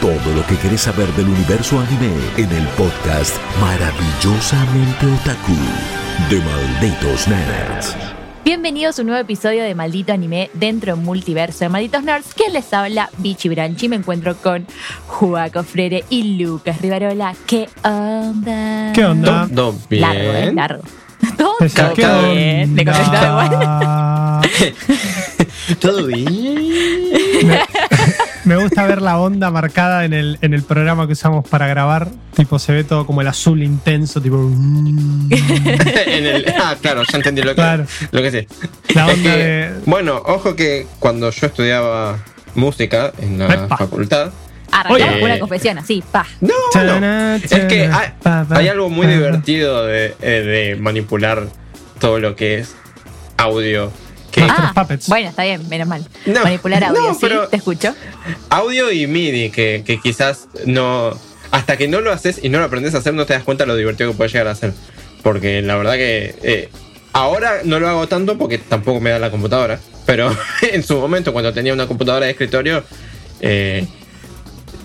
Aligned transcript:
Todo 0.00 0.34
lo 0.34 0.46
que 0.46 0.56
querés 0.56 0.82
saber 0.82 1.08
del 1.14 1.28
universo 1.28 1.80
anime 1.80 2.12
en 2.36 2.50
el 2.52 2.66
podcast 2.68 3.34
Maravillosamente 3.60 5.06
Otaku 5.06 5.56
de 6.30 6.40
Malditos 6.40 7.26
Nerds. 7.28 7.96
Bienvenidos 8.44 8.98
a 8.98 9.02
un 9.02 9.08
nuevo 9.08 9.20
episodio 9.22 9.64
de 9.64 9.74
Maldito 9.74 10.12
Anime 10.12 10.50
dentro 10.54 10.94
de 10.94 10.98
un 11.00 11.04
multiverso 11.04 11.60
de 11.64 11.68
Malditos 11.70 12.02
Nerds. 12.04 12.34
¿Quién 12.34 12.52
les 12.52 12.72
habla? 12.72 13.10
Bichi 13.18 13.48
Branchi. 13.48 13.88
Me 13.88 13.96
encuentro 13.96 14.36
con 14.36 14.66
Juaco 15.08 15.64
Freire 15.64 16.04
y 16.10 16.36
Lucas 16.38 16.80
Rivarola. 16.80 17.34
¿Qué 17.46 17.68
onda? 17.82 18.92
¿Qué 18.94 19.04
onda? 19.04 19.48
Todo 19.52 19.74
bien. 19.90 20.02
Largo, 20.02 20.32
¿eh? 20.32 20.52
Largo. 20.54 20.82
Todo 21.36 21.54
Esa- 21.60 21.92
¿qué 21.94 22.06
bien. 22.32 22.74
Me 22.74 22.84
contestaba 22.84 23.46
igual. 23.46 23.54
onda? 23.54 24.40
Todo 25.80 26.06
bien. 26.06 27.58
Me 28.46 28.56
gusta 28.56 28.86
ver 28.86 29.02
la 29.02 29.18
onda 29.18 29.50
marcada 29.50 30.04
en 30.04 30.12
el, 30.14 30.38
en 30.40 30.54
el 30.54 30.62
programa 30.62 31.06
que 31.06 31.12
usamos 31.14 31.46
para 31.48 31.66
grabar. 31.66 32.08
Tipo, 32.34 32.58
se 32.58 32.72
ve 32.72 32.84
todo 32.84 33.04
como 33.04 33.20
el 33.20 33.26
azul 33.28 33.62
intenso, 33.62 34.20
tipo. 34.20 34.36
mm, 34.38 35.28
En 36.06 36.26
el- 36.26 36.54
ah, 36.58 36.76
claro, 36.80 37.02
ya 37.10 37.18
entendí 37.18 37.42
lo 37.42 37.50
que, 37.50 37.54
Claro. 37.56 37.84
lo 38.12 38.22
que 38.22 38.30
sé. 38.30 38.48
La 38.94 39.06
Es 39.10 39.14
onda 39.18 39.32
que, 39.32 39.36
de. 39.38 39.70
Bueno, 39.86 40.22
ojo 40.24 40.54
que 40.56 40.86
cuando 41.00 41.30
yo 41.30 41.46
estudiaba 41.48 42.18
música 42.54 43.12
en 43.18 43.38
la 43.38 43.52
Epa. 43.52 43.76
facultad. 43.76 44.30
Arrancamos 44.70 45.14
con 45.14 45.22
una 45.24 45.38
confesión 45.38 45.78
así, 45.78 46.02
pa. 46.12 46.26
No, 46.40 46.54
no. 47.00 47.34
Es 47.34 47.50
que 47.50 47.90
hay, 47.92 48.08
hay 48.50 48.68
algo 48.68 48.88
muy 48.90 49.06
divertido 49.06 49.84
de, 49.86 50.14
eh, 50.20 50.42
de 50.74 50.76
manipular 50.76 51.48
todo 52.00 52.18
lo 52.20 52.36
que 52.36 52.58
es 52.58 52.74
audio. 53.38 53.90
Ah, 54.42 54.72
puppets. 54.74 55.08
bueno, 55.08 55.28
está 55.28 55.44
bien, 55.44 55.68
menos 55.68 55.88
mal. 55.88 56.06
No, 56.26 56.42
Manipular 56.42 56.82
audio, 56.84 57.02
no, 57.02 57.14
¿sí? 57.14 57.26
¿Te 57.50 57.56
escucho? 57.56 57.94
audio 58.50 58.92
y 58.92 59.06
MIDI, 59.06 59.50
que, 59.50 59.82
que 59.86 60.00
quizás 60.00 60.48
no. 60.66 61.18
Hasta 61.50 61.76
que 61.76 61.88
no 61.88 62.00
lo 62.00 62.12
haces 62.12 62.40
y 62.42 62.48
no 62.48 62.58
lo 62.58 62.64
aprendes 62.64 62.94
a 62.94 62.98
hacer, 62.98 63.14
no 63.14 63.24
te 63.24 63.32
das 63.32 63.44
cuenta 63.44 63.64
lo 63.66 63.76
divertido 63.76 64.10
que 64.10 64.16
puede 64.16 64.30
llegar 64.30 64.48
a 64.48 64.54
ser. 64.54 64.72
Porque 65.22 65.62
la 65.62 65.76
verdad 65.76 65.94
que. 65.94 66.34
eh, 66.42 66.68
ahora 67.12 67.60
no 67.64 67.80
lo 67.80 67.88
hago 67.88 68.06
tanto 68.08 68.36
porque 68.36 68.58
tampoco 68.58 69.00
me 69.00 69.10
da 69.10 69.18
la 69.18 69.30
computadora. 69.30 69.78
Pero 70.04 70.36
en 70.72 70.82
su 70.82 70.96
momento, 70.98 71.32
cuando 71.32 71.52
tenía 71.52 71.72
una 71.72 71.86
computadora 71.86 72.26
de 72.26 72.32
escritorio, 72.32 72.84
eh, 73.40 73.86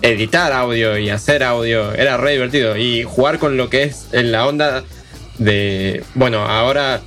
editar 0.02 0.52
audio 0.52 0.98
y 0.98 1.10
hacer 1.10 1.42
audio 1.42 1.92
era 1.92 2.16
re 2.16 2.32
divertido. 2.32 2.76
Y 2.76 3.02
jugar 3.02 3.38
con 3.38 3.56
lo 3.56 3.68
que 3.68 3.82
es 3.84 4.06
en 4.12 4.32
la 4.32 4.46
onda 4.46 4.84
de. 5.38 6.04
Bueno, 6.14 6.46
ahora 6.46 7.00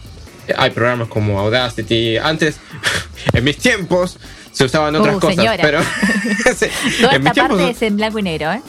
hay 0.57 0.69
programas 0.71 1.07
como 1.07 1.39
Audacity. 1.39 2.17
Antes, 2.17 2.57
en 3.33 3.43
mis 3.43 3.57
tiempos, 3.57 4.17
se 4.51 4.63
usaban 4.65 4.95
otras 4.95 5.15
Uh, 5.15 5.19
cosas. 5.19 5.35
señora. 5.35 5.57
Pero. 5.61 5.81
sí, 6.57 6.65
Toda 7.01 7.15
en 7.15 7.23
mis 7.23 7.29
esta 7.31 7.47
parte 7.47 7.69
es 7.69 7.81
en 7.81 7.97
blanco 7.97 8.19
y 8.19 8.23
negro, 8.23 8.51
¿eh? 8.53 8.61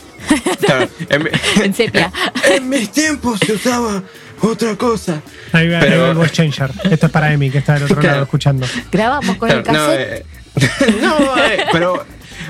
claro, 0.60 0.88
en, 1.08 1.22
mi- 1.22 1.30
En 1.62 1.74
sepia. 1.74 2.12
en 2.50 2.68
mis 2.68 2.90
tiempos 2.90 3.38
se 3.38 3.52
usaba 3.52 4.02
otra 4.42 4.74
cosa. 4.76 5.20
Ahí 5.52 5.68
va, 5.68 5.78
Pero- 5.80 5.94
ahí 5.94 6.00
va 6.00 6.08
el 6.10 6.14
voice 6.16 6.32
changer. 6.34 6.70
Esto 6.90 7.06
es 7.06 7.12
para 7.12 7.32
Emi, 7.32 7.50
que 7.50 7.58
está 7.58 7.74
del 7.74 7.84
otro 7.84 7.96
Claro. 7.96 8.10
lado 8.12 8.22
escuchando. 8.24 8.66
Grabamos 8.90 9.36
con 9.36 9.50
el 9.50 9.58
no, 9.58 9.62
cassette. 9.64 10.26
eh, 10.56 10.96
no, 11.00 11.38
eh, 11.38 11.64
pero 11.70 12.04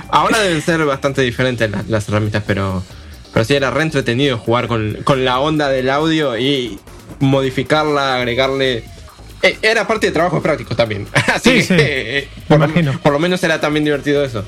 ahora 0.09 0.39
deben 0.41 0.63
ser 0.63 0.85
bastante 0.85 1.21
diferentes 1.23 1.71
las, 1.71 1.87
las 1.89 2.09
herramientas, 2.09 2.43
pero, 2.47 2.83
pero 3.35 3.45
sí 3.45 3.55
era 3.55 3.71
re 3.71 3.83
entretenido 3.83 4.39
jugar 4.39 4.69
con, 4.69 4.99
con 5.05 5.25
la 5.27 5.39
onda 5.41 5.69
del 5.69 5.91
audio 5.91 6.39
y 6.39 6.79
modificarla, 7.21 8.17
agregarle. 8.17 8.85
Eh, 9.49 9.59
Era 9.63 9.87
parte 9.87 10.07
de 10.07 10.13
trabajos 10.13 10.43
prácticos 10.43 10.77
también. 10.77 11.07
Así 11.35 11.51
Sí, 11.51 11.57
que 11.57 11.63
sí. 11.63 11.75
eh, 11.79 12.29
por, 12.49 12.57
imagino. 12.59 12.99
por 13.03 13.13
lo 13.13 13.19
menos 13.19 13.43
era 13.45 13.61
también 13.61 13.85
divertido 13.85 14.25
eso. 14.25 14.45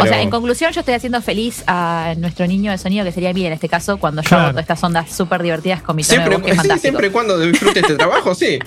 O 0.00 0.06
sea, 0.06 0.20
en 0.22 0.30
conclusión, 0.30 0.72
yo 0.72 0.80
estoy 0.80 0.94
haciendo 0.94 1.20
feliz 1.22 1.62
a 1.66 2.14
nuestro 2.18 2.46
niño 2.46 2.70
de 2.70 2.78
sonido, 2.78 3.04
que 3.04 3.12
sería 3.12 3.32
Mira 3.32 3.48
en 3.48 3.52
este 3.54 3.68
caso, 3.68 3.96
cuando 3.98 4.22
yo 4.22 4.28
Claro. 4.28 4.42
hago 4.44 4.52
todas 4.52 4.64
estas 4.64 4.82
ondas 4.84 5.10
súper 5.14 5.42
divertidas 5.42 5.82
con 5.82 5.96
mi 5.96 6.02
tono 6.02 6.14
siempre, 6.14 6.30
de 6.30 6.36
voz, 6.36 6.44
que 6.44 6.50
es 6.50 6.54
sí, 6.54 6.58
fantástico. 6.58 6.80
siempre 6.82 7.06
y 7.06 7.10
cuando 7.10 7.38
disfrute 7.38 7.80
este 7.80 7.94
trabajo, 7.96 8.34
sí. 8.34 8.58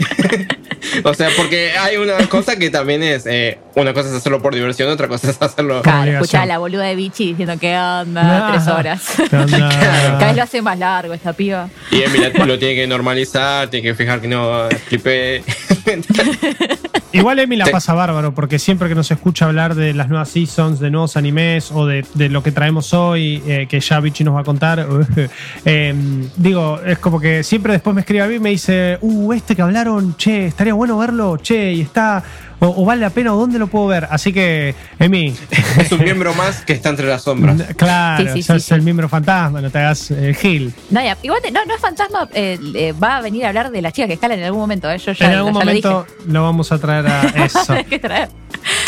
o 1.04 1.14
sea, 1.14 1.30
porque 1.38 1.72
hay 1.78 1.98
una 1.98 2.18
cosa 2.28 2.56
que 2.58 2.70
también 2.70 3.04
es, 3.04 3.26
eh, 3.26 3.58
una 3.76 3.94
cosa 3.94 4.10
es 4.10 4.16
hacerlo 4.16 4.42
por 4.42 4.54
diversión, 4.56 4.90
otra 4.90 5.08
cosa 5.08 5.30
es 5.30 5.42
hacerlo... 5.42 5.82
Claro, 5.82 6.12
escuchá 6.12 6.44
a 6.44 6.46
la 6.46 6.58
boluda 6.58 6.84
de 6.84 6.96
Bichi 6.96 7.30
diciendo 7.30 7.58
que 7.60 7.76
onda, 7.78 8.48
Ah, 8.50 8.52
tres 8.54 8.68
horas. 8.68 9.14
Cada 9.30 10.26
vez 10.28 10.36
lo 10.36 10.44
hace 10.44 10.62
más 10.62 10.78
largo 10.80 11.14
esta 11.14 11.34
piba. 11.34 11.70
Y 11.92 12.02
Emi 12.04 12.20
la- 12.20 12.46
lo 12.46 12.58
tiene 12.60 12.76
que 12.76 12.88
normalizar, 12.88 13.70
tiene 13.70 13.88
que 13.90 13.96
fijar 13.96 14.22
que 14.22 14.28
no 14.28 14.68
flipe. 14.88 15.44
Igual 17.12 17.40
Emi 17.40 17.56
la 17.56 17.66
Sí. 17.66 17.72
pasa 17.72 17.94
bárbaro, 17.94 18.34
porque 18.34 18.60
siempre 18.60 18.88
que 18.88 18.96
nos 18.96 19.10
escucha 19.12 19.46
hablar 19.46 19.76
de 19.76 19.94
las 19.94 20.10
nuevas 20.10 20.30
seasons, 20.30 20.80
de 20.80 20.90
nuevos 20.92 21.16
animes 21.20 21.72
o 21.72 21.86
de, 21.86 22.04
de 22.16 22.30
lo 22.30 22.42
que 22.42 22.52
traemos 22.52 22.94
hoy, 22.94 23.42
eh, 23.46 23.68
que 23.70 23.80
ya 23.80 24.00
Vichy 24.00 24.24
nos 24.24 24.36
va 24.36 24.42
a 24.42 24.44
contar, 24.44 24.88
eh, 25.66 25.94
digo, 26.36 26.80
es 26.86 26.98
como 27.00 27.20
que 27.20 27.44
siempre 27.44 27.74
después 27.74 27.94
me 27.94 28.02
escribe 28.02 28.24
a 28.24 28.28
mí 28.28 28.36
y 28.36 28.40
me 28.40 28.50
dice, 28.50 28.98
uh, 29.02 29.34
este 29.34 29.56
que 29.56 29.62
hablaron, 29.62 30.16
che, 30.18 30.48
estaría 30.48 30.74
bueno 30.74 30.98
verlo, 30.98 31.38
che, 31.38 31.74
y 31.74 31.82
está, 31.82 32.24
o, 32.60 32.68
o 32.82 32.86
vale 32.86 33.02
la 33.02 33.10
pena, 33.10 33.34
o 33.34 33.38
dónde 33.40 33.58
lo 33.60 33.68
puedo 33.68 33.88
ver. 33.88 34.08
Así 34.10 34.34
que, 34.34 34.76
Emi, 35.00 35.34
es 35.78 35.92
un 35.92 36.04
miembro 36.04 36.34
más 36.34 36.62
que 36.66 36.74
está 36.74 36.90
entre 36.90 37.08
las 37.08 37.22
sombras. 37.24 37.62
claro, 37.78 38.24
Sí, 38.34 38.42
sí, 38.42 38.44
sos 38.44 38.64
sí, 38.64 38.74
el 38.74 38.82
sí. 38.82 38.86
miembro 38.86 39.08
fantasma, 39.10 39.62
no 39.62 39.70
te 39.70 39.78
hagas 39.78 40.12
el 40.12 40.36
gil. 40.36 40.74
No, 40.90 41.02
ya, 41.02 41.18
igual 41.22 41.42
te- 41.42 41.52
no, 41.52 41.64
no 41.66 41.74
es 41.76 41.82
fantasma, 41.82 42.28
eh, 42.34 42.58
eh, 42.76 42.94
va 42.94 43.18
a 43.18 43.22
venir 43.22 43.46
a 43.46 43.50
hablar 43.50 43.72
de 43.72 43.82
las 43.82 43.94
chicas 43.94 44.08
que 44.08 44.14
escalan 44.16 44.40
en 44.40 44.46
algún 44.46 44.62
momento. 44.62 44.90
eh, 44.92 44.98
Yo 44.98 45.12
ya, 45.14 45.26
en 45.28 45.34
algún 45.38 45.54
ya 45.54 45.60
momento 45.60 46.08
lo, 46.28 46.44
vamos 46.44 46.72
a 46.72 46.78
traer 46.80 47.08
a 47.08 47.22
eso. 47.46 47.76
que 47.90 48.00
traer. 48.00 48.30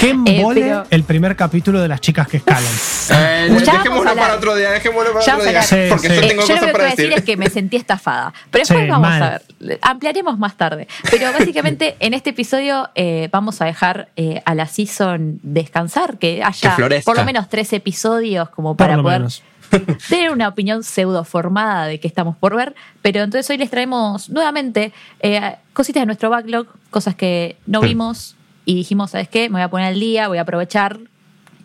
¿Qué 0.01 0.09
embole 0.09 0.61
pero- 0.61 0.85
el 0.89 1.03
primer 1.03 1.35
capítulo 1.35 1.79
de 1.81 1.87
las 1.87 2.01
chicas 2.01 2.27
que 2.27 2.37
escalan? 2.37 2.63
Eh, 3.11 3.49
dejémoslo 3.51 4.09
hablar. 4.09 4.15
para 4.25 4.35
otro 4.35 4.55
día, 4.55 4.71
dejémoslo 4.71 5.13
para 5.13 5.25
Ya 5.25 5.35
otro 5.37 5.49
día. 5.49 5.61
porque 5.89 6.09
Sí, 6.09 6.15
yo 6.15 6.21
tengo 6.27 6.41
Eh, 6.41 6.45
yo 6.47 6.55
lo 6.55 6.61
que 6.61 6.71
para 6.71 6.71
voy 6.71 6.81
a 6.81 6.89
decir 6.89 7.05
decir. 7.05 7.13
es 7.19 7.23
que 7.23 7.37
me 7.37 7.49
sentí 7.49 7.77
estafada. 7.77 8.33
Pero 8.49 8.61
después 8.63 8.83
Sí, 8.83 8.89
vamos 8.89 9.07
mal. 9.09 9.23
a 9.23 9.29
ver, 9.59 9.79
ampliaremos 9.81 10.37
más 10.39 10.57
tarde. 10.57 10.87
Pero 11.09 11.31
básicamente 11.39 11.95
en 11.99 12.13
este 12.13 12.31
episodio 12.31 12.89
eh, 12.95 13.29
vamos 13.31 13.61
a 13.61 13.65
dejar 13.65 14.09
eh, 14.15 14.41
a 14.45 14.55
la 14.55 14.65
season 14.67 15.39
descansar, 15.43 16.17
que 16.17 16.43
haya 16.43 16.75
Que 16.75 17.01
por 17.01 17.15
lo 17.17 17.23
menos 17.23 17.47
tres 17.49 17.71
episodios 17.73 18.49
como 18.49 18.75
para 18.75 19.01
poder 19.01 19.19
menos. 19.19 19.43
tener 20.09 20.31
una 20.31 20.47
opinión 20.49 20.83
pseudo 20.83 21.23
formada 21.23 21.85
de 21.85 21.99
qué 21.99 22.07
estamos 22.07 22.35
por 22.35 22.55
ver. 22.55 22.75
Pero 23.01 23.21
entonces 23.21 23.49
hoy 23.49 23.57
les 23.57 23.69
traemos 23.69 24.29
nuevamente 24.29 24.91
eh, 25.21 25.55
cositas 25.73 26.01
de 26.01 26.05
nuestro 26.07 26.29
backlog, 26.29 26.65
cosas 26.89 27.15
que 27.15 27.55
no 27.67 27.79
vimos 27.81 28.35
y 28.65 28.75
dijimos, 28.75 29.11
¿sabes 29.11 29.27
qué? 29.27 29.49
Me 29.49 29.53
voy 29.53 29.61
a 29.61 29.69
poner 29.69 29.87
al 29.87 29.99
día, 29.99 30.27
voy 30.27 30.37
a 30.37 30.41
aprovechar 30.41 30.99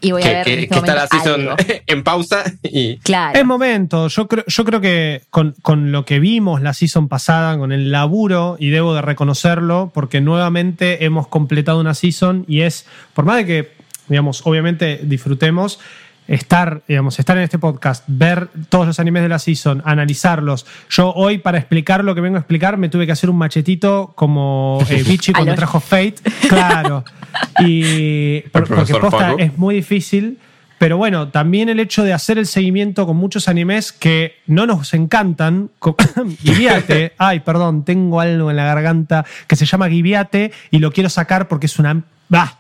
y 0.01 0.13
voy 0.13 0.23
a 0.23 0.27
ver. 0.27 0.45
que- 0.45 0.63
este 0.65 0.75
está 0.77 0.95
la 0.95 1.07
season 1.07 1.41
algo. 1.43 1.57
en 1.87 2.05
pausa 2.05 2.45
y. 2.63 2.99
Claro. 2.99 3.39
Es 3.39 3.45
momento. 3.47 4.09
Yo 4.09 4.29
creo, 4.29 4.45
yo 4.47 4.65
creo 4.65 4.81
que 4.81 5.23
con, 5.31 5.55
con 5.63 5.91
lo 5.93 6.05
que 6.05 6.19
vimos 6.21 6.61
la 6.63 6.75
season 6.75 7.09
pasada, 7.09 7.57
con 7.59 7.73
el 7.73 7.91
laburo, 7.91 8.57
y 8.59 8.69
debo 8.71 8.95
de 8.95 9.03
reconocerlo, 9.03 9.91
porque 9.95 10.21
nuevamente 10.21 11.05
hemos 11.05 11.29
completado 11.29 11.81
una 11.81 11.95
season 11.95 12.45
y 12.49 12.61
es, 12.61 12.87
por 13.15 13.25
más 13.25 13.37
de 13.39 13.47
que, 13.47 13.71
digamos, 14.09 14.43
obviamente 14.47 15.01
disfrutemos, 15.03 15.81
estar, 16.29 16.83
digamos, 16.89 17.19
estar 17.19 17.37
en 17.37 17.45
este 17.45 17.59
podcast, 17.59 18.05
ver 18.07 18.49
todos 18.69 18.87
los 18.87 18.99
animes 19.01 19.23
de 19.23 19.29
la 19.29 19.39
season, 19.39 19.83
analizarlos. 19.85 20.67
Yo 20.91 21.13
hoy, 21.15 21.39
para 21.39 21.59
explicar 21.59 22.03
lo 22.05 22.15
que 22.15 22.21
vengo 22.21 22.37
a 22.37 22.41
explicar, 22.41 22.77
me 22.77 22.89
tuve 22.89 23.07
que 23.07 23.13
hacer 23.13 23.31
un 23.31 23.37
machetito 23.39 24.13
como 24.17 24.79
eh, 24.89 25.03
Vichy 25.07 25.33
cuando 25.33 25.55
trajo 25.55 25.81
Fate. 25.81 26.17
Claro. 26.49 27.05
Y 27.61 28.41
por- 28.51 28.67
porque 28.67 28.95
posta 28.95 29.19
Facu. 29.19 29.37
es 29.41 29.59
muy 29.59 29.75
difícil. 29.75 30.39
Pero 30.79 30.99
bueno, 30.99 31.29
también 31.29 31.69
el 31.71 31.81
hecho 31.81 32.03
de 32.05 32.13
hacer 32.13 32.37
el 32.39 32.47
seguimiento 32.47 33.07
con 33.07 33.17
muchos 33.17 33.49
animes 33.49 33.93
que 33.93 34.37
no 34.47 34.67
nos 34.67 34.93
encantan. 34.95 35.71
Gibiate, 36.43 37.13
ay, 37.19 37.41
perdón, 37.41 37.85
tengo 37.85 38.21
algo 38.21 38.51
en 38.51 38.57
la 38.57 38.65
garganta 38.65 39.25
que 39.47 39.57
se 39.57 39.65
llama 39.67 39.89
Gibiate 39.89 40.53
y 40.71 40.79
lo 40.79 40.93
quiero 40.93 41.09
sacar 41.09 41.49
porque 41.49 41.67
es 41.67 41.79
una. 41.79 42.03
¡Bah! 42.29 42.59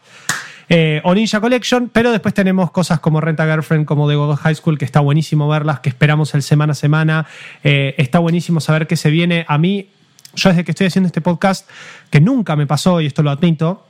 Eh, 0.68 1.00
o 1.04 1.14
Ninja 1.14 1.40
Collection, 1.40 1.88
pero 1.92 2.10
después 2.10 2.34
tenemos 2.34 2.70
cosas 2.70 2.98
como 2.98 3.20
Renta 3.20 3.44
Girlfriend, 3.44 3.86
como 3.86 4.08
The 4.08 4.16
God 4.16 4.36
High 4.36 4.54
School, 4.56 4.78
que 4.78 4.84
está 4.84 5.00
buenísimo 5.00 5.48
verlas, 5.48 5.80
que 5.80 5.88
esperamos 5.88 6.34
el 6.34 6.42
semana 6.42 6.72
a 6.72 6.74
semana. 6.74 7.26
Eh, 7.62 7.94
está 7.98 8.18
buenísimo 8.18 8.60
saber 8.60 8.86
qué 8.86 8.96
se 8.96 9.10
viene. 9.10 9.44
A 9.48 9.58
mí, 9.58 9.88
yo 10.34 10.48
desde 10.50 10.64
que 10.64 10.72
estoy 10.72 10.88
haciendo 10.88 11.06
este 11.06 11.20
podcast, 11.20 11.68
que 12.10 12.20
nunca 12.20 12.56
me 12.56 12.66
pasó, 12.66 13.00
y 13.00 13.06
esto 13.06 13.22
lo 13.22 13.30
admito. 13.30 13.86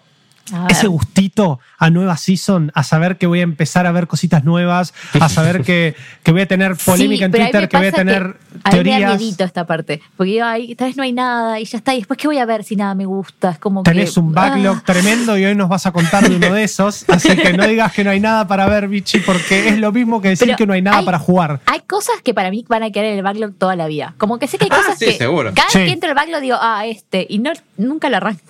Ese 0.68 0.86
gustito 0.86 1.60
a 1.78 1.90
nueva 1.90 2.16
season, 2.16 2.70
a 2.74 2.82
saber 2.82 3.18
que 3.18 3.26
voy 3.26 3.40
a 3.40 3.42
empezar 3.42 3.86
a 3.86 3.92
ver 3.92 4.06
cositas 4.06 4.44
nuevas, 4.44 4.94
a 5.20 5.28
saber 5.28 5.62
que, 5.62 5.94
que 6.22 6.32
voy 6.32 6.42
a 6.42 6.46
tener 6.48 6.76
polémica 6.76 7.18
Sí, 7.18 7.24
en 7.24 7.30
Twitter, 7.32 7.68
que 7.68 7.76
voy 7.76 7.86
a 7.86 7.92
tener 7.92 8.22
a 8.64 8.70
mí 8.72 8.84
me 8.84 9.00
da 9.00 9.16
teorías. 9.16 9.40
esta 9.40 9.66
parte. 9.66 10.00
Porque 10.16 10.32
digo, 10.32 10.44
ay, 10.46 10.74
tal 10.74 10.88
vez 10.88 10.96
no 10.96 11.02
hay 11.02 11.12
nada 11.12 11.60
y 11.60 11.64
ya 11.64 11.78
está. 11.78 11.94
Y 11.94 11.98
después, 11.98 12.18
¿qué 12.18 12.26
voy 12.26 12.38
a 12.38 12.46
ver 12.46 12.64
si 12.64 12.76
nada 12.76 12.94
me 12.94 13.04
gusta? 13.06 13.50
Es 13.50 13.58
como 13.58 13.82
Tenés 13.82 14.14
que, 14.14 14.20
un 14.20 14.32
backlog 14.32 14.76
ah. 14.78 14.82
tremendo 14.84 15.36
y 15.38 15.44
hoy 15.44 15.54
nos 15.54 15.68
vas 15.68 15.86
a 15.86 15.92
contar 15.92 16.28
de 16.28 16.36
uno 16.36 16.54
de 16.54 16.64
esos. 16.64 17.04
Así 17.08 17.36
que 17.36 17.52
no 17.52 17.66
digas 17.66 17.92
que 17.92 18.02
no 18.04 18.10
hay 18.10 18.20
nada 18.20 18.46
para 18.48 18.66
ver, 18.66 18.88
Bichi, 18.88 19.18
porque 19.20 19.68
es 19.68 19.78
lo 19.78 19.92
mismo 19.92 20.20
que 20.20 20.28
decir 20.30 20.46
Pero 20.46 20.56
que 20.58 20.66
no 20.66 20.72
hay 20.72 20.82
nada 20.82 20.98
hay- 20.98 21.04
para 21.04 21.18
jugar. 21.18 21.60
Hay 21.66 21.80
cosas 21.80 22.16
que 22.22 22.32
para 22.34 22.50
mí 22.50 22.64
van 22.68 22.82
a 22.82 22.90
quedar 22.90 23.06
en 23.06 23.16
el 23.18 23.22
backlog 23.22 23.54
toda 23.58 23.76
la 23.76 23.86
vida. 23.86 24.14
Como 24.18 24.38
que 24.38 24.46
sé 24.46 24.58
que 24.58 24.64
hay 24.64 24.70
Ah, 24.76 24.76
cosas 24.78 24.98
sí, 24.98 25.06
que 25.06 25.12
seguro. 25.18 25.52
cada 25.54 25.68
Sí. 25.70 25.78
vez 25.78 25.86
que 25.88 25.92
entro 25.94 26.08
al 26.10 26.14
backlog 26.16 26.40
digo, 26.40 26.56
ah, 26.60 26.86
este, 26.86 27.26
y 27.28 27.38
no, 27.38 27.52
nunca 27.76 28.08
lo 28.10 28.16
arranco. 28.18 28.40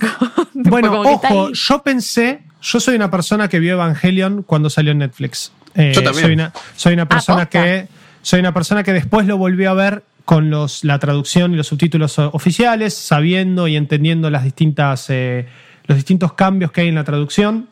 Bueno, 0.54 0.90
que 0.90 0.96
ojo, 1.08 1.46
ahí. 1.48 1.52
yo 1.54 1.82
pensé, 1.86 2.40
yo 2.60 2.80
soy 2.80 2.96
una 2.96 3.12
persona 3.12 3.48
que 3.48 3.60
vio 3.60 3.74
Evangelion 3.74 4.42
cuando 4.42 4.68
salió 4.68 4.90
en 4.90 4.98
Netflix. 4.98 5.52
Eh, 5.76 5.92
Yo 5.94 6.02
también. 6.02 6.24
Soy 6.24 6.34
una, 6.34 6.52
soy 6.74 6.92
una 6.94 7.08
persona 7.08 7.46
que 7.46 7.86
soy 8.22 8.40
una 8.40 8.52
persona 8.52 8.82
que 8.82 8.92
después 8.92 9.24
lo 9.26 9.36
volvió 9.38 9.70
a 9.70 9.74
ver 9.74 10.02
con 10.24 10.50
los, 10.50 10.82
la 10.82 10.98
traducción 10.98 11.54
y 11.54 11.56
los 11.56 11.68
subtítulos 11.68 12.18
oficiales, 12.18 12.92
sabiendo 12.92 13.68
y 13.68 13.76
entendiendo 13.76 14.28
las 14.30 14.42
distintas, 14.42 15.08
eh, 15.10 15.46
los 15.84 15.96
distintos 15.96 16.32
cambios 16.32 16.72
que 16.72 16.80
hay 16.80 16.88
en 16.88 16.96
la 16.96 17.04
traducción. 17.04 17.68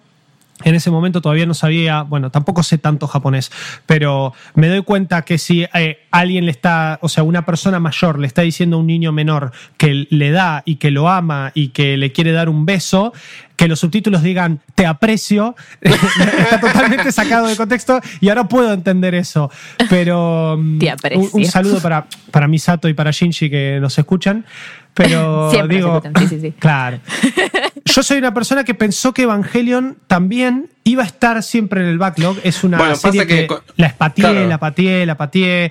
En 0.62 0.77
ese 0.77 0.91
momento 0.91 1.21
todavía 1.21 1.47
no 1.47 1.55
sabía, 1.55 2.03
bueno, 2.03 2.31
tampoco 2.31 2.62
sé 2.62 2.79
tanto 2.79 3.09
japonés, 3.09 3.51
pero 3.87 4.33
me 4.55 4.69
doy 4.69 4.83
cuenta 4.83 5.23
que 5.23 5.37
si 5.37 5.67
eh, 5.75 5.99
alguien 6.12 6.45
le 6.45 6.53
está, 6.53 7.01
o 7.03 7.09
sea, 7.09 7.25
una 7.25 7.45
persona 7.45 7.81
mayor 7.81 8.21
le 8.21 8.29
está 8.29 8.43
diciendo 8.43 8.77
a 8.77 8.79
un 8.79 8.87
niño 8.87 9.11
menor 9.11 9.51
que 9.77 10.06
le 10.09 10.31
da 10.31 10.62
y 10.65 10.77
que 10.77 10.93
lo 10.93 11.09
ama 11.09 11.51
y 11.55 11.69
que 11.69 11.97
le 11.97 12.12
quiere 12.12 12.31
dar 12.31 12.49
un 12.49 12.67
beso, 12.67 13.12
que 13.56 13.67
los 13.67 13.81
subtítulos 13.81 14.23
digan 14.23 14.61
te 14.77 14.87
aprecio, 14.87 15.56
está 15.81 16.61
totalmente 16.61 17.11
sacado 17.11 17.49
de 17.49 17.56
contexto 17.56 18.01
y 18.21 18.29
ahora 18.29 18.45
puedo 18.45 18.73
entender 18.73 19.17
eso. 19.17 19.51
Pero 19.91 20.56
mm, 20.56 20.79
Te 20.79 20.91
aprecio. 20.91 21.31
Un, 21.33 21.43
un 21.43 21.47
saludo 21.47 21.81
para, 21.81 22.06
para 22.31 22.47
Misato 22.47 22.89
y 22.89 22.95
para 22.95 23.11
Shinji 23.11 23.51
que 23.51 23.79
nos 23.81 23.99
escuchan. 23.99 24.45
Pero 24.95 25.51
Siempre 25.53 25.77
digo, 25.77 26.03
sí, 26.19 26.27
sí, 26.29 26.41
sí. 26.41 26.53
claro. 26.59 27.01
Yo 27.94 28.02
soy 28.02 28.19
una 28.19 28.35
persona 28.35 28.64
que 28.64 28.75
pensó 28.75 29.14
que 29.14 29.23
Evangelion 29.23 29.99
también 30.08 30.69
iba 30.82 31.05
a 31.05 31.06
estar 31.06 31.41
siempre 31.44 31.81
en 31.81 31.87
el 31.87 31.96
backlog. 31.96 32.38
Es 32.43 32.64
una 32.64 32.76
Bueno, 32.76 32.94
pasa 32.94 33.12
serie 33.12 33.25
que, 33.25 33.49
la 33.76 33.87
espateé, 33.87 34.23
claro. 34.25 34.49
la 34.49 34.58
pateé, 34.58 35.06
la 35.06 35.17
pateé. 35.17 35.70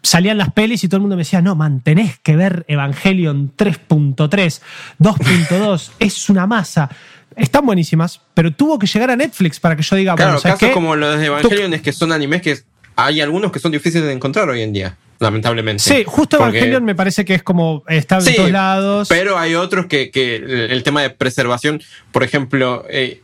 Salían 0.00 0.38
las 0.38 0.52
pelis 0.52 0.84
y 0.84 0.88
todo 0.88 0.98
el 0.98 1.00
mundo 1.00 1.16
me 1.16 1.22
decía, 1.22 1.42
no, 1.42 1.56
man, 1.56 1.80
tenés 1.80 2.20
que 2.20 2.36
ver 2.36 2.64
Evangelion 2.68 3.52
3.3, 3.56 4.60
2.2, 5.00 5.90
es 5.98 6.30
una 6.30 6.46
masa. 6.46 6.88
Están 7.34 7.66
buenísimas, 7.66 8.20
pero 8.32 8.52
tuvo 8.52 8.78
que 8.78 8.86
llegar 8.86 9.10
a 9.10 9.16
Netflix 9.16 9.58
para 9.58 9.74
que 9.74 9.82
yo 9.82 9.96
diga, 9.96 10.14
Claro, 10.14 10.30
bueno, 10.34 10.40
¿sabes 10.40 10.60
casos 10.60 10.72
como 10.72 10.94
los 10.94 11.18
de 11.18 11.26
Evangelion 11.26 11.74
es 11.74 11.82
que 11.82 11.90
son 11.92 12.12
animes 12.12 12.42
que 12.42 12.56
hay 12.94 13.20
algunos 13.20 13.50
que 13.50 13.58
son 13.58 13.72
difíciles 13.72 14.06
de 14.06 14.12
encontrar 14.12 14.48
hoy 14.48 14.62
en 14.62 14.72
día, 14.72 14.96
lamentablemente. 15.18 15.82
Sí, 15.82 16.04
justo 16.06 16.38
Porque- 16.38 16.58
Evangelion 16.58 16.84
me 16.84 16.94
parece 16.94 17.24
que 17.24 17.34
es 17.34 17.42
como 17.42 17.82
está 17.88 18.16
en 18.16 18.22
Sí, 18.22 18.36
todos 18.36 18.50
lados. 18.50 19.08
Pero 19.08 19.38
hay 19.38 19.54
otros 19.54 19.86
que, 19.86 20.10
que 20.10 20.36
el 20.36 20.50
el 20.70 20.82
tema 20.82 21.02
de 21.02 21.10
preservación, 21.10 21.82
por 22.12 22.22
ejemplo, 22.22 22.84
eh, 22.88 23.22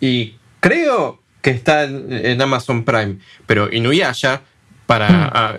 y 0.00 0.34
creo 0.60 1.20
que 1.42 1.50
está 1.50 1.84
en, 1.84 2.06
en 2.10 2.40
Amazon 2.40 2.84
Prime, 2.84 3.18
pero 3.46 3.72
Inuyasha, 3.72 4.42
para, 4.86 5.08
Mm. 5.10 5.30
a- 5.34 5.56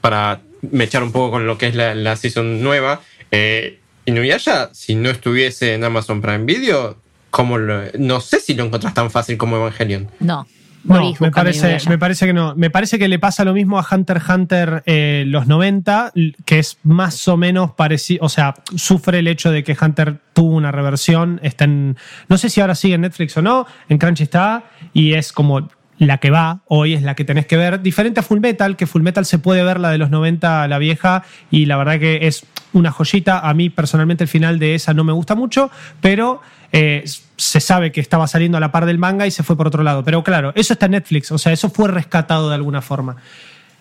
para 0.00 0.40
mechar 0.70 1.02
un 1.02 1.12
poco 1.12 1.30
con 1.32 1.46
lo 1.46 1.56
que 1.58 1.66
es 1.68 1.74
la, 1.74 1.94
la 1.94 2.16
season 2.16 2.62
nueva, 2.62 3.00
eh, 3.30 3.78
Inuyasha, 4.06 4.70
si 4.74 4.94
no 4.94 5.08
estuviese 5.10 5.74
en 5.74 5.84
Amazon 5.84 6.20
Prime 6.20 6.44
Video, 6.44 6.98
¿cómo 7.30 7.56
lo- 7.58 7.82
no 7.98 8.20
sé 8.20 8.38
si 8.40 8.54
lo 8.54 8.64
encontrás 8.64 8.92
tan 8.94 9.10
fácil 9.10 9.36
como 9.38 9.56
Evangelion. 9.56 10.10
No. 10.20 10.46
No, 10.84 11.14
me 11.18 11.30
parece, 11.30 11.78
me 11.88 11.98
parece 11.98 12.26
que 12.26 12.32
no. 12.32 12.54
Me 12.56 12.68
parece 12.68 12.98
que 12.98 13.08
le 13.08 13.18
pasa 13.18 13.44
lo 13.44 13.54
mismo 13.54 13.78
a 13.78 13.86
Hunter 13.90 14.18
x 14.18 14.28
Hunter 14.28 14.82
eh, 14.86 15.24
los 15.26 15.46
90, 15.46 16.12
que 16.44 16.58
es 16.58 16.78
más 16.82 17.26
o 17.26 17.36
menos 17.36 17.72
parecido. 17.72 18.24
O 18.24 18.28
sea, 18.28 18.54
sufre 18.76 19.20
el 19.20 19.28
hecho 19.28 19.50
de 19.50 19.64
que 19.64 19.76
Hunter 19.80 20.18
tuvo 20.34 20.54
una 20.54 20.72
reversión. 20.72 21.40
Está 21.42 21.64
en. 21.64 21.96
No 22.28 22.36
sé 22.36 22.50
si 22.50 22.60
ahora 22.60 22.74
sigue 22.74 22.94
en 22.94 23.00
Netflix 23.00 23.36
o 23.36 23.42
no. 23.42 23.66
En 23.88 23.98
Crunchy 23.98 24.24
está. 24.24 24.64
Y 24.92 25.14
es 25.14 25.32
como 25.32 25.68
la 25.98 26.18
que 26.18 26.30
va 26.30 26.60
hoy, 26.66 26.94
es 26.94 27.02
la 27.02 27.14
que 27.14 27.24
tenés 27.24 27.46
que 27.46 27.56
ver. 27.56 27.80
Diferente 27.80 28.20
a 28.20 28.22
Full 28.22 28.40
Metal, 28.40 28.76
que 28.76 28.86
Full 28.86 29.02
Metal 29.02 29.24
se 29.24 29.38
puede 29.38 29.62
ver 29.64 29.80
la 29.80 29.90
de 29.90 29.98
los 29.98 30.10
90, 30.10 30.68
la 30.68 30.78
vieja. 30.78 31.22
Y 31.50 31.66
la 31.66 31.76
verdad 31.76 31.98
que 31.98 32.26
es 32.26 32.44
una 32.72 32.90
joyita. 32.90 33.38
A 33.38 33.54
mí 33.54 33.70
personalmente 33.70 34.24
el 34.24 34.28
final 34.28 34.58
de 34.58 34.74
esa 34.74 34.92
no 34.92 35.04
me 35.04 35.12
gusta 35.12 35.34
mucho, 35.34 35.70
pero 36.00 36.42
eh, 36.72 37.04
se 37.36 37.60
sabe 37.60 37.92
que 37.92 38.00
estaba 38.00 38.26
saliendo 38.26 38.58
a 38.58 38.60
la 38.60 38.72
par 38.72 38.86
del 38.86 38.98
manga 38.98 39.26
y 39.26 39.30
se 39.30 39.42
fue 39.42 39.56
por 39.56 39.66
otro 39.66 39.82
lado. 39.82 40.04
Pero 40.04 40.22
claro, 40.22 40.52
eso 40.54 40.72
está 40.72 40.86
en 40.86 40.92
Netflix, 40.92 41.32
o 41.32 41.38
sea, 41.38 41.52
eso 41.52 41.70
fue 41.70 41.88
rescatado 41.88 42.48
de 42.48 42.54
alguna 42.54 42.82
forma. 42.82 43.16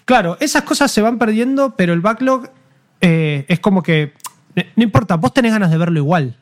Claro, 0.06 0.38
esas 0.40 0.64
cosas 0.64 0.92
se 0.92 1.02
van 1.02 1.18
perdiendo, 1.18 1.76
pero 1.76 1.94
el 1.94 2.02
backlog 2.02 2.50
eh, 3.02 3.46
es 3.48 3.60
como 3.60 3.84
que, 3.84 4.14
no 4.76 4.84
importa, 4.84 5.16
vos 5.16 5.34
tenés 5.34 5.52
ganas 5.52 5.72
de 5.72 5.78
verlo 5.78 6.00
igual, 6.00 6.36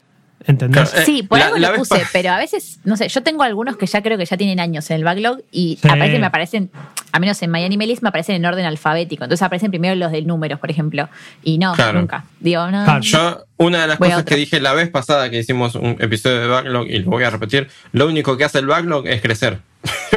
¿entendés? 0.45 0.89
Claro, 0.89 1.01
eh, 1.03 1.05
Sí, 1.05 1.23
por 1.23 1.39
la- 1.39 1.45
algo 1.45 1.57
la 1.57 1.71
lo 1.71 1.75
puse, 1.77 2.01
pero 2.13 2.31
a 2.31 2.37
veces, 2.37 2.79
no 2.83 2.97
sé, 2.97 3.07
yo 3.09 3.21
tengo 3.23 3.43
algunos 3.43 3.77
que 3.77 3.85
ya 3.85 4.01
creo 4.01 4.17
que 4.17 4.25
ya 4.25 4.37
tienen 4.37 4.59
años 4.59 4.89
en 4.89 4.97
el 4.97 5.03
backlog 5.03 5.39
y 5.51 5.77
Sí. 5.81 5.87
aparecen, 5.87 6.19
me 6.21 6.27
aparecen, 6.27 6.71
a 7.11 7.19
menos 7.19 7.41
en 7.41 7.49
Miami 7.51 7.77
List 7.85 8.01
me 8.03 8.09
aparecen 8.09 8.35
en 8.35 8.45
orden 8.45 8.65
alfabético. 8.65 9.23
Entonces 9.23 9.43
aparecen 9.43 9.69
primero 9.71 9.95
los 9.95 10.11
de 10.11 10.21
números, 10.21 10.59
por 10.59 10.71
ejemplo. 10.71 11.09
Y 11.43 11.57
no, 11.57 11.73
Claro. 11.73 11.99
nunca. 11.99 12.25
Digo, 12.39 12.65
no. 12.71 12.83
Claro, 12.85 13.01
Yo, 13.01 13.45
una 13.57 13.81
de 13.81 13.87
las 13.87 13.97
cosas 13.97 14.23
que 14.23 14.35
dije 14.35 14.59
la 14.59 14.73
vez 14.73 14.89
pasada 14.89 15.29
que 15.29 15.39
hicimos 15.39 15.75
un 15.75 15.97
episodio 15.99 16.41
de 16.41 16.47
backlog, 16.47 16.87
y 16.87 16.99
lo 16.99 17.11
voy 17.11 17.23
a 17.23 17.29
repetir, 17.29 17.69
lo 17.91 18.07
único 18.07 18.37
que 18.37 18.43
hace 18.45 18.59
el 18.59 18.67
backlog 18.67 19.07
es 19.07 19.21
crecer. 19.21 19.59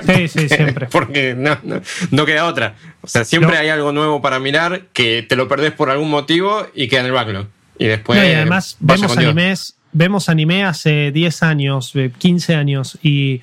Sí, 0.07 0.29
sí, 0.29 0.49
siempre. 0.49 0.87
Porque 0.91 1.35
no, 1.35 1.57
no, 1.63 1.81
no 2.11 2.27
queda 2.27 2.45
otra. 2.47 2.75
O 3.01 3.07
sea, 3.09 3.25
siempre 3.25 3.55
No. 3.55 3.59
hay 3.61 3.69
algo 3.71 3.93
nuevo 3.93 4.21
para 4.21 4.39
mirar 4.39 4.83
que 4.93 5.23
te 5.23 5.37
lo 5.37 5.49
perdés 5.49 5.73
por 5.73 5.91
algún 5.91 6.11
motivo 6.11 6.67
y 6.75 6.89
queda 6.89 7.01
en 7.01 7.07
el 7.07 7.13
backlog. 7.13 7.47
Y 7.79 7.87
después. 7.87 8.21
No, 8.21 8.25
y 8.27 8.33
además 8.33 8.77
vemos 8.81 9.17
animes, 9.17 9.77
vemos 9.95 10.29
anime 10.29 10.65
hace 10.65 11.11
10 11.13 11.43
años, 11.43 11.93
eh, 11.95 12.13
15 12.19 12.55
años, 12.55 12.99
y 13.03 13.41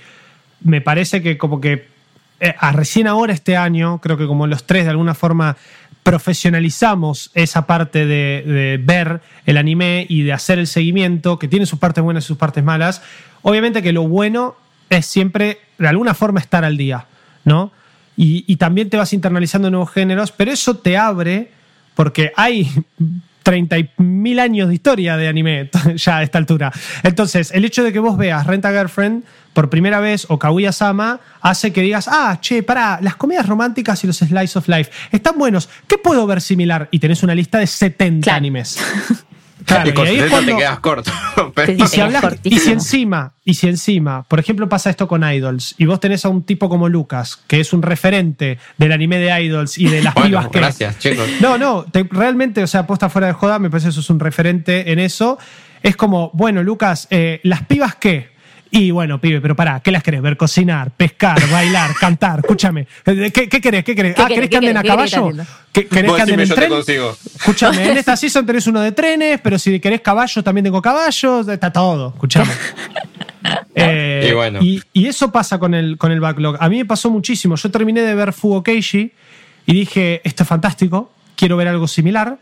me 0.61 0.81
parece 0.81 1.23
que 1.23 1.37
como 1.39 1.59
que 1.59 1.87
eh, 2.39 2.53
a 2.59 2.71
recién 2.71 3.07
ahora 3.07 3.33
este 3.33 3.57
año, 3.57 3.99
creo 3.99 4.17
que 4.17 4.27
como 4.27 4.45
los 4.45 4.65
tres 4.65 4.83
de 4.83 4.91
alguna 4.91 5.15
forma 5.15 5.57
profesionalizamos 6.03 7.31
esa 7.35 7.67
parte 7.67 8.07
de, 8.07 8.79
ver 8.83 9.21
el 9.45 9.57
anime 9.57 10.05
y 10.09 10.23
de 10.23 10.33
hacer 10.33 10.57
el 10.57 10.67
seguimiento, 10.67 11.37
que 11.37 11.47
tiene 11.47 11.67
sus 11.67 11.77
partes 11.77 12.03
buenas 12.03 12.23
y 12.23 12.27
sus 12.27 12.37
partes 12.37 12.63
malas. 12.63 13.03
Obviamente 13.43 13.83
que 13.83 13.91
lo 13.91 14.07
bueno 14.07 14.55
es 14.89 15.05
siempre, 15.05 15.59
de 15.77 15.87
alguna 15.87 16.15
forma, 16.15 16.39
estar 16.39 16.65
al 16.65 16.75
día, 16.75 17.05
¿no? 17.45 17.71
Y 18.17 18.55
también 18.57 18.89
te 18.89 18.97
vas 18.97 19.13
internalizando 19.13 19.71
nuevos 19.71 19.91
géneros, 19.91 20.31
pero 20.31 20.51
eso 20.51 20.77
te 20.77 20.95
abre, 20.95 21.51
porque 21.95 22.31
hay 22.35 22.69
30.000 23.43 24.39
años 24.39 24.67
de 24.69 24.75
historia 24.75 25.17
de 25.17 25.27
anime 25.27 25.69
ya 25.95 26.17
a 26.17 26.23
esta 26.23 26.37
altura. 26.37 26.71
Entonces, 27.03 27.51
el 27.51 27.65
hecho 27.65 27.83
de 27.83 27.91
que 27.93 27.99
vos 27.99 28.17
veas 28.17 28.45
Rent 28.47 28.65
a 28.65 28.71
Girlfriend 28.71 29.23
por 29.53 29.69
primera 29.69 29.99
vez 29.99 30.25
o 30.29 30.39
Kaguya 30.39 30.71
Sama 30.71 31.19
hace 31.41 31.73
que 31.73 31.81
digas, 31.81 32.07
ah, 32.07 32.37
che, 32.39 32.63
pará, 32.63 32.99
las 33.01 33.15
comedias 33.15 33.47
románticas 33.47 34.03
y 34.03 34.07
los 34.07 34.17
slice 34.17 34.57
of 34.59 34.67
life 34.67 34.91
están 35.11 35.37
buenos. 35.37 35.67
¿Qué 35.87 35.97
puedo 35.97 36.25
ver 36.27 36.39
similar? 36.41 36.87
Y 36.91 36.99
tenés 36.99 37.23
una 37.23 37.35
lista 37.35 37.59
de 37.59 37.67
70 37.67 38.23
Claro. 38.25 38.37
animes. 38.37 38.77
Claro, 39.75 39.89
y 39.89 39.93
con 39.93 40.05
y 40.05 40.09
ahí 40.09 40.15
es 40.15 40.21
70 40.23 40.35
cuando- 40.35 40.51
te 40.53 40.57
quedas 40.57 40.79
corto. 40.79 41.11
Pero- 41.55 41.71
y 41.71 41.75
si, 41.75 41.81
Tenés 41.81 41.99
hablas- 41.99 42.19
y 42.23 42.27
cortísimo. 42.27 42.61
si 42.61 42.71
encima, 42.71 43.33
y 43.45 43.53
si 43.53 43.67
encima, 43.67 44.23
por 44.23 44.39
ejemplo, 44.39 44.67
pasa 44.69 44.89
esto 44.89 45.07
con 45.07 45.23
Idols, 45.23 45.75
y 45.77 45.85
vos 45.85 45.99
tenés 45.99 46.25
a 46.25 46.29
un 46.29 46.43
tipo 46.43 46.69
como 46.69 46.89
Lucas, 46.89 47.39
que 47.47 47.59
es 47.59 47.73
un 47.73 47.81
referente 47.81 48.57
del 48.77 48.91
anime 48.91 49.17
de 49.19 49.41
Idols 49.43 49.77
y 49.77 49.85
de 49.89 50.01
las 50.03 50.13
Bueno, 50.13 50.29
pibas 50.29 50.47
que. 50.49 50.59
gracias, 50.59 50.99
chicos. 50.99 51.27
No, 51.39 51.57
no, 51.57 51.83
te- 51.91 52.07
realmente, 52.11 52.63
o 52.63 52.67
sea, 52.67 52.85
posta 52.87 53.09
fuera 53.09 53.27
de 53.27 53.33
joda, 53.33 53.59
me 53.59 53.69
parece 53.69 53.87
que 53.89 53.93
sos 53.93 54.09
un 54.09 54.19
referente 54.19 54.91
en 54.91 54.99
eso. 54.99 55.37
Es 55.83 55.95
como, 55.95 56.29
bueno, 56.33 56.61
Lucas, 56.63 57.07
eh, 57.09 57.39
¿las 57.43 57.63
pibas 57.65 57.95
qué? 57.95 58.30
Y 58.73 58.89
bueno, 58.91 59.19
pibe, 59.19 59.41
pero 59.41 59.53
pará, 59.53 59.81
¿qué 59.81 59.91
las 59.91 60.01
querés? 60.01 60.21
Ver 60.21 60.37
cocinar, 60.37 60.91
pescar, 60.91 61.37
bailar, 61.49 61.93
cantar, 61.99 62.39
escúchame. 62.39 62.87
¿Qué, 63.03 63.31
qué 63.31 63.61
querés? 63.61 63.83
¿Qué 63.83 63.93
querés? 63.93 64.15
¿Qué 64.15 64.21
ah, 64.21 64.27
querés? 64.27 64.35
¿querés 64.35 64.49
que 64.49 64.49
¿Qué 64.49 64.57
anden 64.57 64.77
a 64.77 64.83
caballo? 64.83 65.31
¿Qué- 65.73 65.87
¿Querés 65.87 66.11
que 66.13 66.21
anden 66.21 66.39
en 66.39 66.49
tren? 66.49 66.71
Escúchame, 67.35 67.91
en 67.91 67.97
esta 67.97 68.15
season 68.15 68.45
tenés 68.45 68.65
uno 68.67 68.79
de 68.79 68.93
trenes, 68.93 69.41
pero 69.41 69.59
si 69.59 69.77
querés 69.81 69.99
caballos, 69.99 70.41
también 70.43 70.63
tengo 70.63 70.81
caballos, 70.81 71.47
está 71.49 71.71
todo, 71.71 72.09
escúchame. 72.09 72.51
Eh, 73.73 74.27
Y 74.29 74.33
bueno. 74.33 74.59
y, 74.61 74.83
y 74.93 75.07
eso 75.07 75.31
pasa 75.31 75.57
con 75.57 75.73
el, 75.73 75.97
con 75.97 76.11
el 76.11 76.19
backlog. 76.19 76.57
A 76.59 76.69
mí 76.69 76.77
me 76.77 76.85
pasó 76.85 77.09
muchísimo. 77.09 77.55
Yo 77.55 77.71
terminé 77.71 78.01
de 78.01 78.13
ver 78.13 78.33
Fugo 78.33 78.61
Keiji 78.63 79.11
y 79.65 79.73
dije, 79.73 80.21
esto 80.23 80.43
es 80.43 80.49
fantástico, 80.49 81.11
quiero 81.35 81.57
ver 81.57 81.67
algo 81.67 81.87
similar. 81.87 82.37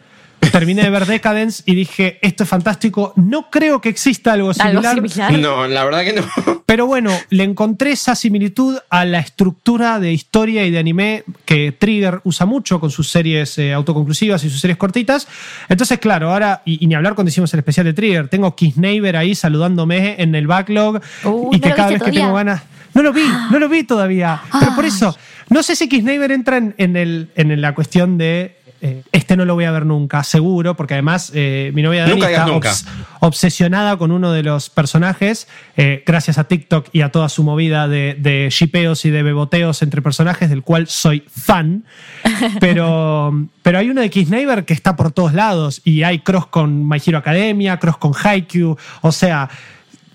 Terminé 0.51 0.83
de 0.83 0.89
ver 0.89 1.05
Decadence 1.05 1.63
y 1.65 1.75
dije, 1.75 2.19
esto 2.21 2.43
es 2.43 2.49
fantástico. 2.49 3.13
No 3.15 3.49
creo 3.49 3.81
que 3.81 3.89
exista 3.89 4.33
algo 4.33 4.51
Algo 4.59 4.81
similar. 4.81 5.09
similar. 5.09 5.39
No, 5.39 5.67
la 5.67 5.83
verdad 5.83 6.03
que 6.03 6.13
no. 6.13 6.23
Pero 6.65 6.85
bueno, 6.85 7.11
le 7.29 7.43
encontré 7.43 7.91
esa 7.91 8.15
similitud 8.15 8.77
a 8.89 9.05
la 9.05 9.19
estructura 9.19 9.99
de 9.99 10.13
historia 10.13 10.65
y 10.65 10.71
de 10.71 10.79
anime 10.79 11.23
que 11.45 11.71
Trigger 11.71 12.21
usa 12.23 12.45
mucho 12.45 12.79
con 12.79 12.91
sus 12.91 13.09
series 13.09 13.57
eh, 13.57 13.73
autoconclusivas 13.73 14.43
y 14.43 14.49
sus 14.49 14.61
series 14.61 14.77
cortitas. 14.77 15.27
Entonces, 15.67 15.99
claro, 15.99 16.31
ahora, 16.31 16.61
y, 16.65 16.83
y 16.83 16.87
ni 16.87 16.95
hablar 16.95 17.15
cuando 17.15 17.29
hicimos 17.29 17.53
el 17.53 17.59
especial 17.59 17.85
de 17.85 17.93
Trigger, 17.93 18.27
tengo 18.27 18.55
Kiss 18.55 18.77
Neighbor 18.77 19.15
ahí 19.15 19.35
saludándome 19.35 20.15
en 20.21 20.35
el 20.35 20.47
backlog 20.47 21.01
Uy, 21.23 21.57
y 21.57 21.59
¿no 21.59 21.61
que 21.61 21.73
cada 21.73 21.89
vez 21.89 22.03
que 22.03 22.11
tengo 22.11 22.33
ganas... 22.33 22.61
No 22.93 23.03
lo 23.03 23.13
vi, 23.13 23.23
no 23.51 23.59
lo 23.59 23.69
vi 23.69 23.83
todavía. 23.83 24.41
Pero 24.59 24.73
por 24.73 24.83
Ay. 24.83 24.89
eso, 24.89 25.15
no 25.49 25.61
sé 25.61 25.75
si 25.75 25.87
Kiss 25.87 26.03
Neighbor 26.03 26.31
entra 26.31 26.57
en, 26.57 26.73
en 26.77 26.97
el, 26.97 27.29
en 27.35 27.61
la 27.61 27.75
cuestión 27.75 28.17
de... 28.17 28.55
eh, 28.81 29.03
este 29.11 29.35
no 29.37 29.45
lo 29.45 29.55
voy 29.55 29.65
a 29.65 29.71
ver 29.71 29.85
nunca, 29.85 30.23
seguro, 30.23 30.75
porque 30.75 30.93
además 30.95 31.31
eh, 31.35 31.71
mi 31.73 31.81
novia 31.81 32.05
Dani 32.07 32.21
está 32.21 32.45
nunca. 32.45 32.69
obs- 32.71 32.85
obsesionada 33.19 33.97
con 33.97 34.11
uno 34.11 34.31
de 34.31 34.43
los 34.43 34.69
personajes, 34.69 35.47
eh, 35.77 36.03
gracias 36.05 36.37
a 36.37 36.45
TikTok 36.45 36.87
y 36.93 37.01
a 37.01 37.09
toda 37.11 37.29
su 37.29 37.43
movida 37.43 37.87
de, 37.87 38.15
de 38.19 38.47
shipeos 38.51 39.05
y 39.05 39.09
de 39.09 39.23
beboteos 39.23 39.81
entre 39.81 40.01
personajes, 40.01 40.49
del 40.49 40.63
cual 40.63 40.87
soy 40.87 41.23
fan. 41.29 41.83
Pero, 42.59 43.47
pero 43.61 43.77
hay 43.79 43.89
uno 43.89 44.01
de 44.01 44.09
Kiss 44.09 44.29
Neighbor 44.29 44.63
que 44.65 44.73
está 44.73 44.95
por 44.95 45.11
todos 45.11 45.33
lados 45.33 45.81
y 45.83 46.03
hay 46.03 46.19
cross 46.19 46.47
con 46.47 46.87
My 46.87 46.97
Hero 47.05 47.17
Academia, 47.17 47.77
cross 47.77 47.97
con 47.97 48.13
Haikyuu, 48.21 48.77
o 49.01 49.11
sea. 49.11 49.49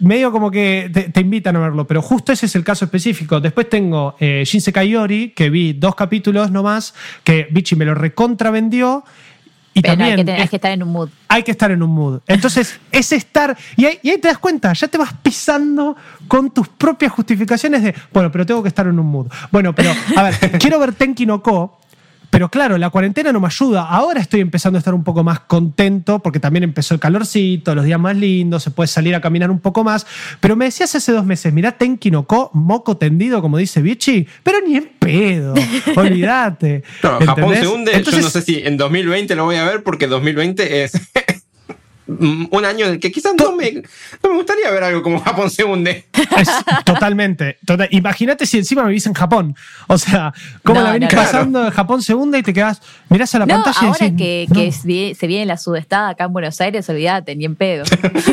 Medio 0.01 0.33
como 0.33 0.51
que 0.51 0.91
te, 0.93 1.03
te 1.11 1.21
invitan 1.21 1.55
a 1.57 1.61
verlo, 1.61 1.87
pero 1.87 2.03
justo 2.03 2.33
ese 2.33 2.47
es 2.47 2.55
el 2.57 2.65
caso 2.65 2.85
específico. 2.85 3.41
Después 3.41 3.69
tengo 3.69 4.17
eh, 4.19 4.43
Shinsekai 4.45 4.89
Yori, 4.91 5.31
que 5.31 5.51
vi 5.51 5.73
dos 5.73 5.95
capítulos 5.95 6.51
nomás, 6.51 6.95
que 7.23 7.47
Bichi 7.51 7.77
me 7.77 7.85
lo 7.85 7.95
recontravendió. 7.95 9.05
Y 9.77 9.81
Pero 9.83 9.97
no, 9.97 10.05
hay 10.05 10.11
también 10.11 10.27
que, 10.27 10.33
hay 10.33 10.43
es- 10.45 10.51
que 10.51 10.57
estar 10.57 10.71
en 10.73 10.83
un 10.85 10.89
mood. 10.93 11.09
hay 11.29 11.43
que 11.43 11.51
estar 11.51 11.71
en 11.73 11.83
un 11.83 11.91
mood. 11.91 12.21
Entonces, 12.29 12.79
es 12.93 13.11
estar. 13.13 13.57
Y 13.77 13.87
ahí, 13.87 13.99
y 14.03 14.11
ahí 14.11 14.19
te 14.19 14.29
das 14.29 14.39
cuenta, 14.39 14.73
ya 14.73 14.87
te 14.89 14.99
vas 14.99 15.13
pisando 15.23 15.97
con 16.29 16.51
tus 16.53 16.69
propias 16.69 17.11
justificaciones 17.13 17.83
de, 17.83 17.95
bueno, 18.13 18.31
pero 18.31 18.47
tengo 18.47 18.63
que 18.63 18.69
estar 18.69 18.87
en 18.87 18.99
un 18.99 19.07
mood. 19.07 19.27
Bueno, 19.51 19.75
pero, 19.75 19.91
a 20.17 20.23
ver, 20.23 20.35
quiero 20.61 20.79
ver 20.79 20.93
Tenki 20.93 21.27
no 21.27 21.43
Ko. 21.43 21.81
Pero 22.35 22.49
claro, 22.49 22.77
la 22.79 22.91
cuarentena 22.91 23.31
no 23.33 23.39
me 23.39 23.47
ayuda. 23.47 23.83
Ahora 23.89 24.21
estoy 24.21 24.41
empezando 24.41 24.77
a 24.77 24.81
estar 24.81 24.93
un 24.93 25.05
poco 25.05 25.23
más 25.23 25.39
contento 25.39 26.19
porque 26.19 26.41
también 26.41 26.65
empezó 26.65 26.93
el 26.93 26.99
calorcito, 26.99 27.77
los 27.77 27.85
días 27.85 28.01
más 28.01 28.17
lindos, 28.17 28.61
se 28.65 28.73
puede 28.73 28.89
salir 28.89 29.15
a 29.15 29.21
caminar 29.21 29.53
un 29.53 29.61
poco 29.61 29.85
más. 29.85 30.05
Pero 30.41 30.57
me 30.57 30.65
decías 30.65 30.93
hace 30.97 31.13
dos 31.13 31.25
meses, 31.25 31.53
mirá 31.53 31.79
Tenki 31.79 32.11
no 32.11 32.27
Ko, 32.27 32.51
moco 32.53 32.97
tendido, 32.97 33.41
como 33.41 33.57
dice 33.57 33.83
Bichi, 33.83 34.27
pero 34.43 34.59
ni 34.67 34.75
en 34.79 34.91
pedo. 34.99 35.55
Olvídate. 35.97 36.83
No, 37.05 37.21
Japón 37.21 37.55
se 37.55 37.69
hunde. 37.69 37.93
Entonces- 37.95 38.21
Yo 38.21 38.27
no 38.27 38.31
sé 38.31 38.43
si 38.43 38.59
en 38.67 38.79
2020 38.79 39.37
lo 39.37 39.45
voy 39.45 39.55
a 39.55 39.65
ver 39.65 39.85
porque 39.85 40.09
2020 40.09 40.83
es 40.83 40.93
un 42.07 42.65
año 42.65 42.87
en 42.87 42.93
el 42.93 43.01
que 43.01 43.11
quizás 43.11 43.33
no 43.39 43.57
me, 43.57 43.73
no 44.23 44.29
me 44.31 44.35
gustaría 44.37 44.71
ver 44.71 44.85
algo 44.85 45.03
como 45.03 45.21
Japón 45.21 45.51
se 45.51 45.65
hunde. 45.65 46.05
Es 46.37 46.49
totalmente. 46.85 47.57
total- 47.65 47.89
Imagínate 47.93 48.45
si 48.47 48.59
encima 48.59 48.83
vivís 48.85 49.07
en 49.07 49.15
Japón. 49.15 49.57
O 49.87 49.97
sea, 49.97 50.33
cómo 50.63 50.81
No, 50.81 50.87
la 50.87 50.93
venís 50.93 51.13
no, 51.13 51.19
pasando, 51.19 51.71
Japón 51.71 52.03
se 52.03 52.15
hunde 52.15 52.39
y 52.39 52.43
te 52.43 52.53
quedas, 52.53 52.83
mirás 53.09 53.35
a 53.35 53.39
la 53.39 53.47
No, 53.47 53.63
pantalla 53.63 53.89
y 53.89 53.93
decís, 53.93 54.19
que, 54.19 54.47
no, 54.49 54.55
que 54.55 54.67
es 54.69 55.17
se 55.19 55.27
viene 55.27 55.47
la 55.47 55.57
sudestada 55.57 56.11
acá 56.11 56.25
en 56.25 56.33
Buenos 56.33 56.61
Aires, 56.61 56.89
olvídate, 56.91 57.35
ni 57.37 57.47
en 57.47 57.57
pedo. 57.57 57.85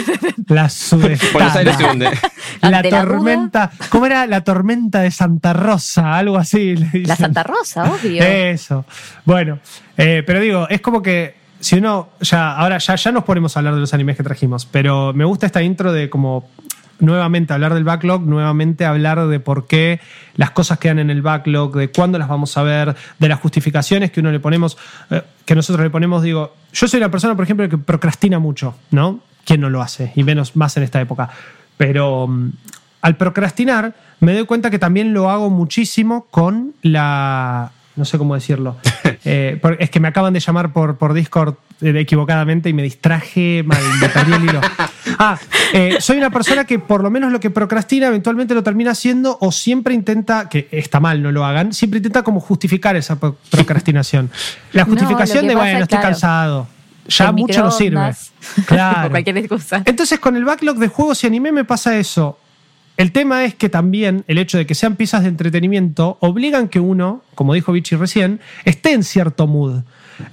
la 0.47 0.69
sudestada. 0.69 1.31
Buenos 1.33 1.55
Aires 1.55 1.75
se 1.77 1.85
hunde. 1.85 2.09
La 2.61 2.77
Ante 2.79 2.91
la 2.91 3.01
tormenta, 3.01 3.71
¿cómo 3.89 4.05
era? 4.05 4.27
La 4.27 4.43
tormenta 4.43 4.99
de 5.01 5.09
Santa 5.09 5.53
Rosa, 5.53 6.15
algo 6.17 6.37
así. 6.37 6.75
le 6.75 7.03
La. 7.07 7.15
Santa 7.15 7.43
Rosa, 7.43 7.85
obvio. 7.91 8.21
Eso. 8.23 8.85
Bueno, 9.25 9.59
eh, 9.97 10.21
pero 10.25 10.39
digo, 10.41 10.67
es 10.69 10.81
como 10.81 11.01
que 11.01 11.35
si 11.61 11.77
uno, 11.77 12.09
ya, 12.19 12.55
ahora 12.55 12.77
ya, 12.79 12.95
ya 12.95 13.11
nos 13.11 13.23
ponemos 13.23 13.55
a 13.55 13.59
hablar 13.59 13.75
de 13.75 13.79
los 13.79 13.93
animes 13.93 14.17
que 14.17 14.23
trajimos, 14.23 14.65
pero 14.65 15.13
me 15.13 15.23
gusta 15.23 15.45
esta 15.45 15.61
intro 15.63 15.93
de 15.93 16.09
como 16.09 16.49
nuevamente 17.01 17.53
hablar 17.53 17.73
del 17.73 17.83
backlog, 17.83 18.21
nuevamente 18.21 18.85
hablar 18.85 19.27
de 19.27 19.39
por 19.39 19.67
qué 19.67 19.99
las 20.35 20.51
cosas 20.51 20.79
quedan 20.79 20.99
en 20.99 21.09
el 21.09 21.21
backlog, 21.21 21.75
de 21.75 21.89
cuándo 21.89 22.17
las 22.17 22.27
vamos 22.27 22.57
a 22.57 22.63
ver, 22.63 22.95
de 23.19 23.27
las 23.27 23.39
justificaciones 23.39 24.11
que 24.11 24.19
uno 24.19 24.31
le 24.31 24.39
ponemos, 24.39 24.77
eh, 25.09 25.23
que 25.45 25.55
nosotros 25.55 25.83
le 25.83 25.89
ponemos, 25.89 26.23
digo, 26.23 26.55
yo 26.73 26.87
soy 26.87 26.99
una 26.99 27.09
persona, 27.11 27.35
por 27.35 27.43
ejemplo, 27.43 27.67
que 27.67 27.77
procrastina 27.77 28.39
mucho, 28.39 28.75
¿no? 28.91 29.19
¿Quién 29.45 29.61
no 29.61 29.69
lo 29.69 29.81
hace? 29.81 30.13
Y 30.15 30.23
menos 30.23 30.55
más 30.55 30.77
en 30.77 30.83
esta 30.83 31.01
época. 31.01 31.29
Pero 31.77 32.27
mm, 32.27 32.51
al 33.01 33.17
procrastinar 33.17 33.95
me 34.19 34.33
doy 34.33 34.45
cuenta 34.45 34.69
que 34.69 34.79
también 34.79 35.13
lo 35.13 35.29
hago 35.29 35.49
muchísimo 35.49 36.27
con 36.29 36.73
la... 36.83 37.71
No 37.95 38.05
sé 38.05 38.17
cómo 38.17 38.35
decirlo. 38.35 38.77
Eh, 39.23 39.61
es 39.77 39.91
que 39.91 39.99
me 39.99 40.07
acaban 40.07 40.33
de 40.33 40.39
llamar 40.39 40.73
por, 40.73 40.97
por 40.97 41.13
Discord 41.13 41.53
eh, 41.81 41.93
equivocadamente 41.95 42.69
y 42.69 42.73
me 42.73 42.81
distraje 42.81 43.61
mal, 43.63 43.77
me 43.99 44.09
perdí 44.09 44.33
el 44.33 44.43
hilo. 44.45 44.61
Ah, 45.19 45.37
eh, 45.73 45.97
soy 45.99 46.17
una 46.17 46.31
persona 46.31 46.65
que 46.65 46.79
por 46.79 47.03
lo 47.03 47.11
menos 47.11 47.31
lo 47.31 47.39
que 47.39 47.51
procrastina 47.51 48.07
eventualmente 48.07 48.55
lo 48.55 48.63
termina 48.63 48.91
haciendo 48.91 49.37
o 49.39 49.51
siempre 49.51 49.93
intenta, 49.93 50.49
que 50.49 50.67
está 50.71 50.99
mal, 50.99 51.21
no 51.21 51.31
lo 51.31 51.45
hagan, 51.45 51.73
siempre 51.73 51.97
intenta 51.97 52.23
como 52.23 52.39
justificar 52.39 52.95
esa 52.95 53.19
pro- 53.19 53.37
procrastinación. 53.51 54.31
La 54.73 54.85
justificación 54.85 55.45
de, 55.47 55.53
pasa, 55.53 55.63
bueno, 55.63 55.79
estoy 55.83 55.97
claro, 55.97 56.09
cansado. 56.09 56.67
Ya 57.07 57.31
mucho 57.31 57.61
no 57.63 57.71
sirve. 57.71 58.11
Claro. 58.65 59.01
Por 59.03 59.11
cualquier 59.11 59.37
excusa. 59.37 59.83
Entonces, 59.85 60.19
con 60.19 60.35
el 60.35 60.45
backlog 60.45 60.77
de 60.77 60.87
juegos 60.87 61.23
y 61.23 61.27
anime 61.27 61.51
me 61.51 61.65
pasa 61.65 61.95
eso. 61.97 62.39
El 63.01 63.11
tema 63.11 63.45
es 63.45 63.55
que 63.55 63.67
también 63.67 64.23
el 64.27 64.37
hecho 64.37 64.59
de 64.59 64.67
que 64.67 64.75
sean 64.75 64.95
piezas 64.95 65.23
de 65.23 65.29
entretenimiento 65.29 66.19
obligan 66.19 66.67
que 66.67 66.79
uno, 66.79 67.23
como 67.33 67.55
dijo 67.55 67.71
Vichy 67.71 67.95
recién, 67.95 68.39
esté 68.63 68.93
en 68.93 69.03
cierto 69.03 69.47
mood. 69.47 69.81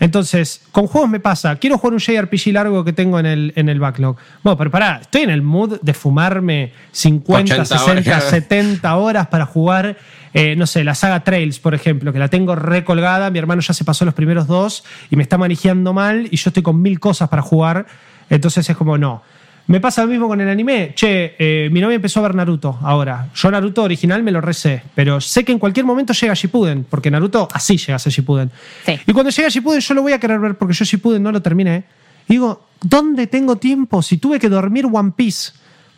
Entonces, 0.01 0.61
con 0.71 0.87
juegos 0.87 1.09
me 1.09 1.19
pasa, 1.19 1.57
quiero 1.57 1.79
jugar 1.79 1.95
un 1.95 1.99
JRPG 1.99 2.53
largo 2.53 2.85
que 2.85 2.93
tengo 2.93 3.19
en 3.19 3.25
el, 3.25 3.53
en 3.57 3.71
el 3.71 3.81
backlog. 3.81 4.19
Bueno, 4.43 4.59
pero 4.59 4.71
pará, 4.71 4.99
estoy 5.01 5.23
en 5.23 5.31
el 5.31 5.41
mood 5.41 5.81
de 5.81 5.95
fumarme 5.95 6.75
50, 6.93 7.55
80 7.55 7.65
60, 7.65 8.11
horas. 8.11 8.25
70 8.25 8.97
horas 8.97 9.27
para 9.29 9.47
jugar, 9.47 9.97
eh, 10.35 10.55
no 10.55 10.67
sé, 10.67 10.85
la 10.85 10.95
saga 10.95 11.25
Trails, 11.25 11.61
por 11.61 11.75
ejemplo, 11.75 12.13
que 12.13 12.19
la 12.19 12.29
tengo 12.29 12.55
recolgada, 12.55 13.31
mi 13.31 13.39
hermano 13.39 13.63
ya 13.63 13.73
se 13.73 13.85
pasó 13.87 14.05
los 14.05 14.13
primeros 14.13 14.47
dos 14.47 14.85
y 15.09 15.17
me 15.17 15.23
está 15.23 15.39
manejando 15.39 15.95
mal 15.95 16.29
y 16.31 16.37
yo 16.37 16.51
estoy 16.51 16.63
con 16.63 16.83
mil 16.83 17.01
cosas 17.01 17.31
para 17.31 17.41
jugar. 17.41 17.87
Entonces 18.29 18.69
es 18.69 18.77
como, 18.77 18.99
no. 18.99 19.23
Me 19.69 19.81
pasa 19.81 20.03
lo 20.03 20.09
mismo 20.09 20.29
con 20.29 20.41
el 20.41 20.49
anime. 20.49 20.93
Che, 20.95 21.37
eh, 21.39 21.69
mi 21.71 21.81
novia 21.81 21.97
empezó 21.97 22.21
a 22.21 22.23
ver 22.23 22.35
Naruto 22.35 22.79
ahora. 22.83 23.29
Yo 23.35 23.51
Naruto 23.51 23.83
original 23.83 24.23
me 24.23 24.33
lo 24.33 24.41
recé, 24.41 24.83
pero 24.95 25.21
sé 25.21 25.45
que 25.45 25.53
en 25.53 25.59
cualquier 25.59 25.85
momento 25.85 26.15
llega 26.15 26.33
Shippuden, 26.33 26.87
porque 26.89 27.11
Naruto 27.11 27.47
así 27.53 27.77
llega 27.77 27.97
a 27.97 27.99
ser 27.99 28.11
Shippuden. 28.11 28.51
Sí. 28.87 28.99
Y 29.07 29.13
cuando 29.13 29.31
llega 29.31 29.49
Shippuden 29.51 29.81
yo 29.81 29.95
lo 29.95 30.03
voy 30.03 30.15
a 30.15 30.19
querer 30.19 30.41
ver 30.41 30.57
porque 30.57 30.73
yo 30.73 30.87
Shippuden 30.87 31.23
no 31.23 31.33
lo 31.33 31.43
terminé. 31.43 31.85
Y 32.29 32.35
digo, 32.35 32.67
¿dónde 32.81 33.27
tengo 33.27 33.57
tiempo? 33.57 34.01
Si 34.01 34.17
tuve 34.17 34.39
que 34.39 34.49
dormir 34.49 34.87
One 34.91 35.13
Piece, 35.15 35.53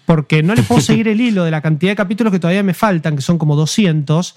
porque 0.04 0.42
no 0.42 0.56
le 0.56 0.64
puedo 0.64 0.80
seguir 0.80 1.06
el 1.06 1.20
hilo 1.20 1.44
de 1.44 1.52
la 1.52 1.60
cantidad 1.60 1.92
de 1.92 1.96
capítulos 1.96 2.32
que 2.32 2.40
todavía 2.40 2.64
me 2.64 2.74
faltan, 2.74 3.14
que 3.14 3.22
son 3.22 3.38
como 3.38 3.54
200. 3.54 4.34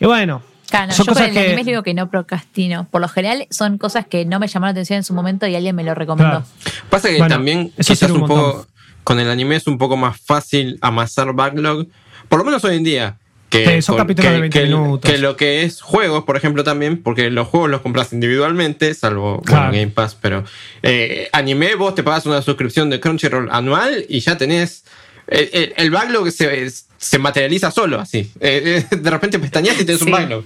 Y 0.00 0.04
bueno, 0.04 0.42
Claro, 0.70 0.92
son 0.92 1.04
yo 1.06 1.12
con 1.12 1.14
cosas 1.14 1.28
el 1.28 1.34
que... 1.34 1.46
anime 1.46 1.64
digo 1.64 1.82
que 1.82 1.94
no 1.94 2.08
procrastino. 2.10 2.86
Por 2.90 3.00
lo 3.00 3.08
general 3.08 3.46
son 3.50 3.76
cosas 3.78 4.06
que 4.06 4.24
no 4.24 4.38
me 4.38 4.46
llamaron 4.48 4.68
la 4.74 4.78
atención 4.80 4.96
en 4.98 5.04
su 5.04 5.12
momento 5.14 5.46
y 5.46 5.54
alguien 5.54 5.74
me 5.76 5.84
lo 5.84 5.94
recomendó. 5.94 6.42
Claro. 6.44 6.84
Pasa 6.88 7.08
que 7.08 7.18
Bueno, 7.18 7.34
también 7.34 7.72
quizás 7.76 8.02
un, 8.10 8.22
un 8.22 8.28
poco 8.28 8.66
con 9.04 9.18
el 9.20 9.28
anime 9.30 9.56
es 9.56 9.66
un 9.66 9.78
poco 9.78 9.96
más 9.96 10.20
fácil 10.20 10.78
amasar 10.80 11.32
backlog, 11.32 11.86
por 12.28 12.38
lo 12.38 12.44
menos 12.44 12.62
hoy 12.64 12.76
en 12.76 12.84
día. 12.84 13.16
Que, 13.48 13.66
Sí, 13.66 13.82
son 13.82 13.96
con- 13.96 14.04
capítulos 14.04 14.28
que- 14.28 14.34
de 14.34 14.40
20 14.42 14.60
que- 14.60 14.66
minutos. 14.66 15.10
que 15.10 15.18
lo 15.18 15.36
que 15.36 15.64
es 15.64 15.80
juegos, 15.80 16.22
por 16.22 16.36
ejemplo, 16.36 16.62
también, 16.62 17.02
porque 17.02 17.30
los 17.30 17.48
juegos 17.48 17.68
los 17.68 17.80
compras 17.80 18.12
individualmente, 18.12 18.94
salvo 18.94 19.42
Claro. 19.42 19.62
bueno, 19.70 19.72
Game 19.80 19.90
Pass, 19.92 20.14
pero 20.20 20.44
eh, 20.84 21.28
anime 21.32 21.74
vos 21.74 21.96
te 21.96 22.04
pagas 22.04 22.26
una 22.26 22.42
suscripción 22.42 22.90
de 22.90 23.00
Crunchyroll 23.00 23.48
anual 23.50 24.04
y 24.08 24.20
ya 24.20 24.36
tenés. 24.38 24.84
El, 25.30 25.48
el- 25.52 25.74
el 25.76 25.90
backlog 25.90 26.30
se, 26.30 26.70
se 26.98 27.18
materializa 27.18 27.70
solo, 27.70 28.00
así. 28.00 28.30
Eh, 28.40 28.84
eh, 28.90 28.96
de 28.96 29.10
repente 29.10 29.38
pestañas 29.38 29.80
y 29.80 29.84
tenés 29.84 30.00
Sí. 30.00 30.04
un 30.06 30.10
backlog. 30.12 30.44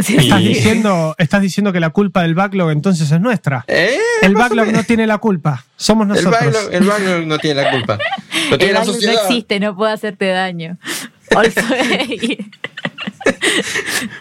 Sí. 0.00 0.16
Estás 0.16 0.40
Y- 0.42 0.48
diciendo, 0.48 1.14
estás 1.18 1.40
diciendo 1.42 1.72
que 1.72 1.80
la 1.80 1.90
culpa 1.90 2.22
del 2.22 2.34
backlog 2.34 2.70
entonces 2.70 3.10
es 3.10 3.20
nuestra. 3.20 3.64
Eh, 3.66 3.96
El 4.22 4.34
backlog 4.34 4.70
no 4.72 4.84
tiene 4.84 5.06
la 5.06 5.18
culpa. 5.18 5.64
Somos 5.76 6.04
el 6.04 6.08
nosotros. 6.24 6.32
backlog, 6.32 6.72
el 6.74 6.84
backlog 6.84 7.26
no 7.26 7.38
tiene 7.38 7.62
la 7.62 7.70
culpa. 7.70 7.98
Lo 8.48 8.52
El 8.54 8.58
tiene 8.58 8.72
la 8.74 8.78
backlog 8.80 9.02
no 9.02 9.10
existe, 9.12 9.60
no 9.60 9.74
puede 9.76 9.92
hacerte 9.92 10.26
daño. 10.26 10.78
Also- 11.34 11.60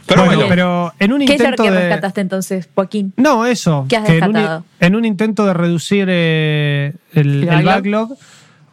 Pero 0.07 0.23
bueno, 0.25 0.35
bueno, 0.37 0.49
pero 0.49 0.93
en 0.99 1.13
un 1.13 1.19
¿Qué 1.25 1.33
es 1.33 1.39
lo 1.39 1.45
intento 1.45 1.63
que 1.63 1.71
de. 1.71 1.79
rescataste 1.79 2.21
entonces, 2.21 2.69
Joaquín? 2.73 3.13
No, 3.17 3.45
eso. 3.45 3.85
¿Qué 3.89 3.97
has 3.97 4.05
que 4.05 4.17
en 4.17 4.23
un, 4.23 4.33
rescatado? 4.33 4.65
en 4.79 4.95
un 4.95 5.05
intento 5.05 5.45
de 5.45 5.53
reducir 5.53 6.07
eh, 6.09 6.93
el, 7.13 7.27
¿El 7.27 7.49
el 7.49 7.65
backlog? 7.65 8.09
backlog, 8.09 8.17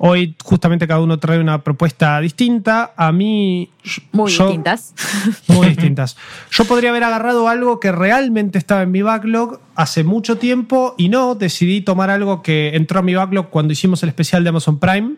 hoy 0.07 0.37
justamente 0.45 0.87
cada 0.87 1.01
uno 1.01 1.19
trae 1.19 1.39
una 1.39 1.65
propuesta 1.65 2.21
distinta. 2.21 2.93
A 2.95 3.11
mí. 3.11 3.71
Muy 4.13 4.31
yo- 4.31 4.49
distintas. 4.49 4.95
Muy 5.49 5.69
distintas. 5.69 6.19
Yo 6.51 6.67
podría 6.67 6.91
haber 6.91 7.05
agarrado 7.05 7.49
algo 7.49 7.81
que 7.81 7.91
realmente 7.91 8.59
estaba 8.59 8.83
en 8.83 8.91
mi 8.91 9.01
backlog 9.01 9.61
hace 9.75 10.05
mucho 10.05 10.37
tiempo 10.37 10.95
y 10.99 11.09
no, 11.09 11.35
decidí 11.35 11.81
tomar 11.81 12.11
algo 12.11 12.43
que 12.43 12.77
entró 12.77 12.99
a 12.99 13.03
mi 13.03 13.15
backlog 13.15 13.49
cuando 13.49 13.73
hicimos 13.73 14.03
el 14.03 14.11
especial 14.11 14.45
de 14.45 14.51
Amazon 14.51 14.79
Prime, 14.79 15.15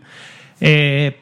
eh, 0.61 1.19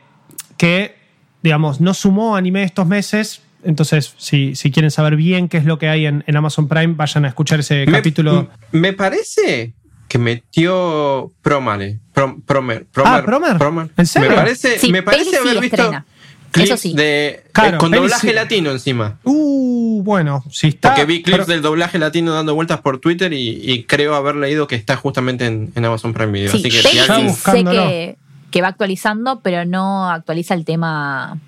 que, 0.59 0.97
digamos, 1.43 1.81
no 1.81 1.95
sumó 1.95 2.37
anime 2.37 2.65
estos 2.65 2.87
meses. 2.87 3.41
Entonces, 3.65 4.13
si, 4.19 4.55
si 4.57 4.71
quieren 4.71 4.91
saber 4.91 5.17
bien 5.17 5.49
qué 5.49 5.57
es 5.57 5.65
lo 5.65 5.79
que 5.79 5.89
hay 5.89 6.05
en, 6.05 6.23
en 6.27 6.37
Amazon 6.37 6.69
Prime, 6.69 6.93
vayan 6.95 7.25
a 7.25 7.29
escuchar 7.29 7.61
ese 7.61 7.87
me, 7.87 7.93
capítulo. 7.93 8.51
me 8.73 8.93
parece 8.93 9.73
que 10.15 10.19
metió 10.21 11.33
Promare. 11.43 11.99
Prom- 12.15 12.41
Promer. 12.47 12.87
Ah, 13.05 13.21
Promer. 13.25 13.91
¿En 13.97 14.07
serio? 14.07 14.31
Me 14.31 14.37
parece, 14.37 14.79
Sí, 14.79 14.93
me 14.93 15.03
parece 15.03 15.31
sí 15.31 15.37
haber 15.37 15.61
visto 15.61 15.75
estrena. 15.77 16.05
clips 16.53 16.71
Eso 16.71 16.77
sí. 16.77 16.95
de, 16.95 17.43
Claro, 17.51 17.75
eh, 17.77 17.79
con 17.81 17.91
peli 17.91 18.03
doblaje 18.03 18.29
sí. 18.29 18.33
latino 18.33 18.71
encima. 18.71 19.19
Uh, 19.25 20.03
bueno, 20.05 20.45
si 20.53 20.69
está. 20.69 20.91
Porque 20.91 21.05
vi 21.05 21.21
clips 21.25 21.39
pero- 21.41 21.47
del 21.53 21.63
doblaje 21.63 21.99
latino 21.99 22.33
dando 22.33 22.55
vueltas 22.55 22.81
por 22.81 23.01
Twitter 23.01 23.33
y, 23.33 23.59
y 23.73 23.83
creo 23.87 24.15
haber 24.15 24.37
leído 24.37 24.69
que 24.69 24.77
está 24.77 24.95
justamente 24.95 25.47
en, 25.47 25.73
en 25.75 25.85
Amazon 25.85 26.13
Prime 26.13 26.31
Video. 26.31 26.53
Sí, 26.53 26.59
Así 26.59 26.69
que 26.69 26.77
peli 26.81 26.99
si 27.01 27.05
sí 27.05 27.11
alguien. 27.11 27.35
sé 27.35 27.65
que, 27.65 28.17
que 28.53 28.63
va 28.63 28.69
actualizando, 28.69 29.41
pero 29.41 29.65
no 29.65 30.09
actualiza 30.09 30.55
el 30.55 30.65
tema, 30.65 31.39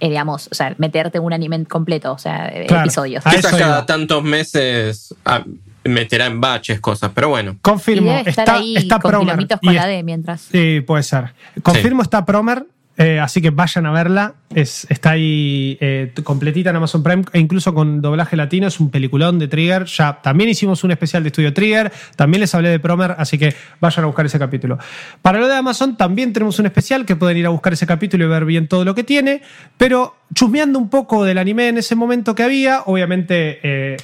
eh, 0.00 0.10
digamos, 0.10 0.50
o 0.52 0.54
sea, 0.54 0.74
meterte 0.76 1.20
un 1.20 1.32
anime 1.32 1.64
completo, 1.64 2.12
o 2.12 2.18
sea, 2.18 2.48
eh, 2.48 2.66
Claro. 2.68 2.82
episodios. 2.84 3.24
Quizás 3.24 3.54
cada 3.56 3.86
tantos 3.86 4.22
meses 4.22 5.14
ah, 5.24 5.42
meterá 5.84 6.26
en 6.26 6.40
baches 6.40 6.80
cosas, 6.80 7.10
pero 7.14 7.28
bueno. 7.28 7.52
Y 7.52 7.58
Confirmo, 7.62 8.10
debe 8.10 8.30
estar 8.30 8.44
está, 8.46 8.56
ahí 8.56 8.76
está 8.76 8.98
con 8.98 9.10
Promer. 9.10 9.46
y 9.62 9.70
la 9.70 9.86
D 9.86 10.02
mientras. 10.02 10.40
Sí, 10.42 10.80
puede 10.86 11.02
ser. 11.02 11.32
Confirmo, 11.62 12.02
está 12.02 12.24
Promer. 12.24 12.66
eh, 12.96 13.18
así 13.18 13.42
que 13.42 13.50
vayan 13.50 13.86
a 13.86 13.90
verla. 13.92 14.34
Es, 14.54 14.86
está 14.88 15.10
ahí 15.10 15.76
eh, 15.80 16.12
completita 16.22 16.70
en 16.70 16.76
Amazon 16.76 17.02
Prime, 17.02 17.24
e 17.32 17.40
incluso 17.40 17.74
con 17.74 18.00
doblaje 18.00 18.36
latino. 18.36 18.68
Es 18.68 18.78
un 18.78 18.88
peliculón 18.90 19.38
de 19.40 19.48
Trigger. 19.48 19.84
Ya 19.86 20.20
también 20.22 20.48
hicimos 20.48 20.84
un 20.84 20.92
especial 20.92 21.24
de 21.24 21.30
estudio 21.30 21.52
Trigger. 21.52 21.90
También 22.14 22.40
les 22.40 22.54
hablé 22.54 22.68
de 22.68 22.78
Promer, 22.78 23.16
así 23.18 23.36
que 23.36 23.52
vayan 23.80 24.04
a 24.04 24.06
buscar 24.06 24.24
ese 24.26 24.38
capítulo. 24.38 24.78
Para 25.22 25.40
lo 25.40 25.48
de 25.48 25.56
Amazon, 25.56 25.96
también 25.96 26.32
tenemos 26.32 26.58
un 26.60 26.66
especial 26.66 27.04
que 27.04 27.16
pueden 27.16 27.36
ir 27.36 27.46
a 27.46 27.48
buscar 27.48 27.72
ese 27.72 27.84
capítulo 27.86 28.26
y 28.26 28.28
ver 28.28 28.44
bien 28.44 28.68
todo 28.68 28.84
lo 28.84 28.94
que 28.94 29.02
tiene. 29.02 29.42
Pero 29.76 30.14
chusmeando 30.32 30.78
un 30.78 30.88
poco 30.88 31.24
del 31.24 31.38
anime 31.38 31.68
en 31.68 31.78
ese 31.78 31.96
momento 31.96 32.36
que 32.36 32.44
había, 32.44 32.82
obviamente 32.86 33.58
eh, 33.64 33.96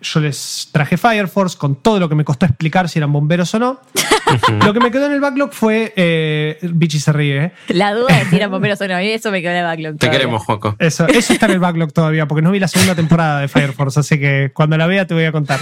yo 0.00 0.20
les 0.20 0.68
traje 0.70 0.96
Fire 0.96 1.26
Force 1.26 1.58
con 1.58 1.74
todo 1.74 1.98
lo 1.98 2.08
que 2.08 2.14
me 2.14 2.24
costó 2.24 2.46
explicar 2.46 2.88
si 2.88 3.00
eran 3.00 3.12
bomberos 3.12 3.52
o 3.54 3.58
no. 3.58 3.80
lo 4.64 4.72
que 4.72 4.80
me 4.80 4.90
quedó 4.90 5.06
en 5.06 5.12
el 5.12 5.20
backlog 5.20 5.52
fue. 5.52 5.92
Eh, 5.96 6.58
Bichi 6.62 7.00
se 7.00 7.12
ríe, 7.12 7.44
¿eh? 7.44 7.52
La 7.68 7.92
duda 7.92 8.16
de 8.16 8.24
si 8.26 8.36
eran 8.36 8.50
bomberos 8.50 8.80
o 8.80 8.86
no, 8.88 9.00
y 9.00 9.08
eso 9.08 9.30
me 9.32 9.42
quedó 9.42 9.50
en 9.50 9.58
el 9.58 9.64
backlog. 9.64 9.92
Te 9.94 9.98
todavía. 9.98 10.18
queremos, 10.20 10.44
Joco. 10.44 10.76
Eso, 10.78 11.06
eso 11.08 11.32
está 11.32 11.46
en 11.46 11.52
el 11.52 11.58
backlog 11.58 11.92
todavía, 11.92 12.28
porque 12.28 12.42
no 12.42 12.52
vi 12.52 12.60
la 12.60 12.68
segunda 12.68 12.94
temporada 12.94 13.40
de 13.40 13.48
Fire 13.48 13.72
Force, 13.72 13.98
así 13.98 14.18
que 14.18 14.52
cuando 14.54 14.76
la 14.76 14.86
vea 14.86 15.06
te 15.06 15.14
voy 15.14 15.24
a 15.24 15.32
contar. 15.32 15.60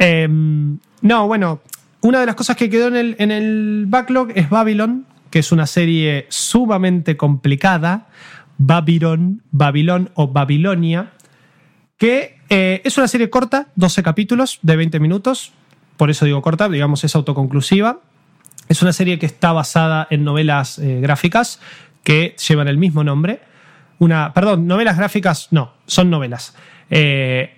Eh, 0.00 0.28
no, 0.28 1.26
bueno, 1.26 1.60
una 2.02 2.20
de 2.20 2.26
las 2.26 2.36
cosas 2.36 2.54
que 2.56 2.70
quedó 2.70 2.86
en 2.86 2.96
el, 2.96 3.16
en 3.18 3.32
el 3.32 3.86
backlog 3.88 4.30
es 4.36 4.48
Babylon, 4.48 5.06
que 5.30 5.40
es 5.40 5.50
una 5.50 5.66
serie 5.66 6.26
sumamente 6.28 7.16
complicada. 7.16 8.06
Babylon, 8.58 9.42
Babilón 9.50 10.10
o 10.14 10.28
Babilonia, 10.28 11.12
que 11.96 12.37
eh, 12.48 12.80
es 12.84 12.98
una 12.98 13.08
serie 13.08 13.30
corta, 13.30 13.68
12 13.76 14.02
capítulos 14.02 14.58
de 14.62 14.76
20 14.76 15.00
minutos, 15.00 15.52
por 15.98 16.10
eso 16.10 16.24
digo 16.24 16.40
corta, 16.40 16.68
digamos 16.68 17.04
es 17.04 17.14
autoconclusiva. 17.14 18.00
Es 18.68 18.82
una 18.82 18.92
serie 18.92 19.18
que 19.18 19.26
está 19.26 19.52
basada 19.52 20.06
en 20.10 20.24
novelas 20.24 20.78
eh, 20.78 21.00
gráficas 21.00 21.60
que 22.04 22.36
llevan 22.46 22.68
el 22.68 22.78
mismo 22.78 23.02
nombre. 23.02 23.40
Una, 23.98 24.32
perdón, 24.32 24.66
novelas 24.66 24.96
gráficas, 24.96 25.48
no, 25.50 25.72
son 25.86 26.08
novelas. 26.10 26.54
Eh, 26.88 27.57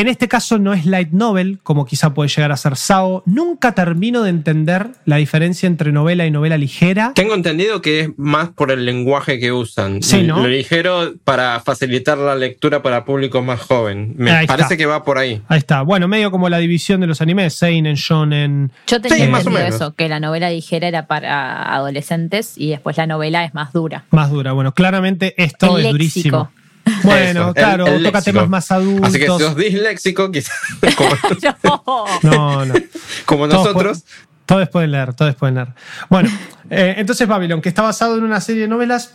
en 0.00 0.08
este 0.08 0.28
caso 0.28 0.58
no 0.58 0.72
es 0.72 0.86
light 0.86 1.10
novel, 1.10 1.58
como 1.62 1.84
quizá 1.84 2.14
puede 2.14 2.28
llegar 2.28 2.52
a 2.52 2.56
ser 2.56 2.76
Sao. 2.76 3.22
Nunca 3.26 3.72
termino 3.72 4.22
de 4.22 4.30
entender 4.30 4.88
la 5.04 5.16
diferencia 5.16 5.66
entre 5.66 5.92
novela 5.92 6.26
y 6.26 6.30
novela 6.30 6.56
ligera. 6.56 7.12
Tengo 7.14 7.34
entendido 7.34 7.82
que 7.82 8.00
es 8.00 8.10
más 8.16 8.50
por 8.50 8.70
el 8.70 8.84
lenguaje 8.84 9.38
que 9.38 9.52
usan. 9.52 10.02
Sí, 10.02 10.22
¿no? 10.22 10.40
Lo 10.40 10.48
ligero 10.48 11.14
para 11.24 11.60
facilitar 11.60 12.16
la 12.18 12.34
lectura 12.36 12.82
para 12.82 13.04
público 13.04 13.42
más 13.42 13.60
joven. 13.60 14.14
Me 14.16 14.30
Ahí 14.30 14.46
parece 14.46 14.64
está. 14.64 14.76
que 14.76 14.86
va 14.86 15.04
por 15.04 15.18
ahí. 15.18 15.42
Ahí 15.48 15.58
está. 15.58 15.82
Bueno, 15.82 16.08
medio 16.08 16.30
como 16.30 16.48
la 16.48 16.58
división 16.58 17.00
de 17.00 17.06
los 17.06 17.20
animes, 17.20 17.54
Seinen, 17.54 17.94
Shonen. 17.96 18.72
Yo 18.86 19.00
tenía 19.00 19.16
Sí, 19.24 19.30
más 19.30 19.40
o 19.46 19.48
entendido 19.48 19.64
menos. 19.64 19.74
eso, 19.80 19.94
que 19.94 20.08
la 20.08 20.20
novela 20.20 20.50
ligera 20.50 20.88
era 20.88 21.06
para 21.06 21.74
adolescentes 21.74 22.54
y 22.56 22.70
después 22.70 22.96
la 22.96 23.06
novela 23.06 23.44
es 23.44 23.54
más 23.54 23.72
dura. 23.72 24.04
Más 24.10 24.30
dura. 24.30 24.52
Bueno, 24.52 24.72
claramente 24.74 25.34
esto 25.42 25.78
El 25.78 25.86
es 25.86 25.92
léxico. 25.94 26.36
durísimo. 26.38 26.57
Bueno, 27.02 27.42
Eso, 27.44 27.54
claro, 27.54 27.86
el 27.86 28.02
toca 28.02 28.18
léxico. 28.18 28.24
temas 28.36 28.48
más 28.48 28.70
adultos. 28.72 29.08
Así 29.08 29.18
que 29.18 29.26
si 29.26 29.38
sos 29.38 29.56
disléxico, 29.56 30.30
quizás 30.30 30.54
No. 31.62 32.04
No, 32.22 32.64
no. 32.64 32.74
como 33.26 33.48
Todos 33.48 33.66
nosotros, 33.66 33.98
pu- 33.98 34.04
Todos 34.46 34.68
pueden 34.68 34.92
leer, 34.92 35.14
todos 35.14 35.34
pueden 35.34 35.56
leer. 35.56 35.68
Bueno, 36.08 36.30
eh, 36.70 36.94
entonces 36.98 37.26
Babylon, 37.28 37.60
que 37.60 37.68
está 37.68 37.82
basado 37.82 38.16
en 38.16 38.24
una 38.24 38.40
serie 38.40 38.62
de 38.62 38.68
novelas 38.68 39.14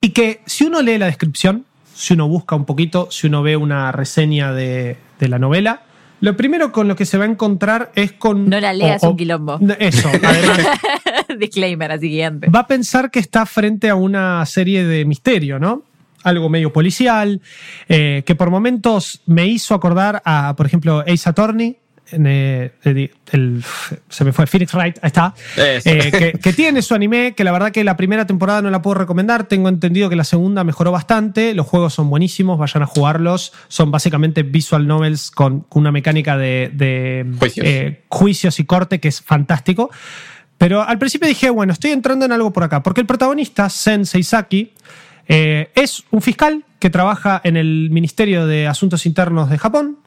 y 0.00 0.10
que 0.10 0.40
si 0.46 0.64
uno 0.64 0.82
lee 0.82 0.98
la 0.98 1.06
descripción, 1.06 1.64
si 1.94 2.14
uno 2.14 2.28
busca 2.28 2.54
un 2.54 2.64
poquito, 2.64 3.08
si 3.10 3.26
uno 3.26 3.42
ve 3.42 3.56
una 3.56 3.90
reseña 3.92 4.52
de, 4.52 4.96
de 5.18 5.28
la 5.28 5.38
novela, 5.38 5.82
lo 6.20 6.36
primero 6.36 6.72
con 6.72 6.88
lo 6.88 6.94
que 6.96 7.04
se 7.06 7.18
va 7.18 7.24
a 7.24 7.28
encontrar 7.28 7.90
es 7.94 8.12
con... 8.12 8.48
No 8.48 8.58
la 8.60 8.72
leas, 8.72 9.02
un 9.02 9.16
quilombo. 9.16 9.58
Eso, 9.78 10.08
además. 10.08 10.60
Disclaimer 11.38 11.92
así 11.92 12.08
gigante. 12.08 12.48
va 12.48 12.60
a 12.60 12.66
pensar 12.66 13.10
que 13.10 13.18
está 13.18 13.44
frente 13.46 13.88
a 13.90 13.94
una 13.96 14.44
serie 14.46 14.84
de 14.84 15.04
misterio, 15.04 15.58
¿no? 15.58 15.82
Algo 16.26 16.48
medio 16.48 16.72
policial, 16.72 17.40
eh, 17.88 18.22
que 18.26 18.34
por 18.34 18.50
momentos 18.50 19.20
me 19.26 19.46
hizo 19.46 19.74
acordar 19.74 20.22
a, 20.24 20.54
por 20.56 20.66
ejemplo, 20.66 21.00
Ace 21.06 21.28
Attorney. 21.28 21.78
en, 22.12 22.24
eh, 22.28 22.70
el- 22.84 23.10
el- 23.32 23.64
se 24.08 24.24
me 24.24 24.32
fue 24.32 24.46
Phoenix 24.46 24.72
Wright, 24.74 24.96
ahí 25.02 25.08
está. 25.08 25.34
Eh, 25.56 26.12
que, 26.12 26.38
que 26.40 26.52
tiene 26.52 26.80
su 26.80 26.94
anime, 26.94 27.34
que 27.36 27.42
la 27.42 27.50
verdad 27.50 27.72
que 27.72 27.82
la 27.82 27.96
primera 27.96 28.24
temporada 28.28 28.62
no 28.62 28.70
la 28.70 28.80
puedo 28.80 28.94
recomendar. 28.94 29.48
Tengo 29.48 29.68
entendido 29.68 30.08
que 30.08 30.14
la 30.14 30.22
segunda 30.22 30.62
mejoró 30.62 30.92
bastante. 30.92 31.52
Los 31.52 31.66
juegos 31.66 31.94
son 31.94 32.08
buenísimos, 32.08 32.60
vayan 32.60 32.84
a 32.84 32.86
jugarlos. 32.86 33.52
Son 33.66 33.90
básicamente 33.90 34.44
visual 34.44 34.86
novels 34.86 35.32
con, 35.32 35.62
con 35.62 35.80
una 35.80 35.90
mecánica 35.90 36.36
de, 36.36 36.70
de, 36.72 37.26
Juicios. 37.40 37.66
eh, 37.66 38.04
juicios 38.08 38.60
y 38.60 38.64
corte 38.66 39.00
que 39.00 39.08
es 39.08 39.20
fantástico. 39.20 39.90
Pero 40.58 40.82
al 40.82 40.98
principio 41.00 41.26
dije, 41.26 41.50
bueno, 41.50 41.72
estoy 41.72 41.90
entrando 41.90 42.24
en 42.24 42.30
algo 42.30 42.52
por 42.52 42.62
acá, 42.62 42.84
porque 42.84 43.00
el 43.00 43.06
protagonista, 43.08 43.68
Sen 43.68 44.06
Seisaki, 44.06 44.72
eh, 45.28 45.70
es 45.74 46.04
un 46.10 46.22
fiscal 46.22 46.64
que 46.78 46.90
trabaja 46.90 47.40
en 47.44 47.56
el 47.56 47.90
Ministerio 47.90 48.46
de 48.46 48.66
Asuntos 48.66 49.06
Internos 49.06 49.50
de 49.50 49.58
Japón, 49.58 49.98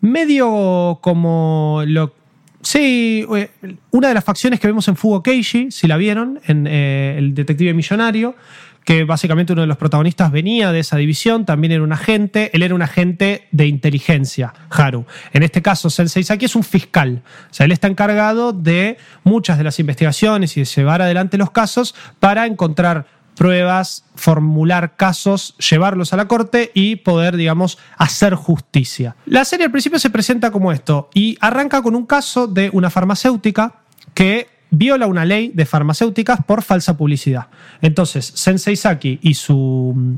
medio 0.00 0.98
como 1.00 1.82
lo... 1.86 2.14
Sí, 2.60 3.26
eh, 3.36 3.50
una 3.90 4.08
de 4.08 4.14
las 4.14 4.24
facciones 4.24 4.60
que 4.60 4.68
vemos 4.68 4.86
en 4.86 4.96
Fugo 4.96 5.22
Keiji, 5.22 5.70
si 5.70 5.88
la 5.88 5.96
vieron, 5.96 6.40
en 6.46 6.66
eh, 6.68 7.16
El 7.18 7.34
Detective 7.34 7.74
Millonario, 7.74 8.36
que 8.84 9.04
básicamente 9.04 9.52
uno 9.52 9.62
de 9.62 9.68
los 9.68 9.76
protagonistas 9.76 10.30
venía 10.30 10.72
de 10.72 10.80
esa 10.80 10.96
división, 10.96 11.44
también 11.44 11.72
era 11.72 11.82
un 11.82 11.92
agente, 11.92 12.50
él 12.52 12.62
era 12.62 12.74
un 12.74 12.82
agente 12.82 13.48
de 13.52 13.66
inteligencia, 13.66 14.52
Haru. 14.70 15.06
En 15.32 15.42
este 15.42 15.62
caso, 15.62 15.90
Sensei 15.90 16.24
Saki 16.24 16.46
es 16.46 16.56
un 16.56 16.64
fiscal, 16.64 17.22
o 17.50 17.54
sea, 17.54 17.66
él 17.66 17.72
está 17.72 17.88
encargado 17.88 18.52
de 18.52 18.96
muchas 19.24 19.58
de 19.58 19.64
las 19.64 19.78
investigaciones 19.78 20.56
y 20.56 20.60
de 20.60 20.66
llevar 20.66 21.02
adelante 21.02 21.38
los 21.38 21.50
casos 21.50 21.94
para 22.18 22.46
encontrar 22.46 23.06
pruebas, 23.36 24.04
formular 24.14 24.96
casos, 24.96 25.56
llevarlos 25.58 26.12
a 26.12 26.16
la 26.16 26.28
corte 26.28 26.70
y 26.74 26.96
poder, 26.96 27.36
digamos, 27.36 27.78
hacer 27.96 28.34
justicia. 28.34 29.16
La 29.26 29.44
serie 29.44 29.66
al 29.66 29.72
principio 29.72 29.98
se 29.98 30.10
presenta 30.10 30.50
como 30.50 30.72
esto 30.72 31.10
y 31.14 31.36
arranca 31.40 31.82
con 31.82 31.94
un 31.94 32.06
caso 32.06 32.46
de 32.46 32.70
una 32.72 32.90
farmacéutica 32.90 33.80
que 34.14 34.48
viola 34.70 35.06
una 35.06 35.24
ley 35.24 35.52
de 35.54 35.66
farmacéuticas 35.66 36.44
por 36.44 36.62
falsa 36.62 36.96
publicidad. 36.96 37.48
Entonces, 37.82 38.32
Sensei 38.34 38.76
Saki 38.76 39.18
y 39.22 39.34
su 39.34 39.92
mm, 39.94 40.14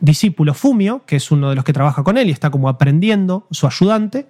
discípulo 0.00 0.54
Fumio, 0.54 1.02
que 1.06 1.16
es 1.16 1.30
uno 1.30 1.50
de 1.50 1.56
los 1.56 1.64
que 1.64 1.72
trabaja 1.72 2.04
con 2.04 2.16
él 2.16 2.28
y 2.28 2.32
está 2.32 2.50
como 2.50 2.68
aprendiendo, 2.68 3.46
su 3.50 3.66
ayudante, 3.66 4.26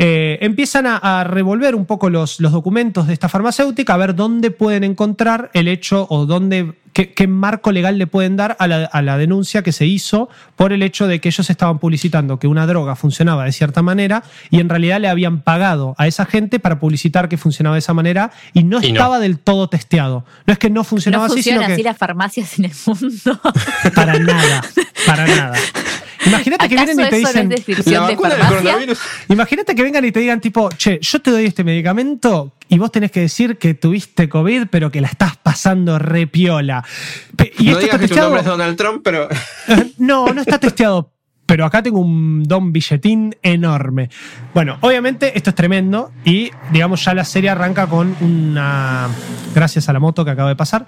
eh, 0.00 0.38
empiezan 0.42 0.86
a, 0.86 0.96
a 0.96 1.24
revolver 1.24 1.74
un 1.74 1.84
poco 1.84 2.08
los, 2.08 2.38
los 2.38 2.52
documentos 2.52 3.08
de 3.08 3.12
esta 3.14 3.28
farmacéutica, 3.28 3.94
a 3.94 3.96
ver 3.96 4.14
dónde 4.14 4.52
pueden 4.52 4.84
encontrar 4.84 5.50
el 5.54 5.66
hecho 5.66 6.06
o 6.08 6.24
dónde, 6.24 6.74
qué, 6.92 7.12
qué 7.14 7.26
marco 7.26 7.72
legal 7.72 7.98
le 7.98 8.06
pueden 8.06 8.36
dar 8.36 8.56
a 8.60 8.68
la, 8.68 8.84
a 8.84 9.02
la 9.02 9.18
denuncia 9.18 9.62
que 9.62 9.72
se 9.72 9.86
hizo 9.86 10.28
por 10.54 10.72
el 10.72 10.84
hecho 10.84 11.08
de 11.08 11.20
que 11.20 11.30
ellos 11.30 11.50
estaban 11.50 11.80
publicitando 11.80 12.38
que 12.38 12.46
una 12.46 12.64
droga 12.64 12.94
funcionaba 12.94 13.44
de 13.44 13.50
cierta 13.50 13.82
manera 13.82 14.22
y 14.50 14.60
en 14.60 14.68
realidad 14.68 15.00
le 15.00 15.08
habían 15.08 15.40
pagado 15.40 15.96
a 15.98 16.06
esa 16.06 16.26
gente 16.26 16.60
para 16.60 16.78
publicitar 16.78 17.28
que 17.28 17.36
funcionaba 17.36 17.74
de 17.74 17.80
esa 17.80 17.92
manera 17.92 18.30
y 18.52 18.62
no 18.62 18.78
Y 18.78 18.92
no. 18.92 18.98
estaba 18.98 19.18
del 19.18 19.40
todo 19.40 19.68
testeado. 19.68 20.24
No 20.46 20.52
es 20.52 20.60
que 20.60 20.70
no 20.70 20.84
funcionaba 20.84 21.26
No 21.26 21.32
así, 21.32 21.42
sino 21.42 21.56
funcionan 21.56 21.70
que 21.70 21.74
así 21.74 21.82
las 21.82 21.98
farmacias 21.98 22.56
en 22.60 22.66
el 22.66 22.72
mundo. 22.86 23.40
para 23.96 24.16
nada, 24.20 24.62
para 25.04 25.26
nada. 25.26 25.58
Imagínate 26.26 26.68
que 26.68 26.74
vienen 26.74 26.98
y 26.98 27.02
¿Acaso 27.02 27.10
te 27.32 27.42
no 27.44 27.54
dicen, 27.54 27.74
la 27.76 27.82
de 27.92 27.98
vacuna 28.14 28.28
del 28.30 28.38
farmacia? 28.38 28.48
coronavirus. 28.62 28.98
Imagínate 29.28 29.74
que 29.74 29.82
vengan 29.82 30.04
y 30.04 30.12
te 30.12 30.20
digan 30.20 30.40
tipo, 30.40 30.68
che, 30.70 30.98
yo 31.00 31.20
te 31.20 31.30
doy 31.30 31.46
este 31.46 31.64
medicamento 31.64 32.52
y 32.68 32.78
vos 32.78 32.90
tenés 32.92 33.10
que 33.10 33.20
decir 33.20 33.56
que 33.58 33.74
tuviste 33.74 34.28
COVID, 34.28 34.66
pero 34.70 34.90
que 34.90 35.00
la 35.00 35.08
estás 35.08 35.36
pasando 35.36 35.98
re 35.98 36.26
piola. 36.26 36.84
Pe- 37.36 37.52
Y 37.58 37.64
no 37.66 37.70
esto 37.72 37.80
está 37.84 37.90
que 37.98 38.02
tu 38.02 38.08
testeado. 38.08 38.28
nombre 38.28 38.40
es 38.40 38.46
Donald 38.46 38.76
Trump, 38.76 39.00
pero 39.04 39.28
No, 39.98 40.26
no 40.32 40.40
está 40.40 40.58
testeado. 40.58 41.12
Pero 41.46 41.64
acá 41.64 41.82
tengo 41.82 42.00
un 42.00 42.42
don 42.44 42.72
billetín 42.74 43.34
enorme. 43.42 44.10
Bueno, 44.52 44.76
obviamente 44.82 45.32
esto 45.34 45.48
es 45.48 45.56
tremendo 45.56 46.12
y 46.22 46.50
digamos 46.72 47.02
ya 47.02 47.14
la 47.14 47.24
serie 47.24 47.48
arranca 47.48 47.86
con 47.86 48.14
una... 48.20 49.08
Gracias 49.54 49.88
a 49.88 49.94
la 49.94 49.98
moto 49.98 50.26
que 50.26 50.30
acaba 50.32 50.50
de 50.50 50.56
pasar. 50.56 50.86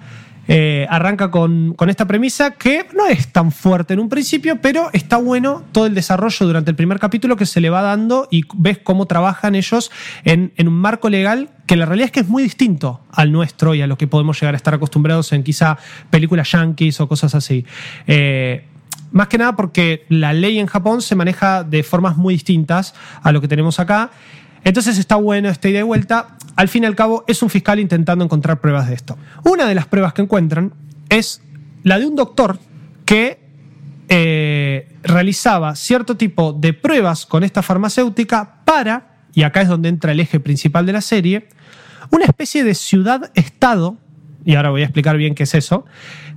Eh, 0.53 0.85
arranca 0.91 1.31
con, 1.31 1.75
con 1.75 1.91
esta 1.91 2.09
premisa 2.09 2.51
que 2.51 2.85
no 2.97 3.07
es 3.07 3.29
tan 3.29 3.53
fuerte 3.53 3.95
en 3.95 4.01
un 4.01 4.09
principio, 4.09 4.61
pero 4.61 4.91
está 4.93 5.17
bueno 5.17 5.63
todo 5.71 5.87
el 5.87 5.95
desarrollo 5.95 6.45
durante 6.45 6.73
el 6.73 6.77
primer 6.77 6.99
capítulo 6.99 7.37
que 7.37 7.47
se 7.47 7.61
le 7.61 7.71
va 7.71 7.83
dando 7.83 8.27
y 8.33 8.43
ves 8.57 8.79
cómo 8.79 9.07
trabajan 9.07 9.55
ellos 9.55 9.93
en, 10.25 10.53
en 10.57 10.67
un 10.67 10.75
marco 10.75 11.09
legal 11.09 11.51
que 11.67 11.77
la 11.77 11.87
realidad 11.87 12.07
es 12.07 12.11
que 12.11 12.19
es 12.19 12.29
muy 12.29 12.43
distinto 12.43 13.01
al 13.13 13.31
nuestro 13.31 13.77
y 13.77 13.83
a 13.83 13.87
lo 13.87 13.97
que 13.97 14.09
podemos 14.09 14.41
llegar 14.41 14.55
a 14.55 14.57
estar 14.57 14.75
acostumbrados 14.75 15.33
en 15.33 15.45
quizá 15.45 15.79
películas 16.11 16.51
yankees 16.51 17.01
o 17.01 17.07
cosas 17.07 17.37
así. 17.37 17.65
Eh, 18.09 18.65
más 19.13 19.29
que 19.29 19.39
nada 19.39 19.55
porque 19.55 20.05
la 20.09 20.33
ley 20.33 20.59
en 20.59 20.67
Japón 20.67 21.01
se 21.01 21.15
maneja 21.15 21.63
de 21.63 21.85
formas 21.85 22.17
muy 22.17 22.35
distintas 22.35 22.97
a 23.23 23.31
lo 23.31 23.41
que 23.41 23.47
tenemos 23.47 23.79
acá. 23.79 24.11
Entonces 24.65 24.99
está 24.99 25.17
bueno 25.17 25.49
esta 25.49 25.69
ida 25.69 25.81
y 25.81 25.83
vuelta. 25.83 26.37
Al 26.57 26.69
fin 26.69 26.83
y 26.83 26.87
al 26.87 26.97
cabo, 26.97 27.25
es 27.27 27.43
un 27.43 27.51
fiscal 27.51 27.81
intentando 27.81 28.25
encontrar 28.25 28.61
pruebas 28.61 28.89
de 28.89 28.95
esto. 28.95 29.17
Una 29.45 29.67
de 29.67 29.75
las 29.75 29.87
pruebas 29.87 30.13
que 30.13 30.23
encuentran 30.23 30.73
es 31.09 31.43
la 31.83 31.99
de 31.99 32.07
un 32.07 32.17
doctor 32.17 32.59
que 33.05 33.41
eh, 34.09 34.89
realizaba 35.03 35.75
cierto 35.77 36.17
tipo 36.17 36.53
de 36.53 36.73
pruebas 36.73 37.27
con 37.27 37.45
esta 37.45 37.63
farmacéutica 37.63 38.57
para, 38.65 39.23
y 39.35 39.45
acá 39.45 39.63
es 39.63 39.69
donde 39.69 39.89
entra 39.89 40.13
el 40.13 40.21
eje 40.21 40.41
principal 40.41 40.85
de 40.85 40.93
la 40.93 41.01
serie, 41.01 41.49
una 42.11 42.25
especie 42.25 42.65
de 42.65 42.75
ciudad-estado, 42.75 43.97
y 44.45 44.57
ahora 44.57 44.71
voy 44.71 44.83
a 44.83 44.85
explicar 44.85 45.17
bien 45.17 45.35
qué 45.35 45.45
es 45.45 45.55
eso, 45.55 45.85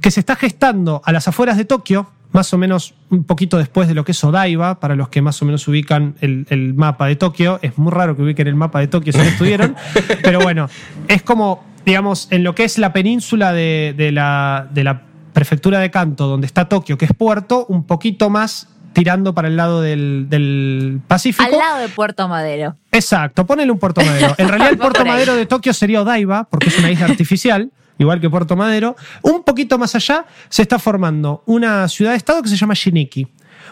que 0.01 0.11
se 0.11 0.19
está 0.19 0.35
gestando 0.35 1.01
a 1.03 1.11
las 1.11 1.27
afueras 1.27 1.57
de 1.57 1.65
Tokio, 1.65 2.09
más 2.33 2.53
o 2.53 2.57
menos 2.57 2.95
un 3.09 3.23
poquito 3.23 3.57
después 3.57 3.87
de 3.87 3.93
lo 3.93 4.03
que 4.03 4.11
es 4.11 4.23
Odaiba, 4.23 4.79
para 4.79 4.95
los 4.95 5.09
que 5.09 5.21
más 5.21 5.41
o 5.41 5.45
menos 5.45 5.67
ubican 5.67 6.15
el, 6.19 6.45
el 6.49 6.73
mapa 6.73 7.07
de 7.07 7.15
Tokio. 7.15 7.59
Es 7.61 7.77
muy 7.77 7.91
raro 7.91 8.15
que 8.15 8.23
ubiquen 8.23 8.47
el 8.47 8.55
mapa 8.55 8.79
de 8.79 8.87
Tokio 8.87 9.13
si 9.13 9.19
no 9.19 9.25
estuvieron, 9.25 9.75
pero 10.23 10.41
bueno, 10.41 10.67
es 11.07 11.21
como, 11.21 11.63
digamos, 11.85 12.27
en 12.31 12.43
lo 12.43 12.55
que 12.55 12.63
es 12.65 12.77
la 12.77 12.91
península 12.91 13.53
de, 13.53 13.93
de 13.95 14.11
la, 14.11 14.67
de 14.71 14.83
la 14.83 15.03
prefectura 15.31 15.79
de 15.79 15.91
Kanto, 15.91 16.27
donde 16.27 16.47
está 16.47 16.67
Tokio, 16.67 16.97
que 16.97 17.05
es 17.05 17.13
puerto, 17.13 17.65
un 17.69 17.85
poquito 17.85 18.29
más 18.29 18.67
tirando 18.93 19.33
para 19.33 19.47
el 19.47 19.57
lado 19.57 19.81
del, 19.81 20.27
del 20.29 21.01
Pacífico. 21.07 21.43
Al 21.43 21.57
lado 21.57 21.79
de 21.79 21.89
Puerto 21.89 22.27
Madero. 22.27 22.77
Exacto, 22.91 23.45
ponele 23.45 23.71
un 23.71 23.79
Puerto 23.79 24.01
Madero. 24.01 24.35
En 24.37 24.47
realidad 24.47 24.71
el 24.71 24.77
Puerto. 24.79 25.05
Madero 25.05 25.35
de 25.35 25.45
Tokio 25.45 25.73
sería 25.73 26.01
Odaiba, 26.01 26.45
porque 26.45 26.69
es 26.69 26.79
una 26.79 26.91
isla 26.91 27.07
artificial, 27.07 27.71
igual 27.97 28.19
que 28.19 28.29
Puerto 28.29 28.55
Madero. 28.55 28.95
Un 29.21 29.43
poquito 29.43 29.77
más 29.77 29.95
allá 29.95 30.25
se 30.49 30.61
está 30.61 30.79
formando 30.79 31.43
una 31.45 31.87
ciudad-estado 31.87 32.41
que 32.41 32.49
se 32.49 32.57
llama 32.57 32.73
Shiniki. 32.73 33.27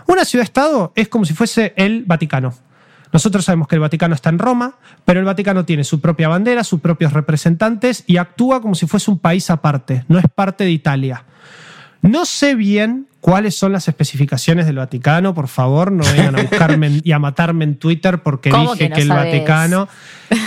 Una 0.08 0.26
ciudad-estado 0.26 0.94
es 0.96 1.08
como 1.08 1.26
si 1.26 1.34
fuese 1.34 1.74
el 1.76 2.04
Vaticano. 2.06 2.54
Nosotros 3.14 3.44
sabemos 3.44 3.68
que 3.68 3.76
el 3.76 3.82
Vaticano 3.82 4.16
está 4.16 4.30
en 4.30 4.40
Roma, 4.40 4.76
pero 5.04 5.20
el 5.20 5.26
Vaticano 5.26 5.66
tiene 5.66 5.84
su 5.84 6.00
propia 6.00 6.30
bandera, 6.30 6.64
sus 6.64 6.80
propios 6.80 7.12
representantes 7.12 8.04
y 8.08 8.18
actúa 8.18 8.62
como 8.62 8.74
si 8.74 8.88
fuese 8.88 9.12
un 9.12 9.20
país 9.20 9.50
aparte, 9.50 10.06
no 10.08 10.18
es 10.18 10.26
parte 10.34 10.64
de 10.64 10.72
Italia. 10.72 11.26
No 12.02 12.26
sé 12.26 12.56
bien 12.56 13.08
cuáles 13.20 13.56
son 13.56 13.74
las 13.74 13.88
especificaciones 13.88 14.66
del 14.66 14.78
Vaticano, 14.78 15.34
por 15.34 15.50
favor, 15.50 15.92
no 15.92 16.04
vengan 16.06 16.40
a 16.40 16.42
buscarme 16.50 17.02
y 17.04 17.12
a 17.12 17.20
matarme 17.20 17.66
en 17.66 17.76
Twitter 17.76 18.24
porque 18.24 18.50
¿Cómo 18.50 18.74
dije 18.74 18.86
que 18.86 18.90
no 18.90 18.96
que, 18.96 19.02
el 19.02 19.08
sabes? 19.10 19.26
Vaticano. 19.26 19.88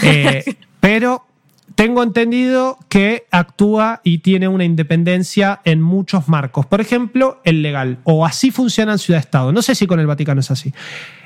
eh, 0.03 0.57
pero 0.81 1.27
tengo 1.75 2.03
entendido 2.03 2.79
que 2.89 3.27
actúa 3.31 4.01
y 4.05 4.19
tiene 4.19 4.49
una 4.49 4.65
independencia 4.65 5.61
en 5.65 5.83
muchos 5.83 6.29
marcos. 6.29 6.67
Por 6.67 6.81
ejemplo, 6.81 7.41
el 7.45 7.63
legal. 7.63 7.99
O 8.05 8.25
así 8.25 8.51
funcionan 8.51 8.99
ciudad-estado. 8.99 9.53
No 9.53 9.61
sé 9.63 9.75
si 9.75 9.87
con 9.87 9.99
el 10.01 10.07
Vaticano 10.07 10.41
es 10.41 10.51
así. 10.51 10.73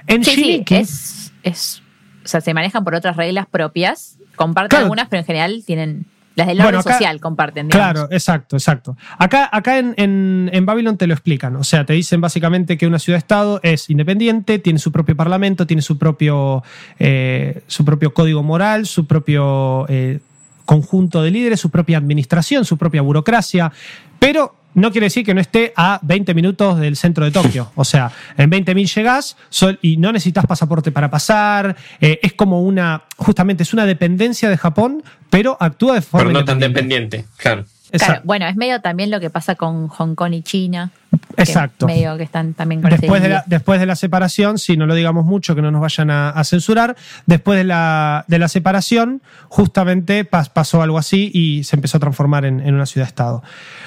En 0.06 0.24
Sí, 0.24 0.34
sí, 0.34 0.64
es, 0.70 1.32
es. 1.42 1.82
O 2.24 2.28
sea, 2.28 2.40
se 2.40 2.54
manejan 2.54 2.84
por 2.84 2.94
otras 2.94 3.16
reglas 3.16 3.46
propias. 3.46 4.16
Comparten 4.36 4.68
Claro. 4.70 4.84
algunas, 4.84 5.08
pero 5.08 5.20
en 5.20 5.26
general 5.26 5.62
tienen. 5.66 6.06
Las 6.34 6.46
del 6.46 6.60
orden 6.60 6.74
Bueno, 6.74 6.82
social 6.82 7.20
comparten, 7.20 7.66
digamos. 7.66 7.92
Claro, 7.92 8.08
exacto, 8.12 8.54
exacto. 8.54 8.96
Acá, 9.18 9.48
acá 9.50 9.78
en, 9.78 9.94
en, 9.96 10.48
en 10.52 10.64
Babylon 10.66 10.96
te 10.96 11.08
lo 11.08 11.12
explican. 11.14 11.56
O 11.56 11.64
sea, 11.64 11.84
te 11.84 11.94
dicen 11.94 12.20
básicamente 12.20 12.78
que 12.78 12.86
una 12.86 13.00
ciudad-estado 13.00 13.58
es 13.64 13.90
independiente, 13.90 14.60
tiene 14.60 14.78
su 14.78 14.92
propio 14.92 15.16
parlamento, 15.16 15.66
tiene 15.66 15.82
su 15.82 15.98
propio, 15.98 16.62
eh, 17.00 17.62
su 17.66 17.84
propio 17.84 18.14
código 18.14 18.44
moral, 18.44 18.86
su 18.86 19.04
propio 19.08 19.84
eh, 19.88 20.20
conjunto 20.68 21.22
de 21.22 21.30
líderes, 21.30 21.58
su 21.58 21.70
propia 21.70 21.96
administración, 21.96 22.66
su 22.66 22.76
propia 22.76 23.00
burocracia. 23.00 23.72
Pero 24.18 24.54
no 24.74 24.92
quiere 24.92 25.06
decir 25.06 25.24
que 25.24 25.32
no 25.32 25.40
esté 25.40 25.72
a 25.74 25.98
20 26.02 26.34
minutos 26.34 26.78
del 26.78 26.94
centro 26.94 27.24
de 27.24 27.30
Tokio. 27.30 27.72
O 27.74 27.86
sea, 27.86 28.12
en 28.36 28.50
20.000 28.50 28.94
llegás 28.94 29.36
y 29.80 29.96
no 29.96 30.12
necesitas 30.12 30.44
pasaporte 30.44 30.92
para 30.92 31.10
pasar. 31.10 31.74
Eh, 32.02 32.20
es 32.22 32.34
como 32.34 32.60
una, 32.60 33.04
justamente, 33.16 33.62
es 33.62 33.72
una 33.72 33.86
dependencia 33.86 34.50
de 34.50 34.58
Japón, 34.58 35.02
pero 35.30 35.56
actúa 35.58 35.94
de 35.94 36.02
forma 36.02 36.28
Pero 36.28 36.38
no 36.40 36.44
tan 36.44 36.58
dependiente, 36.58 37.24
claro. 37.38 37.64
Claro, 37.90 38.20
bueno, 38.24 38.46
es 38.46 38.56
medio 38.56 38.80
también 38.80 39.10
lo 39.10 39.18
que 39.20 39.30
pasa 39.30 39.54
con 39.54 39.88
Hong 39.88 40.14
Kong 40.14 40.34
y 40.34 40.42
China. 40.42 40.90
que 41.10 41.42
Exacto. 41.42 41.86
Medio 41.86 42.16
que 42.18 42.22
están 42.24 42.52
también 42.54 42.82
con 42.82 42.90
Después 42.90 43.22
de, 43.22 43.28
la, 43.28 43.34
límite. 43.36 43.50
después 43.56 43.80
de 43.80 43.86
la 43.86 43.96
separación, 43.96 44.58
si 44.58 44.76
no 44.76 44.86
lo 44.86 44.94
digamos 44.94 45.24
mucho, 45.24 45.54
que 45.54 45.62
no 45.62 45.70
nos 45.70 45.80
vayan 45.80 46.10
a, 46.10 46.30
a 46.30 46.44
censurar, 46.44 46.96
después 47.26 47.56
de 47.56 47.64
la, 47.64 48.24
de 48.28 48.38
la 48.38 48.48
separación, 48.48 49.22
justamente 49.48 50.28
pas- 50.30 50.50
pasó 50.50 50.82
algo 50.82 50.98
así 50.98 51.30
y 51.32 51.64
se 51.64 51.76
empezó 51.76 51.96
a 51.96 52.00
transformar 52.00 52.44
en, 52.44 52.60
en 52.60 52.74
una 52.74 52.86
ciudad-estado. 52.86 53.42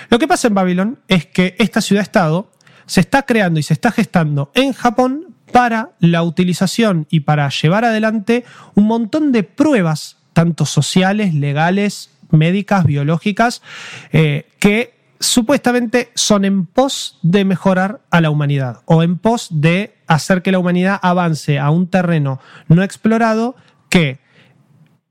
Lo 0.09 0.17
que 0.19 0.27
pasa 0.27 0.47
en 0.47 0.55
Babylon 0.55 0.99
es 1.07 1.25
que 1.25 1.55
esta 1.59 1.81
ciudad-estado 1.81 2.51
se 2.85 3.01
está 3.01 3.21
creando 3.23 3.59
y 3.59 3.63
se 3.63 3.73
está 3.73 3.91
gestando 3.91 4.51
en 4.55 4.73
Japón 4.73 5.27
para 5.51 5.89
la 5.99 6.23
utilización 6.23 7.07
y 7.09 7.21
para 7.21 7.49
llevar 7.49 7.85
adelante 7.85 8.45
un 8.75 8.85
montón 8.85 9.31
de 9.31 9.43
pruebas, 9.43 10.17
tanto 10.33 10.65
sociales, 10.65 11.33
legales, 11.33 12.09
médicas, 12.31 12.85
biológicas, 12.85 13.61
eh, 14.11 14.47
que 14.59 14.93
supuestamente 15.19 16.11
son 16.15 16.45
en 16.45 16.65
pos 16.65 17.19
de 17.21 17.45
mejorar 17.45 18.01
a 18.09 18.21
la 18.21 18.31
humanidad 18.31 18.81
o 18.85 19.03
en 19.03 19.17
pos 19.17 19.47
de 19.51 19.93
hacer 20.07 20.41
que 20.41 20.51
la 20.51 20.59
humanidad 20.59 20.99
avance 21.01 21.59
a 21.59 21.69
un 21.69 21.87
terreno 21.87 22.39
no 22.67 22.81
explorado 22.81 23.55
que 23.89 24.19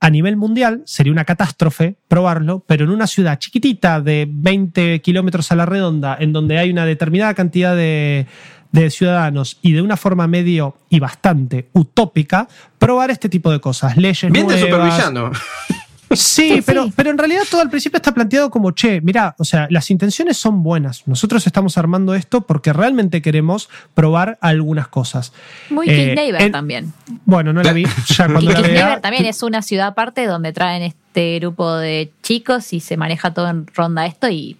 a 0.00 0.10
nivel 0.10 0.36
mundial 0.36 0.82
sería 0.86 1.12
una 1.12 1.24
catástrofe 1.24 1.96
probarlo, 2.08 2.64
pero 2.66 2.84
en 2.84 2.90
una 2.90 3.06
ciudad 3.06 3.38
chiquitita 3.38 4.00
de 4.00 4.26
20 4.28 5.00
kilómetros 5.02 5.52
a 5.52 5.56
la 5.56 5.66
redonda, 5.66 6.16
en 6.18 6.32
donde 6.32 6.58
hay 6.58 6.70
una 6.70 6.86
determinada 6.86 7.34
cantidad 7.34 7.76
de, 7.76 8.26
de 8.72 8.90
ciudadanos 8.90 9.58
y 9.62 9.72
de 9.72 9.82
una 9.82 9.96
forma 9.96 10.26
medio 10.26 10.76
y 10.88 11.00
bastante 11.00 11.68
utópica, 11.72 12.48
probar 12.78 13.10
este 13.10 13.28
tipo 13.28 13.50
de 13.50 13.60
cosas, 13.60 13.96
leyes 13.96 14.32
Bien 14.32 14.46
de 14.46 14.54
nuevas, 14.56 14.60
supervillano. 14.60 15.32
Sí, 16.12 16.62
pero, 16.66 16.84
sí. 16.86 16.92
pero 16.96 17.10
en 17.10 17.18
realidad 17.18 17.42
todo 17.50 17.60
al 17.60 17.70
principio 17.70 17.96
está 17.98 18.12
planteado 18.12 18.50
como, 18.50 18.72
che, 18.72 19.00
mira, 19.00 19.34
o 19.38 19.44
sea, 19.44 19.68
las 19.70 19.90
intenciones 19.90 20.36
son 20.36 20.62
buenas. 20.62 21.06
Nosotros 21.06 21.46
estamos 21.46 21.78
armando 21.78 22.14
esto 22.14 22.40
porque 22.40 22.72
realmente 22.72 23.22
queremos 23.22 23.68
probar 23.94 24.36
algunas 24.40 24.88
cosas. 24.88 25.32
Muy 25.70 25.88
Eh, 25.88 25.94
King 25.94 26.14
Neighbor 26.16 26.42
en- 26.42 26.52
también. 26.52 26.92
Bueno, 27.24 27.52
no 27.52 27.62
la 27.62 27.72
vi. 27.72 27.84
Ya 28.08 28.26
cuando 28.26 28.50
la 28.50 28.60
vea. 28.60 29.00
También 29.00 29.24
es 29.26 29.42
una 29.42 29.62
ciudad 29.62 29.86
aparte 29.88 30.26
donde 30.26 30.52
traen 30.52 30.82
este 30.82 31.38
grupo 31.38 31.76
de 31.76 32.12
chicos 32.22 32.72
y 32.72 32.80
se 32.80 32.96
maneja 32.96 33.32
todo 33.32 33.48
en 33.48 33.66
ronda 33.68 34.06
esto 34.06 34.28
y 34.28 34.56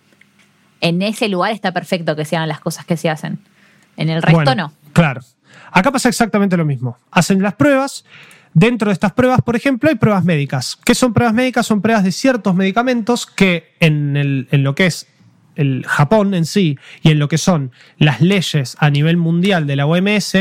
en 0.80 1.02
ese 1.02 1.28
lugar 1.28 1.52
está 1.52 1.72
perfecto 1.72 2.16
que 2.16 2.24
se 2.24 2.36
hagan 2.36 2.48
las 2.48 2.60
cosas 2.60 2.84
que 2.86 2.96
se 2.96 3.10
hacen. 3.10 3.40
En 3.96 4.08
el 4.08 4.22
resto 4.22 4.36
Bueno, 4.36 4.54
no. 4.54 4.72
Claro. 4.92 5.20
Acá 5.72 5.90
pasa 5.92 6.08
exactamente 6.08 6.56
lo 6.56 6.64
mismo. 6.64 6.96
Hacen 7.10 7.42
las 7.42 7.54
pruebas. 7.54 8.04
Dentro 8.52 8.88
de 8.88 8.94
estas 8.94 9.12
pruebas, 9.12 9.40
por 9.42 9.54
ejemplo, 9.56 9.88
hay 9.88 9.94
pruebas 9.96 10.24
médicas. 10.24 10.76
¿Qué 10.84 10.94
son 10.94 11.12
pruebas 11.12 11.34
médicas? 11.34 11.66
Son 11.66 11.80
pruebas 11.80 12.02
de 12.04 12.12
ciertos 12.12 12.54
medicamentos 12.54 13.26
que 13.26 13.74
en, 13.80 14.16
el- 14.16 14.48
en 14.50 14.64
lo 14.64 14.74
que 14.74 14.86
es 14.86 15.06
el 15.56 15.84
Japón 15.86 16.34
en 16.34 16.44
sí 16.46 16.78
y 17.02 17.10
en 17.10 17.18
lo 17.18 17.28
que 17.28 17.38
son 17.38 17.70
las 17.98 18.20
leyes 18.20 18.76
a 18.80 18.90
nivel 18.90 19.16
mundial 19.16 19.66
de 19.66 19.76
la 19.76 19.86
OMS, 19.86 20.32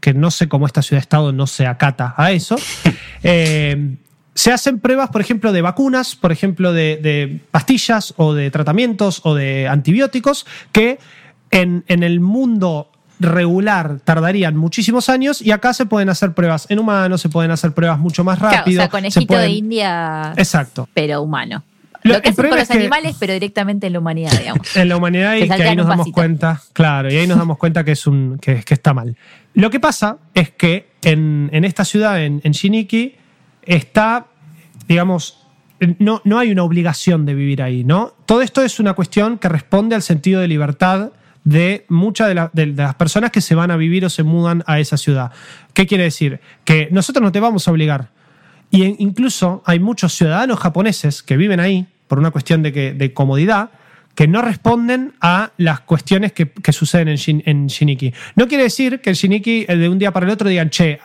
que 0.00 0.14
no 0.14 0.30
sé 0.30 0.48
cómo 0.48 0.66
esta 0.66 0.82
ciudad-estado 0.82 1.32
no 1.32 1.46
se 1.46 1.66
acata 1.66 2.14
a 2.16 2.30
eso, 2.32 2.56
eh, 3.22 3.96
se 4.34 4.52
hacen 4.52 4.80
pruebas, 4.80 5.08
por 5.10 5.20
ejemplo, 5.22 5.50
de 5.50 5.62
vacunas, 5.62 6.14
por 6.14 6.30
ejemplo, 6.30 6.72
de, 6.72 6.98
de 7.02 7.40
pastillas 7.50 8.12
o 8.18 8.34
de 8.34 8.50
tratamientos 8.50 9.20
o 9.24 9.34
de 9.34 9.66
antibióticos 9.66 10.46
que 10.72 10.98
en, 11.50 11.84
en 11.88 12.02
el 12.02 12.20
mundo 12.20 12.90
regular 13.18 13.98
tardarían 14.04 14.56
muchísimos 14.56 15.08
años 15.08 15.40
y 15.40 15.50
acá 15.50 15.72
se 15.72 15.86
pueden 15.86 16.08
hacer 16.08 16.32
pruebas 16.32 16.66
en 16.70 16.78
humanos, 16.78 17.20
se 17.20 17.28
pueden 17.28 17.50
hacer 17.50 17.72
pruebas 17.72 17.98
mucho 17.98 18.24
más 18.24 18.38
Claro, 18.38 18.54
o 18.54 18.58
rápido. 18.58 18.76
sea, 18.80 18.86
se 18.86 18.90
conejito 18.90 19.26
pueden- 19.26 19.42
de 19.46 19.50
India, 19.50 20.32
Exacto. 20.36 20.88
pero 20.94 21.22
humano. 21.22 21.64
Lo- 22.02 22.14
Lo, 22.14 22.22
que 22.22 22.28
hacen 22.28 22.48
con 22.50 22.58
los 22.58 22.68
que- 22.68 22.74
animales, 22.78 23.16
pero 23.18 23.32
directamente 23.32 23.86
en 23.88 23.94
la 23.94 23.98
humanidad, 23.98 24.30
digamos. 24.38 24.76
en 24.76 24.88
la 24.88 24.96
humanidad 24.96 25.34
y 25.36 25.48
que 25.48 25.52
ahí 25.54 25.74
nos 25.74 25.88
damos 25.88 26.08
cuenta, 26.12 26.60
claro, 26.72 27.10
y 27.12 27.16
ahí 27.16 27.26
nos 27.26 27.38
damos 27.38 27.58
cuenta 27.58 27.82
que 27.84 27.92
es 27.92 28.06
un 28.06 28.38
que, 28.40 28.62
que 28.62 28.74
está 28.74 28.94
mal. 28.94 29.16
Lo 29.54 29.70
que 29.70 29.80
pasa 29.80 30.18
es 30.34 30.50
que 30.50 30.86
en, 31.02 31.48
en 31.52 31.64
esta 31.64 31.84
ciudad, 31.84 32.22
en, 32.22 32.40
en 32.44 32.52
Shiniki, 32.52 33.16
está, 33.62 34.26
digamos, 34.86 35.38
no, 35.98 36.20
no 36.24 36.38
hay 36.38 36.52
una 36.52 36.62
obligación 36.62 37.26
de 37.26 37.34
vivir 37.34 37.60
ahí, 37.62 37.82
¿no? 37.82 38.12
Todo 38.24 38.42
esto 38.42 38.62
es 38.62 38.78
una 38.78 38.92
cuestión 38.94 39.38
que 39.38 39.48
responde 39.48 39.94
al 39.96 40.02
sentido 40.02 40.40
de 40.40 40.48
libertad 40.48 41.10
de 41.46 41.86
muchas 41.88 42.26
de, 42.28 42.34
la- 42.34 42.50
de- 42.52 42.66
de 42.66 42.82
las 42.82 42.96
personas 42.96 43.30
que 43.30 43.40
se 43.40 43.54
van 43.54 43.70
a 43.70 43.76
vivir 43.76 44.04
o 44.04 44.10
se 44.10 44.24
mudan 44.24 44.64
a 44.66 44.80
esa 44.80 44.96
ciudad. 44.96 45.30
¿Qué 45.72 45.86
quiere 45.86 46.02
decir? 46.04 46.40
Que 46.64 46.88
nosotros 46.90 47.22
no 47.22 47.30
te 47.30 47.38
vamos 47.40 47.66
a 47.66 47.70
obligar. 47.70 48.10
Y 48.68 48.84
incluso 49.02 49.62
hay 49.64 49.78
muchos 49.78 50.12
ciudadanos 50.12 50.58
japoneses 50.58 51.22
que 51.22 51.36
viven 51.36 51.60
ahí 51.60 51.86
por 52.08 52.18
una 52.18 52.32
cuestión 52.32 52.62
de, 52.64 53.12
comodidad 53.14 53.70
que 54.16 54.26
no 54.26 54.42
responden 54.42 55.12
a 55.20 55.52
las 55.56 55.80
cuestiones 55.80 56.32
que, 56.32 56.50
suceden 56.72 57.08
en, 57.08 57.16
Shin- 57.16 57.66
Shiniki. 57.68 58.12
No 58.34 58.48
quiere 58.48 58.64
decir 58.64 59.00
que 59.00 59.10
en 59.10 59.14
Shiniki 59.14 59.66
de 59.66 59.88
un 59.88 59.98
día 60.00 60.10
para 60.12 60.26
el 60.26 60.32
otro 60.32 60.48
digan, 60.48 60.70
che, 60.70 60.98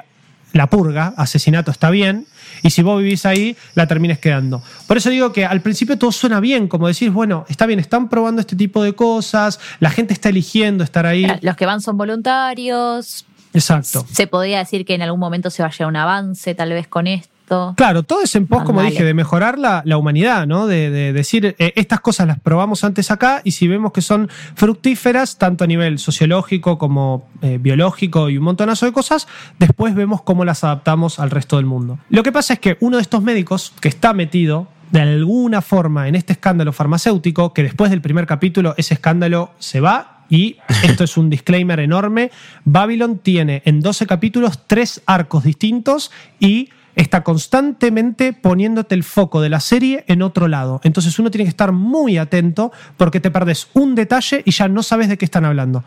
la 0.53 0.67
purga, 0.69 1.13
asesinato 1.17 1.71
está 1.71 1.89
bien, 1.89 2.27
y 2.63 2.69
si 2.69 2.81
vos 2.83 3.01
vivís 3.01 3.25
ahí, 3.25 3.55
la 3.75 3.87
termines 3.87 4.19
quedando. 4.19 4.61
Por 4.87 4.97
eso 4.97 5.09
digo 5.09 5.31
que 5.31 5.45
al 5.45 5.61
principio 5.61 5.97
todo 5.97 6.11
suena 6.11 6.39
bien, 6.39 6.67
como 6.67 6.87
decís, 6.87 7.11
bueno, 7.11 7.45
está 7.49 7.65
bien, 7.65 7.79
están 7.79 8.09
probando 8.09 8.41
este 8.41 8.55
tipo 8.55 8.83
de 8.83 8.93
cosas, 8.93 9.59
la 9.79 9.89
gente 9.89 10.13
está 10.13 10.29
eligiendo 10.29 10.83
estar 10.83 11.05
ahí. 11.05 11.27
Los 11.41 11.55
que 11.55 11.65
van 11.65 11.81
son 11.81 11.97
voluntarios. 11.97 13.25
Exacto. 13.53 14.05
Se 14.11 14.27
podría 14.27 14.59
decir 14.59 14.85
que 14.85 14.95
en 14.95 15.01
algún 15.01 15.19
momento 15.19 15.49
se 15.49 15.61
vaya 15.61 15.85
a 15.85 15.87
un 15.87 15.95
avance, 15.95 16.55
tal 16.55 16.69
vez 16.69 16.87
con 16.87 17.07
esto. 17.07 17.30
Claro, 17.75 18.03
todo 18.03 18.21
es 18.21 18.35
en 18.35 18.47
pos, 18.47 18.63
como 18.63 18.81
dije, 18.81 19.03
de 19.03 19.13
mejorar 19.13 19.59
la, 19.59 19.81
la 19.85 19.97
humanidad, 19.97 20.47
¿no? 20.47 20.67
De, 20.67 20.89
de 20.89 21.13
decir, 21.13 21.55
eh, 21.59 21.73
estas 21.75 21.99
cosas 21.99 22.27
las 22.27 22.39
probamos 22.39 22.83
antes 22.83 23.11
acá 23.11 23.41
y 23.43 23.51
si 23.51 23.67
vemos 23.67 23.91
que 23.91 24.01
son 24.01 24.29
fructíferas, 24.55 25.37
tanto 25.37 25.63
a 25.63 25.67
nivel 25.67 25.99
sociológico 25.99 26.77
como 26.77 27.29
eh, 27.41 27.57
biológico 27.59 28.29
y 28.29 28.37
un 28.37 28.43
montonazo 28.43 28.85
de 28.85 28.93
cosas, 28.93 29.27
después 29.59 29.95
vemos 29.95 30.21
cómo 30.21 30.45
las 30.45 30.63
adaptamos 30.63 31.19
al 31.19 31.29
resto 31.29 31.57
del 31.57 31.65
mundo. 31.65 31.99
Lo 32.09 32.23
que 32.23 32.31
pasa 32.31 32.53
es 32.53 32.59
que 32.59 32.77
uno 32.79 32.97
de 32.97 33.03
estos 33.03 33.21
médicos 33.21 33.73
que 33.81 33.89
está 33.89 34.13
metido 34.13 34.67
de 34.91 35.01
alguna 35.01 35.61
forma 35.61 36.07
en 36.07 36.15
este 36.15 36.33
escándalo 36.33 36.73
farmacéutico, 36.73 37.53
que 37.53 37.63
después 37.63 37.91
del 37.91 38.01
primer 38.01 38.25
capítulo 38.25 38.75
ese 38.77 38.93
escándalo 38.93 39.51
se 39.59 39.79
va 39.79 40.25
y 40.29 40.57
esto 40.83 41.03
es 41.03 41.17
un 41.17 41.29
disclaimer 41.29 41.79
enorme, 41.79 42.31
Babylon 42.65 43.19
tiene 43.19 43.61
en 43.65 43.81
12 43.81 44.07
capítulos 44.07 44.59
tres 44.67 45.01
arcos 45.05 45.43
distintos 45.43 46.11
y 46.39 46.69
está 47.01 47.23
constantemente 47.23 48.31
poniéndote 48.31 48.93
el 48.95 49.03
foco 49.03 49.41
de 49.41 49.49
la 49.49 49.59
serie 49.59 50.03
en 50.07 50.21
otro 50.21 50.47
lado. 50.47 50.79
Entonces 50.83 51.17
uno 51.17 51.31
tiene 51.31 51.45
que 51.45 51.49
estar 51.49 51.71
muy 51.71 52.17
atento 52.17 52.71
porque 52.97 53.19
te 53.19 53.31
perdes 53.31 53.67
un 53.73 53.95
detalle 53.95 54.43
y 54.45 54.51
ya 54.51 54.67
no 54.67 54.83
sabes 54.83 55.09
de 55.09 55.17
qué 55.17 55.25
están 55.25 55.45
hablando. 55.45 55.83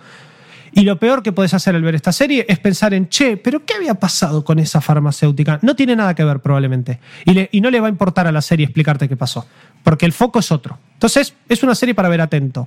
Y 0.76 0.82
lo 0.82 0.98
peor 0.98 1.22
que 1.22 1.30
puedes 1.30 1.54
hacer 1.54 1.76
al 1.76 1.82
ver 1.82 1.94
esta 1.94 2.10
serie 2.10 2.44
es 2.48 2.58
pensar 2.58 2.94
en, 2.94 3.08
che, 3.08 3.36
pero 3.36 3.64
¿qué 3.64 3.74
había 3.74 3.94
pasado 3.94 4.44
con 4.44 4.58
esa 4.58 4.80
farmacéutica? 4.80 5.60
No 5.62 5.76
tiene 5.76 5.94
nada 5.94 6.14
que 6.16 6.24
ver 6.24 6.40
probablemente. 6.40 6.98
Y, 7.24 7.56
y 7.56 7.60
no 7.60 7.70
le 7.70 7.78
va 7.78 7.86
a 7.86 7.90
importar 7.90 8.26
a 8.26 8.32
la 8.32 8.42
serie 8.42 8.64
explicarte 8.64 9.08
qué 9.08 9.16
pasó, 9.16 9.46
porque 9.84 10.04
el 10.04 10.12
foco 10.12 10.40
es 10.40 10.50
otro. 10.50 10.78
Entonces, 10.94 11.34
es 11.48 11.62
una 11.62 11.76
serie 11.76 11.94
para 11.94 12.08
ver 12.08 12.20
atento. 12.20 12.66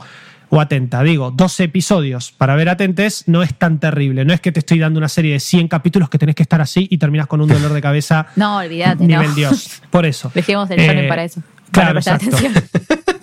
O 0.49 0.62
atenta, 0.62 1.03
digo, 1.03 1.31
12 1.31 1.65
episodios 1.65 2.31
para 2.31 2.55
ver 2.55 2.69
atentes 2.69 3.25
no 3.27 3.43
es 3.43 3.53
tan 3.53 3.79
terrible. 3.79 4.23
No 4.23 4.33
es 4.33 4.39
que 4.39 4.51
te 4.53 4.60
estoy 4.60 4.79
dando 4.79 4.97
una 4.97 5.10
serie 5.10 5.33
de 5.33 5.39
100 5.41 5.67
capítulos 5.67 6.10
que 6.10 6.17
tenés 6.17 6.36
que 6.36 6.43
estar 6.43 6.62
así 6.62 6.88
y 6.89 6.97
terminas 6.97 7.27
con 7.27 7.41
un 7.41 7.49
dolor 7.49 7.73
de 7.73 7.81
cabeza 7.81 8.27
No, 8.38 8.57
olvídate, 8.57 9.05
nivel 9.05 9.27
no. 9.29 9.36
Dios. 9.36 9.81
Por 9.89 10.05
eso. 10.05 10.31
Dejemos 10.33 10.69
el 10.71 10.79
Eh, 10.79 11.05
para 11.10 11.23
eso. 11.25 11.41
Claro, 11.71 11.88
para 11.89 11.93
prestar 11.95 12.23
exacto. 12.23 12.38
atención. 12.38 12.63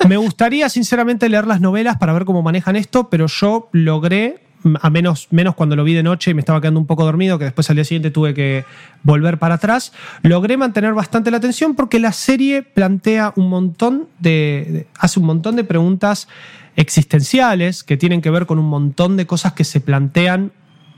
Me 0.08 0.18
gustaría 0.18 0.68
sinceramente 0.68 1.28
leer 1.30 1.46
las 1.46 1.62
novelas 1.62 1.96
para 1.96 2.12
ver 2.12 2.26
cómo 2.26 2.42
manejan 2.42 2.76
esto, 2.76 3.08
pero 3.08 3.26
yo 3.26 3.70
logré, 3.72 4.40
a 4.82 4.90
menos, 4.90 5.28
menos 5.30 5.54
cuando 5.54 5.76
lo 5.76 5.84
vi 5.84 5.94
de 5.94 6.02
noche 6.02 6.30
y 6.32 6.34
me 6.34 6.40
estaba 6.40 6.60
quedando 6.60 6.78
un 6.78 6.84
poco 6.86 7.04
dormido, 7.06 7.38
que 7.38 7.44
después 7.44 7.70
al 7.70 7.76
día 7.76 7.84
siguiente 7.86 8.10
tuve 8.10 8.34
que 8.34 8.66
volver 9.02 9.38
para 9.38 9.54
atrás, 9.54 9.94
logré 10.22 10.58
mantener 10.58 10.92
bastante 10.92 11.30
la 11.30 11.38
atención 11.38 11.74
porque 11.74 11.98
la 12.00 12.12
serie 12.12 12.60
plantea 12.62 13.32
un 13.36 13.48
montón 13.48 14.08
de, 14.18 14.66
de- 14.68 14.86
hace 14.98 15.20
un 15.20 15.24
montón 15.26 15.56
de 15.56 15.64
preguntas 15.64 16.28
existenciales 16.76 17.84
que 17.84 17.96
tienen 17.96 18.20
que 18.20 18.30
ver 18.30 18.46
con 18.46 18.58
un 18.58 18.66
montón 18.66 19.16
de 19.16 19.26
cosas 19.26 19.52
que 19.52 19.64
se 19.64 19.80
plantean 19.80 20.52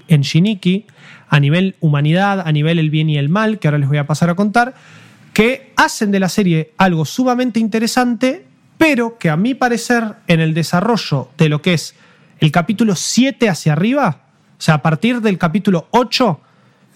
en 0.08 0.22
Shiniki 0.22 0.86
a 1.28 1.40
nivel 1.40 1.76
humanidad, 1.80 2.40
a 2.46 2.52
nivel 2.52 2.78
el 2.78 2.90
bien 2.90 3.10
y 3.10 3.18
el 3.18 3.28
mal, 3.28 3.58
que 3.58 3.68
ahora 3.68 3.78
les 3.78 3.88
voy 3.88 3.98
a 3.98 4.06
pasar 4.06 4.30
a 4.30 4.34
contar, 4.34 4.74
que 5.32 5.72
hacen 5.76 6.10
de 6.10 6.20
la 6.20 6.28
serie 6.28 6.72
algo 6.78 7.04
sumamente 7.04 7.60
interesante, 7.60 8.46
pero 8.78 9.18
que 9.18 9.30
a 9.30 9.36
mi 9.36 9.54
parecer 9.54 10.14
en 10.28 10.40
el 10.40 10.54
desarrollo 10.54 11.30
de 11.36 11.48
lo 11.48 11.62
que 11.62 11.74
es 11.74 11.94
el 12.38 12.52
capítulo 12.52 12.94
7 12.94 13.48
hacia 13.48 13.72
arriba, 13.72 14.22
o 14.58 14.62
sea, 14.62 14.74
a 14.74 14.82
partir 14.82 15.20
del 15.20 15.38
capítulo 15.38 15.88
8, 15.90 16.40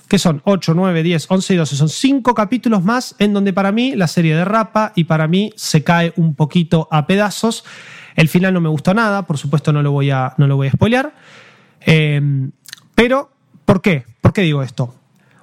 que 0.09 0.19
son 0.19 0.43
8, 0.45 0.75
9, 0.75 1.03
10, 1.03 1.27
11 1.31 1.55
y 1.55 1.57
12, 1.57 1.77
son 1.77 1.89
5 1.89 2.35
capítulos 2.35 2.83
más 2.83 3.15
en 3.19 3.33
donde 3.33 3.53
para 3.53 3.73
mí 3.73 3.95
la 3.95 4.09
serie 4.09 4.35
derrapa 4.35 4.93
y 4.97 5.05
para 5.05 5.29
mí 5.29 5.53
se 5.57 5.85
cae 5.85 6.13
un 6.17 6.35
poquito 6.35 6.89
a 6.91 7.07
pedazos. 7.07 7.65
El 8.17 8.29
final 8.29 8.55
no 8.55 8.61
me 8.61 8.69
gustó 8.69 8.95
nada, 8.95 9.27
por 9.27 9.39
supuesto 9.39 9.73
no 9.73 9.83
lo 9.83 9.93
voy 9.93 10.11
a, 10.11 10.35
no 10.37 10.47
lo 10.47 10.57
voy 10.57 10.69
a 10.69 10.73
spoilear. 10.73 11.13
Eh, 11.81 12.49
pero, 12.95 13.31
¿por 13.65 13.81
qué? 13.81 14.05
¿Por 14.21 14.33
qué 14.33 14.43
digo 14.43 14.63
esto? 14.63 14.95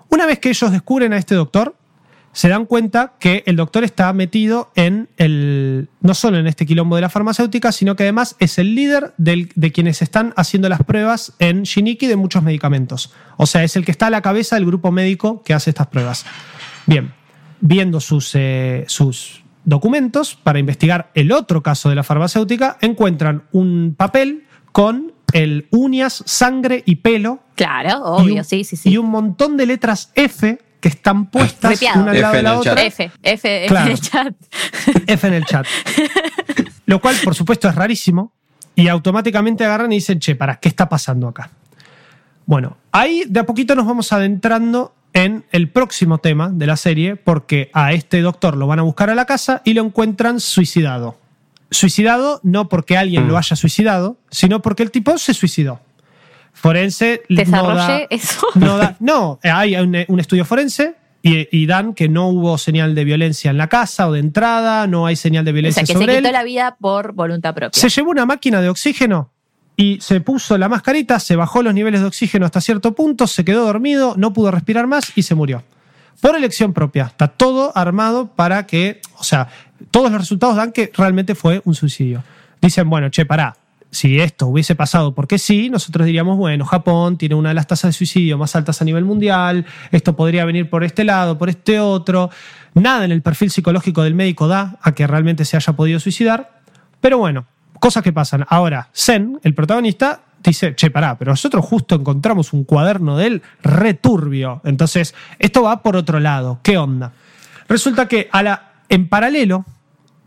Una 0.09 0.25
vez 0.25 0.39
que 0.39 0.49
ellos 0.49 0.71
descubren 0.71 1.13
a 1.13 1.17
este 1.17 1.35
doctor, 1.35 1.75
se 2.37 2.49
dan 2.49 2.65
cuenta 2.65 3.13
que 3.19 3.41
el 3.47 3.55
doctor 3.55 3.83
está 3.83 4.13
metido 4.13 4.71
en 4.75 5.09
el. 5.17 5.89
no 6.01 6.13
solo 6.13 6.37
en 6.37 6.45
este 6.45 6.67
quilombo 6.67 6.95
de 6.95 7.01
la 7.01 7.09
farmacéutica, 7.09 7.71
sino 7.71 7.95
que 7.95 8.03
además 8.03 8.35
es 8.37 8.59
el 8.59 8.75
líder 8.75 9.13
de 9.17 9.71
quienes 9.71 10.03
están 10.03 10.33
haciendo 10.37 10.69
las 10.69 10.83
pruebas 10.83 11.33
en 11.39 11.63
Shiniki 11.63 12.05
de 12.05 12.15
muchos 12.15 12.43
medicamentos. 12.43 13.11
O 13.37 13.47
sea, 13.47 13.63
es 13.63 13.75
el 13.75 13.85
que 13.85 13.91
está 13.91 14.05
a 14.05 14.09
la 14.11 14.21
cabeza 14.21 14.55
del 14.55 14.67
grupo 14.67 14.91
médico 14.91 15.41
que 15.41 15.55
hace 15.55 15.71
estas 15.71 15.87
pruebas. 15.87 16.27
Bien, 16.85 17.11
viendo 17.59 17.99
sus, 17.99 18.29
eh, 18.35 18.85
sus 18.87 19.41
documentos 19.67 20.35
para 20.35 20.59
investigar 20.59 21.11
el 21.13 21.31
otro 21.31 21.61
caso 21.61 21.89
de 21.89 21.95
la 21.95 22.03
farmacéutica, 22.03 22.77
encuentran 22.81 23.43
un 23.51 23.93
papel 23.97 24.45
con 24.71 25.11
el 25.33 25.67
uñas, 25.71 26.23
sangre 26.25 26.83
y 26.85 26.95
pelo 26.97 27.41
Claro, 27.55 27.89
y 27.89 28.21
obvio, 28.23 28.35
un- 28.37 28.43
sí, 28.45 28.63
sí, 28.63 28.75
sí. 28.77 28.89
Y 28.89 28.97
un 28.97 29.09
montón 29.09 29.57
de 29.57 29.65
letras 29.65 30.11
F 30.15 30.57
que 30.79 30.87
están 30.87 31.29
puestas 31.29 31.71
Ripiado. 31.71 32.01
una 32.03 32.11
al 32.11 32.21
lado 32.21 32.33
F 32.33 32.37
de 32.37 32.43
la 32.43 32.59
otra. 32.59 32.81
F, 32.83 33.11
F, 33.23 33.65
F 33.65 33.67
Claro. 33.67 33.85
en 33.87 33.91
el 33.91 33.99
chat. 33.99 34.33
F 35.07 35.27
en 35.27 35.33
el 35.33 35.45
chat. 35.45 35.65
Lo 36.85 37.01
cual, 37.01 37.15
por 37.23 37.35
supuesto, 37.35 37.67
es 37.67 37.75
rarísimo. 37.75 38.31
Y 38.75 38.87
automáticamente 38.87 39.65
agarran 39.65 39.91
y 39.91 39.95
dicen, 39.95 40.19
che, 40.19 40.35
¿para 40.35 40.59
qué 40.59 40.69
está 40.69 40.87
pasando 40.87 41.27
acá? 41.27 41.49
Bueno, 42.45 42.77
ahí 42.91 43.23
de 43.27 43.39
a 43.39 43.45
poquito 43.45 43.75
nos 43.75 43.85
vamos 43.87 44.13
adentrando 44.13 44.93
en 45.17 45.45
el 45.51 45.67
próximo 45.69 46.19
tema 46.19 46.49
de 46.49 46.67
la 46.67 46.77
serie, 46.77 47.15
porque 47.15 47.71
a 47.73 47.91
este 47.93 48.21
doctor 48.21 48.55
lo 48.55 48.67
van 48.67 48.77
a 48.79 48.83
buscar 48.83 49.09
a 49.09 49.15
la 49.15 49.25
casa 49.25 49.61
y 49.65 49.73
lo 49.73 49.81
encuentran 49.83 50.39
suicidado. 50.39 51.17
Suicidado 51.71 52.39
no 52.43 52.69
porque 52.69 52.97
alguien 52.97 53.27
lo 53.27 53.35
haya 53.37 53.55
suicidado, 53.55 54.17
sino 54.29 54.61
porque 54.61 54.83
el 54.83 54.91
tipo 54.91 55.17
se 55.17 55.33
suicidó. 55.33 55.79
Forense 56.53 57.23
no 57.29 57.35
da, 57.35 57.43
Desarrolle 57.43 58.07
eso. 58.09 58.47
no, 58.55 58.77
da- 58.77 58.95
no, 58.99 59.39
hay 59.43 59.75
un, 59.75 59.97
un 60.07 60.19
estudio 60.19 60.45
forense 60.45 60.95
y, 61.21 61.47
y 61.55 61.65
dan 61.65 61.93
que 61.93 62.09
no 62.09 62.27
hubo 62.29 62.57
señal 62.57 62.93
de 62.95 63.03
violencia 63.03 63.51
en 63.51 63.57
la 63.57 63.67
casa 63.69 64.07
o 64.07 64.11
de 64.13 64.19
entrada, 64.19 64.87
no 64.87 65.05
hay 65.07 65.15
señal 65.15 65.45
de 65.45 65.51
O 65.51 65.53
violencia 65.55 65.85
sea, 65.85 65.93
que 65.95 65.99
se 65.99 66.05
quitó 66.07 66.27
él. 66.27 66.31
la 66.33 66.43
vida 66.43 66.77
por 66.79 67.13
voluntad 67.13 67.53
propia. 67.55 67.79
Se 67.79 67.89
llevó 67.89 68.11
una 68.11 68.25
máquina 68.25 68.61
de 68.61 68.69
oxígeno 68.69 69.31
y 69.79 69.99
se 70.01 70.19
puso 70.21 70.57
la 70.57 70.67
mascarita, 70.67 71.19
se 71.19 71.35
bajó 71.35 71.61
los 71.61 71.73
niveles 71.73 72.01
de 72.01 72.07
oxígeno 72.07 72.47
hasta 72.47 72.59
cierto 72.59 72.95
punto, 72.95 73.27
se 73.27 73.45
quedó 73.45 73.63
dormido, 73.63 74.15
no 74.17 74.33
pudo 74.33 74.49
respirar 74.49 74.87
más 74.87 75.13
y 75.15 75.21
se 75.21 75.35
murió. 75.35 75.63
Por 76.19 76.35
elección 76.35 76.73
propia. 76.73 77.05
Está 77.05 77.27
todo 77.27 77.71
armado 77.77 78.27
para 78.35 78.65
que, 78.65 79.01
o 79.19 79.23
sea, 79.23 79.49
todos 79.91 80.11
los 80.11 80.19
resultados 80.19 80.55
dan 80.55 80.71
que 80.71 80.91
realmente 80.97 81.35
fue 81.35 81.61
un 81.63 81.75
suicidio. 81.75 82.23
Dicen, 82.59 82.89
bueno, 82.89 83.09
che, 83.09 83.25
pará. 83.25 83.55
Si 83.89 84.19
esto 84.19 84.47
hubiese 84.47 84.75
pasado 84.75 85.15
porque 85.15 85.37
sí, 85.37 85.69
nosotros 85.69 86.05
diríamos, 86.05 86.37
bueno, 86.37 86.65
Japón 86.65 87.17
tiene 87.17 87.35
una 87.35 87.49
de 87.49 87.55
las 87.55 87.67
tasas 87.67 87.89
de 87.89 87.93
suicidio 87.93 88.37
más 88.37 88.53
altas 88.55 88.81
a 88.81 88.85
nivel 88.85 89.05
mundial, 89.05 89.65
esto 89.91 90.13
podría 90.13 90.43
venir 90.43 90.69
por 90.69 90.83
este 90.83 91.05
lado, 91.05 91.37
por 91.37 91.49
este 91.49 91.79
otro. 91.79 92.29
Nada 92.73 93.05
en 93.05 93.11
el 93.11 93.21
perfil 93.21 93.49
psicológico 93.49 94.03
del 94.03 94.13
médico 94.13 94.49
da 94.49 94.77
a 94.81 94.93
que 94.93 95.07
realmente 95.07 95.45
se 95.45 95.55
haya 95.55 95.73
podido 95.73 96.01
suicidar. 96.01 96.59
Pero 96.99 97.17
bueno, 97.17 97.45
cosas 97.79 98.03
que 98.03 98.13
pasan. 98.13 98.45
Ahora, 98.49 98.89
Zen, 98.93 99.39
el 99.43 99.53
protagonista, 99.53 100.21
dice, 100.43 100.75
che, 100.75 100.91
pará, 100.91 101.17
pero 101.17 101.31
nosotros 101.31 101.65
justo 101.65 101.95
encontramos 101.95 102.53
un 102.53 102.63
cuaderno 102.63 103.17
de 103.17 103.27
él 103.27 103.41
returbio. 103.61 104.61
Entonces, 104.63 105.15
esto 105.39 105.63
va 105.63 105.81
por 105.81 105.95
otro 105.95 106.19
lado. 106.19 106.59
¿Qué 106.63 106.77
onda? 106.77 107.13
Resulta 107.67 108.07
que 108.07 108.29
en 108.89 109.09
paralelo 109.09 109.65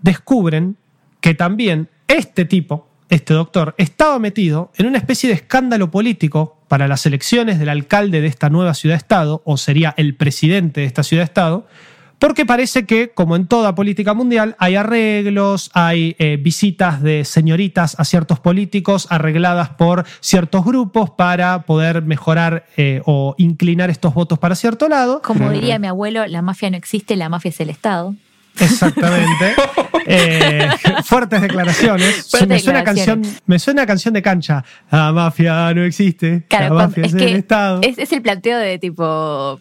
descubren 0.02 0.76
que 1.20 1.34
también 1.34 1.88
este 2.08 2.44
tipo, 2.44 2.88
este 3.08 3.34
doctor, 3.34 3.74
estaba 3.78 4.18
metido 4.18 4.72
en 4.76 4.86
una 4.86 4.98
especie 4.98 5.28
de 5.28 5.36
escándalo 5.36 5.90
político 5.90 6.58
para 6.68 6.86
las 6.86 7.06
elecciones 7.06 7.58
del 7.58 7.68
alcalde 7.68 8.20
de 8.20 8.26
esta 8.26 8.50
nueva 8.50 8.74
ciudad-estado, 8.74 9.42
o 9.44 9.56
sería 9.56 9.94
el 9.96 10.14
presidente 10.14 10.80
de 10.82 10.86
esta 10.86 11.02
ciudad-estado, 11.02 11.66
porque 12.20 12.44
parece 12.44 12.84
que, 12.84 13.10
como 13.10 13.34
en 13.34 13.46
toda 13.46 13.74
política 13.74 14.12
mundial, 14.12 14.54
hay 14.58 14.76
arreglos, 14.76 15.70
hay 15.72 16.14
eh, 16.18 16.38
visitas 16.40 17.02
de 17.02 17.24
señoritas 17.24 17.98
a 17.98 18.04
ciertos 18.04 18.38
políticos 18.38 19.06
arregladas 19.10 19.70
por 19.70 20.04
ciertos 20.20 20.64
grupos 20.64 21.10
para 21.10 21.62
poder 21.62 22.02
mejorar 22.02 22.66
eh, 22.76 23.00
o 23.06 23.34
inclinar 23.38 23.88
estos 23.88 24.12
votos 24.12 24.38
para 24.38 24.54
cierto 24.54 24.86
lado. 24.88 25.22
Como 25.22 25.50
diría 25.50 25.78
mi 25.78 25.86
abuelo, 25.86 26.26
la 26.26 26.42
mafia 26.42 26.70
no 26.70 26.76
existe, 26.76 27.16
la 27.16 27.30
mafia 27.30 27.48
es 27.48 27.60
el 27.60 27.70
Estado. 27.70 28.14
Exactamente. 28.58 29.54
Eh, 30.12 30.66
fuertes 31.04 31.42
declaraciones. 31.42 32.26
Fuertes 32.30 32.48
me, 32.48 32.58
suena 32.58 32.78
declaraciones. 32.80 33.26
canción, 33.28 33.42
me 33.46 33.58
suena 33.58 33.86
canción 33.86 34.14
de 34.14 34.22
cancha. 34.22 34.64
La 34.90 35.12
mafia 35.12 35.72
no 35.74 35.84
existe. 35.84 36.46
Claro, 36.48 36.64
la 36.64 36.70
cuando- 36.70 36.88
mafia 36.88 37.04
es 37.04 37.12
es, 37.14 37.18
que 37.18 37.30
el 37.30 37.36
Estado. 37.36 37.80
es, 37.82 37.98
es 37.98 38.10
el 38.12 38.22
planteo 38.22 38.58
de 38.58 38.78
tipo. 38.78 39.60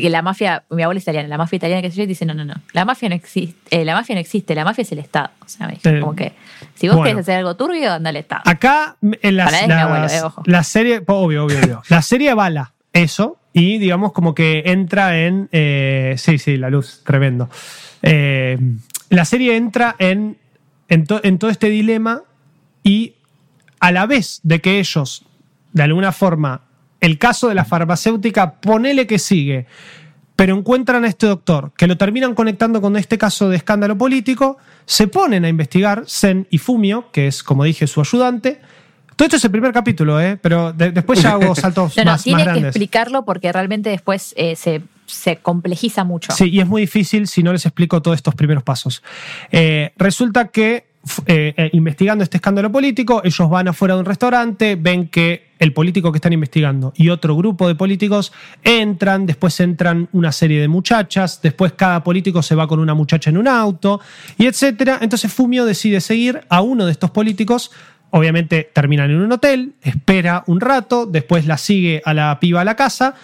Que 0.00 0.10
la 0.10 0.22
mafia, 0.22 0.64
mi 0.70 0.82
abuela 0.82 0.98
es 0.98 1.04
italiana, 1.04 1.28
la 1.28 1.38
mafia 1.38 1.56
italiana 1.56 1.82
que 1.82 1.90
se 1.90 1.96
yo, 1.96 2.06
dice, 2.06 2.24
no, 2.26 2.34
no, 2.34 2.44
no, 2.44 2.54
la 2.72 2.84
mafia 2.84 3.08
no 3.08 3.14
existe, 3.14 3.56
eh, 3.70 3.84
la 3.84 3.94
mafia 3.94 4.14
no 4.14 4.20
existe, 4.20 4.54
la 4.54 4.64
mafia 4.64 4.82
es 4.82 4.92
el 4.92 4.98
Estado. 4.98 5.30
O 5.44 5.48
sea, 5.48 5.66
me 5.66 5.74
dijo, 5.74 5.88
Eh, 5.88 6.00
como 6.00 6.14
que 6.16 6.32
si 6.74 6.88
vos 6.88 6.96
bueno. 6.96 7.10
querés 7.10 7.20
hacer 7.22 7.36
algo 7.38 7.56
turbio, 7.56 7.92
anda 7.92 8.10
al 8.10 8.16
Estado. 8.16 8.42
Acá, 8.44 8.96
en 9.02 9.36
las, 9.36 9.52
abuelo, 9.54 10.02
las- 10.02 10.14
eh, 10.14 10.22
ojo. 10.22 10.42
la 10.46 10.62
serie, 10.62 11.02
obvio, 11.06 11.44
obvio, 11.44 11.58
obvio. 11.60 11.82
La 11.88 12.02
serie 12.02 12.30
avala 12.30 12.72
eso 12.92 13.38
y 13.52 13.78
digamos 13.78 14.12
como 14.12 14.34
que 14.34 14.62
entra 14.66 15.18
en, 15.18 15.48
eh, 15.52 16.14
sí, 16.18 16.38
sí, 16.38 16.56
la 16.56 16.70
luz, 16.70 17.02
tremendo. 17.04 17.48
La 19.08 19.24
serie 19.24 19.56
entra 19.56 19.94
en, 19.98 20.36
en, 20.88 21.06
to- 21.06 21.20
en 21.22 21.38
todo 21.38 21.50
este 21.50 21.68
dilema 21.68 22.22
y 22.82 23.14
a 23.80 23.92
la 23.92 24.06
vez 24.06 24.40
de 24.42 24.60
que 24.60 24.78
ellos, 24.78 25.24
de 25.72 25.82
alguna 25.82 26.12
forma, 26.12 26.62
el 27.00 27.18
caso 27.18 27.48
de 27.48 27.54
la 27.54 27.64
farmacéutica, 27.64 28.54
ponele 28.54 29.06
que 29.06 29.18
sigue, 29.18 29.66
pero 30.34 30.56
encuentran 30.56 31.04
a 31.04 31.08
este 31.08 31.26
doctor, 31.26 31.72
que 31.76 31.86
lo 31.86 31.96
terminan 31.96 32.34
conectando 32.34 32.80
con 32.80 32.96
este 32.96 33.16
caso 33.18 33.48
de 33.48 33.56
escándalo 33.56 33.96
político, 33.96 34.58
se 34.84 35.08
ponen 35.08 35.44
a 35.44 35.48
investigar, 35.48 36.04
Zen 36.06 36.46
y 36.50 36.58
Fumio, 36.58 37.10
que 37.12 37.26
es, 37.26 37.42
como 37.42 37.64
dije, 37.64 37.86
su 37.86 38.00
ayudante. 38.00 38.60
Todo 39.16 39.24
esto 39.26 39.36
es 39.38 39.44
el 39.46 39.50
primer 39.50 39.72
capítulo, 39.72 40.20
¿eh? 40.20 40.36
pero 40.36 40.74
de- 40.74 40.92
después 40.92 41.22
ya 41.22 41.32
hago 41.32 41.54
saltos 41.54 41.96
No, 41.96 42.04
no, 42.04 42.10
más, 42.12 42.22
tiene 42.22 42.36
más 42.38 42.42
que 42.44 42.50
grandes. 42.50 42.68
explicarlo 42.76 43.24
porque 43.24 43.50
realmente 43.50 43.88
después 43.88 44.34
eh, 44.36 44.56
se, 44.56 44.82
se 45.06 45.36
complejiza 45.36 46.04
mucho. 46.04 46.32
Sí, 46.32 46.50
y 46.50 46.60
es 46.60 46.66
muy 46.66 46.82
difícil 46.82 47.26
si 47.26 47.42
no 47.42 47.52
les 47.54 47.64
explico 47.64 48.02
todos 48.02 48.16
estos 48.16 48.34
primeros 48.34 48.62
pasos. 48.62 49.02
Eh, 49.52 49.92
resulta 49.96 50.48
que, 50.48 50.86
eh, 51.26 51.54
eh, 51.56 51.70
investigando 51.72 52.24
este 52.24 52.38
escándalo 52.38 52.70
político, 52.72 53.20
ellos 53.24 53.48
van 53.48 53.68
afuera 53.68 53.94
de 53.94 54.00
un 54.00 54.06
restaurante, 54.06 54.76
ven 54.76 55.08
que 55.08 55.46
el 55.58 55.72
político 55.72 56.10
que 56.10 56.18
están 56.18 56.32
investigando 56.32 56.92
y 56.96 57.08
otro 57.10 57.36
grupo 57.36 57.68
de 57.68 57.74
políticos 57.74 58.32
entran, 58.64 59.24
después 59.24 59.58
entran 59.60 60.08
una 60.12 60.32
serie 60.32 60.60
de 60.60 60.68
muchachas, 60.68 61.40
después 61.42 61.72
cada 61.72 62.02
político 62.02 62.42
se 62.42 62.54
va 62.54 62.66
con 62.66 62.80
una 62.80 62.94
muchacha 62.94 63.30
en 63.30 63.38
un 63.38 63.46
auto, 63.46 64.00
y 64.36 64.46
etcétera. 64.46 64.98
Entonces 65.00 65.32
Fumio 65.32 65.64
decide 65.64 66.00
seguir 66.00 66.40
a 66.48 66.60
uno 66.60 66.86
de 66.86 66.92
estos 66.92 67.10
políticos. 67.10 67.70
Obviamente 68.10 68.70
terminan 68.72 69.10
en 69.10 69.20
un 69.20 69.32
hotel, 69.32 69.74
espera 69.82 70.44
un 70.46 70.60
rato, 70.60 71.06
después 71.06 71.46
la 71.46 71.58
sigue 71.58 72.02
a 72.04 72.14
la 72.14 72.38
piba 72.40 72.60
a 72.60 72.64
la 72.64 72.76
casa, 72.76 73.14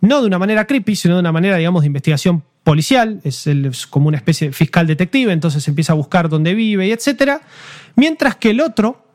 no 0.00 0.20
de 0.20 0.26
una 0.26 0.38
manera 0.38 0.66
creepy, 0.66 0.96
sino 0.96 1.14
de 1.14 1.20
una 1.20 1.32
manera, 1.32 1.56
digamos, 1.56 1.82
de 1.82 1.86
investigación 1.86 2.42
policial, 2.68 3.22
es, 3.24 3.86
como 3.86 4.08
una 4.08 4.18
especie 4.18 4.48
de 4.48 4.52
fiscal 4.52 4.86
detective, 4.86 5.32
entonces 5.32 5.66
empieza 5.68 5.94
a 5.94 5.96
buscar 5.96 6.28
dónde 6.28 6.52
vive 6.52 6.86
y 6.86 6.92
etcétera, 6.92 7.40
mientras 7.96 8.36
que 8.36 8.50
el 8.50 8.60
otro, 8.60 9.06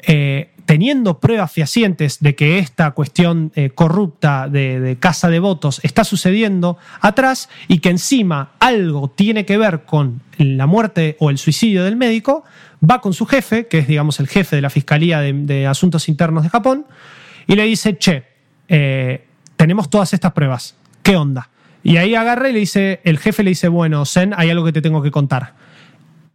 eh, 0.00 0.50
teniendo 0.66 1.18
pruebas 1.18 1.50
fehacientes 1.50 2.20
de 2.20 2.34
que 2.34 2.58
esta 2.58 2.90
cuestión 2.90 3.52
eh, 3.54 3.70
corrupta 3.70 4.50
de, 4.50 4.98
casa 5.00 5.30
de 5.30 5.38
votos 5.38 5.80
está 5.82 6.04
sucediendo 6.04 6.76
atrás 7.00 7.48
y 7.68 7.78
que 7.78 7.88
encima 7.88 8.50
algo 8.58 9.08
tiene 9.08 9.46
que 9.46 9.56
ver 9.56 9.86
con 9.86 10.20
la 10.36 10.66
muerte 10.66 11.16
o 11.20 11.30
el 11.30 11.38
suicidio 11.38 11.84
del 11.84 11.96
médico, 11.96 12.44
va 12.84 13.00
con 13.00 13.14
su 13.14 13.24
jefe, 13.24 13.66
que 13.66 13.78
es 13.78 13.88
digamos 13.88 14.20
el 14.20 14.28
jefe 14.28 14.56
de 14.56 14.62
la 14.62 14.68
Fiscalía 14.68 15.20
de, 15.20 15.32
de 15.32 15.66
Asuntos 15.66 16.06
Internos 16.10 16.42
de 16.42 16.50
Japón, 16.50 16.84
y 17.46 17.54
le 17.54 17.64
dice, 17.64 17.96
che, 17.96 18.24
eh, 18.68 19.24
tenemos 19.56 19.88
todas 19.88 20.12
estas 20.12 20.34
pruebas, 20.34 20.74
¿qué 21.02 21.16
onda? 21.16 21.48
Y 21.82 21.96
ahí 21.96 22.14
agarra 22.14 22.48
y 22.48 22.52
le 22.52 22.58
dice, 22.60 23.00
el 23.04 23.18
jefe 23.18 23.42
le 23.42 23.50
dice, 23.50 23.68
bueno, 23.68 24.04
Zen, 24.04 24.34
hay 24.36 24.50
algo 24.50 24.64
que 24.64 24.72
te 24.72 24.82
tengo 24.82 25.02
que 25.02 25.10
contar. 25.10 25.54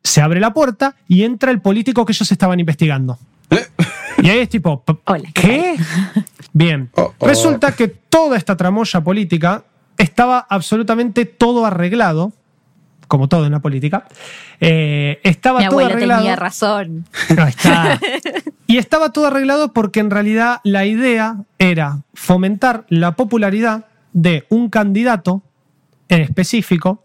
Se 0.03 0.21
abre 0.21 0.39
la 0.39 0.53
puerta 0.53 0.95
y 1.07 1.23
entra 1.23 1.51
el 1.51 1.61
político 1.61 2.05
que 2.05 2.13
ellos 2.13 2.31
estaban 2.31 2.59
investigando. 2.59 3.17
Y 4.21 4.29
ahí 4.29 4.39
es 4.39 4.49
tipo, 4.49 4.83
Hola, 5.05 5.29
¿qué 5.33 5.41
¿qué? 5.41 5.75
Bien. 6.53 6.89
Oh, 6.95 7.13
oh. 7.17 7.27
Resulta 7.27 7.73
que 7.75 7.87
toda 7.87 8.37
esta 8.37 8.55
tramoya 8.57 9.01
política 9.01 9.63
estaba 9.97 10.39
absolutamente 10.49 11.25
todo 11.25 11.65
arreglado, 11.65 12.33
como 13.07 13.27
todo 13.27 13.45
en 13.45 13.51
la 13.51 13.59
política. 13.59 14.05
eh, 14.59 15.19
estaba 15.23 15.59
Mi 15.59 15.65
todo 15.65 15.73
abuela 15.79 15.89
arreglado. 15.95 16.21
tenía 16.21 16.35
razón. 16.35 17.05
Ahí 17.37 17.49
está. 17.49 17.99
Y 18.67 18.77
estaba 18.79 19.11
todo 19.13 19.27
arreglado 19.27 19.73
porque 19.73 19.99
en 19.99 20.09
realidad 20.09 20.59
la 20.63 20.85
idea 20.87 21.35
era 21.59 21.99
fomentar 22.15 22.85
la 22.89 23.11
popularidad 23.15 23.85
de 24.15 24.45
un 24.49 24.69
candidato 24.69 25.43
en 26.07 26.21
específico, 26.21 27.03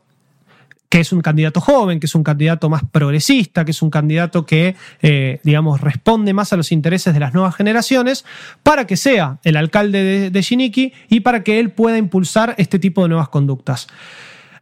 que 0.89 1.01
es 1.01 1.13
un 1.13 1.21
candidato 1.21 1.61
joven, 1.61 1.99
que 1.99 2.07
es 2.07 2.15
un 2.15 2.23
candidato 2.23 2.71
más 2.71 2.83
progresista, 2.85 3.65
que 3.65 3.73
es 3.73 3.83
un 3.83 3.91
candidato 3.91 4.47
que, 4.47 4.77
eh, 5.03 5.41
digamos, 5.43 5.81
responde 5.81 6.33
más 6.33 6.53
a 6.53 6.57
los 6.57 6.71
intereses 6.71 7.13
de 7.13 7.19
las 7.19 7.35
nuevas 7.35 7.57
generaciones, 7.57 8.25
para 8.63 8.87
que 8.87 8.97
sea 8.97 9.39
el 9.43 9.57
alcalde 9.57 10.03
de, 10.03 10.31
de 10.31 10.43
Shiniki 10.43 10.93
y 11.09 11.21
para 11.21 11.43
que 11.43 11.59
él 11.59 11.73
pueda 11.73 11.99
impulsar 11.99 12.55
este 12.59 12.79
tipo 12.79 13.03
de 13.03 13.09
nuevas 13.09 13.29
conductas. 13.29 13.89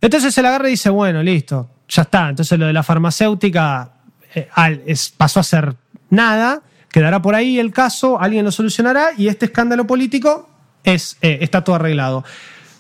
Entonces 0.01 0.33
se 0.33 0.41
la 0.41 0.49
agarra 0.49 0.69
y 0.69 0.73
dice, 0.73 0.89
bueno, 0.89 1.23
listo, 1.23 1.69
ya 1.87 2.03
está. 2.03 2.31
Entonces 2.31 2.59
lo 2.59 2.67
de 2.67 2.73
la 2.73 2.83
farmacéutica 2.83 3.93
eh, 4.35 4.49
pasó 5.19 5.41
a 5.41 5.43
ser 5.43 5.77
nada, 6.09 6.63
quedará 6.91 7.21
por 7.21 7.35
ahí 7.35 7.59
el 7.59 7.73
caso, 7.73 8.19
alguien 8.19 8.45
lo 8.45 8.53
solucionará 8.53 9.11
y 9.19 9.29
este 9.29 9.47
escándalo 9.47 9.87
político 9.87 10.49
es, 10.85 11.17
eh, 11.21 11.39
está 11.41 11.63
todo 11.63 11.77
arreglado. 11.77 12.25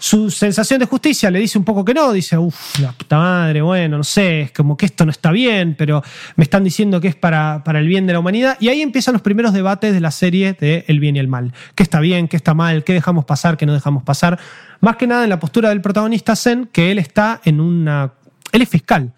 Su 0.00 0.30
sensación 0.30 0.78
de 0.78 0.86
justicia 0.86 1.28
le 1.28 1.40
dice 1.40 1.58
un 1.58 1.64
poco 1.64 1.84
que 1.84 1.92
no, 1.92 2.12
dice, 2.12 2.38
uff, 2.38 2.78
la 2.78 2.92
puta 2.92 3.18
madre, 3.18 3.60
bueno, 3.62 3.98
no 3.98 4.04
sé, 4.04 4.42
es 4.42 4.52
como 4.52 4.76
que 4.76 4.86
esto 4.86 5.04
no 5.04 5.10
está 5.10 5.32
bien, 5.32 5.74
pero 5.76 6.04
me 6.36 6.44
están 6.44 6.62
diciendo 6.62 7.00
que 7.00 7.08
es 7.08 7.16
para, 7.16 7.64
para 7.64 7.80
el 7.80 7.88
bien 7.88 8.06
de 8.06 8.12
la 8.12 8.20
humanidad. 8.20 8.56
Y 8.60 8.68
ahí 8.68 8.80
empiezan 8.80 9.12
los 9.12 9.22
primeros 9.22 9.52
debates 9.52 9.92
de 9.92 10.00
la 10.00 10.12
serie 10.12 10.52
de 10.52 10.84
El 10.86 11.00
bien 11.00 11.16
y 11.16 11.18
el 11.18 11.26
mal. 11.26 11.52
¿Qué 11.74 11.82
está 11.82 11.98
bien, 11.98 12.28
qué 12.28 12.36
está 12.36 12.54
mal, 12.54 12.84
qué 12.84 12.92
dejamos 12.92 13.24
pasar, 13.24 13.56
qué 13.56 13.66
no 13.66 13.74
dejamos 13.74 14.04
pasar? 14.04 14.38
Más 14.80 14.96
que 14.96 15.08
nada 15.08 15.24
en 15.24 15.30
la 15.30 15.40
postura 15.40 15.70
del 15.70 15.80
protagonista 15.80 16.36
Zen, 16.36 16.68
que 16.70 16.92
él 16.92 17.00
está 17.00 17.40
en 17.44 17.60
una... 17.60 18.12
Él 18.52 18.62
es 18.62 18.68
fiscal. 18.68 19.12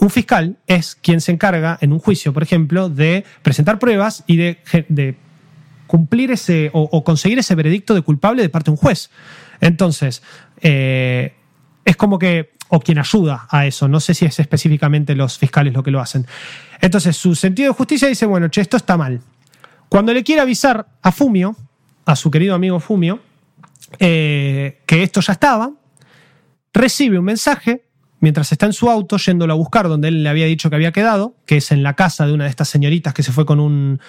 Un 0.00 0.10
fiscal 0.10 0.56
es 0.66 0.96
quien 0.96 1.20
se 1.20 1.30
encarga 1.30 1.78
en 1.80 1.92
un 1.92 2.00
juicio, 2.00 2.32
por 2.32 2.42
ejemplo, 2.42 2.88
de 2.88 3.24
presentar 3.42 3.78
pruebas 3.78 4.24
y 4.26 4.36
de, 4.36 4.58
de 4.88 5.16
cumplir 5.88 6.30
ese 6.30 6.70
o, 6.72 7.02
conseguir 7.02 7.40
ese 7.40 7.56
veredicto 7.56 7.94
de 7.94 8.02
culpable 8.02 8.42
de 8.42 8.48
parte 8.48 8.66
de 8.66 8.72
un 8.72 8.76
juez. 8.76 9.10
Entonces, 9.60 10.22
eh, 10.60 11.34
es 11.84 11.96
como 11.96 12.20
que, 12.20 12.52
o 12.68 12.78
quien 12.78 12.98
ayuda 12.98 13.48
a 13.50 13.66
eso, 13.66 13.88
no 13.88 13.98
sé 13.98 14.14
si 14.14 14.24
es 14.24 14.38
específicamente 14.38 15.16
los 15.16 15.38
fiscales 15.38 15.72
lo 15.72 15.82
que 15.82 15.90
lo 15.90 16.00
hacen. 16.00 16.26
Entonces, 16.80 17.16
su 17.16 17.34
sentido 17.34 17.72
de 17.72 17.76
justicia 17.76 18.06
dice, 18.06 18.26
bueno, 18.26 18.48
che, 18.48 18.60
esto 18.60 18.76
está 18.76 18.96
mal. 18.96 19.20
Cuando 19.88 20.12
le 20.12 20.22
quiere 20.22 20.42
avisar 20.42 20.86
a 21.02 21.10
Fumio, 21.10 21.56
a 22.04 22.14
su 22.14 22.30
querido 22.30 22.54
amigo 22.54 22.78
Fumio, 22.78 23.20
eh, 23.98 24.82
que 24.86 25.02
esto 25.02 25.20
ya 25.20 25.32
estaba, 25.32 25.72
recibe 26.72 27.18
un 27.18 27.24
mensaje 27.24 27.86
mientras 28.20 28.52
está 28.52 28.66
en 28.66 28.72
su 28.72 28.90
auto 28.90 29.16
yéndolo 29.16 29.52
a 29.52 29.56
buscar 29.56 29.88
donde 29.88 30.08
él 30.08 30.22
le 30.22 30.28
había 30.28 30.46
dicho 30.46 30.68
que 30.68 30.76
había 30.76 30.92
quedado, 30.92 31.34
que 31.46 31.56
es 31.56 31.72
en 31.72 31.82
la 31.82 31.94
casa 31.94 32.26
de 32.26 32.32
una 32.34 32.44
de 32.44 32.50
estas 32.50 32.68
señoritas 32.68 33.14
que 33.14 33.22
se 33.22 33.32
fue 33.32 33.46
con 33.46 33.60
un, 33.60 34.00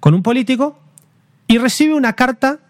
con 0.00 0.14
un 0.14 0.22
político, 0.22 0.78
y 1.46 1.58
recibe 1.58 1.94
una 1.94 2.14
carta 2.14 2.60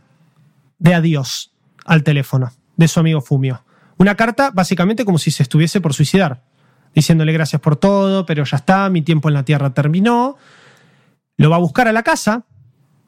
de 0.79 0.95
adiós 0.95 1.53
al 1.85 2.03
teléfono 2.03 2.53
de 2.77 2.89
su 2.89 3.01
amigo 3.01 3.21
Fumio. 3.21 3.65
Una 3.97 4.17
carta 4.17 4.51
básicamente 4.53 5.05
como 5.05 5.19
si 5.19 5.31
se 5.31 5.43
estuviese 5.43 5.81
por 5.81 5.95
suicidar, 5.95 6.43
diciéndole 6.95 7.33
gracias 7.33 7.61
por 7.61 7.77
todo, 7.77 8.27
pero 8.27 8.45
ya 8.45 8.57
está, 8.57 8.89
mi 8.91 9.03
tiempo 9.03 9.29
en 9.29 9.35
la 9.35 9.45
Tierra 9.45 9.73
terminó. 9.73 10.37
Lo 11.37 11.51
va 11.51 11.57
a 11.57 11.61
buscar 11.61 11.89
a 11.89 11.93
la 11.93 12.03
casa, 12.03 12.45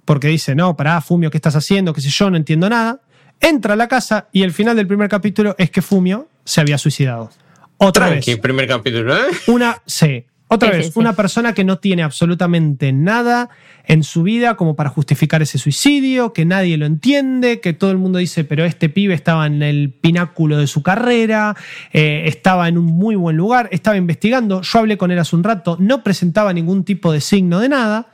porque 0.04 0.28
dice, 0.28 0.54
no, 0.54 0.76
pará, 0.76 1.00
Fumio, 1.00 1.30
¿qué 1.30 1.38
estás 1.38 1.56
haciendo? 1.56 1.92
¿Qué 1.92 2.00
sé 2.00 2.10
yo? 2.10 2.30
No 2.30 2.36
entiendo 2.36 2.68
nada. 2.68 3.00
Entra 3.40 3.74
a 3.74 3.76
la 3.76 3.88
casa 3.88 4.28
y 4.32 4.42
el 4.42 4.52
final 4.52 4.76
del 4.76 4.86
primer 4.86 5.08
capítulo 5.08 5.54
es 5.58 5.70
que 5.70 5.82
Fumio 5.82 6.28
se 6.44 6.60
había 6.60 6.78
suicidado. 6.78 7.30
Otra 7.78 8.06
Tranqui, 8.06 8.32
vez. 8.32 8.40
primer 8.40 8.66
capítulo, 8.66 9.14
¿eh? 9.14 9.26
Una, 9.48 9.82
sí, 9.84 10.24
otra 10.48 10.70
Sí, 10.70 10.76
vez, 10.76 10.86
sí, 10.86 10.92
sí. 10.92 10.98
una 10.98 11.14
persona 11.14 11.54
que 11.54 11.64
no 11.64 11.78
tiene 11.78 12.02
absolutamente 12.04 12.92
nada 12.92 13.48
en 13.84 14.04
su 14.04 14.22
vida 14.22 14.56
como 14.56 14.76
para 14.76 14.90
justificar 14.90 15.42
ese 15.42 15.58
suicidio, 15.58 16.32
que 16.32 16.44
nadie 16.44 16.76
lo 16.76 16.86
entiende, 16.86 17.60
que 17.60 17.72
todo 17.72 17.90
el 17.90 17.98
mundo 17.98 18.18
dice, 18.18 18.44
pero 18.44 18.64
este 18.64 18.88
pibe 18.88 19.14
estaba 19.14 19.46
en 19.46 19.62
el 19.62 19.90
pináculo 19.90 20.56
de 20.56 20.66
su 20.66 20.82
carrera, 20.82 21.56
eh, 21.92 22.22
estaba 22.26 22.68
en 22.68 22.78
un 22.78 22.84
muy 22.86 23.16
buen 23.16 23.36
lugar, 23.36 23.68
estaba 23.72 23.96
investigando, 23.96 24.62
yo 24.62 24.78
hablé 24.78 24.96
con 24.96 25.10
él 25.10 25.18
hace 25.18 25.34
un 25.34 25.42
rato, 25.44 25.76
no 25.80 26.02
presentaba 26.04 26.52
ningún 26.52 26.84
tipo 26.84 27.12
de 27.12 27.20
signo 27.20 27.58
de 27.58 27.68
nada, 27.68 28.06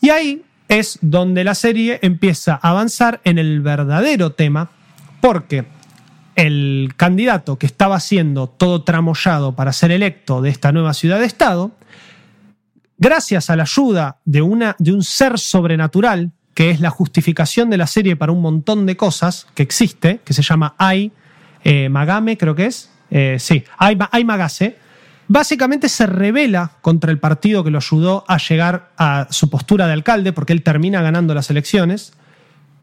y 0.00 0.10
ahí 0.10 0.42
es 0.68 0.98
donde 1.00 1.44
la 1.44 1.54
serie 1.54 1.98
empieza 2.02 2.58
a 2.62 2.70
avanzar 2.70 3.20
en 3.24 3.38
el 3.38 3.60
verdadero 3.60 4.32
tema, 4.32 4.70
porque 5.20 5.64
el 6.36 6.94
candidato 6.96 7.58
que 7.58 7.66
estaba 7.66 8.00
siendo 8.00 8.48
todo 8.48 8.82
tramoyado 8.82 9.54
para 9.54 9.72
ser 9.72 9.90
electo 9.90 10.42
de 10.42 10.50
esta 10.50 10.72
nueva 10.72 10.94
ciudad 10.94 11.20
de 11.20 11.26
Estado, 11.26 11.72
gracias 12.98 13.50
a 13.50 13.56
la 13.56 13.64
ayuda 13.64 14.18
de, 14.24 14.42
una, 14.42 14.76
de 14.78 14.92
un 14.92 15.02
ser 15.02 15.38
sobrenatural, 15.38 16.32
que 16.54 16.70
es 16.70 16.80
la 16.80 16.90
justificación 16.90 17.70
de 17.70 17.76
la 17.76 17.86
serie 17.86 18.16
para 18.16 18.32
un 18.32 18.40
montón 18.40 18.86
de 18.86 18.96
cosas 18.96 19.46
que 19.54 19.62
existe, 19.62 20.20
que 20.24 20.32
se 20.32 20.42
llama 20.42 20.74
Ai 20.78 21.12
eh, 21.64 21.88
Magame, 21.88 22.36
creo 22.36 22.54
que 22.54 22.66
es. 22.66 22.90
Eh, 23.10 23.36
sí, 23.40 23.64
Ai, 23.78 23.98
Ai 24.10 24.24
Magase. 24.24 24.76
Básicamente 25.26 25.88
se 25.88 26.06
revela 26.06 26.72
contra 26.82 27.10
el 27.10 27.18
partido 27.18 27.64
que 27.64 27.70
lo 27.70 27.78
ayudó 27.78 28.24
a 28.28 28.36
llegar 28.36 28.90
a 28.98 29.26
su 29.30 29.48
postura 29.48 29.86
de 29.86 29.94
alcalde, 29.94 30.32
porque 30.32 30.52
él 30.52 30.62
termina 30.62 31.00
ganando 31.00 31.34
las 31.34 31.48
elecciones. 31.50 32.12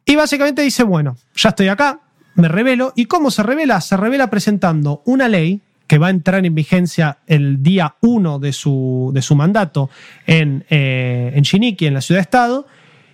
Y 0.05 0.15
básicamente 0.15 0.63
dice, 0.63 0.83
bueno, 0.83 1.17
ya 1.35 1.49
estoy 1.49 1.67
acá, 1.67 1.99
me 2.35 2.47
revelo. 2.47 2.93
¿Y 2.95 3.05
cómo 3.05 3.31
se 3.31 3.43
revela? 3.43 3.81
Se 3.81 3.97
revela 3.97 4.29
presentando 4.29 5.01
una 5.05 5.27
ley 5.27 5.61
que 5.87 5.97
va 5.97 6.07
a 6.07 6.11
entrar 6.11 6.45
en 6.45 6.55
vigencia 6.55 7.17
el 7.27 7.61
día 7.61 7.95
1 8.01 8.39
de 8.39 8.53
su, 8.53 9.11
de 9.13 9.21
su 9.21 9.35
mandato 9.35 9.89
en, 10.25 10.63
eh, 10.69 11.33
en 11.35 11.43
Shiniki, 11.43 11.85
en 11.85 11.93
la 11.93 12.01
ciudad-estado, 12.01 12.65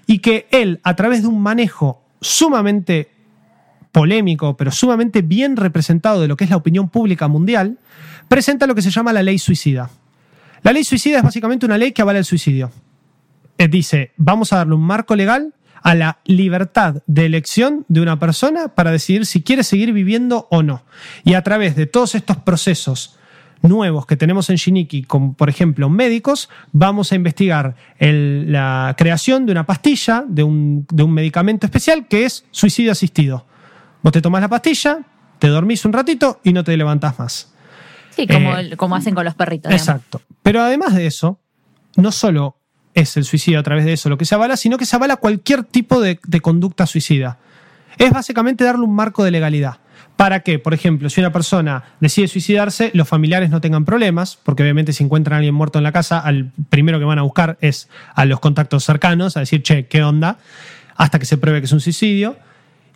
y 0.06 0.20
que 0.20 0.48
él, 0.52 0.80
a 0.84 0.96
través 0.96 1.24
de 1.24 1.28
un 1.28 1.42
manejo 1.42 2.04
sumamente 2.22 3.10
polémico, 3.92 4.56
pero 4.56 4.70
sumamente 4.70 5.24
bien 5.24 5.58
representado 5.58 6.22
de 6.22 6.28
lo 6.28 6.38
que 6.38 6.44
es 6.44 6.52
la 6.52 6.58
opinión 6.58 6.90
pública 6.90 7.28
mundial, 7.28 7.80
presenta 8.28 8.68
lo 8.68 8.76
que 8.76 8.84
se 8.84 8.92
llama 8.92 9.12
la 9.12 9.24
ley 9.24 9.40
suicida. 9.40 9.90
La 10.62 10.72
ley 10.72 10.84
suicida 10.84 11.18
es 11.18 11.24
básicamente 11.24 11.66
una 11.66 11.80
ley 11.80 11.94
que 11.94 12.04
avala 12.04 12.20
el 12.20 12.26
suicidio. 12.26 12.72
Eh, 13.58 13.68
dice, 13.68 14.12
vamos 14.18 14.54
a 14.54 14.58
darle 14.58 14.76
un 14.76 14.84
marco 14.84 15.16
legal 15.16 15.54
a 15.88 15.96
la 15.96 16.20
libertad 16.26 17.02
de 17.08 17.26
elección 17.26 17.86
de 17.88 18.02
una 18.02 18.20
persona 18.20 18.68
para 18.76 18.92
decidir 18.92 19.26
si 19.26 19.42
quiere 19.42 19.64
seguir 19.64 19.94
viviendo 19.94 20.48
o 20.52 20.62
no. 20.62 20.84
Y 21.24 21.34
a 21.36 21.44
través 21.44 21.76
de 21.78 21.86
todos 21.86 22.14
estos 22.16 22.36
procesos 22.38 23.18
nuevos 23.62 24.06
que 24.06 24.18
tenemos 24.18 24.50
en 24.50 24.58
Shiniki, 24.58 25.04
como 25.04 25.34
por 25.34 25.48
ejemplo 25.50 25.90
médicos, 25.90 26.50
vamos 26.74 27.12
a 27.12 27.16
investigar 27.16 27.76
el- 28.00 28.52
la 28.52 28.94
creación 28.98 29.46
de 29.46 29.54
una 29.54 29.66
pastilla, 29.66 30.26
de 30.28 30.44
un, 30.44 30.86
de 30.92 31.04
un 31.04 31.14
medicamento 31.14 31.66
especial 31.66 32.08
que 32.10 32.26
es 32.26 32.44
suicidio 32.52 32.92
asistido. 32.92 33.46
Vos 34.04 34.12
te 34.12 34.22
tomás 34.22 34.42
la 34.42 34.50
pastilla, 34.50 35.00
te 35.40 35.48
dormís 35.48 35.86
un 35.86 35.94
ratito 35.94 36.40
y 36.44 36.52
no 36.52 36.64
te 36.66 36.76
levantás 36.76 37.18
más. 37.18 37.54
Sí, 38.10 38.28
como, 38.28 38.58
Eh, 38.58 38.76
como 38.76 38.96
hacen 38.98 39.16
con 39.16 39.24
los 39.24 39.36
perritos. 39.36 39.70
digamos. 39.70 39.88
Exacto. 39.88 40.22
Pero 40.44 40.62
además 40.62 40.94
de 40.96 41.08
eso, 41.08 41.40
no 41.96 42.12
solo 42.12 42.57
es 42.98 43.16
el 43.16 43.26
suicidio 43.26 43.60
a 43.60 43.64
través 43.64 43.86
de 43.86 43.94
eso 43.94 44.10
lo 44.10 44.18
que 44.18 44.26
se 44.26 44.34
avala, 44.34 44.58
sino 44.58 44.80
que 44.80 44.88
se 44.88 44.96
avala 44.96 45.18
cualquier 45.18 45.64
tipo 45.64 46.02
de, 46.02 46.18
conducta 46.42 46.88
suicida. 46.88 47.38
Es 48.00 48.10
básicamente 48.10 48.64
darle 48.64 48.86
un 48.86 48.96
marco 48.96 49.24
de 49.24 49.30
legalidad. 49.30 49.78
Para 50.16 50.40
que, 50.40 50.58
por 50.58 50.74
ejemplo, 50.74 51.08
si 51.12 51.22
una 51.22 51.32
persona 51.32 51.84
decide 52.00 52.28
suicidarse, 52.28 52.90
los 52.96 53.08
familiares 53.08 53.52
no 53.52 53.62
tengan 53.62 53.86
problemas, 53.86 54.40
porque 54.42 54.64
obviamente 54.64 54.94
si 54.94 55.04
encuentran 55.04 55.36
a 55.36 55.38
alguien 55.38 55.54
muerto 55.54 55.78
en 55.78 55.84
la 55.84 55.92
casa, 55.92 56.18
al 56.18 56.52
primero 56.72 56.98
que 56.98 57.06
van 57.06 57.20
a 57.20 57.22
buscar 57.22 57.60
es 57.62 57.88
a 58.16 58.26
los 58.26 58.40
contactos 58.40 58.84
cercanos, 58.84 59.38
a 59.38 59.42
decir, 59.42 59.62
che, 59.62 59.86
¿qué 59.86 60.02
onda? 60.02 60.40
Hasta 60.96 61.20
que 61.20 61.26
se 61.26 61.38
pruebe 61.38 61.62
que 61.62 61.66
es 61.66 61.72
un 61.72 61.82
suicidio. 61.82 62.36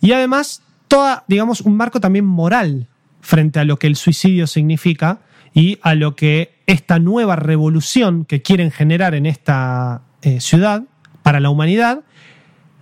Y 0.00 0.10
además, 0.10 0.62
toda, 0.88 1.22
digamos, 1.28 1.60
un 1.60 1.76
marco 1.76 2.00
también 2.00 2.24
moral 2.24 2.88
frente 3.20 3.60
a 3.60 3.64
lo 3.64 3.78
que 3.78 3.86
el 3.86 3.94
suicidio 3.94 4.48
significa 4.48 5.20
y 5.54 5.78
a 5.82 5.94
lo 5.94 6.16
que 6.16 6.51
esta 6.72 6.98
nueva 6.98 7.36
revolución 7.36 8.24
que 8.24 8.42
quieren 8.42 8.70
generar 8.70 9.14
en 9.14 9.26
esta 9.26 10.02
eh, 10.22 10.40
ciudad 10.40 10.82
para 11.22 11.38
la 11.40 11.50
humanidad 11.50 12.00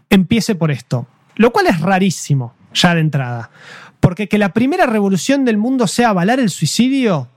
empiece 0.08 0.54
por 0.54 0.70
esto. 0.70 1.06
Lo 1.36 1.52
cual 1.52 1.66
es 1.66 1.80
rarísimo, 1.80 2.54
ya 2.74 2.94
de 2.94 3.00
entrada. 3.00 3.50
Porque 4.00 4.28
que 4.28 4.38
la 4.38 4.52
primera 4.52 4.86
revolución 4.86 5.44
del 5.44 5.56
mundo 5.58 5.86
sea 5.86 6.10
avalar 6.10 6.40
el 6.40 6.50
suicidio, 6.50 7.28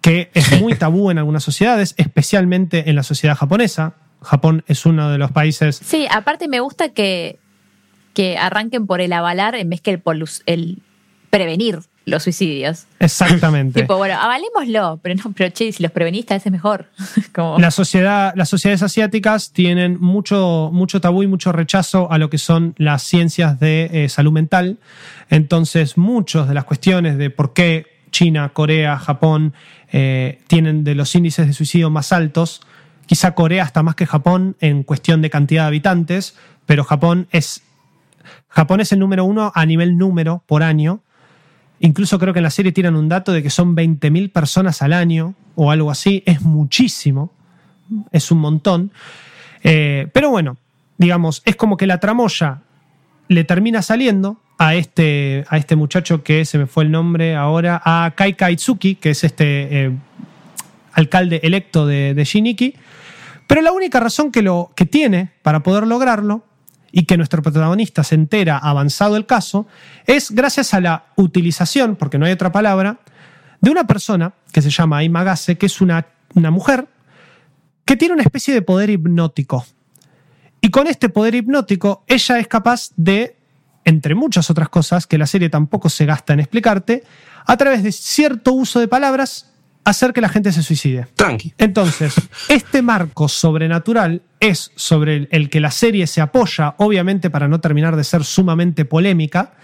que 0.00 0.30
es 0.34 0.60
muy 0.60 0.74
tabú 0.78 1.10
en 1.10 1.18
algunas 1.18 1.42
sociedades, 1.44 1.94
especialmente 1.96 2.88
en 2.90 2.96
la 2.96 3.02
sociedad 3.02 3.36
japonesa. 3.36 3.94
Japón 4.22 4.64
es 4.66 4.86
uno 4.86 5.10
de 5.10 5.18
los 5.18 5.32
países 5.32 5.76
Sí, 5.84 6.06
aparte 6.10 6.48
me 6.48 6.60
gusta 6.60 6.88
que, 6.90 7.38
que 8.14 8.38
arranquen 8.38 8.86
por 8.86 9.00
el 9.02 9.12
avalar 9.12 9.54
en 9.54 9.68
vez 9.68 9.80
que 9.82 9.90
el, 9.90 9.98
por 10.00 10.16
los- 10.16 10.42
el 10.46 10.78
prevenir 11.30 11.80
los 12.04 12.22
suicidios. 12.22 12.86
exactamente. 12.98 13.80
Tipo, 13.84 13.96
bueno, 13.96 14.16
avalémoslo, 14.20 15.00
pero 15.02 15.14
no, 15.14 15.32
pero 15.32 15.50
che, 15.50 15.72
si 15.72 15.82
los 15.82 15.92
prevenís, 15.92 16.30
a 16.30 16.34
veces 16.34 16.52
mejor. 16.52 16.86
Como, 17.34 17.58
La 17.58 17.70
sociedad, 17.70 18.32
las 18.36 18.48
sociedades 18.48 18.82
asiáticas 18.82 19.52
tienen 19.52 19.98
mucho, 20.00 20.70
mucho 20.72 21.00
tabú 21.00 21.22
y 21.22 21.26
mucho 21.26 21.52
rechazo 21.52 22.10
a 22.10 22.18
lo 22.18 22.30
que 22.30 22.38
son 22.38 22.74
las 22.78 23.02
ciencias 23.02 23.58
de 23.60 23.90
eh, 23.92 24.08
salud 24.08 24.32
mental. 24.32 24.78
Entonces, 25.30 25.96
muchas 25.96 26.48
de 26.48 26.54
las 26.54 26.64
cuestiones 26.64 27.18
de 27.18 27.30
por 27.30 27.52
qué 27.52 27.94
China, 28.10 28.50
Corea, 28.50 28.96
Japón 28.98 29.54
eh, 29.90 30.38
tienen 30.46 30.84
de 30.84 30.94
los 30.94 31.14
índices 31.14 31.46
de 31.46 31.52
suicidio 31.52 31.90
más 31.90 32.12
altos, 32.12 32.62
quizá 33.06 33.34
Corea 33.34 33.64
hasta 33.64 33.82
más 33.82 33.96
que 33.96 34.06
Japón 34.06 34.56
en 34.60 34.84
cuestión 34.84 35.20
de 35.20 35.30
cantidad 35.30 35.62
de 35.62 35.68
habitantes, 35.68 36.36
pero 36.64 36.84
Japón 36.84 37.26
es, 37.32 37.62
Japón 38.48 38.80
es 38.80 38.92
el 38.92 39.00
número 39.00 39.24
uno 39.24 39.52
a 39.54 39.66
nivel 39.66 39.98
número 39.98 40.42
por 40.46 40.62
año. 40.62 41.00
Incluso 41.84 42.18
creo 42.18 42.32
que 42.32 42.38
en 42.38 42.44
la 42.44 42.50
serie 42.50 42.72
tiran 42.72 42.96
un 42.96 43.10
dato 43.10 43.30
de 43.30 43.42
que 43.42 43.50
son 43.50 43.76
20.000 43.76 44.32
personas 44.32 44.80
al 44.80 44.94
año 44.94 45.34
o 45.54 45.70
algo 45.70 45.90
así. 45.90 46.22
Es 46.24 46.40
muchísimo, 46.40 47.30
es 48.10 48.30
un 48.30 48.38
montón. 48.38 48.90
Eh, 49.62 50.08
pero 50.14 50.30
bueno, 50.30 50.56
digamos, 50.96 51.42
es 51.44 51.56
como 51.56 51.76
que 51.76 51.86
la 51.86 52.00
tramoya 52.00 52.62
le 53.28 53.44
termina 53.44 53.82
saliendo 53.82 54.40
a 54.56 54.74
este, 54.76 55.44
a 55.50 55.58
este 55.58 55.76
muchacho 55.76 56.22
que 56.22 56.46
se 56.46 56.56
me 56.56 56.64
fue 56.64 56.84
el 56.84 56.90
nombre 56.90 57.36
ahora, 57.36 57.82
a 57.84 58.14
Kai 58.16 58.32
Kaitsuki, 58.32 58.94
que 58.94 59.10
es 59.10 59.22
este 59.22 59.84
eh, 59.84 59.92
alcalde 60.94 61.40
electo 61.42 61.86
de, 61.86 62.14
de 62.14 62.24
Shiniki. 62.24 62.76
Pero 63.46 63.60
la 63.60 63.72
única 63.72 64.00
razón 64.00 64.32
que, 64.32 64.40
lo, 64.40 64.72
que 64.74 64.86
tiene 64.86 65.32
para 65.42 65.62
poder 65.62 65.86
lograrlo 65.86 66.44
y 66.96 67.06
que 67.06 67.16
nuestro 67.16 67.42
protagonista 67.42 68.04
se 68.04 68.14
entera 68.14 68.56
avanzado 68.56 69.16
el 69.16 69.26
caso 69.26 69.66
es 70.06 70.30
gracias 70.30 70.74
a 70.74 70.80
la 70.80 71.06
utilización, 71.16 71.96
porque 71.96 72.18
no 72.18 72.26
hay 72.26 72.30
otra 72.30 72.52
palabra, 72.52 73.00
de 73.60 73.70
una 73.72 73.84
persona 73.84 74.32
que 74.52 74.62
se 74.62 74.70
llama 74.70 74.98
Aimagase, 74.98 75.58
que 75.58 75.66
es 75.66 75.80
una, 75.80 76.06
una 76.34 76.52
mujer 76.52 76.86
que 77.84 77.96
tiene 77.96 78.14
una 78.14 78.22
especie 78.22 78.54
de 78.54 78.62
poder 78.62 78.90
hipnótico. 78.90 79.66
Y 80.60 80.70
con 80.70 80.86
este 80.86 81.08
poder 81.08 81.34
hipnótico, 81.34 82.04
ella 82.06 82.38
es 82.38 82.46
capaz 82.46 82.90
de, 82.94 83.38
entre 83.84 84.14
muchas 84.14 84.48
otras 84.48 84.68
cosas 84.68 85.08
que 85.08 85.18
la 85.18 85.26
serie 85.26 85.50
tampoco 85.50 85.88
se 85.88 86.06
gasta 86.06 86.32
en 86.32 86.40
explicarte, 86.40 87.02
a 87.44 87.56
través 87.56 87.82
de 87.82 87.90
cierto 87.90 88.52
uso 88.52 88.78
de 88.78 88.86
palabras, 88.86 89.52
hacer 89.84 90.12
que 90.12 90.20
la 90.20 90.28
gente 90.28 90.52
se 90.52 90.62
suicide. 90.62 91.06
Tranqui. 91.14 91.54
Entonces, 91.58 92.14
este 92.48 92.82
marco 92.82 93.28
sobrenatural 93.28 94.22
es 94.40 94.72
sobre 94.74 95.28
el, 95.30 95.50
que 95.50 95.60
la 95.60 95.70
serie 95.70 96.06
se 96.06 96.20
apoya, 96.20 96.74
obviamente 96.78 97.30
para 97.30 97.48
no 97.48 97.60
terminar 97.60 97.96
de 97.96 98.04
ser 98.04 98.24
sumamente 98.24 98.84
polémica, 98.84 99.54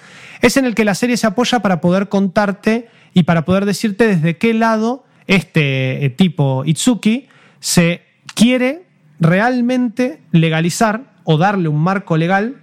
es 0.42 0.56
en 0.56 0.64
el 0.64 0.74
que 0.74 0.84
la 0.84 0.94
serie 0.94 1.16
se 1.16 1.26
apoya 1.26 1.60
para 1.60 1.80
poder 1.80 2.08
contarte 2.08 2.88
y 3.12 3.24
para 3.24 3.44
poder 3.44 3.64
decirte 3.64 4.06
desde 4.06 4.36
qué 4.36 4.54
lado 4.54 5.04
este 5.26 6.04
eh, 6.04 6.10
tipo 6.10 6.64
Itsuki 6.64 7.28
se 7.60 8.02
quiere 8.34 8.86
realmente 9.18 10.20
legalizar 10.32 11.12
o 11.24 11.36
darle 11.36 11.68
un 11.68 11.80
marco 11.80 12.16
legal 12.16 12.56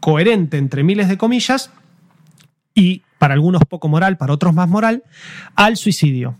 coherente 0.00 0.58
entre 0.58 0.84
miles 0.84 1.08
de 1.08 1.16
comillas 1.16 1.70
y 2.74 3.02
para 3.18 3.34
algunos 3.34 3.62
poco 3.64 3.88
moral, 3.88 4.18
para 4.18 4.34
otros 4.34 4.54
más 4.54 4.68
moral, 4.68 5.04
al 5.54 5.76
suicidio. 5.76 6.36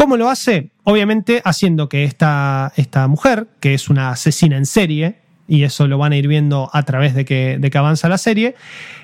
¿Cómo 0.00 0.16
lo 0.16 0.30
hace? 0.30 0.70
Obviamente 0.84 1.42
haciendo 1.44 1.90
que 1.90 2.04
esta, 2.04 2.72
esta 2.76 3.06
mujer, 3.06 3.48
que 3.60 3.74
es 3.74 3.90
una 3.90 4.08
asesina 4.08 4.56
en 4.56 4.64
serie, 4.64 5.16
y 5.46 5.64
eso 5.64 5.86
lo 5.88 5.98
van 5.98 6.12
a 6.12 6.16
ir 6.16 6.26
viendo 6.26 6.70
a 6.72 6.84
través 6.84 7.14
de 7.14 7.26
que, 7.26 7.58
de 7.58 7.68
que 7.70 7.76
avanza 7.76 8.08
la 8.08 8.16
serie, 8.16 8.54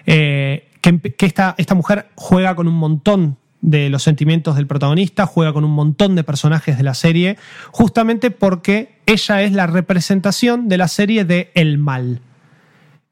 eh, 0.07 0.71
que, 0.81 0.99
que 0.99 1.27
esta, 1.27 1.55
esta 1.59 1.75
mujer 1.75 2.09
juega 2.15 2.57
con 2.57 2.67
un 2.67 2.77
montón 2.77 3.37
de 3.61 3.91
los 3.91 4.05
sentimientos 4.05 4.57
del 4.57 4.67
protagonista, 4.67 5.27
juega 5.27 5.53
con 5.53 5.65
un 5.65 5.73
montón 5.73 6.17
de 6.17 6.25
personajes 6.25 6.79
de 6.79 6.83
la 6.83 6.95
serie, 6.95 7.37
justamente 7.73 8.31
porque 8.31 8.99
ella 9.05 9.43
es 9.43 9.53
la 9.53 9.67
representación 9.67 10.67
de 10.67 10.79
la 10.79 10.89
serie 10.89 11.27
de 11.27 11.51
el 11.53 11.77
mal. 11.77 12.23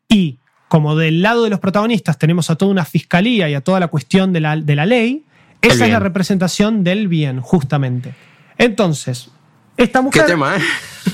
Y 0.08 0.38
como 0.68 0.96
del 0.96 1.20
lado 1.20 1.44
de 1.44 1.50
los 1.50 1.60
protagonistas 1.60 2.16
tenemos 2.16 2.48
a 2.48 2.56
toda 2.56 2.70
una 2.70 2.86
fiscalía 2.86 3.50
y 3.50 3.54
a 3.54 3.60
toda 3.60 3.78
la 3.78 3.88
cuestión 3.88 4.32
de 4.32 4.40
la, 4.40 4.56
de 4.56 4.74
la 4.74 4.86
ley, 4.86 5.26
Esa 5.66 5.84
es 5.86 5.90
la 5.90 6.00
representación 6.00 6.84
del 6.84 7.08
bien, 7.08 7.40
justamente. 7.40 8.14
Entonces, 8.58 9.30
esta 9.76 9.98
¿Qué 9.98 10.04
mujer 10.04 10.26
tema, 10.26 10.56
eh? 10.56 10.60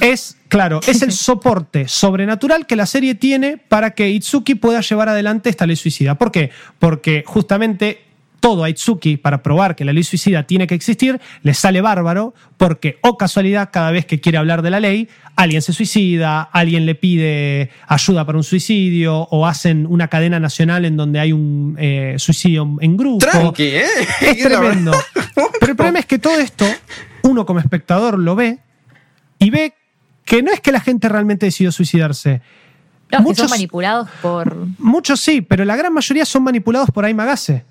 es, 0.01 0.37
claro, 0.49 0.81
es 0.87 1.03
el 1.03 1.13
soporte 1.27 1.89
sobrenatural 1.89 2.67
que 2.67 2.77
la 2.77 2.87
serie 2.87 3.15
tiene 3.15 3.57
para 3.57 3.93
que 3.93 4.11
Itsuki 4.11 4.55
pueda 4.55 4.81
llevar 4.81 5.09
adelante 5.09 5.49
esta 5.49 5.67
ley 5.67 5.77
suicida. 5.77 6.17
¿Por 6.17 6.31
qué? 6.31 6.51
Porque 6.79 7.25
justamente 7.27 8.10
todo 8.41 8.65
a 8.65 8.71
Itsuki 8.71 9.17
para 9.19 9.43
probar 9.43 9.77
que 9.77 9.85
la 9.85 9.93
ley 9.93 10.03
suicida 10.03 10.45
tiene 10.45 10.67
que 10.67 10.75
existir 10.75 11.21
le 11.43 11.55
sale 11.55 11.81
bárbaro 11.83 12.35
porque, 12.57 12.99
o 13.03 13.17
casualidad, 13.19 13.71
cada 13.73 13.91
vez 13.91 14.07
que 14.07 14.21
quiere 14.21 14.39
hablar 14.39 14.63
de 14.63 14.71
la 14.71 14.81
ley, 14.81 15.09
alguien 15.37 15.63
se 15.63 15.73
suicida, 15.73 16.43
alguien 16.43 16.87
le 16.87 16.95
pide 16.95 17.71
ayuda 17.87 18.25
para 18.25 18.39
un 18.39 18.45
suicidio 18.45 19.29
o 19.31 19.47
hacen 19.47 19.87
una 19.87 20.09
cadena 20.09 20.41
nacional 20.41 20.85
en 20.85 20.97
donde 20.97 21.21
hay 21.21 21.33
un 21.33 21.77
eh, 21.79 22.15
suicidio 22.19 22.77
en 22.81 22.97
grupo. 22.97 23.19
Tranqui, 23.27 23.63
¿eh? 23.63 23.85
Es 24.23 24.39
tremendo. 24.43 24.93
Pero 25.35 25.71
el 25.73 25.77
problema 25.77 25.99
es 25.99 26.07
que 26.07 26.19
todo 26.19 26.39
esto, 26.39 26.65
uno 27.23 27.45
como 27.47 27.61
espectador 27.61 28.19
lo 28.19 28.35
ve 28.37 28.59
y 29.39 29.51
ve 29.51 29.75
que 30.25 30.43
no 30.43 30.51
es 30.53 30.61
que 30.61 30.73
la 30.73 30.81
gente 30.81 31.09
realmente 31.09 31.47
decidió 31.47 31.73
suicidarse. 31.73 32.41
No, 33.13 33.19
que 33.19 33.23
Muchos- 33.25 33.39
son 33.49 33.51
manipulados 33.51 34.09
por. 34.23 34.55
Muchos 34.79 35.21
sí, 35.21 35.41
pero 35.43 35.65
la 35.65 35.77
gran 35.77 35.93
mayoría 35.93 36.25
son 36.25 36.45
manipulados 36.45 36.91
por 36.91 37.05
Aimagase. 37.05 37.65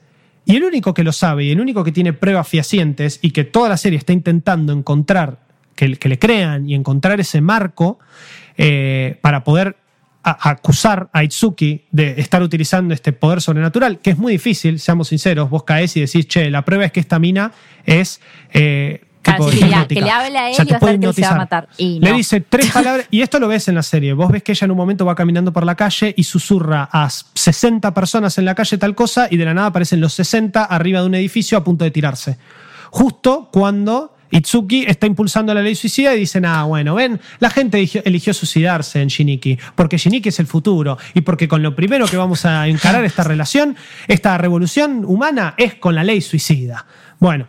Y 0.49 0.55
el 0.55 0.63
único 0.63 0.95
que 0.95 1.03
lo 1.03 1.11
sabe 1.11 1.43
y 1.43 1.51
el 1.51 1.61
único 1.61 1.83
que 1.83 1.91
tiene 1.91 2.11
pruebas 2.11 2.47
fehacientes 2.47 3.19
y 3.21 3.29
que 3.29 3.43
toda 3.43 3.69
la 3.69 3.77
serie 3.77 3.99
está 3.99 4.13
intentando 4.13 4.73
encontrar, 4.73 5.37
que, 5.75 5.87
le 5.87 6.17
crean 6.17 6.67
y 6.67 6.73
encontrar 6.73 7.19
ese 7.19 7.39
marco 7.39 7.99
eh, 8.57 9.19
para 9.21 9.43
poder 9.43 9.77
acusar 10.23 11.07
a 11.13 11.23
Itsuki 11.23 11.85
de 11.91 12.19
estar 12.19 12.41
utilizando 12.41 12.95
este 12.95 13.13
poder 13.13 13.41
sobrenatural, 13.41 13.99
que 13.99 14.09
es 14.09 14.17
muy 14.17 14.33
difícil, 14.33 14.79
seamos 14.79 15.09
sinceros, 15.09 15.51
vos 15.51 15.65
caes 15.65 15.95
y 15.97 16.01
decís, 16.01 16.27
che, 16.27 16.49
la 16.49 16.65
prueba 16.65 16.83
es 16.83 16.91
que 16.91 16.99
esta 16.99 17.19
mina 17.19 17.51
es... 17.85 18.19
Eh, 18.51 19.05
tipo 19.21 19.49
sí, 19.51 19.57
que 19.59 19.65
le- 19.65 19.71
hipnótica". 19.71 19.99
que 19.99 20.05
le 20.05 20.11
hable 20.11 20.37
a 20.37 20.47
él 20.47 20.53
O 20.53 20.55
sea, 20.55 20.65
y 20.65 20.73
a 20.73 20.79
ver 20.79 20.99
que 20.99 21.05
él 21.07 21.13
se 21.13 21.21
va 21.21 21.29
a 21.29 21.35
matar. 21.35 21.67
Y 21.77 21.99
Le 21.99 22.09
no. 22.11 22.17
dice 22.17 22.41
tres 22.41 22.67
palabras, 22.73 23.07
y 23.11 23.21
esto 23.21 23.39
lo 23.39 23.47
ves 23.47 23.67
en 23.67 23.75
la 23.75 23.83
serie. 23.83 24.13
Vos 24.13 24.31
ves 24.31 24.43
que 24.43 24.51
ella 24.53 24.65
en 24.65 24.71
un 24.71 24.77
momento 24.77 25.05
va 25.05 25.15
caminando 25.15 25.51
por 25.53 25.65
la 25.65 25.75
calle 25.75 26.13
y 26.17 26.23
susurra 26.23 26.89
a 26.91 27.09
60 27.09 27.93
personas 27.93 28.37
en 28.37 28.45
la 28.45 28.55
calle 28.55 28.77
tal 28.77 28.95
cosa, 28.95 29.27
y 29.29 29.37
de 29.37 29.45
la 29.45 29.53
nada 29.53 29.67
aparecen 29.67 29.99
los 30.01 30.13
60 30.13 30.63
arriba 30.63 31.01
de 31.01 31.07
un 31.07 31.15
edificio 31.15 31.57
a 31.57 31.63
punto 31.63 31.83
de 31.85 31.91
tirarse. 31.91 32.37
Justo 32.91 33.49
cuando 33.51 34.15
Itsuki 34.31 34.85
está 34.87 35.07
impulsando 35.07 35.53
la 35.53 35.61
ley 35.61 35.75
suicida 35.75 36.13
y 36.15 36.19
dicen, 36.19 36.45
ah, 36.45 36.63
bueno, 36.63 36.93
ven, 36.95 37.19
la 37.39 37.49
gente 37.49 37.77
eligió, 37.77 38.01
eligió 38.05 38.33
suicidarse 38.33 39.01
en 39.01 39.07
Shiniki, 39.07 39.57
porque 39.75 39.97
Shiniki 39.97 40.29
es 40.29 40.39
el 40.39 40.45
futuro, 40.47 40.97
y 41.13 41.21
porque 41.21 41.47
con 41.47 41.63
lo 41.63 41.75
primero 41.75 42.05
que 42.07 42.15
vamos 42.17 42.45
a 42.45 42.67
encarar 42.67 43.03
esta 43.05 43.23
relación, 43.23 43.75
esta 44.07 44.37
revolución 44.37 45.03
humana, 45.05 45.55
es 45.57 45.75
con 45.75 45.95
la 45.95 46.03
ley 46.03 46.21
suicida. 46.21 46.85
Bueno, 47.19 47.47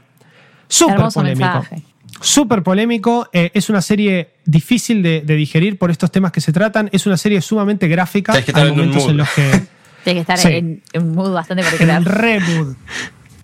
súper 0.70 1.08
polémico. 1.12 1.46
mensaje. 1.52 1.82
Súper 2.22 2.62
polémico, 2.62 3.28
eh, 3.32 3.50
es 3.54 3.70
una 3.70 3.80
serie 3.80 4.30
difícil 4.44 5.02
de, 5.02 5.22
de 5.22 5.36
digerir 5.36 5.78
por 5.78 5.90
estos 5.90 6.10
temas 6.10 6.32
que 6.32 6.40
se 6.40 6.52
tratan, 6.52 6.88
es 6.92 7.06
una 7.06 7.16
serie 7.16 7.40
sumamente 7.40 7.88
gráfica, 7.88 8.32
Tienes 8.32 8.44
que 8.46 8.50
estar 8.50 8.64
hay 8.66 8.72
en 8.72 8.74
un 8.74 8.86
momentos 8.86 9.02
mood. 9.04 9.10
en 9.12 9.16
los 9.18 9.28
que... 9.30 9.42
Tiene 10.04 10.14
que 10.16 10.20
estar 10.20 10.38
Sí. 10.38 10.48
en, 10.48 10.82
en 10.92 11.02
un 11.02 11.14
mood 11.14 11.32
bastante 11.32 11.62
en 11.62 11.66
particular. 11.66 11.98
el 11.98 12.04
re 12.06 12.40
mood. 12.40 12.74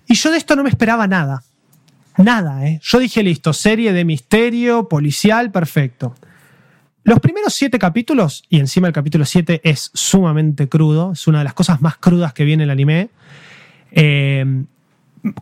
Y 0.07 0.15
yo 0.15 0.31
de 0.31 0.37
esto 0.37 0.55
no 0.55 0.63
me 0.63 0.69
esperaba 0.69 1.07
nada. 1.07 1.43
Nada, 2.17 2.65
¿eh? 2.67 2.79
Yo 2.83 2.97
dije, 2.99 3.21
listo, 3.23 3.53
serie 3.53 3.93
de 3.93 4.03
misterio, 4.05 4.87
policial, 4.89 5.51
perfecto. 5.51 6.15
Los 7.03 7.19
primeros 7.19 7.53
siete 7.53 7.77
capítulos, 7.79 8.43
y 8.49 8.59
encima 8.59 8.87
el 8.87 8.93
capítulo 8.93 9.23
7 9.25 9.61
es 9.63 9.91
sumamente 9.93 10.67
crudo, 10.67 11.13
es 11.13 11.25
una 11.27 11.37
de 11.39 11.43
las 11.45 11.53
cosas 11.53 11.79
más 11.81 11.97
crudas 11.97 12.33
que 12.33 12.43
viene 12.43 12.63
el 12.65 12.69
anime, 12.69 13.09
eh, 13.91 14.45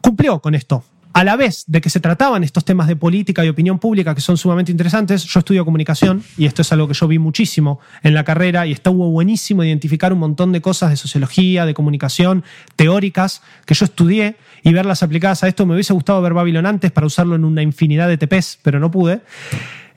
cumplió 0.01 0.39
con 0.41 0.53
esto. 0.53 0.83
A 1.15 1.23
la 1.23 1.37
vez 1.37 1.63
de 1.67 1.79
que 1.79 1.89
se 1.89 2.01
trataban 2.01 2.43
estos 2.43 2.65
temas 2.65 2.89
de 2.89 2.97
política 2.97 3.45
y 3.45 3.47
opinión 3.47 3.79
pública 3.79 4.13
que 4.13 4.19
son 4.19 4.35
sumamente 4.35 4.73
interesantes, 4.73 5.23
yo 5.23 5.39
estudio 5.39 5.63
comunicación 5.63 6.21
y 6.37 6.45
esto 6.45 6.61
es 6.61 6.73
algo 6.73 6.89
que 6.89 6.93
yo 6.93 7.07
vi 7.07 7.19
muchísimo 7.19 7.79
en 8.03 8.13
la 8.13 8.25
carrera 8.25 8.67
y 8.67 8.73
estuvo 8.73 9.09
buenísimo 9.11 9.63
identificar 9.63 10.11
un 10.11 10.19
montón 10.19 10.51
de 10.51 10.59
cosas 10.59 10.89
de 10.89 10.97
sociología, 10.97 11.65
de 11.65 11.73
comunicación, 11.73 12.43
teóricas 12.75 13.41
que 13.65 13.73
yo 13.75 13.85
estudié 13.85 14.35
y 14.61 14.73
verlas 14.73 15.03
aplicadas 15.03 15.41
a 15.45 15.47
esto. 15.47 15.65
Me 15.65 15.75
hubiese 15.75 15.93
gustado 15.93 16.21
ver 16.21 16.33
Babylon 16.33 16.65
antes 16.65 16.91
para 16.91 17.07
usarlo 17.07 17.35
en 17.35 17.45
una 17.45 17.61
infinidad 17.61 18.09
de 18.09 18.17
TPs, 18.17 18.59
pero 18.61 18.81
no 18.81 18.91
pude. 18.91 19.21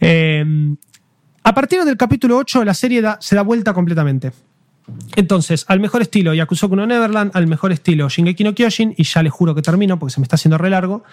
Eh, 0.00 0.44
a 1.42 1.52
partir 1.52 1.82
del 1.82 1.96
capítulo 1.96 2.36
8 2.36 2.62
la 2.62 2.74
serie 2.74 3.02
se 3.18 3.34
da 3.34 3.42
vuelta 3.42 3.74
completamente. 3.74 4.30
Entonces, 5.16 5.64
al 5.68 5.80
mejor 5.80 6.02
estilo 6.02 6.34
Yakusoku 6.34 6.76
no 6.76 6.86
Neverland, 6.86 7.32
al 7.34 7.46
mejor 7.46 7.72
estilo 7.72 8.08
Shingeki 8.08 8.44
no 8.44 8.54
Kyojin, 8.54 8.94
y 8.96 9.04
ya 9.04 9.22
les 9.22 9.32
juro 9.32 9.54
que 9.54 9.62
termino 9.62 9.98
porque 9.98 10.14
se 10.14 10.20
me 10.20 10.24
está 10.24 10.36
haciendo 10.36 10.58
re 10.58 10.70
largo, 10.70 11.04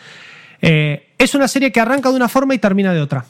eh, 0.62 1.14
es 1.18 1.36
una 1.36 1.48
serie 1.48 1.72
que 1.72 1.80
arranca 1.80 2.10
de 2.10 2.16
una 2.16 2.30
forma 2.30 2.54
y 2.54 2.60
termina 2.60 2.94
de 2.94 3.02
otra. 3.02 3.26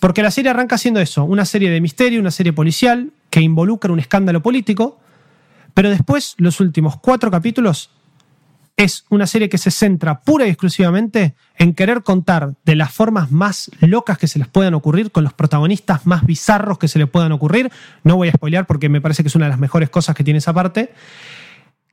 Porque 0.00 0.22
la 0.22 0.30
serie 0.30 0.50
arranca 0.50 0.78
siendo 0.78 1.00
eso, 1.00 1.24
una 1.24 1.44
serie 1.44 1.70
de 1.70 1.80
misterio, 1.80 2.20
una 2.20 2.30
serie 2.30 2.52
policial 2.52 3.12
que 3.30 3.40
involucra 3.40 3.92
un 3.92 3.98
escándalo 3.98 4.42
político, 4.42 4.98
pero 5.74 5.90
después, 5.90 6.34
los 6.38 6.60
últimos 6.60 6.98
cuatro 6.98 7.30
capítulos, 7.30 7.90
es 8.76 9.06
una 9.08 9.26
serie 9.26 9.48
que 9.48 9.56
se 9.56 9.70
centra 9.70 10.20
pura 10.20 10.46
y 10.46 10.50
exclusivamente 10.50 11.34
en 11.56 11.74
querer 11.74 12.02
contar 12.02 12.54
de 12.64 12.76
las 12.76 12.92
formas 12.92 13.30
más 13.30 13.70
locas 13.80 14.18
que 14.18 14.28
se 14.28 14.38
les 14.38 14.48
puedan 14.48 14.74
ocurrir, 14.74 15.10
con 15.10 15.24
los 15.24 15.32
protagonistas 15.32 16.06
más 16.06 16.26
bizarros 16.26 16.78
que 16.78 16.88
se 16.88 16.98
les 16.98 17.08
puedan 17.08 17.32
ocurrir. 17.32 17.70
No 18.04 18.16
voy 18.16 18.28
a 18.28 18.32
spoilear 18.32 18.66
porque 18.66 18.88
me 18.88 19.00
parece 19.00 19.22
que 19.22 19.28
es 19.28 19.34
una 19.34 19.46
de 19.46 19.50
las 19.50 19.58
mejores 19.58 19.88
cosas 19.88 20.14
que 20.14 20.24
tiene 20.24 20.38
esa 20.38 20.52
parte. 20.52 20.92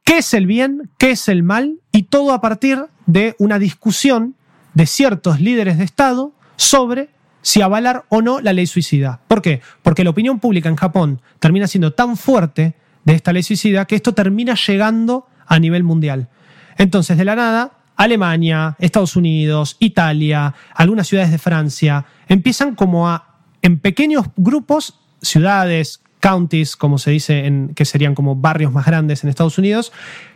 ¿Qué 0.03 0.17
es 0.17 0.33
el 0.33 0.45
bien? 0.45 0.89
¿Qué 0.97 1.11
es 1.11 1.29
el 1.29 1.43
mal? 1.43 1.79
Y 1.93 2.03
todo 2.03 2.33
a 2.33 2.41
partir 2.41 2.85
de 3.05 3.35
una 3.39 3.59
discusión 3.59 4.35
de 4.73 4.85
ciertos 4.85 5.39
líderes 5.39 5.77
de 5.77 5.85
Estado 5.85 6.33
sobre 6.57 7.09
si 7.41 7.61
avalar 7.61 8.03
o 8.09 8.21
no 8.21 8.41
la 8.41 8.51
ley 8.51 8.67
suicida. 8.67 9.21
¿Por 9.29 9.41
qué? 9.41 9.61
Porque 9.83 10.03
la 10.03 10.09
opinión 10.09 10.39
pública 10.39 10.67
en 10.67 10.75
Japón 10.75 11.21
termina 11.39 11.67
siendo 11.67 11.93
tan 11.93 12.17
fuerte 12.17 12.75
de 13.05 13.13
esta 13.13 13.31
ley 13.31 13.43
suicida 13.43 13.85
que 13.85 13.95
esto 13.95 14.13
termina 14.13 14.55
llegando 14.55 15.27
a 15.45 15.59
nivel 15.59 15.83
mundial. 15.83 16.29
Entonces, 16.77 17.17
de 17.17 17.25
la 17.25 17.35
nada, 17.35 17.71
Alemania, 17.95 18.75
Estados 18.79 19.15
Unidos, 19.15 19.77
Italia, 19.79 20.53
algunas 20.75 21.07
ciudades 21.07 21.31
de 21.31 21.37
Francia, 21.37 22.05
empiezan 22.27 22.75
como 22.75 23.09
a, 23.09 23.39
en 23.61 23.79
pequeños 23.79 24.27
grupos, 24.35 24.99
ciudades, 25.21 26.01
counties, 26.19 26.75
como 26.75 26.97
se 26.97 27.11
dice, 27.11 27.45
en, 27.45 27.73
que 27.75 27.85
serían 27.85 28.15
como 28.15 28.35
barrios 28.35 28.71
más 28.71 28.85
grandes 28.85 29.23
en 29.23 29.29
Estados 29.29 29.57
Unidos, 29.57 29.91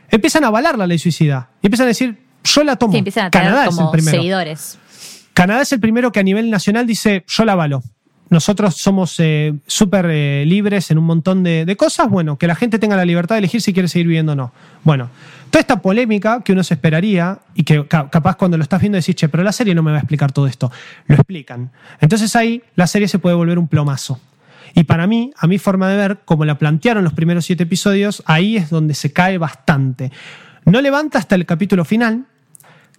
empiezan 0.09 0.43
a 0.43 0.47
avalar 0.47 0.77
la 0.77 0.88
ley 0.88 0.99
suicida. 0.99 1.49
Y 1.61 1.67
empiezan 1.67 1.85
a 1.85 1.88
decir, 1.88 2.17
yo 2.43 2.63
la 2.63 2.75
tomo. 2.75 2.93
Sí, 2.93 2.99
empiezan 2.99 3.25
a 3.25 3.31
tener 3.31 3.47
Canadá 3.47 3.69
es 3.69 3.77
el 3.77 3.89
primero. 3.91 4.17
seguidores. 4.17 4.79
Canadá 5.33 5.61
es 5.61 5.71
el 5.71 5.79
primero 5.79 6.11
que 6.11 6.19
a 6.19 6.23
nivel 6.23 6.49
nacional 6.49 6.88
dice, 6.88 7.23
yo 7.27 7.45
la 7.45 7.53
avalo. 7.53 7.83
Nosotros 8.30 8.75
somos 8.75 9.15
eh, 9.19 9.53
súper 9.67 10.07
eh, 10.09 10.43
libres 10.45 10.91
en 10.91 10.97
un 10.97 11.05
montón 11.05 11.43
de, 11.43 11.75
cosas. 11.78 12.09
Bueno, 12.09 12.38
que 12.38 12.47
la 12.47 12.55
gente 12.55 12.78
tenga 12.78 12.95
la 12.97 13.05
libertad 13.05 13.36
de 13.36 13.39
elegir 13.39 13.61
si 13.61 13.73
quiere 13.73 13.88
seguir 13.88 14.07
viviendo 14.07 14.34
o 14.34 14.36
no. 14.36 14.51
Bueno, 14.84 15.09
toda 15.49 15.61
esta 15.61 15.82
polémica 15.82 16.41
que 16.43 16.51
uno 16.51 16.63
se 16.63 16.73
esperaría 16.73 17.39
y 17.55 17.63
que 17.63 17.88
ca- 17.88 18.09
capaz 18.09 18.36
cuando 18.36 18.57
lo 18.57 18.63
estás 18.63 18.82
viendo 18.82 18.97
decís, 18.97 19.15
che, 19.15 19.30
pero 19.30 19.43
la 19.43 19.53
serie 19.53 19.73
no 19.73 19.82
me 19.82 19.91
va 19.91 19.97
a 19.97 19.99
explicar 20.01 20.32
todo 20.34 20.47
esto. 20.47 20.71
Lo 21.07 21.15
explican. 21.15 21.71
Entonces 22.01 22.36
ahí 22.36 22.61
la 22.75 22.88
serie 22.88 23.07
se 23.07 23.19
puede 23.19 23.36
volver 23.36 23.57
un 23.57 23.67
plomazo. 23.67 24.19
Y 24.73 24.84
para 24.84 25.07
mí, 25.07 25.32
a 25.38 25.47
mi 25.47 25.57
forma 25.57 25.89
de 25.89 25.95
ver, 25.95 26.19
como 26.25 26.43
la 26.43 26.57
plantearon 26.59 27.03
los 27.03 27.13
primeros 27.13 27.45
siete 27.45 27.63
episodios, 27.63 28.21
ahí 28.25 28.57
es 28.57 28.69
donde 28.69 28.93
se 28.93 29.13
cae 29.13 29.38
bastante. 29.38 30.11
No 30.65 30.82
levanta 30.82 31.17
hasta 31.17 31.36
el 31.36 31.45
capítulo 31.45 31.86
final, 31.86 32.25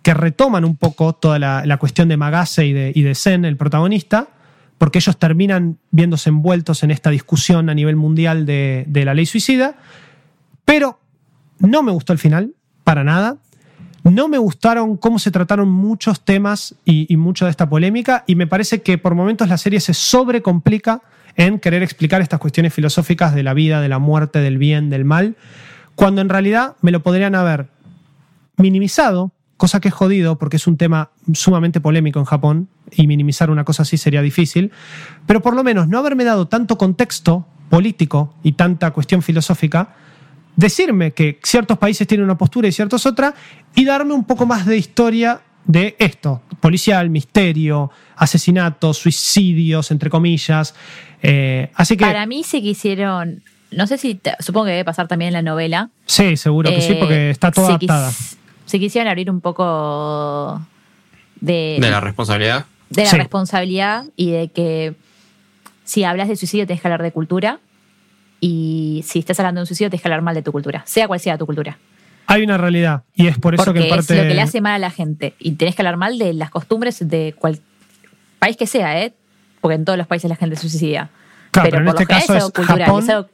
que 0.02 0.14
retoman 0.14 0.64
un 0.64 0.76
poco 0.76 1.12
toda 1.12 1.38
la, 1.38 1.76
cuestión 1.76 2.08
de 2.08 2.16
Magase 2.16 2.66
y 2.66 2.70
y 2.94 3.02
de 3.02 3.14
Zen, 3.14 3.44
el 3.44 3.58
protagonista, 3.58 4.28
porque 4.78 4.98
ellos 4.98 5.18
terminan 5.18 5.78
viéndose 5.90 6.30
envueltos 6.30 6.82
en 6.82 6.90
esta 6.90 7.10
discusión 7.10 7.68
a 7.68 7.74
nivel 7.74 7.96
mundial 7.96 8.46
de, 8.46 8.86
la 9.04 9.14
ley 9.14 9.26
suicida, 9.26 9.76
pero 10.64 11.00
no 11.58 11.82
me 11.82 11.92
gustó 11.92 12.12
el 12.12 12.18
final, 12.18 12.54
para 12.84 13.04
nada. 13.04 13.36
No 14.04 14.28
me 14.28 14.38
gustaron 14.38 14.96
cómo 14.96 15.18
se 15.18 15.30
trataron 15.30 15.68
muchos 15.68 16.24
temas 16.24 16.74
y 16.84 17.14
mucho 17.16 17.44
de 17.44 17.50
esta 17.50 17.68
polémica, 17.68 18.24
y 18.26 18.36
me 18.36 18.46
parece 18.46 18.80
que 18.82 18.96
por 18.96 19.14
momentos 19.14 19.48
la 19.48 19.58
serie 19.58 19.80
se 19.80 19.92
sobrecomplica 19.92 21.02
en 21.38 21.60
querer 21.60 21.84
explicar 21.84 22.20
estas 22.20 22.40
cuestiones 22.40 22.74
filosóficas 22.74 23.34
de 23.34 23.44
la 23.44 23.54
vida, 23.54 23.80
de 23.80 23.88
la 23.88 24.00
muerte, 24.00 24.40
del 24.40 24.58
bien, 24.58 24.90
del 24.90 25.04
mal, 25.04 25.36
cuando 25.94 26.20
en 26.20 26.28
realidad 26.28 26.76
me 26.80 26.90
lo 26.90 27.02
podrían 27.02 27.36
haber 27.36 27.68
minimizado, 28.56 29.32
cosa 29.58 29.80
que 29.80 29.88
es 29.88 29.94
jodido 29.94 30.38
porque 30.38 30.56
es 30.56 30.66
un 30.66 30.78
tema 30.78 31.10
sumamente 31.34 31.80
polémico 31.82 32.18
en 32.18 32.24
Japón 32.24 32.68
y 32.92 33.06
minimizar 33.06 33.50
una 33.50 33.64
cosa 33.64 33.82
así 33.82 33.98
sería 33.98 34.22
difícil, 34.22 34.72
pero 35.26 35.42
por 35.42 35.54
lo 35.54 35.62
menos 35.62 35.86
no 35.88 35.98
haberme 35.98 36.24
dado 36.24 36.48
tanto 36.48 36.78
contexto 36.78 37.46
político 37.68 38.34
y 38.42 38.52
tanta 38.52 38.92
cuestión 38.92 39.20
filosófica, 39.20 39.94
decirme 40.56 41.12
que 41.12 41.38
ciertos 41.42 41.76
países 41.76 42.06
tienen 42.06 42.24
una 42.24 42.38
postura 42.38 42.66
y 42.68 42.72
ciertos 42.72 43.04
otra, 43.04 43.34
y 43.74 43.84
darme 43.84 44.14
un 44.14 44.24
poco 44.24 44.46
más 44.46 44.64
de 44.64 44.78
historia 44.78 45.42
de 45.66 45.94
esto, 45.98 46.40
policial, 46.60 47.10
misterio, 47.10 47.90
asesinatos, 48.16 48.96
suicidios, 48.96 49.90
entre 49.90 50.08
comillas. 50.08 50.74
Eh, 51.22 51.70
así 51.74 51.96
que... 51.96 52.06
Para 52.06 52.24
mí 52.26 52.42
sí 52.42 52.62
quisieron, 52.62 53.42
no 53.70 53.86
sé 53.86 53.98
si, 53.98 54.14
te- 54.14 54.34
supongo 54.40 54.64
que 54.66 54.70
debe 54.72 54.84
pasar 54.86 55.08
también 55.08 55.28
en 55.28 55.32
la 55.34 55.42
novela. 55.42 55.90
Sí, 56.06 56.36
seguro 56.38 56.70
que 56.70 56.80
sí, 56.80 56.94
porque 56.98 57.28
está 57.30 57.50
toda 57.50 57.78
quis- 57.78 57.90
adaptada. 57.90 58.12
Si 58.68 58.78
quisieran 58.78 59.08
abrir 59.08 59.30
un 59.30 59.40
poco 59.40 60.60
de, 61.40 61.78
De 61.80 61.90
la 61.90 62.00
responsabilidad. 62.00 62.66
de 62.90 63.04
la 63.04 63.10
Sí. 63.10 63.16
responsabilidad 63.16 64.04
y 64.16 64.30
de 64.30 64.48
que 64.48 64.94
si 65.84 66.04
hablas 66.04 66.28
de 66.28 66.36
suicidio 66.36 66.66
tenés 66.66 66.80
que 66.82 66.88
hablar 66.88 67.02
de 67.02 67.12
cultura 67.12 67.60
y 68.40 69.02
si 69.06 69.18
estás 69.18 69.38
hablando 69.40 69.60
de 69.60 69.62
un 69.62 69.66
suicidio 69.66 69.90
tenés 69.90 70.02
que 70.02 70.08
hablar 70.08 70.22
mal 70.22 70.34
de 70.34 70.42
tu 70.42 70.52
cultura, 70.52 70.82
sea 70.86 71.08
cual 71.08 71.18
sea 71.20 71.38
tu 71.38 71.46
cultura. 71.46 71.78
Hay 72.26 72.42
una 72.42 72.58
realidad, 72.58 73.04
y 73.14 73.26
es 73.26 73.38
por 73.38 73.54
eso 73.54 73.64
Porque 73.64 73.80
que 73.80 73.88
en 73.88 73.90
parte... 73.96 74.14
es 74.14 74.22
lo 74.22 74.28
que 74.28 74.34
le 74.34 74.42
hace 74.42 74.60
mal 74.60 74.74
a 74.74 74.78
la 74.78 74.90
gente 74.90 75.34
y 75.38 75.52
tenés 75.52 75.74
que 75.74 75.80
hablar 75.82 75.96
mal 75.96 76.18
de 76.18 76.34
las 76.34 76.50
costumbres 76.50 76.98
de 77.08 77.34
cual 77.38 77.58
país 78.38 78.56
que 78.56 78.66
sea, 78.66 79.02
¿eh? 79.02 79.14
Porque 79.62 79.76
en 79.76 79.84
todos 79.86 79.96
los 79.96 80.06
países 80.06 80.28
la 80.28 80.36
gente 80.36 80.56
se 80.56 80.68
suicida. 80.68 81.08
Claro, 81.50 81.70
pero 81.70 81.78
en 81.78 81.86
por 81.86 81.94
lo 81.94 82.00
este 82.00 82.06
caso 82.14 82.24
es 82.24 82.30
algo 82.42 82.48
es 82.48 82.52
cultural, 82.54 82.84
Japón 82.86 83.02
es 83.04 83.08
algo- 83.08 83.28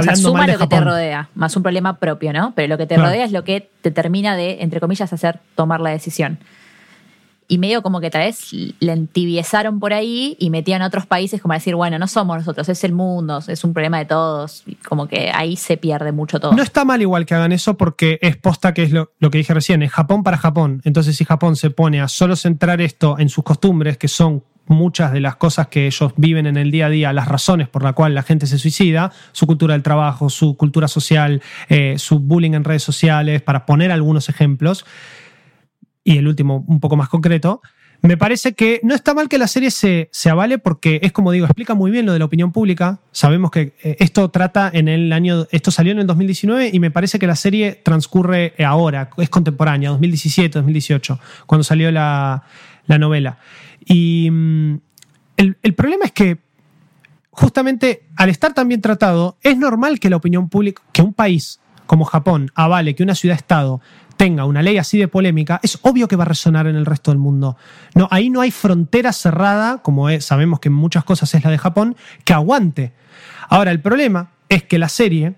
o 0.00 0.02
sea, 0.02 0.12
hablando 0.12 0.28
suma 0.28 0.38
mal 0.40 0.46
de 0.48 0.52
lo 0.54 0.58
que 0.58 0.66
te 0.66 0.80
rodea, 0.80 1.28
más 1.34 1.56
un 1.56 1.62
problema 1.62 1.96
propio, 1.98 2.32
¿no? 2.32 2.52
Pero 2.54 2.68
lo 2.68 2.78
que 2.78 2.86
te 2.86 2.94
Claro. 2.94 3.10
rodea 3.10 3.24
es 3.24 3.32
lo 3.32 3.44
que 3.44 3.68
te 3.82 3.90
termina 3.90 4.36
de, 4.36 4.62
entre 4.62 4.80
comillas, 4.80 5.12
hacer 5.12 5.38
tomar 5.54 5.80
la 5.80 5.90
decisión. 5.90 6.38
Y 7.52 7.58
medio 7.58 7.82
como 7.82 8.00
que 8.00 8.08
tal 8.08 8.22
vez 8.22 8.50
la 8.80 8.94
entibiezaron 8.94 9.78
por 9.78 9.92
ahí 9.92 10.38
y 10.38 10.48
metían 10.48 10.80
a 10.80 10.86
otros 10.86 11.04
países 11.04 11.42
como 11.42 11.52
a 11.52 11.58
decir, 11.58 11.74
bueno, 11.74 11.98
no 11.98 12.06
somos 12.06 12.38
nosotros, 12.38 12.66
es 12.70 12.82
el 12.82 12.94
mundo, 12.94 13.40
es 13.46 13.62
un 13.62 13.74
problema 13.74 13.98
de 13.98 14.06
todos. 14.06 14.62
Y 14.64 14.76
como 14.76 15.06
que 15.06 15.30
ahí 15.34 15.56
se 15.56 15.76
pierde 15.76 16.12
mucho 16.12 16.40
todo. 16.40 16.54
No 16.54 16.62
está 16.62 16.86
mal 16.86 17.02
igual 17.02 17.26
que 17.26 17.34
hagan 17.34 17.52
eso 17.52 17.76
porque 17.76 18.18
es 18.22 18.38
posta 18.38 18.72
que 18.72 18.84
es 18.84 18.90
lo, 18.90 19.12
lo 19.18 19.30
que 19.30 19.36
dije 19.36 19.52
recién, 19.52 19.82
es 19.82 19.92
Japón 19.92 20.22
para 20.22 20.38
Japón. 20.38 20.80
Entonces 20.84 21.14
si 21.14 21.26
Japón 21.26 21.56
se 21.56 21.68
pone 21.68 22.00
a 22.00 22.08
solo 22.08 22.36
centrar 22.36 22.80
esto 22.80 23.18
en 23.18 23.28
sus 23.28 23.44
costumbres, 23.44 23.98
que 23.98 24.08
son 24.08 24.44
muchas 24.66 25.12
de 25.12 25.20
las 25.20 25.36
cosas 25.36 25.68
que 25.68 25.86
ellos 25.86 26.12
viven 26.16 26.46
en 26.46 26.56
el 26.56 26.70
día 26.70 26.86
a 26.86 26.88
día, 26.88 27.12
las 27.12 27.28
razones 27.28 27.68
por 27.68 27.82
las 27.82 27.92
cuales 27.92 28.14
la 28.14 28.22
gente 28.22 28.46
se 28.46 28.58
suicida, 28.58 29.12
su 29.32 29.46
cultura 29.46 29.74
del 29.74 29.82
trabajo, 29.82 30.30
su 30.30 30.56
cultura 30.56 30.88
social, 30.88 31.42
eh, 31.68 31.96
su 31.98 32.18
bullying 32.18 32.52
en 32.52 32.64
redes 32.64 32.82
sociales, 32.82 33.42
para 33.42 33.66
poner 33.66 33.92
algunos 33.92 34.28
ejemplos, 34.28 34.86
y 36.04 36.18
el 36.18 36.28
último 36.28 36.64
un 36.66 36.80
poco 36.80 36.96
más 36.96 37.08
concreto, 37.08 37.62
me 38.02 38.16
parece 38.16 38.54
que 38.54 38.80
no 38.82 38.96
está 38.96 39.14
mal 39.14 39.28
que 39.28 39.38
la 39.38 39.46
serie 39.46 39.70
se, 39.70 40.08
avale 40.28 40.58
porque 40.58 40.98
es 41.04 41.12
como 41.12 41.30
digo, 41.30 41.46
explica 41.46 41.74
muy 41.74 41.92
bien 41.92 42.04
lo 42.04 42.12
de 42.12 42.18
la 42.18 42.24
opinión 42.24 42.50
pública. 42.50 42.98
Sabemos 43.12 43.52
que 43.52 43.74
eh, 43.84 43.96
esto 44.00 44.28
trata 44.28 44.68
en 44.72 44.88
el 44.88 45.12
año, 45.12 45.46
esto 45.52 45.70
salió 45.70 45.92
en 45.92 46.00
el 46.00 46.06
2019 46.08 46.70
y 46.72 46.80
me 46.80 46.90
parece 46.90 47.20
que 47.20 47.28
la 47.28 47.36
serie 47.36 47.80
transcurre 47.84 48.54
ahora, 48.66 49.10
es 49.18 49.30
contemporánea, 49.30 49.90
2017, 49.90 50.58
2018, 50.58 51.20
cuando 51.46 51.62
salió 51.62 51.92
la, 51.92 52.42
la 52.86 52.98
novela. 52.98 53.38
Y 53.86 54.28
mm, 54.32 54.80
el, 55.36 55.56
el, 55.62 55.74
problema 55.74 56.04
es 56.04 56.12
que 56.12 56.38
justamente 57.30 58.02
al 58.16 58.30
estar 58.30 58.52
tan 58.52 58.66
bien 58.66 58.80
tratado, 58.80 59.38
es 59.42 59.56
normal 59.56 60.00
que 60.00 60.10
la 60.10 60.16
opinión 60.16 60.48
pública, 60.48 60.82
que 60.92 61.02
un 61.02 61.14
país 61.14 61.60
como 61.86 62.04
Japón 62.04 62.50
avale 62.54 62.94
que 62.94 63.02
una 63.02 63.14
ciudad-estado 63.14 63.80
tenga 64.22 64.44
una 64.44 64.62
ley 64.62 64.78
así 64.78 64.98
de 64.98 65.08
polémica, 65.08 65.58
es 65.64 65.80
obvio 65.82 66.06
que 66.06 66.14
va 66.14 66.22
a 66.22 66.28
resonar 66.28 66.68
en 66.68 66.76
el 66.76 66.86
resto 66.86 67.10
del 67.10 67.18
mundo. 67.18 67.56
No, 67.96 68.06
ahí 68.12 68.30
no 68.30 68.40
hay 68.40 68.52
frontera 68.52 69.12
cerrada, 69.12 69.78
como 69.78 70.10
es, 70.10 70.24
sabemos 70.24 70.60
que 70.60 70.68
en 70.68 70.74
muchas 70.74 71.02
cosas 71.02 71.34
es 71.34 71.42
la 71.42 71.50
de 71.50 71.58
Japón, 71.58 71.96
que 72.24 72.32
aguante. 72.32 72.92
Ahora, 73.48 73.72
el 73.72 73.80
problema 73.80 74.30
es 74.48 74.62
que 74.62 74.78
la 74.78 74.88
serie 74.88 75.34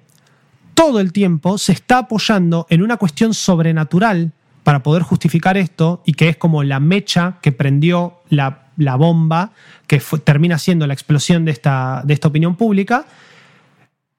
todo 0.75 1.01
el 1.01 1.15
tiempo 1.15 1.57
se 1.57 1.73
está 1.73 1.97
apoyando 1.97 2.67
en 2.69 2.83
una 2.83 2.99
cuestión 2.99 3.33
sobrenatural 3.33 4.33
para 4.65 4.83
poder 4.83 5.03
justificar 5.03 5.57
esto 5.57 6.03
y 6.05 6.13
que 6.13 6.29
es 6.29 6.37
como 6.37 6.63
la 6.63 6.79
mecha 6.79 7.39
que 7.41 7.53
prendió 7.53 8.21
la, 8.29 8.69
bomba 8.99 9.53
que 9.87 10.03
termina 10.25 10.59
siendo 10.59 10.87
la 10.87 10.93
explosión 10.93 11.47
de 11.47 11.53
esta 11.53 12.05
opinión 12.25 12.55
pública. 12.57 13.07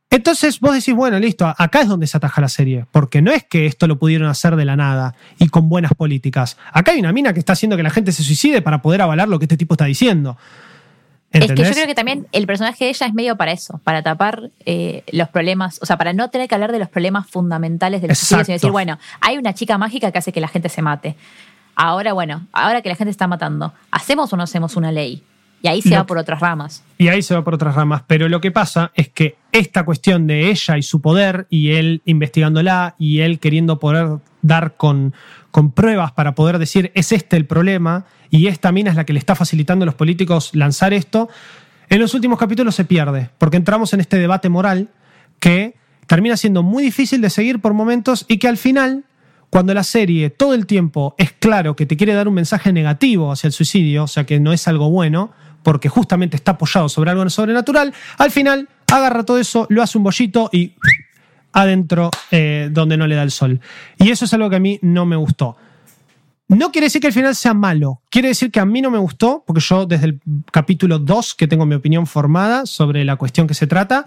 Entonces 0.10 0.60
vos 0.60 0.74
decís, 0.74 0.93
bueno, 0.93 1.20
listo, 1.20 1.51
acá 1.58 1.82
es 1.82 1.88
donde 1.88 2.08
se 2.08 2.18
ataja 2.18 2.39
la 2.39 2.47
serie, 2.47 2.86
porque 2.91 3.22
no 3.22 3.32
es 3.32 3.43
que 3.43 3.66
esto 3.66 3.88
lo 3.88 3.97
pudieron 3.97 4.28
hacer 4.30 4.56
de 4.56 4.66
la 4.66 4.76
nada 4.76 5.16
y 5.39 5.49
con 5.49 5.68
buenas 5.68 5.93
políticas. 5.93 6.58
Acá 6.72 6.91
hay 6.91 6.99
una 6.99 7.12
mina 7.12 7.34
que 7.34 7.39
está 7.39 7.53
haciendo 7.53 7.76
que 7.76 7.84
la 7.84 7.89
gente 7.89 8.12
se 8.12 8.24
suicide 8.24 8.62
para 8.62 8.82
poder 8.82 9.01
avalar 9.01 9.28
lo 9.28 9.39
que 9.39 9.45
este 9.45 9.58
tipo 9.58 9.74
está 9.74 9.86
diciendo. 9.86 10.38
¿Entendés? 11.32 11.49
Es 11.49 11.56
que 11.56 11.70
yo 11.70 11.74
creo 11.74 11.88
que 11.88 11.95
también 11.95 12.28
el 12.32 12.47
personaje 12.47 12.86
de 12.86 12.91
ella 12.91 13.08
es 13.08 13.14
medio 13.14 13.36
para 13.36 13.51
eso, 13.51 13.80
para 13.84 14.03
tapar 14.03 14.51
eh, 14.66 15.03
los 15.12 15.28
problemas, 15.30 15.80
o 15.82 15.86
sea, 15.86 15.97
para 15.97 16.14
no 16.14 16.30
tener 16.30 16.47
que 16.47 16.56
hablar 16.56 16.72
de 16.72 16.80
los 16.80 16.88
problemas 16.88 17.28
fundamentales 17.28 18.01
del 18.01 18.16
suicidio, 18.16 18.45
sino 18.45 18.56
decir, 18.56 18.72
bueno, 18.72 18.97
hay 19.20 19.38
una 19.38 19.53
chica 19.53 19.78
mágica 19.78 20.12
que 20.12 20.18
hace 20.20 20.32
que 20.32 20.39
la 20.39 20.47
gente 20.47 20.70
se 20.70 20.82
mate. 20.82 21.16
Ahora, 21.76 22.14
bueno, 22.14 22.47
ahora 22.53 22.82
que 22.82 22.88
la 22.88 22.95
gente 22.95 23.12
está 23.12 23.28
matando, 23.28 23.74
¿hacemos 23.91 24.32
o 24.32 24.38
no 24.38 24.43
hacemos 24.43 24.78
una 24.78 24.93
ley? 24.93 25.24
Y 25.62 25.68
ahí 25.68 25.82
se 25.82 25.95
va 25.95 26.06
por 26.06 26.18
otras 26.18 26.39
ramas. 26.39 26.84
Y 26.97 27.08
ahí 27.08 27.22
se 27.24 27.34
va 27.34 27.43
por 27.43 27.56
otras 27.56 27.74
ramas. 27.74 28.03
Pero 28.06 28.30
lo 28.30 28.39
que 28.39 28.51
pasa 28.51 28.91
es 28.93 29.10
que 29.10 29.36
esta 29.51 29.84
cuestión 29.84 30.28
de 30.28 30.49
ella 30.49 30.78
y 30.78 30.84
su 30.84 31.01
poder, 31.01 31.47
y 31.49 31.72
él 31.72 32.01
investigándola, 32.06 32.95
y 32.99 33.22
él 33.22 33.39
queriendo 33.39 33.80
poder 33.80 34.20
dar 34.43 34.76
con, 34.78 35.14
con 35.49 35.72
pruebas 35.72 36.12
para 36.12 36.36
poder 36.36 36.60
decir 36.60 36.91
es 36.93 37.12
este 37.12 37.36
el 37.36 37.45
problema, 37.45 38.06
y 38.30 38.47
esta 38.47 38.72
mina 38.72 38.91
es 38.91 38.95
la 38.95 39.06
que 39.06 39.14
le 39.14 39.20
está 39.20 39.36
facilitando 39.36 39.84
a 39.84 39.88
los 39.88 39.95
políticos 39.95 40.51
lanzar 40.53 40.93
esto, 40.93 41.30
en 41.89 41.99
los 41.99 42.14
últimos 42.14 42.39
capítulos 42.39 42.76
se 42.76 42.86
pierde, 42.86 43.30
porque 43.38 43.58
entramos 43.58 43.93
en 43.93 44.01
este 44.01 44.18
debate 44.18 44.49
moral 44.49 44.89
que 45.39 45.76
termina 46.08 46.38
siendo 46.38 46.64
muy 46.64 46.84
difícil 46.84 47.22
de 47.22 47.30
seguir 47.30 47.60
por 47.60 47.74
momentos 47.74 48.26
y 48.28 48.38
que 48.38 48.47
al 48.47 48.58
final 48.58 49.06
cuando 49.49 49.74
la 49.74 49.84
serie 49.84 50.30
todo 50.30 50.53
el 50.53 50.66
tiempo 50.66 51.16
es 51.18 51.32
claro 51.32 51.76
que 51.76 51.86
te 51.86 51.95
quiere 51.97 52.14
dar 52.14 52.28
un 52.28 52.34
mensaje 52.34 52.74
negativo 52.74 53.32
hacia 53.32 53.47
el 53.47 53.53
suicidio, 53.53 54.03
o 54.03 54.08
sea 54.08 54.26
que 54.26 54.39
no 54.39 54.51
es 54.51 54.68
algo 54.68 54.89
bueno, 54.89 55.32
porque 55.66 55.89
justamente 55.89 56.36
está 56.38 56.51
apoyado 56.51 56.88
sobre 56.88 57.09
algo 57.09 57.28
sobrenatural, 57.28 57.91
al 58.20 58.30
final 58.30 58.70
agarra 58.93 59.24
todo 59.24 59.39
eso, 59.39 59.66
lo 59.70 59.82
hace 59.82 59.97
un 59.97 60.03
bollito 60.03 60.47
y 60.53 60.76
adentro 61.53 62.11
eh, 62.30 62.70
donde 62.72 62.97
no 62.97 63.07
le 63.07 63.16
da 63.16 63.24
el 63.24 63.32
sol. 63.32 63.59
Y 63.97 64.11
eso 64.11 64.26
es 64.26 64.34
algo 64.36 64.47
que 64.47 64.57
a 64.57 64.59
mí 64.59 64.78
no 64.84 65.07
me 65.07 65.16
gustó. 65.16 65.57
No 66.47 66.72
quiere 66.72 66.86
decir 66.86 67.01
que 67.01 67.07
el 67.07 67.13
final 67.13 67.34
sea 67.34 67.55
malo, 67.55 68.01
quiere 68.11 68.28
decir 68.28 68.51
que 68.51 68.59
a 68.59 68.66
mí 68.66 68.80
no 68.80 68.91
me 68.91 68.99
gustó, 68.99 69.43
porque 69.47 69.59
yo 69.59 69.88
desde 69.88 70.05
el 70.05 70.22
capítulo 70.51 70.99
2 70.99 71.34
que 71.34 71.47
tengo 71.47 71.66
mi 71.66 71.74
opinión 71.74 72.05
formada 72.05 72.68
sobre 72.68 73.03
la 73.03 73.16
cuestión 73.16 73.47
que 73.47 73.55
se 73.55 73.66
trata, 73.66 74.05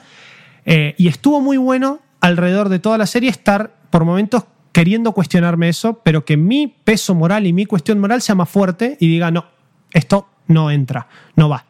eh, 0.64 0.94
y 0.96 1.09
estuvo 1.09 1.40
muy 1.40 1.56
bueno 1.56 1.98
alrededor 2.20 2.68
de 2.68 2.78
toda 2.78 2.98
la 2.98 3.06
serie 3.06 3.30
estar 3.30 3.74
por 3.90 4.04
momentos 4.04 4.44
queriendo 4.70 5.11
cuestionarme 5.11 5.68
eso, 5.68 6.02
pero 6.04 6.24
que 6.24 6.36
mi 6.36 6.68
peso 6.68 7.16
moral 7.16 7.48
y 7.48 7.52
mi 7.52 7.66
cuestión 7.66 7.98
moral 7.98 8.22
sea 8.22 8.36
más 8.36 8.48
fuerte 8.48 8.96
y 9.00 9.09
diga, 9.09 9.32
no, 9.32 9.46
esto 9.92 10.28
no 10.49 10.70
entra, 10.70 11.07
no 11.36 11.49
va. 11.49 11.64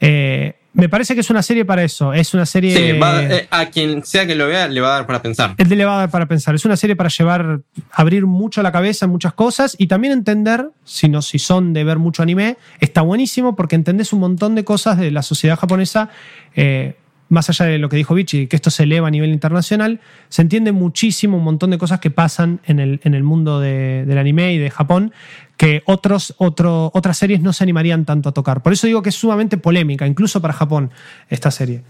Eh, 0.00 0.54
me 0.74 0.88
parece 0.88 1.14
que 1.14 1.20
es 1.20 1.30
una 1.30 1.42
serie 1.42 1.64
para 1.64 1.84
eso. 1.84 2.12
Es 2.12 2.34
una 2.34 2.44
serie. 2.44 2.76
Sí, 2.76 2.98
va, 2.98 3.22
eh, 3.22 3.46
a 3.50 3.66
quien 3.66 4.04
sea 4.04 4.26
que 4.26 4.34
lo 4.34 4.48
vea, 4.48 4.66
le 4.66 4.80
va 4.80 4.88
a 4.88 4.96
dar 4.96 5.06
para 5.06 5.22
pensar. 5.22 5.54
El 5.56 5.68
le 5.68 5.84
va 5.84 5.94
a 5.94 5.98
dar 6.00 6.10
para 6.10 6.26
pensar. 6.26 6.54
Es 6.54 6.64
una 6.64 6.76
serie 6.76 6.96
para 6.96 7.08
llevar, 7.08 7.60
abrir 7.92 8.26
mucho 8.26 8.60
la 8.60 8.72
cabeza 8.72 9.04
en 9.04 9.12
muchas 9.12 9.34
cosas 9.34 9.76
y 9.78 9.86
también 9.86 10.12
entender, 10.12 10.68
si 10.84 11.08
no, 11.08 11.22
si 11.22 11.38
son 11.38 11.72
de 11.72 11.84
ver 11.84 11.98
mucho 11.98 12.22
anime, 12.24 12.56
está 12.80 13.02
buenísimo 13.02 13.54
porque 13.54 13.76
entendés 13.76 14.12
un 14.12 14.20
montón 14.20 14.56
de 14.56 14.64
cosas 14.64 14.98
de 14.98 15.12
la 15.12 15.22
sociedad 15.22 15.56
japonesa. 15.56 16.10
Eh, 16.56 16.96
más 17.28 17.48
allá 17.48 17.66
de 17.66 17.78
lo 17.78 17.88
que 17.88 17.96
dijo 17.96 18.14
Vichy, 18.14 18.46
que 18.48 18.56
esto 18.56 18.70
se 18.70 18.82
eleva 18.82 19.08
a 19.08 19.10
nivel 19.10 19.30
internacional, 19.30 20.00
se 20.28 20.42
entiende 20.42 20.72
muchísimo 20.72 21.38
un 21.38 21.44
montón 21.44 21.70
de 21.70 21.78
cosas 21.78 22.00
que 22.00 22.10
pasan 22.10 22.60
en 22.64 22.80
el, 22.80 23.00
en 23.02 23.14
el 23.14 23.22
mundo 23.22 23.60
de, 23.60 24.04
del 24.06 24.18
anime 24.18 24.52
y 24.52 24.58
de 24.58 24.70
Japón 24.70 25.12
que 25.56 25.82
otros, 25.86 26.34
otro, 26.38 26.90
otras 26.94 27.16
series 27.16 27.40
no 27.40 27.52
se 27.52 27.64
animarían 27.64 28.04
tanto 28.04 28.28
a 28.28 28.32
tocar. 28.32 28.62
Por 28.62 28.72
eso 28.72 28.86
digo 28.86 29.02
que 29.02 29.10
es 29.10 29.14
sumamente 29.14 29.56
polémica, 29.56 30.06
incluso 30.06 30.40
para 30.40 30.54
Japón, 30.54 30.90
esta 31.28 31.50
serie. 31.50 31.82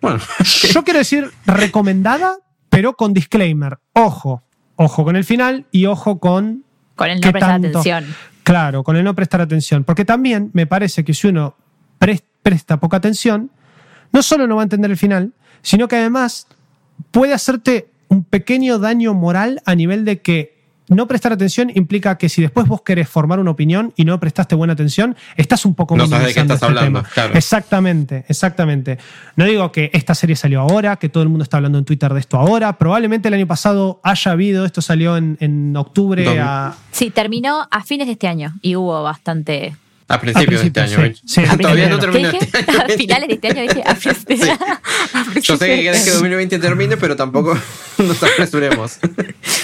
Bueno, 0.00 0.18
yo 0.72 0.84
quiero 0.84 0.98
decir 0.98 1.30
recomendada, 1.46 2.38
pero 2.68 2.94
con 2.94 3.14
disclaimer. 3.14 3.78
Ojo, 3.92 4.42
ojo 4.76 5.04
con 5.04 5.16
el 5.16 5.24
final 5.24 5.66
y 5.70 5.86
ojo 5.86 6.18
con... 6.18 6.64
Con 6.96 7.10
el 7.10 7.20
no 7.20 7.32
prestar 7.32 7.50
atención. 7.52 8.04
Claro, 8.42 8.84
con 8.84 8.96
el 8.96 9.04
no 9.04 9.14
prestar 9.14 9.40
atención. 9.40 9.84
Porque 9.84 10.04
también 10.04 10.50
me 10.52 10.66
parece 10.66 11.04
que 11.04 11.14
si 11.14 11.28
uno 11.28 11.56
presta 12.42 12.78
poca 12.78 12.98
atención, 12.98 13.50
no 14.12 14.22
solo 14.22 14.46
no 14.46 14.56
va 14.56 14.62
a 14.62 14.64
entender 14.64 14.90
el 14.90 14.96
final, 14.96 15.32
sino 15.62 15.88
que 15.88 15.96
además 15.96 16.46
puede 17.10 17.32
hacerte 17.32 17.88
un 18.08 18.22
pequeño 18.22 18.78
daño 18.78 19.14
moral 19.14 19.62
a 19.64 19.74
nivel 19.74 20.04
de 20.04 20.20
que 20.20 20.53
no 20.88 21.06
prestar 21.06 21.32
atención 21.32 21.70
implica 21.74 22.18
que 22.18 22.28
si 22.28 22.42
después 22.42 22.66
vos 22.66 22.82
querés 22.82 23.08
formar 23.08 23.40
una 23.40 23.50
opinión 23.50 23.92
y 23.96 24.04
no 24.04 24.18
prestaste 24.20 24.54
buena 24.54 24.74
atención, 24.74 25.16
estás 25.36 25.64
un 25.64 25.74
poco 25.74 25.96
No 25.96 26.06
sabes 26.06 26.28
de 26.28 26.34
qué 26.34 26.40
estás 26.40 26.56
este 26.56 26.66
hablando, 26.66 27.02
claro. 27.02 27.34
Exactamente, 27.34 28.24
exactamente. 28.28 28.98
No 29.36 29.44
digo 29.44 29.72
que 29.72 29.90
esta 29.92 30.14
serie 30.14 30.36
salió 30.36 30.60
ahora, 30.60 30.96
que 30.96 31.08
todo 31.08 31.22
el 31.22 31.28
mundo 31.28 31.42
está 31.42 31.56
hablando 31.56 31.78
en 31.78 31.84
Twitter 31.84 32.12
de 32.12 32.20
esto 32.20 32.38
ahora. 32.38 32.76
Probablemente 32.78 33.28
el 33.28 33.34
año 33.34 33.46
pasado 33.46 34.00
haya 34.02 34.32
habido, 34.32 34.64
esto 34.64 34.82
salió 34.82 35.16
en, 35.16 35.36
en 35.40 35.76
octubre. 35.76 36.38
A... 36.38 36.74
Sí, 36.90 37.10
terminó 37.10 37.66
a 37.70 37.82
fines 37.82 38.06
de 38.06 38.12
este 38.12 38.28
año 38.28 38.54
y 38.60 38.76
hubo 38.76 39.02
bastante 39.02 39.76
a 40.08 40.20
principios 40.20 40.60
de 40.60 40.66
este 40.66 40.80
año. 40.80 41.14
Sí, 41.24 41.42
Todavía 41.60 41.88
no 41.88 41.98
terminó 41.98 42.28
este 42.28 42.58
año. 42.58 42.80
A 42.80 42.88
finales 42.88 43.28
de 43.28 43.34
este 43.34 43.48
año 43.48 43.62
dije 43.62 43.82
a, 43.86 43.96
sí. 43.96 45.40
Yo 45.42 45.56
sé 45.56 45.66
que 45.66 45.82
querés 45.82 46.04
que 46.04 46.10
2020 46.10 46.58
termine, 46.58 46.96
pero 46.96 47.16
tampoco 47.16 47.56
nos 47.98 48.22
apresuremos. 48.22 48.98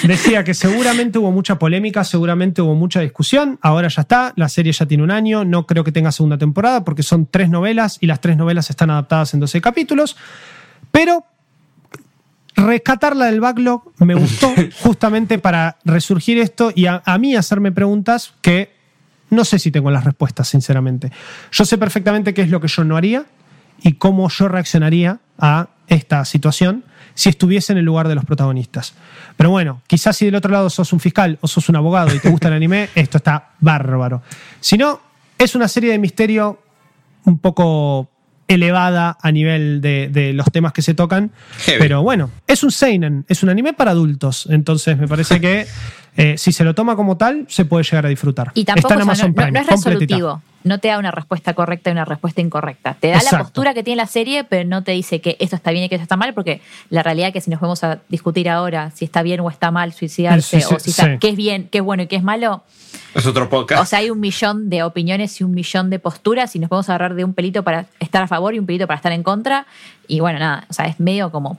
Decía 0.03 0.43
que 0.43 0.55
seguramente 0.55 1.19
hubo 1.19 1.31
mucha 1.31 1.59
polémica, 1.59 2.05
seguramente 2.05 2.63
hubo 2.63 2.75
mucha 2.75 3.01
discusión. 3.01 3.59
Ahora 3.61 3.89
ya 3.89 4.03
está, 4.03 4.33
la 4.37 4.49
serie 4.49 4.73
ya 4.73 4.87
tiene 4.87 5.03
un 5.03 5.11
año. 5.11 5.45
No 5.45 5.67
creo 5.67 5.85
que 5.85 5.93
tenga 5.93 6.11
segunda 6.11 6.39
temporada 6.39 6.85
porque 6.85 7.03
son 7.03 7.27
tres 7.27 7.51
novelas 7.51 7.99
y 8.01 8.07
las 8.07 8.21
tres 8.21 8.37
novelas 8.37 8.71
están 8.71 8.91
adaptadas 8.91 9.35
en 9.35 9.41
12 9.41 9.61
capítulos. 9.61 10.17
Pero 10.91 11.27
rescatarla 12.57 13.27
del 13.27 13.41
backlog 13.41 13.93
me 13.99 14.15
gustó 14.15 14.53
justamente 14.83 15.39
para 15.39 15.79
resurgir 15.85 16.39
esto 16.39 16.73
y 16.75 16.87
a, 16.87 17.03
a 17.05 17.19
mí 17.19 17.37
hacerme 17.37 17.73
preguntas 17.73 18.33
que 18.41 18.80
no 19.31 19.45
sé 19.45 19.59
si 19.59 19.71
tengo 19.71 19.91
las 19.91 20.05
respuestas, 20.05 20.49
sinceramente. 20.49 21.11
Yo 21.53 21.65
sé 21.65 21.79
perfectamente 21.79 22.35
qué 22.35 22.43
es 22.43 22.51
lo 22.51 22.61
que 22.61 22.69
yo 22.69 22.85
no 22.85 22.97
haría 22.97 23.25
y 23.83 23.95
cómo 23.95 24.29
yo 24.29 24.49
reaccionaría 24.49 25.19
a 25.39 25.69
esta 25.87 26.25
situación 26.25 26.85
si 27.15 27.29
estuviese 27.29 27.73
en 27.73 27.79
el 27.79 27.85
lugar 27.85 28.09
de 28.09 28.15
los 28.15 28.25
protagonistas. 28.25 28.95
Pero 29.37 29.51
bueno, 29.51 29.83
quizás 29.87 30.17
si 30.17 30.25
del 30.25 30.35
otro 30.35 30.51
lado 30.51 30.71
sos 30.71 30.93
un 30.93 31.01
fiscal 31.01 31.39
o 31.41 31.49
sos 31.49 31.69
un 31.69 31.77
abogado 31.77 32.15
y 32.15 32.19
te 32.19 32.31
gusta 32.31 32.49
el 32.49 32.55
anime, 32.55 32.89
esto 32.95 33.19
está 33.19 33.51
bárbaro. 33.61 34.23
Si 34.61 34.79
no, 34.79 35.01
es 35.39 35.55
una 35.55 35.69
serie 35.69 35.91
de 35.93 35.99
misterio 35.99 36.63
un 37.25 37.39
poco 37.39 38.09
elevada 38.49 39.17
a 39.21 39.31
nivel 39.31 39.81
de, 39.81 40.09
de 40.09 40.33
los 40.33 40.51
temas 40.51 40.73
que 40.73 40.83
se 40.83 40.95
tocan. 40.95 41.31
Pero 41.67 42.03
bueno, 42.03 42.31
es 42.47 42.65
un 42.65 42.73
Seinen, 42.73 43.25
es 43.29 43.43
un 43.43 43.49
anime 43.49 43.75
para 43.75 43.93
adultos. 43.93 44.49
Entonces 44.51 44.99
me 44.99 45.07
parece 45.07 45.41
que 45.43 45.67
eh, 46.17 46.37
si 46.37 46.53
se 46.53 46.65
lo 46.65 46.75
toma 46.75 46.97
como 46.97 47.17
tal, 47.17 47.47
se 47.49 47.65
puede 47.65 47.85
llegar 47.85 48.07
a 48.07 48.09
disfrutar. 48.09 48.51
Y 48.55 48.65
tampoco 48.65 48.95
no, 48.95 49.13
es 49.13 49.67
resolutivo. 49.67 50.43
No 50.63 50.79
te 50.79 50.89
da 50.89 50.99
una 50.99 51.11
respuesta 51.11 51.55
correcta 51.55 51.89
y 51.89 51.93
una 51.93 52.05
respuesta 52.05 52.43
incorrecta. 52.43 52.95
Te 53.01 53.09
da 53.09 53.21
la 53.23 53.39
postura 53.39 53.73
que 53.73 53.83
tiene 53.83 53.97
la 53.97 54.07
serie, 54.07 54.45
pero 54.45 54.69
no 54.69 54.83
te 54.83 54.93
dice 54.93 55.23
que 55.23 55.37
esto 55.41 55.57
está 55.57 55.71
bien 55.71 55.85
y 55.85 55.89
que 55.89 55.95
esto 55.95 56.03
está 56.03 56.17
mal, 56.17 56.35
porque 56.35 56.61
la 56.91 57.03
realidad 57.03 57.29
es 57.29 57.33
que 57.33 57.41
si 57.41 57.51
nos 57.51 57.61
vamos 57.61 57.83
a 57.83 58.01
discutir 58.09 58.51
ahora 58.51 58.91
si 58.91 59.07
está 59.07 59.23
bien 59.23 59.41
o 59.41 59.49
está 59.49 59.71
mal 59.71 59.93
suicidarse, 59.95 60.63
o 60.67 60.79
si 60.79 60.93
qué 61.19 61.31
es 61.31 61.37
bien, 61.37 61.69
qué 61.71 61.79
es 61.79 61.85
bueno 61.85 62.03
y 62.03 62.07
qué 62.09 62.17
es 62.17 62.23
malo. 62.23 62.63
Es 63.15 63.25
otro 63.25 63.49
podcast. 63.49 63.83
O 63.83 63.87
sea, 63.87 64.01
hay 64.01 64.11
un 64.11 64.21
millón 64.21 64.69
de 64.69 64.83
opiniones 64.83 65.41
y 65.41 65.45
un 65.45 65.53
millón 65.53 65.89
de 65.89 65.99
posturas 65.99 66.55
y 66.55 66.59
nos 66.59 66.69
podemos 66.69 66.91
agarrar 66.91 67.15
de 67.15 67.25
un 67.25 67.33
pelito 67.33 67.63
para 67.63 67.87
estar 67.99 68.23
a 68.23 68.27
favor 68.27 68.55
y 68.55 68.59
un 68.59 68.67
pelito 68.67 68.87
para 68.87 68.97
estar 68.97 69.13
en 69.13 69.23
contra. 69.23 69.67
Y 70.07 70.21
bueno, 70.21 70.39
nada, 70.39 70.67
o 70.69 70.73
sea, 70.73 70.87
es 70.87 71.01
medio 71.01 71.31
como 71.31 71.59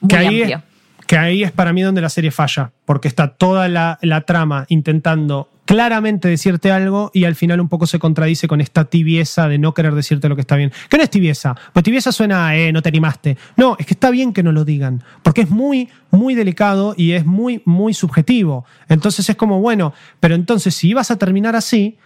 muy 0.00 0.14
amplio 0.24 0.62
que 1.10 1.18
ahí 1.18 1.42
es 1.42 1.50
para 1.50 1.72
mí 1.72 1.82
donde 1.82 2.00
la 2.00 2.08
serie 2.08 2.30
falla, 2.30 2.70
porque 2.84 3.08
está 3.08 3.34
toda 3.34 3.66
la, 3.66 3.98
trama 4.28 4.66
intentando 4.68 5.48
claramente 5.64 6.28
decirte 6.28 6.70
algo 6.70 7.10
y 7.12 7.24
al 7.24 7.34
final 7.34 7.60
un 7.60 7.68
poco 7.68 7.88
se 7.88 7.98
contradice 7.98 8.46
con 8.46 8.60
esta 8.60 8.84
tibieza 8.84 9.48
de 9.48 9.58
no 9.58 9.74
querer 9.74 9.96
decirte 9.96 10.28
lo 10.28 10.36
que 10.36 10.42
está 10.42 10.54
bien. 10.54 10.70
¿Qué 10.88 10.98
no 10.98 11.02
es 11.02 11.10
tibieza? 11.10 11.56
Pues 11.72 11.82
tibieza 11.82 12.12
suena, 12.12 12.56
eh, 12.56 12.72
no 12.72 12.80
te 12.80 12.90
animaste. 12.90 13.36
No, 13.56 13.74
es 13.80 13.86
que 13.86 13.94
está 13.94 14.12
bien 14.12 14.32
que 14.32 14.44
no 14.44 14.52
lo 14.52 14.64
digan, 14.64 15.02
porque 15.24 15.40
es 15.40 15.50
muy, 15.50 15.88
muy 16.12 16.36
delicado 16.36 16.94
y 16.96 17.10
es 17.10 17.26
muy, 17.26 17.60
muy 17.64 17.92
subjetivo. 17.92 18.64
Entonces 18.88 19.28
es 19.28 19.34
como, 19.34 19.60
bueno, 19.60 19.92
pero 20.20 20.36
entonces 20.36 20.76
si 20.76 20.90
ibas 20.90 21.10
a 21.10 21.18
terminar 21.18 21.56
así, 21.56 21.98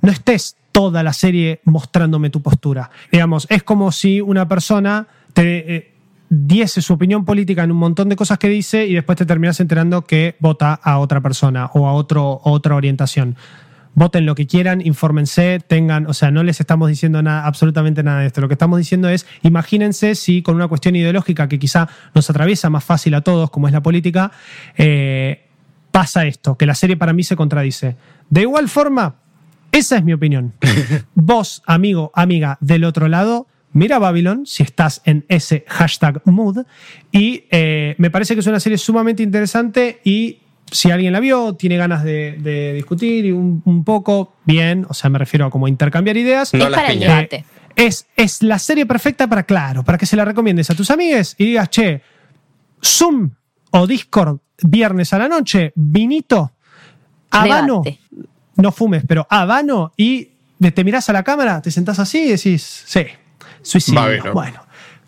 no 0.00 0.10
estés 0.10 0.56
toda 0.72 1.02
la 1.02 1.12
serie 1.12 1.60
mostrándome 1.64 2.30
tu 2.30 2.40
postura. 2.40 2.90
Digamos, 3.12 3.46
es 3.50 3.62
como 3.62 3.92
si 3.92 4.22
una 4.22 4.48
persona 4.48 5.06
te... 5.34 5.76
Eh, 5.76 5.97
diese 6.30 6.82
su 6.82 6.92
opinión 6.92 7.24
política 7.24 7.64
en 7.64 7.72
un 7.72 7.78
montón 7.78 8.08
de 8.08 8.16
cosas 8.16 8.38
que 8.38 8.48
dice 8.48 8.86
y 8.86 8.94
después 8.94 9.16
te 9.16 9.26
terminas 9.26 9.60
enterando 9.60 10.04
que 10.04 10.36
vota 10.40 10.74
a 10.74 10.98
otra 10.98 11.20
persona 11.20 11.70
o 11.74 11.86
a 11.86 11.92
otro, 11.92 12.40
otra 12.44 12.74
orientación. 12.74 13.36
Voten 13.94 14.26
lo 14.26 14.34
que 14.34 14.46
quieran, 14.46 14.80
infórmense, 14.80 15.58
tengan, 15.66 16.06
o 16.06 16.14
sea, 16.14 16.30
no 16.30 16.44
les 16.44 16.60
estamos 16.60 16.88
diciendo 16.88 17.20
nada, 17.20 17.46
absolutamente 17.46 18.02
nada 18.02 18.20
de 18.20 18.26
esto. 18.26 18.40
Lo 18.40 18.48
que 18.48 18.54
estamos 18.54 18.78
diciendo 18.78 19.08
es, 19.08 19.26
imagínense 19.42 20.14
si 20.14 20.42
con 20.42 20.54
una 20.54 20.68
cuestión 20.68 20.94
ideológica 20.94 21.48
que 21.48 21.58
quizá 21.58 21.88
nos 22.14 22.30
atraviesa 22.30 22.70
más 22.70 22.84
fácil 22.84 23.14
a 23.14 23.22
todos, 23.22 23.50
como 23.50 23.66
es 23.66 23.72
la 23.72 23.82
política, 23.82 24.30
eh, 24.76 25.46
pasa 25.90 26.26
esto, 26.26 26.56
que 26.56 26.66
la 26.66 26.76
serie 26.76 26.96
para 26.96 27.12
mí 27.12 27.24
se 27.24 27.34
contradice. 27.34 27.96
De 28.30 28.42
igual 28.42 28.68
forma, 28.68 29.16
esa 29.72 29.96
es 29.96 30.04
mi 30.04 30.12
opinión. 30.12 30.54
Vos, 31.14 31.62
amigo, 31.66 32.12
amiga 32.14 32.56
del 32.60 32.84
otro 32.84 33.08
lado, 33.08 33.48
mira 33.72 33.98
Babylon 33.98 34.46
si 34.46 34.62
estás 34.62 35.00
en 35.04 35.24
ese 35.28 35.64
hashtag 35.68 36.22
mood. 36.24 36.64
Y 37.12 37.44
eh, 37.50 37.94
me 37.98 38.10
parece 38.10 38.34
que 38.34 38.40
es 38.40 38.46
una 38.46 38.60
serie 38.60 38.78
sumamente 38.78 39.22
interesante 39.22 40.00
y 40.04 40.38
si 40.70 40.90
alguien 40.90 41.12
la 41.12 41.20
vio, 41.20 41.54
tiene 41.54 41.76
ganas 41.76 42.04
de, 42.04 42.72
discutir 42.74 43.24
y 43.24 43.32
un, 43.32 43.84
poco, 43.84 44.34
bien, 44.44 44.86
o 44.88 44.94
sea, 44.94 45.08
me 45.10 45.18
refiero 45.18 45.46
a 45.46 45.50
como 45.50 45.66
intercambiar 45.66 46.16
ideas. 46.16 46.52
es 46.52 46.64
para 46.64 46.92
el 46.92 47.00
debate. 47.00 47.44
es, 47.74 48.06
es, 48.16 48.42
la 48.42 48.58
serie 48.58 48.84
perfecta 48.84 49.26
para, 49.26 49.44
claro, 49.44 49.82
para 49.82 49.96
que 49.96 50.06
se 50.06 50.16
la 50.16 50.24
recomiendes 50.24 50.68
a 50.70 50.74
tus 50.74 50.90
amigues 50.90 51.34
y 51.38 51.46
digas, 51.46 51.70
che, 51.70 52.02
Zoom 52.82 53.30
o 53.70 53.86
Discord 53.86 54.38
viernes 54.62 55.12
a 55.12 55.18
la 55.18 55.28
noche, 55.28 55.72
vinito, 55.74 56.52
habano, 57.30 57.82
no 58.56 58.72
fumes, 58.72 59.04
pero 59.06 59.26
habano 59.30 59.92
y 59.96 60.30
te 60.74 60.84
mirás 60.84 61.08
a 61.08 61.12
la 61.12 61.22
cámara, 61.22 61.62
te 61.62 61.70
sentás 61.70 61.98
así 61.98 62.24
y 62.24 62.28
decís, 62.30 62.84
sí, 62.86 63.06
Suicidio. 63.68 64.32
Bueno. 64.32 64.60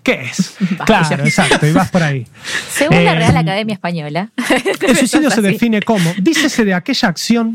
¿Qué 0.02 0.22
es? 0.22 0.56
claro, 0.86 1.24
exacto, 1.24 1.66
y 1.66 1.72
vas 1.72 1.90
por 1.90 2.02
ahí. 2.02 2.26
Según 2.70 3.04
la 3.04 3.14
Real 3.14 3.34
eh, 3.34 3.38
Academia 3.38 3.74
Española. 3.74 4.30
El 4.80 4.96
suicidio 4.96 5.30
se 5.30 5.42
define 5.42 5.82
como, 5.82 6.12
dícese 6.18 6.64
de 6.64 6.74
aquella 6.74 7.08
acción. 7.08 7.54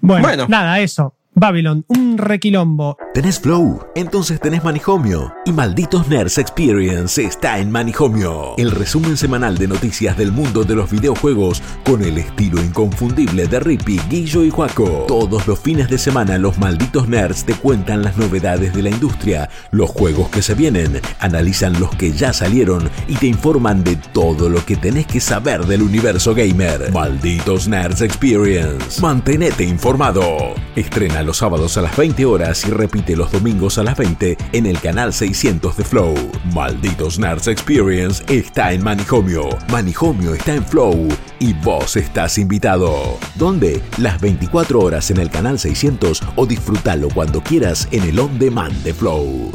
bueno, 0.00 0.46
nada, 0.48 0.80
eso. 0.80 1.14
Babylon, 1.34 1.84
un 1.88 2.18
requilombo. 2.18 2.98
¿Tenés 3.14 3.40
Flow? 3.40 3.86
Entonces 3.94 4.38
tenés 4.38 4.62
Manijomio. 4.62 5.34
Y 5.46 5.52
Malditos 5.52 6.08
Nerds 6.08 6.36
Experience 6.36 7.22
está 7.22 7.58
en 7.58 7.70
Manijomio. 7.70 8.54
El 8.58 8.70
resumen 8.70 9.16
semanal 9.16 9.56
de 9.56 9.66
noticias 9.66 10.16
del 10.18 10.30
mundo 10.30 10.62
de 10.64 10.74
los 10.74 10.90
videojuegos 10.90 11.62
con 11.84 12.02
el 12.02 12.18
estilo 12.18 12.62
inconfundible 12.62 13.46
de 13.46 13.60
Rippy, 13.60 13.98
Guillo 14.10 14.44
y 14.44 14.50
Juaco. 14.50 15.06
Todos 15.08 15.46
los 15.46 15.58
fines 15.58 15.88
de 15.88 15.96
semana 15.96 16.36
los 16.36 16.58
Malditos 16.58 17.08
Nerds 17.08 17.46
te 17.46 17.54
cuentan 17.54 18.02
las 18.02 18.18
novedades 18.18 18.74
de 18.74 18.82
la 18.82 18.90
industria, 18.90 19.48
los 19.70 19.88
juegos 19.88 20.28
que 20.28 20.42
se 20.42 20.54
vienen, 20.54 21.00
analizan 21.18 21.80
los 21.80 21.94
que 21.96 22.12
ya 22.12 22.34
salieron 22.34 22.90
y 23.08 23.14
te 23.16 23.26
informan 23.26 23.82
de 23.84 23.96
todo 23.96 24.50
lo 24.50 24.64
que 24.66 24.76
tenés 24.76 25.06
que 25.06 25.20
saber 25.20 25.64
del 25.64 25.80
universo 25.80 26.34
gamer. 26.34 26.92
Malditos 26.92 27.68
Nerds 27.68 28.02
Experience. 28.02 29.00
Mantenete 29.00 29.64
informado. 29.64 30.54
Estrena 30.76 31.21
los 31.24 31.38
sábados 31.38 31.76
a 31.76 31.82
las 31.82 31.96
20 31.96 32.24
horas 32.24 32.64
y 32.66 32.70
repite 32.70 33.16
los 33.16 33.30
domingos 33.32 33.78
a 33.78 33.82
las 33.82 33.96
20 33.96 34.36
en 34.52 34.66
el 34.66 34.80
canal 34.80 35.12
600 35.12 35.76
de 35.76 35.84
Flow. 35.84 36.14
Malditos 36.52 37.18
Nerds 37.18 37.48
Experience 37.48 38.22
está 38.28 38.72
en 38.72 38.82
Manijomio. 38.82 39.48
Manijomio 39.70 40.34
está 40.34 40.54
en 40.54 40.64
Flow 40.64 41.08
y 41.38 41.52
vos 41.54 41.96
estás 41.96 42.38
invitado. 42.38 43.18
¿Dónde? 43.34 43.82
Las 43.98 44.20
24 44.20 44.80
horas 44.80 45.10
en 45.10 45.18
el 45.18 45.30
canal 45.30 45.58
600 45.58 46.22
o 46.36 46.46
disfrútalo 46.46 47.08
cuando 47.08 47.42
quieras 47.42 47.88
en 47.90 48.04
el 48.04 48.18
on 48.18 48.38
demand 48.38 48.74
de 48.82 48.94
Flow. 48.94 49.52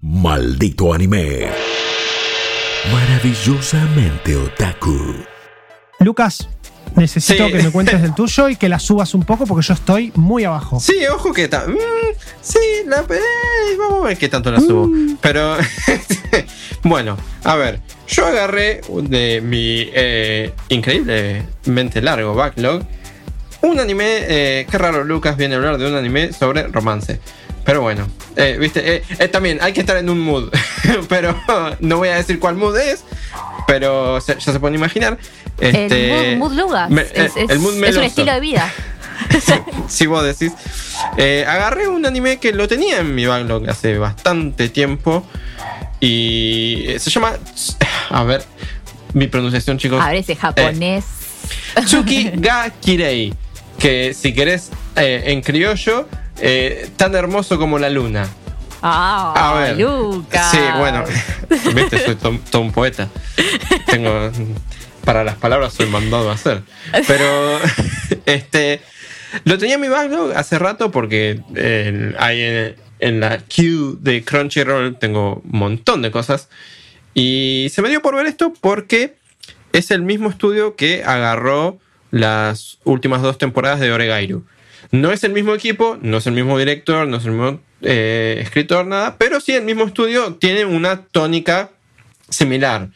Maldito 0.00 0.92
anime. 0.92 1.48
Maravillosamente 2.90 4.36
otaku. 4.36 5.24
Lucas, 6.00 6.48
necesito 6.96 7.46
que 7.48 7.62
me 7.62 7.70
cuentes 7.70 8.02
el 8.02 8.14
tuyo 8.16 8.48
y 8.48 8.56
que 8.56 8.68
la 8.68 8.78
subas 8.78 9.14
un 9.14 9.22
poco 9.22 9.46
porque 9.46 9.66
yo 9.66 9.74
estoy 9.74 10.12
muy 10.14 10.44
abajo. 10.44 10.80
Sí, 10.80 11.06
ojo 11.12 11.32
que 11.32 11.44
está. 11.44 11.66
Mm, 11.66 11.76
sí, 12.40 12.58
la, 12.86 13.00
eh, 13.00 13.76
vamos 13.78 14.04
a 14.04 14.08
ver 14.08 14.18
qué 14.18 14.28
tanto 14.28 14.50
la 14.50 14.60
subo. 14.60 14.86
Mm. 14.86 15.18
Pero, 15.20 15.56
bueno, 16.82 17.16
a 17.44 17.56
ver, 17.56 17.80
yo 18.08 18.26
agarré 18.26 18.80
de 18.88 19.40
mi 19.40 19.88
eh, 19.92 20.52
increíblemente 20.68 22.02
largo 22.02 22.34
backlog 22.34 22.82
un 23.62 23.78
anime. 23.78 24.04
Eh, 24.28 24.66
qué 24.70 24.78
raro, 24.78 25.04
Lucas 25.04 25.36
viene 25.36 25.54
a 25.54 25.58
hablar 25.58 25.78
de 25.78 25.86
un 25.86 25.94
anime 25.94 26.32
sobre 26.32 26.64
romance. 26.64 27.20
Pero 27.64 27.80
bueno, 27.80 28.08
viste, 28.58 29.02
también 29.30 29.58
hay 29.62 29.72
que 29.72 29.80
estar 29.80 29.96
en 29.96 30.10
un 30.10 30.20
mood. 30.20 30.50
pero 31.08 31.38
no 31.80 31.98
voy 31.98 32.08
a 32.08 32.16
decir 32.16 32.38
cuál 32.38 32.56
mood 32.56 32.76
es. 32.76 33.04
Pero 33.66 34.18
ya 34.18 34.40
se 34.40 34.60
pueden 34.60 34.74
imaginar. 34.74 35.18
Este, 35.58 36.32
el 36.32 36.38
mood, 36.38 36.52
mood 36.52 36.98
es, 37.14 37.96
un 37.96 38.02
estilo 38.02 38.32
de 38.32 38.40
vida. 38.40 38.72
si 39.88 40.06
vos 40.06 40.24
decís. 40.24 40.52
Eh, 41.16 41.44
agarré 41.46 41.88
un 41.88 42.04
anime 42.04 42.38
que 42.38 42.52
lo 42.52 42.68
tenía 42.68 42.98
en 42.98 43.14
mi 43.14 43.26
backlog 43.26 43.68
hace 43.68 43.98
bastante 43.98 44.68
tiempo. 44.68 45.24
Y 46.00 46.86
se 46.98 47.10
llama. 47.10 47.34
A 48.10 48.24
ver, 48.24 48.44
mi 49.14 49.28
pronunciación, 49.28 49.78
chicos. 49.78 50.02
A 50.02 50.08
ver, 50.08 50.16
ese 50.16 50.36
japonés. 50.36 51.04
Eh, 51.76 51.82
Tsuki 51.84 52.32
ga 52.34 52.70
Kirei. 52.70 53.32
Que 53.78 54.14
si 54.14 54.32
querés 54.34 54.70
eh, 54.96 55.22
en 55.26 55.40
criollo, 55.40 56.06
tan 56.96 57.14
hermoso 57.14 57.58
como 57.58 57.78
la 57.78 57.90
luna. 57.90 58.28
Ah, 58.82 59.32
a 59.36 59.60
ver. 59.60 59.78
Lucas. 59.78 60.50
Sí, 60.50 60.58
bueno. 60.78 61.04
Viste, 61.74 62.04
soy 62.04 62.16
todo 62.16 62.62
un 62.62 62.72
poeta. 62.72 63.08
Tengo 63.86 64.30
para 65.04 65.24
las 65.24 65.36
palabras 65.36 65.72
soy 65.72 65.86
mandado 65.86 66.30
a 66.30 66.34
hacer. 66.34 66.62
Pero 67.06 67.58
este 68.26 68.80
lo 69.44 69.58
tenía 69.58 69.76
en 69.76 69.80
mi 69.80 69.88
backlog 69.88 70.32
hace 70.36 70.58
rato 70.58 70.90
porque 70.90 71.40
hay 72.18 72.74
en, 72.98 73.20
la 73.20 73.38
queue 73.38 73.96
de 74.00 74.24
Crunchyroll 74.24 74.98
tengo 74.98 75.42
un 75.44 75.58
montón 75.58 76.02
de 76.02 76.10
cosas. 76.10 76.48
Y 77.14 77.68
se 77.72 77.82
me 77.82 77.88
dio 77.88 78.00
por 78.00 78.16
ver 78.16 78.26
esto 78.26 78.52
porque 78.60 79.16
es 79.72 79.90
el 79.90 80.02
mismo 80.02 80.30
estudio 80.30 80.76
que 80.76 81.04
agarró 81.04 81.78
las 82.10 82.78
últimas 82.84 83.22
dos 83.22 83.38
temporadas 83.38 83.80
de 83.80 83.92
Oregairu. 83.92 84.44
No 84.92 85.10
es 85.10 85.24
el 85.24 85.32
mismo 85.32 85.54
equipo, 85.54 85.98
no 86.02 86.18
es 86.18 86.26
el 86.26 86.34
mismo 86.34 86.58
director, 86.58 87.08
no 87.08 87.16
es 87.16 87.24
el 87.24 87.32
mismo 87.32 87.60
eh, 87.80 88.38
escritor, 88.40 88.86
nada, 88.86 89.16
pero 89.16 89.40
sí 89.40 89.52
el 89.52 89.64
mismo 89.64 89.84
estudio 89.84 90.34
tiene 90.34 90.66
una 90.66 91.06
tónica 91.06 91.70
similar. 92.28 92.90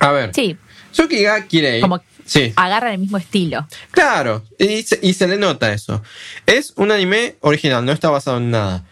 A 0.00 0.10
ver. 0.10 0.34
Sí. 0.34 0.56
Tsukiga 0.90 1.46
Kirei. 1.46 1.80
Como 1.80 2.02
sí. 2.24 2.52
agarra 2.56 2.92
el 2.92 2.98
mismo 2.98 3.18
estilo. 3.18 3.68
Claro, 3.92 4.44
y 4.58 4.82
se, 4.82 5.28
le 5.28 5.36
nota 5.36 5.72
eso. 5.72 6.02
Es 6.44 6.72
un 6.74 6.90
anime 6.90 7.36
original, 7.40 7.84
no 7.84 7.92
está 7.92 8.10
basado 8.10 8.38
en 8.38 8.50
nada. 8.50 8.84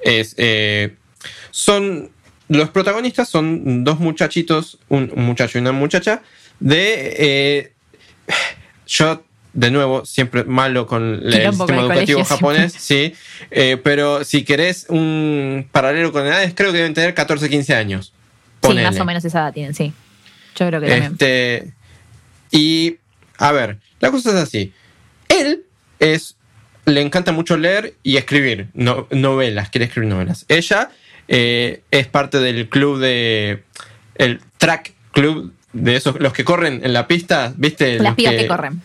Es, 0.00 0.34
eh, 0.38 0.96
son. 1.50 2.10
Los 2.48 2.70
protagonistas 2.70 3.28
son 3.28 3.84
dos 3.84 3.98
muchachitos, 4.00 4.78
un, 4.88 5.12
muchacho 5.16 5.58
y 5.58 5.60
una 5.60 5.72
muchacha, 5.72 6.22
de. 6.60 7.14
Eh, 7.18 7.72
yo 8.86 9.22
de 9.52 9.70
nuevo, 9.70 10.04
siempre 10.04 10.44
malo 10.44 10.86
con 10.86 11.20
el 11.22 11.50
sistema 11.52 11.82
educativo 11.82 12.24
japonés, 12.24 12.72
sí. 12.72 13.14
Eh, 13.50 13.78
pero 13.82 14.24
si 14.24 14.44
querés 14.44 14.86
un 14.88 15.68
paralelo 15.70 16.12
con 16.12 16.26
edades, 16.26 16.52
creo 16.54 16.72
que 16.72 16.78
deben 16.78 16.94
tener 16.94 17.14
14, 17.14 17.48
15 17.48 17.74
años. 17.74 18.12
Sí, 18.62 18.74
más 18.74 18.98
o 18.98 19.04
menos 19.04 19.24
esa 19.24 19.40
edad 19.40 19.52
tienen, 19.52 19.74
sí. 19.74 19.92
Yo 20.56 20.66
creo 20.66 20.80
que 20.80 20.96
este, 20.96 21.72
Y, 22.50 22.96
a 23.38 23.52
ver, 23.52 23.78
la 24.00 24.10
cosa 24.10 24.30
es 24.30 24.36
así. 24.36 24.72
Él 25.28 25.64
es, 25.98 26.36
le 26.84 27.00
encanta 27.00 27.32
mucho 27.32 27.56
leer 27.56 27.94
y 28.02 28.16
escribir 28.16 28.68
novelas, 28.74 29.70
quiere 29.70 29.86
escribir 29.86 30.10
novelas. 30.10 30.44
Ella 30.48 30.90
eh, 31.28 31.82
es 31.90 32.06
parte 32.06 32.38
del 32.38 32.68
club 32.68 33.00
de, 33.00 33.64
el 34.16 34.40
track 34.58 34.92
club 35.12 35.52
de 35.72 35.96
esos, 35.96 36.20
los 36.20 36.32
que 36.32 36.44
corren 36.44 36.80
en 36.84 36.92
la 36.92 37.06
pista, 37.06 37.52
¿viste? 37.56 37.98
Las 37.98 38.14
pibas 38.14 38.34
que, 38.34 38.46
corren. 38.46 38.82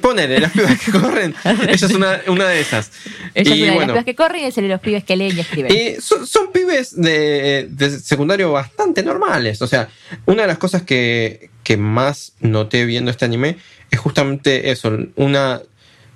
Ponele, 0.00 0.40
las 0.40 0.52
pibas 0.52 0.80
que 0.80 0.90
corren. 0.90 1.34
Ella 1.44 1.72
es 1.72 1.94
una, 1.94 2.20
una 2.26 2.48
de 2.48 2.60
esas. 2.60 2.90
Ella 3.34 3.54
es 3.54 3.60
una 3.60 3.72
de 3.72 3.78
las 3.78 3.86
pibas 3.86 4.04
que 4.04 4.14
corren 4.14 4.42
y 4.42 4.44
es 4.46 4.58
el 4.58 4.64
de 4.64 4.70
los 4.70 4.80
pibes 4.80 5.04
que 5.04 5.16
leen 5.16 5.36
y 5.36 5.40
escriben. 5.40 5.72
Y 5.72 6.00
son, 6.00 6.26
son 6.26 6.52
pibes 6.52 7.00
de, 7.00 7.68
de, 7.70 7.98
secundario 8.00 8.52
bastante 8.52 9.02
normales. 9.02 9.62
O 9.62 9.66
sea, 9.66 9.88
una 10.26 10.42
de 10.42 10.48
las 10.48 10.58
cosas 10.58 10.82
que, 10.82 11.50
que 11.62 11.76
más 11.76 12.32
noté 12.40 12.84
viendo 12.84 13.10
este 13.10 13.24
anime 13.24 13.58
es 13.90 13.98
justamente 13.98 14.70
eso, 14.70 14.96
una 15.16 15.62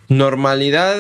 normalidad 0.09 0.97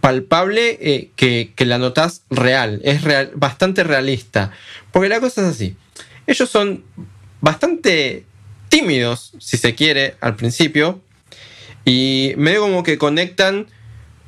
palpable 0.00 0.78
eh, 0.80 1.10
que, 1.16 1.52
que, 1.56 1.64
la 1.64 1.78
notas 1.78 2.22
real, 2.30 2.80
es 2.84 3.02
real, 3.02 3.32
bastante 3.34 3.84
realista. 3.84 4.52
Porque 4.92 5.08
la 5.08 5.20
cosa 5.20 5.42
es 5.42 5.48
así, 5.48 5.76
ellos 6.26 6.48
son 6.48 6.84
bastante 7.40 8.24
tímidos, 8.68 9.32
si 9.38 9.56
se 9.56 9.74
quiere, 9.74 10.16
al 10.20 10.36
principio, 10.36 11.00
y 11.88 12.34
medio 12.36 12.60
como 12.60 12.82
que 12.82 12.98
conectan 12.98 13.66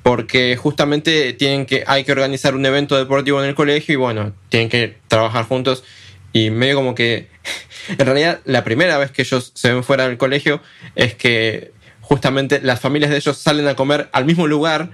porque 0.03 0.57
justamente 0.57 1.35
tienen 1.35 1.67
que, 1.67 1.85
hay 1.87 2.05
que 2.05 2.13
organizar 2.13 2.55
un 2.55 2.65
evento 2.65 2.97
deportivo 2.97 3.43
en 3.43 3.51
el 3.51 3.55
colegio 3.55 3.93
y 3.93 3.97
bueno, 3.97 4.33
tienen 4.49 4.71
que 4.71 4.97
trabajar 5.09 5.45
juntos. 5.45 5.85
Y 6.33 6.49
medio 6.49 6.77
como 6.77 6.95
que 6.95 7.29
en 7.89 7.99
realidad 7.99 8.41
la 8.47 8.65
primera 8.65 8.97
vez 8.97 9.11
que 9.11 9.23
ellos 9.23 9.53
se 9.55 9.75
ven 9.75 9.85
fuera 9.85 10.09
del 10.09 10.17
colegio 10.17 10.63
es 10.95 11.15
que 11.15 11.73
justamente 12.01 12.61
las 12.63 12.81
familias 12.81 13.11
de 13.11 13.19
ellos 13.19 13.37
salen 13.37 13.69
a 13.69 13.77
comer 13.77 14.09
al 14.13 14.25
mismo 14.25 14.47
lugar 14.47 14.91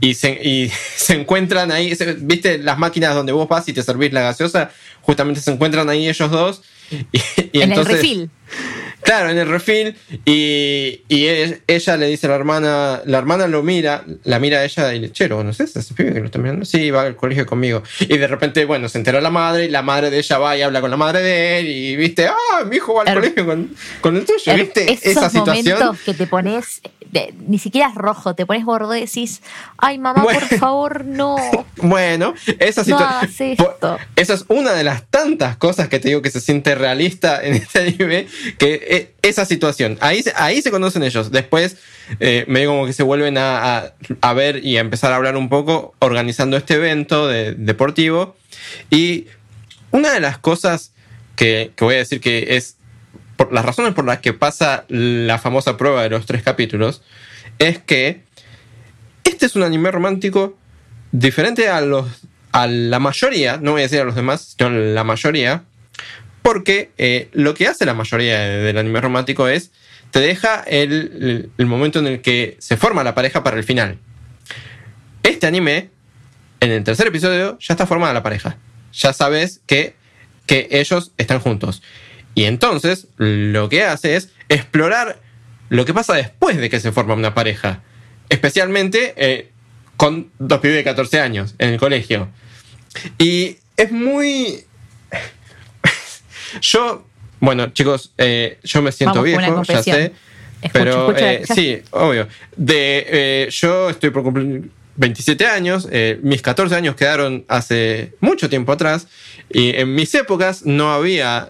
y 0.00 0.12
se, 0.12 0.70
se 0.96 1.14
encuentran 1.14 1.72
ahí, 1.72 1.96
viste 2.18 2.58
las 2.58 2.76
máquinas 2.76 3.14
donde 3.14 3.32
vos 3.32 3.48
vas 3.48 3.66
y 3.68 3.72
te 3.72 3.82
servís 3.82 4.12
la 4.12 4.20
gaseosa, 4.20 4.70
justamente 5.00 5.40
se 5.40 5.52
encuentran 5.52 5.88
ahí 5.88 6.06
ellos 6.06 6.30
dos. 6.30 6.62
Y, 7.52 7.62
en 7.62 7.70
entonces, 7.70 7.94
el 7.94 8.00
refil. 8.00 8.30
Claro, 9.04 9.30
en 9.30 9.38
el 9.38 9.48
refil. 9.48 9.96
Y, 10.24 11.02
y 11.08 11.26
ella 11.66 11.96
le 11.96 12.06
dice 12.06 12.26
a 12.26 12.30
la 12.30 12.36
hermana, 12.36 13.02
la 13.04 13.18
hermana 13.18 13.46
lo 13.46 13.62
mira, 13.62 14.04
la 14.24 14.38
mira 14.38 14.58
a 14.58 14.64
ella 14.64 14.94
y 14.94 14.98
le 14.98 15.12
che, 15.12 15.28
no 15.28 15.52
sé, 15.52 15.64
ese 15.64 15.94
pibe 15.94 16.12
que 16.12 16.20
lo 16.20 16.26
está 16.26 16.38
mirando. 16.38 16.64
Sí, 16.64 16.90
va 16.90 17.02
al 17.02 17.16
colegio 17.16 17.46
conmigo. 17.46 17.82
Y 18.00 18.16
de 18.16 18.26
repente, 18.26 18.64
bueno, 18.64 18.88
se 18.88 18.98
enteró 18.98 19.20
la 19.20 19.30
madre 19.30 19.66
y 19.66 19.68
la 19.68 19.82
madre 19.82 20.10
de 20.10 20.18
ella 20.18 20.38
va 20.38 20.56
y 20.56 20.62
habla 20.62 20.80
con 20.80 20.90
la 20.90 20.96
madre 20.96 21.20
de 21.20 21.58
él. 21.58 21.68
Y 21.68 21.96
viste, 21.96 22.26
ah, 22.26 22.64
mi 22.66 22.76
hijo 22.76 22.94
va 22.94 23.02
al 23.02 23.14
colegio 23.14 23.44
con, 23.46 23.70
con, 24.00 24.16
el 24.16 24.24
tuyo. 24.24 24.54
¿Viste? 24.54 24.90
Esa 24.90 25.28
situación. 25.28 25.98
que 26.04 26.14
te 26.14 26.26
pones, 26.26 26.80
ni 27.46 27.58
siquiera 27.58 27.88
es 27.88 27.94
rojo, 27.94 28.34
te 28.34 28.46
pones 28.46 28.64
gordo 28.64 28.94
y 28.96 29.00
decís, 29.00 29.42
ay 29.78 29.98
mamá, 29.98 30.22
por 30.22 30.58
favor, 30.58 31.04
no. 31.04 31.36
bueno, 31.76 32.34
esa 32.58 32.84
situación. 32.84 33.98
esa 34.16 34.34
es 34.34 34.44
una 34.48 34.72
de 34.72 34.84
las 34.84 35.04
tantas 35.06 35.56
cosas 35.56 35.88
que 35.88 35.98
te 35.98 36.08
digo 36.08 36.22
que 36.22 36.30
se 36.30 36.40
siente 36.40 36.74
realista 36.74 37.40
en 37.42 37.54
este 37.54 37.80
anime. 37.80 38.26
Que 38.58 39.14
e, 39.22 39.28
esa 39.28 39.44
situación. 39.44 39.98
Ahí, 40.00 40.22
ahí 40.36 40.60
se 40.62 40.70
conocen 40.70 41.02
ellos. 41.02 41.30
Después, 41.30 41.76
eh, 42.20 42.44
medio 42.48 42.70
como 42.70 42.86
que 42.86 42.92
se 42.92 43.02
vuelven 43.02 43.36
a, 43.38 43.92
ver 44.34 44.64
y 44.64 44.76
a 44.76 44.80
empezar 44.80 45.12
a 45.12 45.16
hablar 45.16 45.36
un 45.36 45.48
poco 45.48 45.94
organizando 46.00 46.56
este 46.56 46.74
evento 46.74 47.28
deportivo. 47.28 48.36
Y 48.90 49.26
una 49.90 50.12
de 50.12 50.20
las 50.20 50.38
cosas 50.38 50.92
que, 51.36 51.72
voy 51.78 51.94
a 51.94 51.98
decir 51.98 52.20
que 52.20 52.56
es 52.56 52.76
por 53.36 53.52
las 53.52 53.64
razones 53.64 53.94
por 53.94 54.04
las 54.04 54.18
que 54.18 54.32
pasa 54.32 54.84
la 54.88 55.38
famosa 55.38 55.76
prueba 55.76 56.02
de 56.02 56.10
los 56.10 56.26
tres 56.26 56.42
capítulos 56.42 57.02
es 57.58 57.78
que 57.78 58.22
este 59.24 59.46
es 59.46 59.56
un 59.56 59.62
anime 59.62 59.90
romántico 59.90 60.56
diferente 61.12 61.68
a 61.68 61.80
los 61.80 62.06
a 62.52 62.68
la 62.68 63.00
mayoría, 63.00 63.56
no 63.56 63.72
voy 63.72 63.80
a 63.80 63.84
decir 63.84 64.00
a 64.00 64.04
los 64.04 64.14
demás, 64.14 64.54
sino 64.56 64.68
a 64.68 64.72
la 64.72 65.02
mayoría, 65.02 65.64
porque 66.42 66.92
eh, 66.98 67.28
lo 67.32 67.52
que 67.54 67.66
hace 67.66 67.84
la 67.84 67.94
mayoría 67.94 68.38
del 68.38 68.78
anime 68.78 69.00
romántico 69.00 69.48
es 69.48 69.72
te 70.12 70.20
deja 70.20 70.62
el, 70.68 71.50
momento 71.58 71.98
en 71.98 72.06
el 72.06 72.22
que 72.22 72.56
se 72.60 72.76
forma 72.76 73.02
la 73.02 73.16
pareja 73.16 73.42
para 73.42 73.56
el 73.56 73.64
final. 73.64 73.98
Este 75.24 75.48
anime, 75.48 75.90
en 76.60 76.70
el 76.70 76.84
tercer 76.84 77.08
episodio, 77.08 77.58
ya 77.58 77.74
está 77.74 77.88
formada 77.88 78.14
la 78.14 78.22
pareja. 78.22 78.56
Ya 78.92 79.12
sabes 79.12 79.60
que, 79.66 79.96
que 80.46 80.68
ellos 80.70 81.10
están 81.16 81.40
juntos. 81.40 81.82
Y 82.34 82.44
entonces 82.44 83.08
lo 83.16 83.68
que 83.68 83.84
hace 83.84 84.16
es 84.16 84.30
explorar 84.48 85.20
lo 85.68 85.84
que 85.84 85.94
pasa 85.94 86.14
después 86.14 86.56
de 86.56 86.68
que 86.70 86.80
se 86.80 86.92
forma 86.92 87.14
una 87.14 87.34
pareja. 87.34 87.82
Especialmente 88.28 89.14
eh, 89.16 89.50
con 89.96 90.30
dos 90.38 90.60
pibes 90.60 90.76
de 90.76 90.84
14 90.84 91.20
años 91.20 91.54
en 91.58 91.70
el 91.70 91.78
colegio. 91.78 92.28
Y 93.18 93.58
es 93.76 93.90
muy 93.92 94.64
yo, 96.60 97.06
bueno, 97.40 97.68
chicos, 97.72 98.12
eh, 98.18 98.58
yo 98.62 98.82
me 98.82 98.92
siento 98.92 99.22
viejo, 99.22 99.62
ya 99.62 99.82
sé. 99.82 100.12
pero 100.72 101.16
eh, 101.16 101.44
sí, 101.52 101.82
obvio. 101.90 102.28
De, 102.56 103.06
eh, 103.08 103.48
yo 103.50 103.90
estoy 103.90 104.10
por 104.10 104.22
cumplir 104.22 104.70
27 104.96 105.46
años, 105.46 105.88
mis 106.22 106.42
14 106.42 106.74
años 106.74 106.94
quedaron 106.94 107.44
hace 107.48 108.12
mucho 108.20 108.48
tiempo 108.48 108.72
atrás 108.72 109.08
y 109.50 109.76
en 109.76 109.94
mis 109.94 110.14
épocas 110.14 110.64
no 110.64 110.92
había 110.92 111.48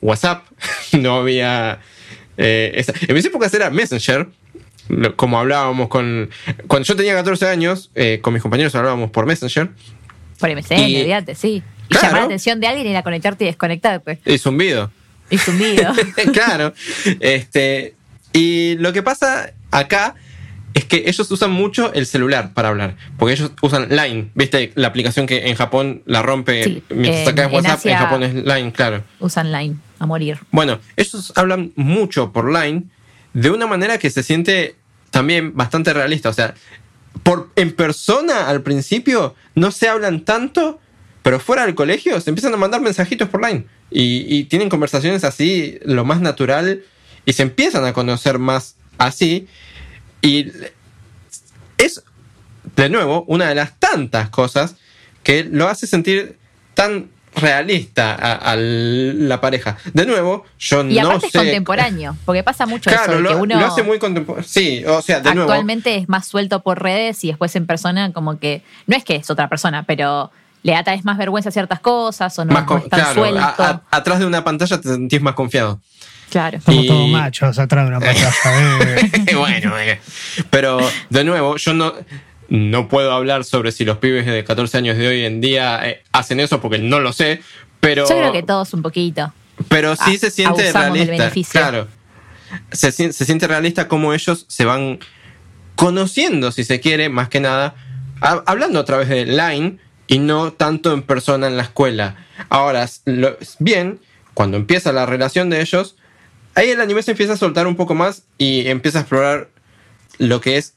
WhatsApp, 0.00 0.44
no 0.92 1.16
había... 1.16 1.80
en 2.36 3.14
mis 3.14 3.24
épocas 3.24 3.52
era 3.54 3.70
Messenger, 3.70 4.28
como 5.16 5.38
hablábamos 5.38 5.88
con... 5.88 6.30
Cuando 6.66 6.86
yo 6.86 6.96
tenía 6.96 7.14
14 7.14 7.48
años, 7.48 7.90
con 8.20 8.32
mis 8.32 8.42
compañeros 8.42 8.74
hablábamos 8.74 9.10
por 9.10 9.26
Messenger. 9.26 9.70
Por 10.38 10.54
MSN, 10.54 10.74
olvídate, 10.74 11.34
sí. 11.34 11.62
Y 11.88 11.94
llamar 11.94 12.12
la 12.12 12.24
atención 12.24 12.60
de 12.60 12.66
alguien 12.66 12.86
y 12.88 12.96
a 12.96 13.02
conectarte 13.02 13.44
y 13.44 13.46
desconectar, 13.46 14.02
pues. 14.02 14.18
Y 14.24 14.38
zumbido. 14.38 14.90
Y 15.30 15.38
zumbido. 15.38 15.92
claro. 16.32 16.74
Este, 17.20 17.94
y 18.32 18.76
lo 18.78 18.92
que 18.92 19.02
pasa 19.02 19.52
acá 19.70 20.14
es 20.76 20.84
que 20.84 21.04
ellos 21.06 21.30
usan 21.30 21.50
mucho 21.50 21.92
el 21.94 22.06
celular 22.06 22.52
para 22.52 22.68
hablar. 22.68 22.96
Porque 23.18 23.32
ellos 23.32 23.50
usan 23.62 23.88
Line. 23.88 24.30
¿Viste? 24.34 24.72
La 24.74 24.88
aplicación 24.88 25.26
que 25.26 25.48
en 25.48 25.54
Japón 25.54 26.02
la 26.04 26.22
rompe. 26.22 26.82
mientras 26.90 27.28
acá 27.28 27.46
es 27.46 27.52
WhatsApp, 27.52 27.86
en, 27.86 27.96
Japón 27.96 28.22
es 28.22 28.34
Line, 28.34 28.72
claro. 28.72 29.02
Usan 29.18 29.50
Line 29.50 29.76
a 29.98 30.06
morir. 30.06 30.38
Bueno, 30.50 30.78
ellos 30.96 31.32
hablan 31.34 31.72
mucho 31.76 32.30
por 32.32 32.52
Line 32.52 32.84
de 33.32 33.50
una 33.50 33.66
manera 33.66 33.98
que 33.98 34.10
se 34.10 34.22
siente 34.22 34.76
también 35.10 35.56
bastante 35.56 35.92
realista. 35.92 36.28
O 36.28 36.34
sea, 36.34 36.54
por, 37.22 37.48
en 37.56 37.72
persona 37.72 38.48
al 38.48 38.62
principio 38.62 39.34
no 39.54 39.70
se 39.70 39.88
hablan 39.88 40.24
tanto 40.24 40.78
pero 41.26 41.40
fuera 41.40 41.66
del 41.66 41.74
colegio 41.74 42.20
se 42.20 42.30
empiezan 42.30 42.54
a 42.54 42.56
mandar 42.56 42.80
mensajitos 42.80 43.28
por 43.28 43.44
line 43.44 43.66
y, 43.90 44.44
tienen 44.44 44.68
conversaciones 44.68 45.24
así, 45.24 45.76
lo 45.84 46.04
más 46.04 46.20
natural, 46.20 46.84
y 47.24 47.32
se 47.32 47.42
empiezan 47.42 47.84
a 47.84 47.92
conocer 47.92 48.38
más 48.38 48.76
así. 48.96 49.48
Y 50.26 50.52
es, 51.78 52.02
de 52.74 52.88
nuevo, 52.88 53.24
una 53.28 53.48
de 53.48 53.54
las 53.54 53.78
tantas 53.78 54.28
cosas 54.28 54.74
que 55.22 55.44
lo 55.44 55.68
hace 55.68 55.86
sentir 55.86 56.36
tan 56.74 57.10
realista 57.36 58.14
a, 58.14 58.56
la 58.56 59.40
pareja. 59.40 59.76
De 59.92 60.04
nuevo, 60.04 60.44
yo 60.58 60.82
y 60.82 60.94
no 60.94 61.20
sé. 61.20 61.28
es 61.28 61.32
contemporáneo, 61.32 62.16
porque 62.24 62.42
pasa 62.42 62.66
mucho 62.66 62.90
eso. 62.90 63.20
Lo, 63.20 63.28
que 63.28 63.34
uno 63.36 63.60
lo 63.60 63.66
hace 63.66 63.82
muy 63.82 63.98
contemporáneo. 63.98 64.48
Sí, 64.48 64.82
o 64.86 65.00
sea, 65.00 65.20
de 65.20 65.30
actualmente 65.30 65.96
es 65.96 66.08
más 66.08 66.26
suelto 66.26 66.60
por 66.60 66.82
redes 66.82 67.22
y 67.22 67.28
después 67.28 67.54
en 67.54 67.66
persona, 67.66 68.12
como 68.12 68.38
que. 68.38 68.62
No 68.86 68.96
es 68.96 69.04
que 69.04 69.16
es 69.16 69.30
otra 69.30 69.48
persona, 69.48 69.84
pero 69.84 70.32
le 70.62 70.72
da 70.72 70.82
vez 70.82 71.04
más 71.04 71.18
vergüenza 71.18 71.50
a 71.50 71.52
ciertas 71.52 71.78
cosas 71.78 72.36
o 72.38 72.44
no, 72.44 72.52
más 72.52 72.66
suelto. 73.14 73.82
atrás 73.90 74.18
de 74.18 74.26
una 74.26 74.42
pantalla 74.42 74.80
te 74.80 74.88
sentís 74.88 75.20
más 75.20 75.34
confiado. 75.34 75.80
Claro. 76.30 76.58
Como 76.64 76.84
todos 76.84 77.08
machos 77.08 77.58
atrás 77.58 77.84
de 77.84 77.96
una 77.96 78.00
pantalla. 78.00 78.32
Eh. 79.26 79.34
bueno, 79.36 79.78
eh. 79.78 80.00
pero 80.50 80.78
de 81.10 81.24
nuevo, 81.24 81.56
yo 81.56 81.72
no, 81.74 81.94
no 82.48 82.88
puedo 82.88 83.12
hablar 83.12 83.44
sobre 83.44 83.72
si 83.72 83.84
los 83.84 83.98
pibes 83.98 84.26
de 84.26 84.44
14 84.44 84.78
años 84.78 84.96
de 84.96 85.08
hoy 85.08 85.24
en 85.24 85.40
día 85.40 85.88
eh, 85.88 86.02
hacen 86.12 86.40
eso 86.40 86.60
porque 86.60 86.78
no 86.78 87.00
lo 87.00 87.12
sé, 87.12 87.42
pero... 87.80 88.08
Yo 88.08 88.16
creo 88.16 88.32
que 88.32 88.42
todos 88.42 88.72
un 88.74 88.82
poquito. 88.82 89.32
Pero 89.68 89.96
sí 89.96 90.18
se 90.18 90.30
siente 90.30 90.72
realista. 90.72 91.30
Claro. 91.50 91.88
Se, 92.72 92.92
se 92.92 93.12
siente 93.12 93.46
realista 93.46 93.88
como 93.88 94.12
ellos 94.12 94.44
se 94.48 94.64
van 94.64 94.98
conociendo, 95.74 96.52
si 96.52 96.64
se 96.64 96.80
quiere, 96.80 97.08
más 97.08 97.28
que 97.28 97.40
nada. 97.40 97.74
Hablando 98.20 98.80
a 98.80 98.84
través 98.84 99.08
de 99.08 99.26
Line, 99.26 99.78
y 100.06 100.18
no 100.18 100.52
tanto 100.52 100.92
en 100.92 101.02
persona 101.02 101.46
en 101.46 101.56
la 101.56 101.64
escuela. 101.64 102.16
Ahora, 102.48 102.88
bien, 103.58 104.00
cuando 104.34 104.56
empieza 104.56 104.92
la 104.92 105.06
relación 105.06 105.50
de 105.50 105.60
ellos, 105.60 105.96
ahí 106.56 106.70
el 106.70 106.80
anime 106.80 107.02
se 107.02 107.12
empieza 107.12 107.34
a 107.34 107.36
soltar 107.36 107.68
un 107.68 107.76
poco 107.76 107.94
más 107.94 108.24
y 108.38 108.66
empieza 108.66 108.98
a 108.98 109.00
explorar 109.02 109.48
lo 110.18 110.40
que 110.40 110.56
es 110.56 110.74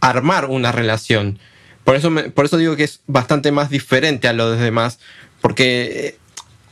armar 0.00 0.46
una 0.46 0.70
relación. 0.70 1.40
Por 1.84 1.96
eso, 1.96 2.12
por 2.34 2.44
eso 2.44 2.58
digo 2.58 2.76
que 2.76 2.84
es 2.84 3.00
bastante 3.06 3.50
más 3.50 3.70
diferente 3.70 4.28
a 4.28 4.32
los 4.32 4.58
demás, 4.58 5.00
porque 5.40 6.16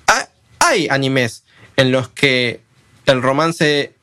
eh, 0.07 0.15
hay 0.61 0.89
animes 0.89 1.43
en 1.77 1.91
los 1.91 2.09
que 2.09 2.61
el 3.07 3.23
romance 3.23 3.95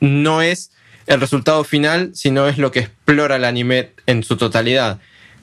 no 0.00 0.42
es 0.42 0.72
el 1.06 1.20
resultado 1.20 1.62
final, 1.62 2.10
sino 2.14 2.48
es 2.48 2.58
lo 2.58 2.72
que 2.72 2.80
explora 2.80 3.36
el 3.36 3.44
anime 3.44 3.90
en 4.06 4.24
su 4.24 4.36
totalidad. 4.36 5.00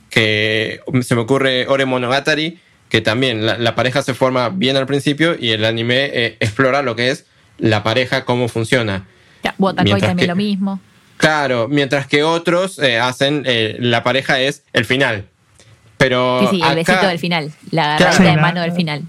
Que 0.10 0.82
se 1.04 1.16
me 1.16 1.22
ocurre 1.22 1.68
Ore 1.68 1.86
Monogatari, 1.86 2.60
que 2.90 3.00
también 3.00 3.46
la, 3.46 3.76
pareja 3.76 4.02
se 4.02 4.14
forma 4.14 4.50
bien 4.50 4.76
al 4.76 4.88
principio 4.88 5.38
y 5.40 5.52
el 5.52 5.64
anime 5.64 6.10
eh, 6.12 6.38
explora 6.42 6.82
lo 6.82 6.96
que 6.96 7.12
es 7.12 7.26
la 7.62 7.84
pareja, 7.84 8.26
cómo 8.26 8.50
funciona. 8.50 9.06
Ya, 9.44 9.56
también 9.74 10.28
lo 10.28 10.36
mismo. 10.36 10.82
Claro, 11.18 11.68
mientras 11.70 12.08
que 12.08 12.24
otros 12.24 12.80
eh, 12.80 13.00
hacen, 13.00 13.44
eh, 13.46 13.78
la 13.80 14.04
pareja 14.04 14.40
es 14.40 14.64
el 14.74 14.86
final. 14.86 15.26
Pero 15.98 16.40
sí, 16.42 16.58
sí, 16.58 16.62
el 16.68 16.76
besito 16.76 17.08
del 17.08 17.20
final, 17.20 17.52
la 17.70 17.96
agarradita 17.96 18.32
de 18.32 18.42
mano 18.42 18.62
del 18.62 18.72
final. 18.72 19.04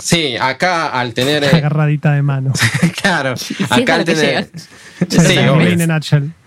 Sí, 0.00 0.36
acá 0.40 0.88
al 0.88 1.14
tener. 1.14 1.44
agarradita 1.44 2.12
de 2.12 2.22
mano. 2.22 2.52
claro, 3.02 3.34
acá 3.70 3.94
al 3.94 4.04
tener. 4.04 4.50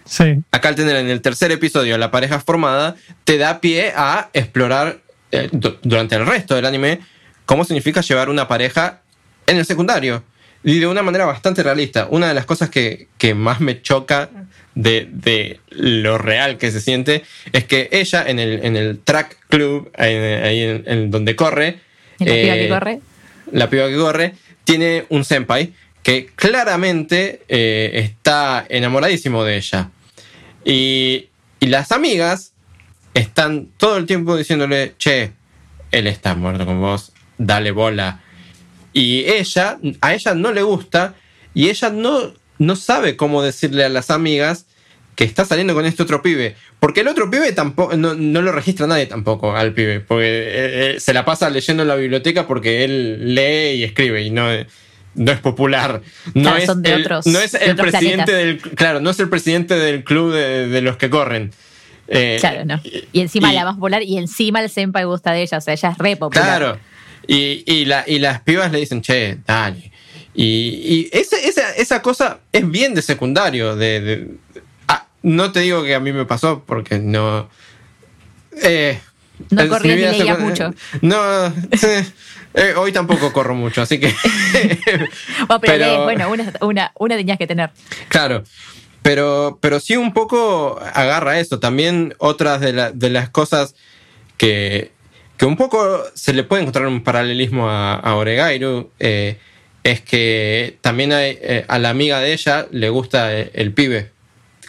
Sí, 0.05 0.43
Acá 0.51 0.69
al 0.69 0.75
tener 0.75 0.97
en 0.97 1.09
el 1.09 1.21
tercer 1.21 1.51
episodio 1.51 1.97
la 1.97 2.11
pareja 2.11 2.39
formada, 2.39 2.95
te 3.23 3.37
da 3.37 3.59
pie 3.59 3.93
a 3.95 4.29
explorar 4.33 4.99
eh, 5.31 5.49
durante 5.51 6.15
el 6.15 6.25
resto 6.27 6.55
del 6.55 6.65
anime 6.65 6.99
cómo 7.45 7.63
significa 7.65 8.01
llevar 8.01 8.29
una 8.29 8.47
pareja 8.47 9.01
en 9.47 9.57
el 9.57 9.65
secundario. 9.65 10.23
Y 10.65 10.79
de 10.79 10.87
una 10.87 11.03
manera 11.03 11.25
bastante 11.25 11.61
realista. 11.61 12.07
Una 12.09 12.27
de 12.27 12.33
las 12.33 12.45
cosas 12.45 12.71
que, 12.71 13.07
que 13.19 13.35
más 13.35 13.61
me 13.61 13.83
choca 13.83 14.31
de, 14.73 15.59
lo 15.69 16.17
real 16.17 16.57
que 16.57 16.71
se 16.71 16.81
siente 16.81 17.23
es 17.53 17.65
que 17.65 17.87
ella 17.91 18.23
en 18.27 18.39
el, 18.39 18.65
en 18.65 18.75
el 18.75 18.99
track 18.99 19.37
club, 19.47 19.91
ahí 19.95 20.81
en, 20.85 21.11
donde 21.11 21.35
corre. 21.35 21.79
la 22.17 22.25
piba 22.25 22.53
que 22.55 22.65
eh, 22.65 22.69
corre? 22.69 22.99
La 23.51 23.69
piba 23.69 23.87
que 23.87 23.95
corre, 23.95 24.33
tiene 24.63 25.05
un 25.09 25.23
senpai 25.23 25.71
que 26.01 26.31
claramente 26.35 27.43
eh, 27.47 27.91
está 27.93 28.65
enamoradísimo 28.67 29.43
de 29.43 29.57
ella. 29.57 29.91
Y, 30.65 31.29
y 31.59 31.67
las 31.67 31.91
amigas 31.91 32.53
están 33.13 33.67
todo 33.77 33.97
el 33.97 34.07
tiempo 34.07 34.35
diciéndole, 34.35 34.93
che, 34.97 35.31
él 35.91 36.07
está 36.07 36.33
muerto 36.33 36.65
con 36.65 36.81
vos, 36.81 37.11
dale 37.37 37.69
bola. 37.69 38.23
Y 38.95 39.25
ella, 39.27 39.77
a 39.99 40.13
ella 40.13 40.35
no 40.35 40.53
le 40.53 40.61
gusta 40.61 41.15
y 41.53 41.67
ella 41.67 41.89
no, 41.89 42.31
no 42.59 42.75
sabe 42.77 43.17
cómo 43.17 43.43
decirle 43.43 43.83
a 43.83 43.89
las 43.89 44.09
amigas 44.09 44.67
que 45.15 45.25
está 45.25 45.43
saliendo 45.43 45.73
con 45.73 45.85
este 45.85 46.01
otro 46.01 46.21
pibe. 46.21 46.55
Porque 46.79 47.01
el 47.01 47.09
otro 47.09 47.29
pibe 47.29 47.51
tampoco, 47.51 47.97
no, 47.97 48.13
lo 48.13 48.51
registra 48.53 48.87
nadie 48.87 49.05
tampoco 49.05 49.53
al 49.53 49.73
pibe. 49.73 49.99
Porque 49.99 50.25
eh, 50.25 50.95
eh, 50.95 50.99
se 51.01 51.13
la 51.13 51.25
pasa 51.25 51.49
leyendo 51.49 51.83
en 51.83 51.89
la 51.89 51.97
biblioteca 51.97 52.47
porque 52.47 52.85
él 52.85 53.35
lee 53.35 53.79
y 53.79 53.83
escribe 53.83 54.21
y 54.21 54.29
no, 54.29 54.47
no 55.15 55.31
es 55.33 55.39
popular. 55.39 56.01
No, 56.33 56.55
es, 56.55 56.69
el, 56.69 57.09
no 57.25 57.39
es 57.41 57.53
el 57.53 57.75
presidente 57.75 58.31
del. 58.31 58.61
Claro, 58.61 59.01
no 59.01 59.09
es 59.09 59.19
el 59.19 59.27
presidente 59.27 59.75
del 59.75 60.05
club 60.05 60.31
de, 60.31 60.81
los 60.81 60.95
que 60.95 61.09
corren. 61.09 61.51
Eh, 62.07 62.37
claro, 62.39 62.63
no. 62.63 62.79
Y 63.11 63.19
encima 63.19 63.51
la 63.51 63.65
más 63.65 63.75
popular 63.75 64.03
y 64.03 64.17
encima 64.17 64.61
el 64.61 64.69
senpai 64.69 65.03
gusta 65.03 65.33
de 65.33 65.41
ella. 65.41 65.57
O 65.57 65.61
sea, 65.61 65.73
ella 65.73 65.89
es 65.89 65.97
re 65.97 66.15
popular. 66.15 66.45
Claro. 66.45 66.94
Y, 67.27 67.63
y, 67.65 67.85
la, 67.85 68.03
y 68.07 68.19
las 68.19 68.41
pibas 68.41 68.71
le 68.71 68.79
dicen, 68.79 69.01
che, 69.01 69.37
dale. 69.45 69.91
Y, 70.33 70.43
y 70.43 71.09
esa, 71.13 71.37
esa, 71.75 72.01
cosa 72.01 72.39
es 72.51 72.69
bien 72.69 72.93
de 72.93 73.01
secundario. 73.01 73.75
De, 73.75 74.27
ah, 74.87 75.07
no 75.23 75.51
te 75.51 75.61
digo 75.61 75.83
que 75.83 75.95
a 75.95 75.99
mí 75.99 76.11
me 76.11 76.25
pasó 76.25 76.63
porque 76.65 76.99
no. 76.99 77.49
Eh, 78.61 78.99
no 79.49 79.67
corrías 79.67 80.11
ni 80.11 80.19
leías 80.19 80.39
mucho. 80.39 80.73
No, 81.01 81.17
eh, 82.53 82.73
hoy 82.77 82.91
tampoco 82.91 83.31
corro 83.31 83.55
mucho, 83.55 83.81
así 83.81 83.99
que. 83.99 84.13
pero, 85.61 86.03
bueno, 86.03 86.29
una, 86.29 86.53
una, 86.61 86.91
una, 86.97 87.15
tenías 87.15 87.37
que 87.37 87.47
tener. 87.47 87.71
Claro. 88.09 88.43
Pero, 89.01 89.59
pero 89.61 89.79
sí 89.79 89.95
un 89.95 90.13
poco 90.13 90.79
agarra 90.93 91.39
eso. 91.39 91.59
También 91.59 92.15
otras 92.17 92.59
de, 92.59 92.91
de 92.93 93.09
las 93.09 93.29
cosas 93.29 93.75
que, 94.37 94.94
que 95.37 95.45
un 95.45 95.57
poco 95.57 96.03
se 96.13 96.33
le 96.33 96.43
puede 96.43 96.61
encontrar 96.61 96.87
un 96.87 97.03
paralelismo 97.03 97.69
a, 97.69 97.95
a 97.95 98.15
Oregairu, 98.15 98.91
eh, 98.99 99.37
es 99.83 100.01
que 100.01 100.77
también 100.81 101.11
eh, 101.13 101.65
a 101.67 101.77
la 101.77 101.89
amiga 101.89 102.19
de 102.19 102.33
ella 102.33 102.67
le 102.71 102.89
gusta 102.89 103.37
eh, 103.37 103.51
el, 103.53 103.73
pibe 103.73 104.11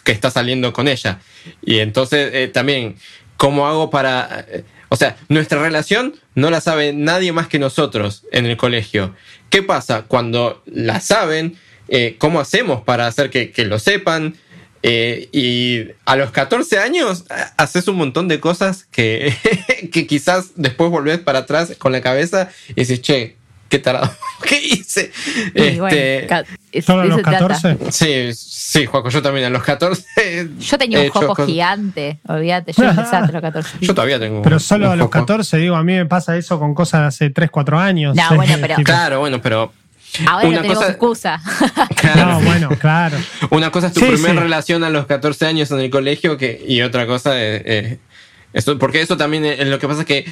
que 0.03 0.11
está 0.11 0.29
saliendo 0.29 0.73
con 0.73 0.87
ella. 0.87 1.19
Y 1.61 1.79
entonces 1.79 2.51
también, 2.51 2.97
¿cómo 3.37 3.67
hago 3.67 3.89
para... 3.89 4.45
o 4.89 4.95
sea, 4.95 5.17
nuestra 5.29 5.61
relación 5.61 6.15
no 6.35 6.49
la 6.49 6.61
sabe 6.61 6.93
nadie 6.93 7.31
más 7.31 7.47
que 7.47 7.59
nosotros 7.59 8.23
en 8.31 8.45
el 8.45 8.57
colegio. 8.57 9.15
¿Qué 9.49 9.63
pasa? 9.63 10.03
Cuando 10.03 10.61
la 10.65 10.99
saben, 10.99 11.57
¿cómo 12.19 12.39
hacemos 12.39 12.83
para 12.83 13.07
hacer 13.07 13.29
que, 13.29 13.51
que 13.51 13.65
lo 13.65 13.79
sepan? 13.79 14.35
Eh, 14.83 15.29
y 15.31 15.91
a 16.05 16.15
los 16.15 16.31
14 16.31 16.79
años 16.79 17.25
haces 17.57 17.87
un 17.87 17.97
montón 17.97 18.27
de 18.27 18.39
cosas 18.39 18.85
que, 18.91 19.33
que 19.91 20.07
quizás 20.07 20.51
después 20.55 20.91
volvés 20.91 21.19
para 21.19 21.39
atrás 21.39 21.73
con 21.77 21.91
la 21.91 22.01
cabeza 22.01 22.49
y 22.69 22.75
dices, 22.75 23.01
che, 23.01 23.37
qué 23.69 23.79
tarado, 23.79 24.09
¿qué 24.43 24.59
hice? 24.61 25.11
Este, 25.53 26.27
¿Solo 26.81 27.01
a 27.01 27.05
los 27.05 27.21
14? 27.21 27.77
Sí, 27.91 28.29
sí, 28.33 28.85
Juaco, 28.85 29.09
yo 29.09 29.21
también 29.21 29.45
a 29.45 29.49
los 29.49 29.63
14. 29.63 30.49
Yo 30.59 30.77
tenía 30.77 31.01
un 31.01 31.09
jopo 31.09 31.35
gigante, 31.45 32.19
olvídate, 32.27 32.73
yo 32.73 32.83
empecé 32.83 33.15
a 33.15 33.21
los 33.21 33.41
14. 33.41 33.77
Yo 33.81 33.93
todavía 33.93 34.19
tengo 34.19 34.41
Pero 34.41 34.59
solo 34.59 34.91
a 34.91 34.95
los 34.95 35.09
14, 35.09 35.57
digo, 35.57 35.75
a 35.75 35.83
mí 35.83 35.93
me 35.93 36.05
pasa 36.05 36.37
eso 36.37 36.59
con 36.59 36.73
cosas 36.73 37.01
de 37.01 37.07
hace 37.07 37.29
3, 37.29 37.49
4 37.49 37.79
años. 37.79 38.15
No, 38.15 38.35
bueno, 38.35 38.55
pero... 38.61 38.75
Claro, 38.83 39.19
bueno, 39.19 39.41
pero 39.41 39.71
Ahora 40.25 40.47
una 40.47 40.57
no 40.57 40.61
tenemos 40.63 40.89
excusa. 40.89 41.41
Claro, 41.95 42.39
bueno, 42.41 42.69
claro. 42.79 43.17
Una 43.49 43.71
cosa 43.71 43.87
es 43.87 43.93
tu 43.93 44.01
primera 44.01 44.41
relación 44.41 44.83
a 44.83 44.89
los 44.89 45.05
14 45.05 45.45
años 45.45 45.71
en 45.71 45.79
el 45.79 45.89
colegio 45.89 46.37
que, 46.37 46.63
y 46.65 46.81
otra 46.81 47.05
cosa 47.05 47.41
es, 47.41 47.99
eso, 48.53 48.77
porque 48.79 49.01
eso 49.01 49.17
también 49.17 49.45
es, 49.45 49.67
lo 49.67 49.79
que 49.79 49.87
pasa 49.87 50.01
es 50.01 50.07
que 50.07 50.25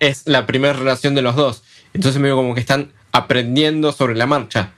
es 0.00 0.22
la 0.26 0.46
primera 0.46 0.72
relación 0.74 1.14
de 1.14 1.22
los 1.22 1.36
dos. 1.36 1.62
Entonces 1.94 2.20
me 2.20 2.30
como 2.30 2.54
que 2.54 2.60
están 2.60 2.92
aprendiendo 3.12 3.92
sobre 3.92 4.14
la 4.14 4.26
marcha. 4.26 4.70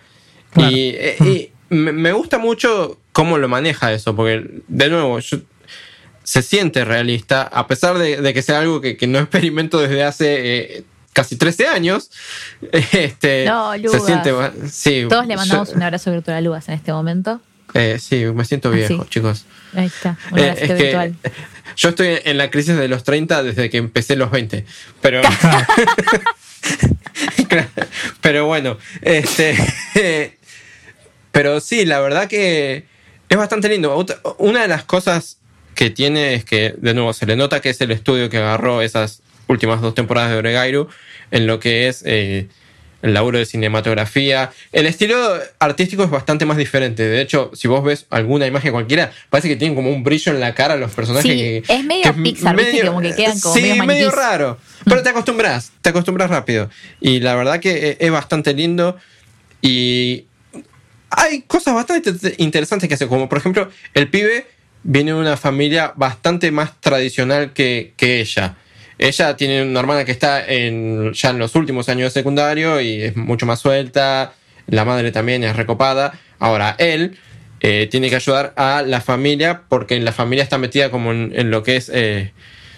Y, 0.57 0.91
eh, 0.95 1.53
me 1.71 2.13
gusta 2.13 2.39
mucho 2.39 3.01
cómo 3.13 3.39
lo 3.39 3.49
maneja 3.49 3.93
eso, 3.93 4.15
porque 4.15 4.63
de 4.69 4.89
nuevo, 4.89 5.19
se 6.25 6.43
siente 6.43 6.85
realista, 6.85 7.43
a 7.43 7.67
pesar 7.67 7.99
de, 7.99 8.35
que 8.35 8.43
sea 8.43 8.61
algo 8.61 8.81
que, 8.81 8.99
no 9.07 9.19
experimento 9.21 9.79
desde 9.79 10.03
hace 10.03 10.79
eh, 10.79 10.85
casi 11.15 11.37
13 11.37 11.69
años. 11.69 12.11
Este, 12.93 13.47
no, 13.47 13.73
Se 13.73 14.01
siente, 14.01 14.35
sí, 14.71 15.07
Todos 15.09 15.27
le 15.27 15.37
mandamos 15.37 15.71
un 15.71 15.83
abrazo 15.83 16.11
virtual 16.11 16.37
a 16.37 16.41
Lugas 16.43 16.69
en 16.69 16.75
este 16.75 16.93
momento. 16.93 17.41
Eh, 17.73 17.99
sí, 17.99 18.27
me 18.27 18.45
siento 18.45 18.71
viejo, 18.71 19.07
chicos. 19.09 19.47
Ahí 19.75 19.87
está, 19.87 20.19
un 20.31 20.39
eh, 20.39 20.51
abrazo 20.51 20.75
virtual. 20.75 21.15
yo 21.77 21.89
estoy 21.89 22.19
en 22.25 22.37
la 22.37 22.51
crisis 22.51 22.77
de 22.77 22.89
los 22.89 23.05
30 23.05 23.43
desde 23.43 23.71
que 23.71 23.79
empecé 23.79 24.17
los 24.17 24.31
20. 24.31 24.67
Pero. 25.01 25.23
pero 28.21 28.47
bueno, 28.47 28.77
este. 29.03 29.57
pero 31.33 31.61
sí, 31.61 31.85
la 31.85 32.01
verdad 32.01 32.29
que 32.29 32.87
es 33.29 33.37
bastante 33.37 33.69
lindo. 33.69 34.05
Una 34.39 34.63
de 34.63 34.69
las 34.69 34.85
cosas 34.85 35.39
que 35.75 35.91
tiene 35.91 36.35
es 36.35 36.45
que, 36.45 36.75
de 36.79 36.95
nuevo, 36.95 37.13
se 37.13 37.27
le 37.27 37.37
nota 37.37 37.61
que 37.61 37.71
es 37.71 37.81
el 37.81 37.91
estudio 37.91 38.31
que 38.31 38.39
agarró 38.39 38.83
esas 38.83 39.23
últimas 39.49 39.81
dos 39.81 39.95
temporadas 39.95 40.31
de 40.31 40.37
Oregairu 40.39 40.89
en 41.31 41.47
lo 41.47 41.61
que 41.61 41.89
es 41.89 42.03
eh, 42.07 42.49
el 43.05 43.13
laburo 43.13 43.39
de 43.39 43.45
cinematografía. 43.45 44.51
El 44.73 44.87
estilo 44.87 45.19
artístico 45.59 46.05
es 46.05 46.11
bastante 46.11 46.47
más 46.47 46.57
diferente. 46.57 47.03
De 47.03 47.21
hecho, 47.21 47.51
si 47.53 47.69
vos 47.69 47.85
ves 47.85 48.07
alguna 48.09 48.47
imagen 48.47 48.73
cualquiera, 48.73 49.13
parece 49.29 49.49
que 49.49 49.57
tienen 49.57 49.75
como 49.75 49.91
un 49.91 50.03
brillo 50.03 50.33
en 50.33 50.41
la 50.41 50.55
cara 50.55 50.77
los 50.77 50.91
personajes. 50.93 51.31
Sí, 51.31 51.63
es 51.69 51.85
medio 51.85 52.15
Pixar, 52.15 52.57
medio, 52.57 52.87
como 52.87 53.03
que 53.03 53.15
quedan 53.15 53.39
como 53.39 53.55
sí, 53.55 53.79
medio, 53.87 54.11
raro. 54.11 54.59
Pero 54.85 55.03
te 55.03 55.11
acostumbras, 55.11 55.73
te 55.83 55.91
acostumbras 55.91 56.31
rápido. 56.31 56.71
Y 56.99 57.21
la 57.21 57.35
verdad 57.35 57.61
que 57.61 57.91
e, 57.91 57.97
es 58.01 58.11
bastante 58.11 58.55
lindo. 58.55 58.97
Y 59.61 60.25
hay 61.11 61.43
cosas 61.43 61.75
bastante 61.75 62.35
interesantes 62.39 62.89
que 62.89 62.95
hacer, 62.95 63.09
como 63.09 63.29
por 63.29 63.37
ejemplo, 63.37 63.69
el 63.93 64.09
pibe 64.09 64.47
viene 64.83 65.13
de 65.13 65.19
una 65.19 65.37
familia 65.37 65.93
bastante 65.95 66.51
más 66.51 66.81
tradicional 66.81 67.53
que, 67.53 67.93
que 67.99 68.21
ella. 68.23 68.57
Ella 68.99 69.37
tiene 69.37 69.63
una 69.63 69.81
hermana 69.81 70.05
que 70.05 70.13
está 70.13 70.47
en, 70.47 71.13
ya 71.13 71.31
en 71.31 71.39
los 71.39 71.55
últimos 71.55 71.89
años 71.89 72.13
de 72.13 72.21
secundario 72.21 72.81
y 72.81 73.03
es 73.03 73.17
mucho 73.17 73.47
más 73.47 73.61
suelta. 73.61 74.35
La 74.67 74.85
madre 74.85 75.13
también 75.13 75.43
es 75.45 75.57
recopada. 75.57 76.19
Ahora, 76.39 76.77
él 76.79 77.19
eh, 77.61 77.89
tiene 77.91 78.09
que 78.09 78.17
ayudar 78.17 78.53
a 78.57 78.83
la 78.83 79.01
familia 79.01 79.63
porque 79.69 79.99
la 80.01 80.13
familia 80.13 80.45
está 80.45 80.59
metida 80.59 80.91
como 80.91 81.13
en, 81.13 81.51
lo 81.51 81.63
que 81.63 81.77
es, 81.77 81.91
eh, 81.93 82.33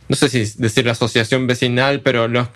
no 0.08 0.16
sé 0.16 0.28
si 0.28 0.44
decir 0.58 0.86
la 0.86 0.92
asociación 0.92 1.46
vecinal, 1.46 2.00
pero 2.00 2.28
los 2.28 2.48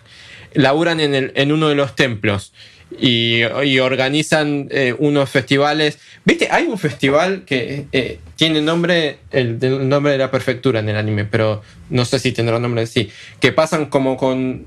laburan 0.53 1.01
en, 1.01 1.15
el, 1.15 1.33
en 1.35 1.53
uno 1.53 1.69
de 1.69 1.75
los 1.75 1.95
templos 1.95 2.53
y, 2.99 3.79
organizan 3.79 4.69
eh, 4.71 4.95
unos 4.99 5.31
festivales. 5.31 5.99
¿Viste? 6.25 6.49
Hay 6.51 6.65
un 6.65 6.79
festival 6.79 7.45
que 7.45 7.87
eh, 7.93 8.19
tiene 8.37 8.61
nombre, 8.61 9.19
el, 9.31 9.59
nombre 9.89 10.13
de 10.13 10.19
la 10.19 10.31
prefectura 10.31 10.81
en 10.81 10.89
el 10.89 10.97
anime, 10.97 11.25
pero 11.25 11.63
no 11.89 12.05
sé 12.05 12.19
si 12.19 12.33
tendrá 12.33 12.59
nombre 12.59 12.87
sí. 12.87 13.11
Que 13.39 13.53
pasan 13.53 13.87
como 13.87 14.17
con. 14.17 14.67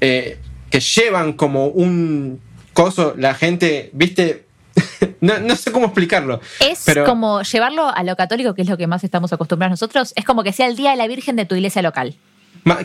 Eh, 0.00 0.38
que 0.70 0.80
llevan 0.80 1.34
como 1.34 1.66
un 1.68 2.40
coso, 2.72 3.14
la 3.16 3.34
gente, 3.34 3.90
¿viste? 3.92 4.44
no, 5.20 5.56
sé 5.56 5.70
cómo 5.70 5.86
explicarlo. 5.86 6.40
Es 6.58 6.84
como 7.06 7.42
llevarlo 7.42 7.88
a 7.88 8.02
lo 8.02 8.16
católico, 8.16 8.54
que 8.54 8.62
es 8.62 8.68
lo 8.68 8.76
que 8.76 8.86
más 8.86 9.04
estamos 9.04 9.32
acostumbrados 9.32 9.70
nosotros. 9.72 10.12
Es 10.16 10.24
como 10.24 10.42
que 10.42 10.52
sea 10.52 10.66
el 10.66 10.76
día 10.76 10.90
de 10.90 10.96
la 10.96 11.06
Virgen 11.06 11.36
de 11.36 11.46
tu 11.46 11.54
iglesia 11.54 11.80
local. 11.82 12.16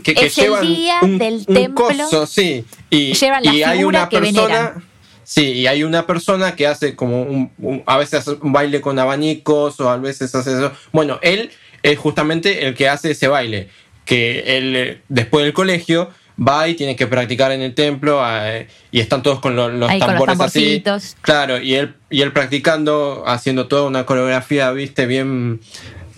Que, 0.04 0.12
es 0.12 0.38
el 0.38 0.76
día 0.76 1.00
del 1.02 1.46
templo. 1.46 1.86
sí. 2.28 2.66
Y, 2.90 3.14
llevan 3.14 3.44
la 3.44 3.70
hay 3.70 3.84
una 3.84 4.10
que 4.10 4.20
persona. 4.20 4.84
Sí, 5.24 5.52
y 5.52 5.68
hay 5.68 5.84
una 5.84 6.08
persona 6.08 6.56
que 6.56 6.66
hace 6.66 6.96
como 6.96 7.22
un, 7.22 7.84
a 7.86 7.98
veces 7.98 8.16
hace 8.16 8.32
un 8.42 8.52
baile 8.52 8.82
con 8.82 8.98
abanicos 8.98 9.80
o 9.80 9.90
a 9.90 9.98
veces 9.98 10.34
hace 10.34 10.54
eso. 10.54 10.72
Bueno, 10.92 11.20
él 11.22 11.52
es 11.84 12.00
justamente 12.00 12.66
el 12.66 12.74
que 12.74 12.90
hace 12.90 13.12
ese 13.12 13.28
baile. 13.28 13.70
Que 14.06 14.58
él, 14.58 14.76
eh, 14.76 15.02
después 15.08 15.46
del 15.46 15.54
colegio, 15.54 16.10
va 16.36 16.68
y 16.68 16.74
tiene 16.74 16.96
que 16.96 17.08
practicar 17.08 17.52
en 17.52 17.62
el 17.62 17.76
templo 17.76 18.22
eh, 18.26 18.68
y 18.92 19.00
están 19.00 19.22
todos 19.22 19.40
con 19.40 19.56
los, 19.56 20.00
tambores 20.00 20.40
así. 20.40 20.84
Claro, 21.22 21.62
y 21.62 21.76
él, 21.76 21.96
y 22.10 22.22
él 22.22 22.32
practicando, 22.32 23.24
haciendo 23.28 23.68
toda 23.68 23.84
una 23.84 24.06
coreografía, 24.06 24.72
viste, 24.72 25.06
bien 25.06 25.62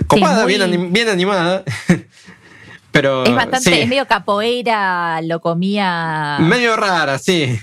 copada, 0.07 0.45
bien, 0.45 0.93
bien 0.93 1.09
animada. 1.09 1.64
Pero, 2.91 3.23
es 3.23 3.33
bastante, 3.33 3.81
es 3.81 3.87
medio 3.87 4.07
capoeira, 4.07 5.21
lo 5.21 5.39
comía. 5.39 6.37
Medio 6.39 6.75
rara, 6.75 7.17
sí. 7.17 7.57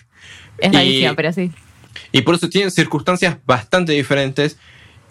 Es 0.58 0.72
rarísimo, 0.72 1.14
pero 1.14 1.32
sí. 1.32 1.52
Y 2.12 2.22
por 2.22 2.34
eso 2.34 2.48
tienen 2.48 2.70
circunstancias 2.70 3.36
bastante 3.44 3.92
diferentes. 3.92 4.56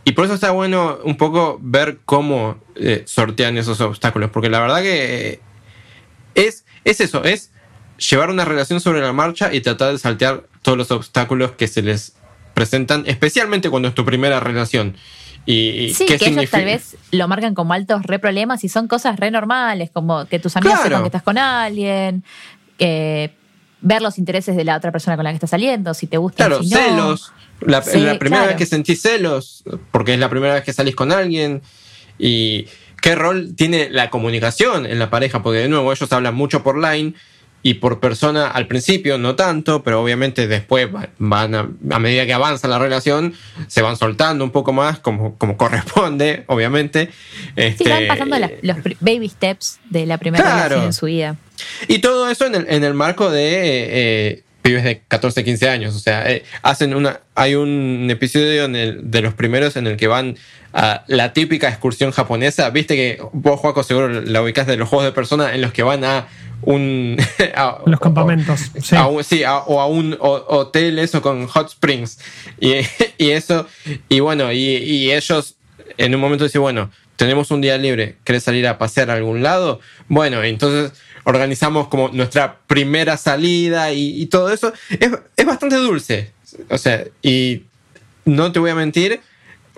Y 0.03 0.13
por 0.13 0.25
eso 0.25 0.33
está 0.33 0.51
bueno 0.51 0.99
un 1.03 1.17
poco 1.17 1.59
ver 1.61 1.99
cómo 2.05 2.57
eh, 2.75 3.03
sortean 3.05 3.57
esos 3.57 3.79
obstáculos. 3.81 4.31
Porque 4.31 4.49
la 4.49 4.59
verdad 4.59 4.81
que 4.81 5.41
es 6.33 6.63
es 6.87 7.01
eso, 7.01 7.25
es 7.25 7.51
llevar 7.97 8.29
una 8.29 8.45
relación 8.45 8.79
sobre 8.79 9.01
la 9.01 9.11
marcha 9.11 9.53
y 9.53 9.59
tratar 9.59 9.91
de 9.91 9.99
saltear 9.99 10.45
todos 10.61 10.77
los 10.77 10.89
obstáculos 10.91 11.51
que 11.51 11.67
se 11.67 11.81
les 11.81 12.13
presentan, 12.53 13.03
especialmente 13.07 13.69
cuando 13.69 13.89
es 13.89 13.93
tu 13.93 14.05
primera 14.05 14.39
relación. 14.39 14.95
Y, 15.49 15.93
sí, 15.93 16.05
que 16.05 16.15
ellos 16.15 16.49
tal 16.51 16.65
vez 16.65 16.97
lo 17.11 17.25
marcan 17.29 17.55
como 17.55 17.71
altos 17.71 18.03
re 18.03 18.19
problemas 18.19 18.65
y 18.65 18.69
son 18.69 18.89
cosas 18.89 19.17
re 19.17 19.31
normales, 19.31 19.89
como 19.91 20.25
que 20.25 20.39
tus 20.39 20.57
amigos 20.57 20.81
sepan 20.83 21.03
que 21.03 21.07
estás 21.07 21.23
con 21.23 21.37
alguien, 21.37 22.23
ver 22.77 24.01
los 24.01 24.17
intereses 24.17 24.57
de 24.57 24.65
la 24.65 24.75
otra 24.75 24.91
persona 24.91 25.15
con 25.15 25.23
la 25.23 25.31
que 25.31 25.35
estás 25.35 25.51
saliendo, 25.51 25.93
si 25.93 26.05
te 26.07 26.17
gusta. 26.17 26.47
Claro, 26.47 26.61
celos. 26.63 27.31
La, 27.61 27.81
primera 28.19 28.45
vez 28.45 28.57
que 28.57 28.65
sentís 28.65 29.01
celos, 29.01 29.63
porque 29.91 30.13
es 30.13 30.19
la 30.19 30.29
primera 30.29 30.53
vez 30.53 30.63
que 30.63 30.73
salís 30.73 30.95
con 30.95 31.13
alguien. 31.13 31.61
Y 32.19 32.67
qué 33.01 33.15
rol 33.15 33.55
tiene 33.55 33.89
la 33.89 34.09
comunicación 34.09 34.85
en 34.85 34.99
la 34.99 35.09
pareja, 35.09 35.43
porque 35.43 35.59
de 35.59 35.69
nuevo 35.69 35.93
ellos 35.93 36.11
hablan 36.11 36.35
mucho 36.35 36.61
por 36.61 36.77
line 36.77 37.13
y 37.63 37.75
por 37.75 37.99
persona 37.99 38.47
al 38.47 38.67
principio 38.67 39.17
no 39.17 39.35
tanto, 39.35 39.83
pero 39.83 40.01
obviamente 40.01 40.47
después 40.47 40.87
van 41.17 41.55
a, 41.55 41.99
medida 41.99 42.25
que 42.25 42.33
avanza 42.33 42.67
la 42.67 42.79
relación 42.79 43.33
se 43.67 43.81
van 43.81 43.97
soltando 43.97 44.43
un 44.43 44.51
poco 44.51 44.73
más 44.73 44.99
como, 44.99 45.37
como 45.37 45.57
corresponde, 45.57 46.43
obviamente. 46.47 47.09
sí, 47.09 47.53
van 47.55 48.03
este, 48.03 48.07
pasando 48.07 48.37
los 48.61 48.77
baby 48.99 49.29
steps 49.29 49.79
de 49.89 50.05
la 50.05 50.17
primera 50.17 50.43
relación 50.43 50.85
en 50.85 50.93
su 50.93 51.07
vida. 51.07 51.35
Y 51.87 51.99
todo 51.99 52.29
eso 52.29 52.45
en 52.45 52.55
el, 52.55 52.65
en 52.69 52.83
el 52.83 52.93
marco 52.93 53.31
de 53.31 53.49
eh, 53.49 54.43
pibes 54.67 54.83
de 54.83 55.01
14, 55.07 55.43
15 55.43 55.69
años. 55.69 55.95
O 55.95 55.99
sea, 55.99 56.29
eh, 56.29 56.43
hacen 56.61 56.93
una. 56.93 57.21
Hay 57.35 57.55
un 57.55 58.07
episodio 58.09 58.65
en 58.65 58.75
el, 58.75 59.11
de 59.11 59.21
los 59.21 59.33
primeros 59.33 59.75
en 59.75 59.87
el 59.87 59.97
que 59.97 60.07
van 60.07 60.37
a 60.73 61.03
la 61.07 61.33
típica 61.33 61.69
excursión 61.69 62.11
japonesa. 62.11 62.69
Viste 62.69 62.95
que 62.95 63.21
vos, 63.31 63.59
Juaco, 63.59 63.83
seguro 63.83 64.09
la 64.09 64.41
ubicás 64.41 64.67
de 64.67 64.77
los 64.77 64.89
juegos 64.89 65.05
de 65.05 65.11
persona 65.11 65.53
en 65.55 65.61
los 65.61 65.71
que 65.71 65.83
van 65.83 66.03
a 66.03 66.27
un. 66.61 67.17
los 67.85 67.99
campamentos. 67.99 68.71
sí, 68.81 69.43
o 69.45 69.81
a 69.81 69.87
un 69.87 70.17
hotel, 70.19 70.99
eso 70.99 71.21
con 71.21 71.47
hot 71.47 71.69
springs. 71.69 72.19
Y, 72.59 72.73
y 73.17 73.31
eso. 73.31 73.67
Y 74.09 74.19
bueno, 74.19 74.51
y, 74.51 74.57
y 74.57 75.11
ellos 75.11 75.57
en 75.97 76.15
un 76.15 76.21
momento 76.21 76.43
dicen, 76.43 76.61
bueno, 76.61 76.91
tenemos 77.15 77.51
un 77.51 77.61
día 77.61 77.77
libre, 77.77 78.17
¿querés 78.23 78.43
salir 78.43 78.67
a 78.67 78.77
pasear 78.77 79.09
a 79.09 79.13
algún 79.13 79.43
lado? 79.43 79.79
Bueno, 80.07 80.43
entonces 80.43 80.93
organizamos 81.23 81.87
como 81.87 82.09
nuestra 82.09 82.59
primera 82.67 83.17
salida 83.17 83.91
y, 83.91 84.25
todo 84.27 84.53
eso. 84.53 84.71
Es, 84.99 85.45
bastante 85.45 85.75
dulce. 85.75 86.31
O 86.69 86.77
sea, 86.77 87.03
y 87.21 87.63
no 88.23 88.51
te 88.51 88.59
voy 88.59 88.69
a 88.69 88.75
mentir, 88.75 89.19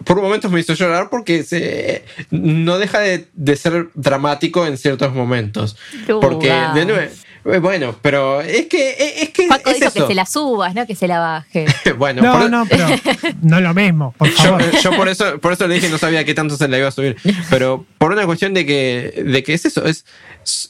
por 0.04 0.22
momentos 0.22 0.52
me 0.52 0.60
hizo 0.60 0.74
llorar 0.74 1.10
porque 1.10 1.44
se, 1.44 2.04
no 2.32 2.78
deja 2.78 3.00
de, 3.00 3.56
ser 3.56 3.90
dramático 3.94 4.66
en 4.66 4.78
ciertos 4.78 5.14
momentos. 5.14 5.78
porque, 6.22 6.52
de 6.74 6.86
nuevo, 6.86 7.10
eh, 7.46 7.60
bueno, 7.60 7.96
pero 8.02 8.42
es 8.42 8.68
que 8.68 8.96
es 9.22 9.30
que 9.30 9.48
Paco 9.48 9.74
dijo 9.74 9.92
que 9.92 10.06
se 10.06 10.14
la 10.14 10.26
subas, 10.26 10.76
no 10.76 10.86
que 10.86 10.96
se 10.96 11.08
la 11.08 11.20
baje. 11.20 11.66
bueno, 11.98 12.22
no, 12.22 12.50
no, 12.50 12.66
pero 12.66 12.88
no 13.42 13.58
es 13.58 13.64
lo 13.64 13.74
mismo. 13.74 14.14
Por 14.18 14.30
favor. 14.32 14.62
Yo, 14.84 14.92
por 14.96 15.08
eso 15.08 15.40
por 15.40 15.54
eso 15.54 15.68
le 15.68 15.76
dije 15.76 15.90
no 15.90 15.98
sabía 15.98 16.26
qué 16.26 16.34
tanto 16.34 16.58
se 16.58 16.68
la 16.68 16.78
iba 16.78 16.88
a 16.88 16.92
subir, 16.92 17.16
pero 17.50 17.86
por 17.98 18.12
una 18.12 18.26
cuestión 18.26 18.54
de 18.54 18.66
que 18.66 19.24
de 19.26 19.44
que 19.44 19.54
es 19.54 19.66
eso, 19.66 19.86
es 19.86 20.06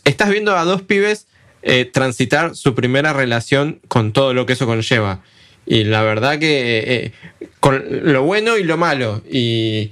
estás 0.03 0.29
viendo 0.29 0.55
a 0.55 0.63
dos 0.63 0.81
pibes 0.83 1.27
eh, 1.63 1.85
transitar 1.85 2.55
su 2.55 2.75
primera 2.75 3.13
relación 3.13 3.79
con 3.87 4.13
todo 4.13 4.33
lo 4.33 4.45
que 4.45 4.53
eso 4.53 4.65
conlleva. 4.65 5.21
Y 5.69 5.83
la 5.83 6.01
verdad 6.01 6.39
que 6.39 6.79
eh, 6.87 7.11
con 7.59 7.85
lo 8.11 8.23
bueno 8.23 8.57
y 8.57 8.63
lo 8.63 8.75
malo. 8.75 9.21
Y, 9.29 9.91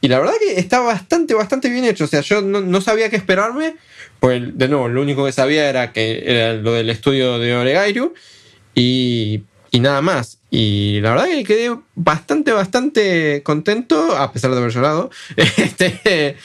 y, 0.00 0.08
la 0.08 0.18
verdad 0.18 0.34
que 0.40 0.58
está 0.58 0.80
bastante, 0.80 1.32
bastante 1.32 1.70
bien 1.70 1.84
hecho. 1.84 2.04
O 2.04 2.08
sea, 2.08 2.22
yo 2.22 2.42
no, 2.42 2.60
no 2.60 2.80
sabía 2.80 3.08
qué 3.08 3.14
esperarme. 3.14 3.76
Pues 4.18 4.58
de 4.58 4.66
nuevo, 4.66 4.88
lo 4.88 5.00
único 5.00 5.24
que 5.24 5.30
sabía 5.30 5.70
era 5.70 5.92
que 5.92 6.24
era 6.26 6.54
lo 6.54 6.72
del 6.72 6.90
estudio 6.90 7.38
de 7.38 7.54
Oregairu. 7.54 8.14
Y, 8.74 9.44
y 9.70 9.78
nada 9.78 10.02
más. 10.02 10.38
Y 10.50 10.98
la 11.02 11.10
verdad 11.10 11.26
que 11.26 11.44
quedé 11.44 11.76
bastante, 11.94 12.50
bastante 12.50 13.44
contento, 13.44 14.16
a 14.16 14.32
pesar 14.32 14.50
de 14.50 14.56
haber 14.56 14.72
llorado. 14.72 15.10
Este, 15.36 16.36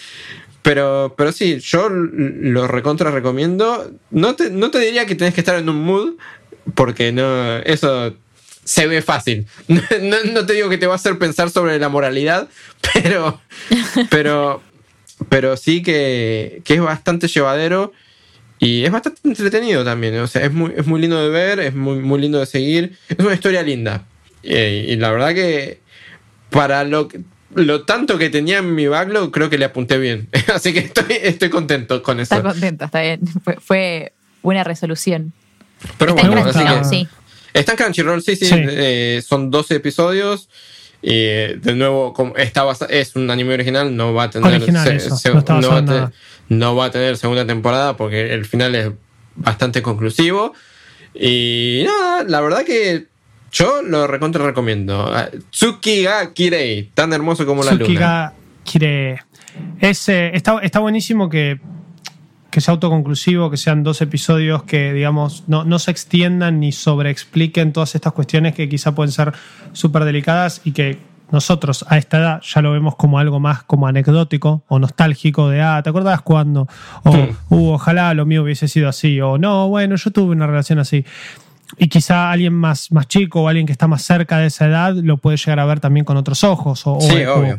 pero, 0.61 1.15
pero 1.17 1.31
sí, 1.31 1.57
yo 1.61 1.89
lo 1.89 2.67
recontra 2.67 3.09
recomiendo. 3.09 3.91
No 4.11 4.35
te, 4.35 4.51
no 4.51 4.69
te 4.69 4.77
diría 4.77 5.07
que 5.07 5.15
tenés 5.15 5.33
que 5.33 5.41
estar 5.41 5.55
en 5.55 5.67
un 5.67 5.83
mood, 5.83 6.13
porque 6.75 7.11
no, 7.11 7.57
eso 7.57 8.13
se 8.71 8.87
ve 8.87 9.01
fácil. 9.01 9.45
No, 10.33 10.45
te 10.45 10.53
digo 10.53 10.69
que 10.69 10.77
te 10.77 10.87
va 10.87 10.93
a 10.93 10.95
hacer 10.95 11.17
pensar 11.17 11.49
sobre 11.49 11.77
la 11.77 11.89
moralidad, 11.89 12.47
pero, 12.93 13.41
pero, 14.09 14.61
pero 15.27 15.57
sí 15.57 15.83
que, 15.83 16.61
que 16.63 16.75
es 16.75 16.81
bastante 16.81 17.27
llevadero 17.27 17.91
y 18.59 18.85
es 18.85 18.91
bastante 18.91 19.19
entretenido 19.25 19.83
también. 19.83 20.17
O 20.19 20.27
sea, 20.27 20.45
es 20.45 20.53
muy, 20.53 20.71
es 20.77 20.87
muy 20.87 21.01
lindo 21.01 21.21
de 21.21 21.29
ver, 21.29 21.59
es 21.59 21.75
muy, 21.75 21.99
muy 21.99 22.21
lindo 22.21 22.39
de 22.39 22.45
seguir. 22.45 22.97
Es 23.09 23.19
una 23.19 23.33
historia 23.33 23.61
linda. 23.61 24.05
Eh, 24.43 24.85
y 24.87 24.95
la 24.95 25.11
verdad 25.11 25.33
que 25.33 25.81
para 26.49 26.85
lo 26.85 27.09
lo 27.53 27.83
tanto 27.83 28.17
que 28.17 28.29
tenía 28.29 28.59
en 28.59 28.73
mi 28.73 28.87
backlog, 28.87 29.31
creo 29.31 29.49
que 29.49 29.57
le 29.57 29.65
apunté 29.65 29.97
bien. 29.97 30.29
Así 30.55 30.71
que 30.71 30.79
estoy, 30.79 31.17
estoy 31.21 31.49
contento 31.49 32.01
con 32.01 32.21
eso. 32.21 32.35
Está 32.35 32.47
contento, 32.47 32.85
está 32.85 33.01
bien. 33.01 33.19
Fue, 33.59 34.13
buena 34.41 34.63
resolución. 34.63 35.33
Pero 35.97 36.15
está 36.15 36.29
bueno, 36.29 36.77
en 36.77 36.85
sí. 36.85 37.07
Está 37.53 37.73
en 37.73 37.77
Crunchyroll, 37.77 38.21
sí, 38.21 38.35
sí. 38.35 38.49
Eh, 38.53 39.21
son 39.25 39.51
12 39.51 39.75
episodios. 39.75 40.49
Y 41.01 41.15
de 41.15 41.75
nuevo, 41.75 42.13
como 42.13 42.35
es 42.35 43.15
un 43.15 43.29
anime 43.31 43.55
original, 43.55 43.95
no 43.95 44.13
va 44.13 44.23
a 44.23 44.29
tener, 44.29 44.61
no, 46.49 46.75
va 46.75 46.85
a 46.85 46.91
tener 46.91 47.17
segunda 47.17 47.47
temporada 47.47 47.97
porque 47.97 48.33
el 48.33 48.45
final 48.45 48.75
es 48.75 48.91
bastante 49.35 49.81
conclusivo. 49.81 50.53
Y 51.15 51.83
nada, 51.85 52.23
la 52.23 52.41
verdad 52.41 52.63
que 52.63 53.07
yo 53.51 53.81
lo 53.81 54.05
recontra 54.05 54.45
recomiendo. 54.45 55.11
Ah, 55.11 55.29
Tsuki 55.49 56.03
ga 56.03 56.33
Kirei, 56.33 56.91
tan 56.93 57.13
hermoso 57.13 57.45
como 57.45 57.63
la 57.63 57.71
Tsuki 57.71 57.93
luna. 57.93 58.33
Kirei. 58.63 59.17
Es, 59.79 60.07
eh, 60.07 60.31
está, 60.35 60.59
está 60.61 60.79
buenísimo 60.79 61.29
que, 61.29 61.59
que 62.51 62.61
sea 62.61 62.73
autoconclusivo, 62.73 63.49
que 63.49 63.57
sean 63.57 63.81
dos 63.81 64.01
episodios 64.01 64.63
que, 64.63 64.93
digamos, 64.93 65.45
no, 65.47 65.63
no 65.63 65.79
se 65.79 65.89
extiendan 65.89 66.59
ni 66.59 66.71
sobreexpliquen 66.71 67.73
todas 67.73 67.95
estas 67.95 68.13
cuestiones 68.13 68.53
que 68.53 68.69
quizá 68.69 68.93
pueden 68.93 69.11
ser 69.11 69.33
súper 69.71 70.03
delicadas 70.03 70.61
y 70.65 70.73
que 70.73 70.99
nosotros 71.31 71.85
a 71.87 71.97
esta 71.97 72.17
edad 72.17 72.41
ya 72.41 72.61
lo 72.61 72.73
vemos 72.73 72.95
como 72.97 73.17
algo 73.17 73.39
más 73.39 73.63
como 73.63 73.87
anecdótico 73.87 74.63
o 74.67 74.79
nostálgico 74.79 75.49
de, 75.49 75.61
ah, 75.61 75.81
¿te 75.81 75.89
acordás 75.89 76.21
cuando? 76.21 76.67
O, 77.03 77.15
uh, 77.49 77.69
ojalá 77.71 78.13
lo 78.13 78.25
mío 78.25 78.43
hubiese 78.43 78.67
sido 78.67 78.89
así, 78.89 79.19
o 79.21 79.37
no, 79.37 79.69
bueno, 79.69 79.95
yo 79.95 80.11
tuve 80.11 80.33
una 80.33 80.45
relación 80.45 80.79
así 80.79 81.05
y 81.77 81.87
quizá 81.87 82.31
alguien 82.31 82.53
más, 82.53 82.91
más 82.91 83.07
chico 83.07 83.41
o 83.41 83.47
alguien 83.47 83.65
que 83.65 83.71
está 83.71 83.87
más 83.87 84.03
cerca 84.03 84.37
de 84.37 84.47
esa 84.47 84.67
edad 84.67 84.93
lo 84.93 85.17
puede 85.17 85.37
llegar 85.37 85.59
a 85.59 85.65
ver 85.65 85.79
también 85.79 86.05
con 86.05 86.17
otros 86.17 86.43
ojos 86.43 86.83
o, 86.85 86.99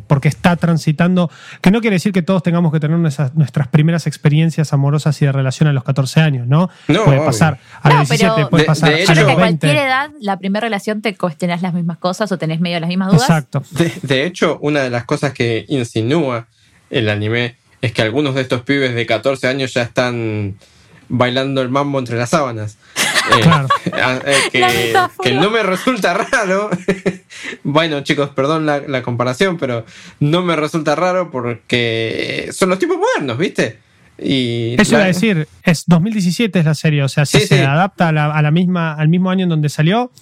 porque 0.07 0.29
está 0.29 0.57
transitando, 0.57 1.31
que 1.61 1.71
no 1.71 1.81
quiere 1.81 1.97
decir 1.97 2.13
que 2.13 2.23
todos 2.23 2.43
tengamos 2.43 2.73
que 2.73 2.81
tener 2.81 2.99
nuestras, 2.99 3.35
nuestras 3.35 3.69
primeras 3.69 4.07
experiencias 4.07 4.73
amorosas 4.73 5.21
y 5.23 5.27
de 5.27 5.33
relación 5.33 5.69
a 5.69 5.73
los 5.73 5.85
14 5.85 6.21
años, 6.21 6.47
¿no? 6.47 6.71
puede 6.87 7.19
pasar 7.19 7.59
a 7.83 7.89
los 7.89 8.09
17, 8.09 8.47
puede 8.47 8.65
pasar 8.65 8.93
a 8.93 9.15
los 9.15 9.35
cualquier 9.35 9.77
edad, 9.77 10.11
la 10.21 10.39
primera 10.39 10.65
relación 10.65 11.03
te 11.03 11.15
cuestionas 11.17 11.63
las 11.63 11.75
mismas 11.75 11.99
cosas 11.99 12.31
o 12.33 12.39
tenés 12.39 12.61
medio 12.61 12.81
las 12.81 12.89
mismas 12.89 13.13
dudas. 13.13 13.23
Exacto. 13.23 13.63
De, 14.03 14.27
hecho, 14.27 14.59
una 14.61 14.81
de 14.81 14.91
las 14.91 15.05
cosas 15.05 15.33
que 15.33 15.65
insinúa 15.69 16.47
el 16.91 17.09
anime 17.09 17.57
es 17.81 17.93
que 17.93 18.03
algunos 18.03 18.35
de 18.35 18.43
estos 18.43 18.63
pibes 18.63 18.95
de 18.95 19.07
14 19.07 19.49
años 19.49 19.75
ya 19.75 19.83
están 19.83 20.57
bailando 21.09 21.63
el 21.63 21.69
mambo 21.69 21.99
entre 21.99 22.17
las 22.17 22.31
sábanas. 22.31 22.79
que, 24.53 25.35
no 25.35 25.51
me 25.51 25.63
resulta 25.63 26.15
raro. 26.33 26.71
bueno, 27.63 28.03
chicos, 28.03 28.31
perdón 28.31 28.67
la, 28.67 29.03
comparación, 29.03 29.59
pero 29.59 29.85
no 30.21 30.43
me 30.43 30.57
resulta 30.57 30.95
raro 30.95 31.31
porque 31.31 32.49
son 32.53 32.69
los 32.69 32.79
tipos 32.79 32.97
modernos, 32.99 33.39
¿viste? 33.39 33.79
Y 34.19 34.75
Eso 34.79 34.95
iba 34.95 35.05
a 35.05 35.07
decir, 35.07 35.49
es 35.65 35.85
2017 35.87 36.59
es 36.59 36.65
la 36.65 36.75
serie, 36.75 37.03
o 37.03 37.09
sea, 37.09 37.27
si 37.27 37.41
se 37.41 37.65
adapta 37.65 38.09
a 38.09 38.13
la, 38.13 38.51
misma, 38.51 38.93
al 38.93 39.09
mismo 39.09 39.31
año 39.31 39.45
en 39.45 39.49
donde 39.49 39.69
salió, 39.69 40.13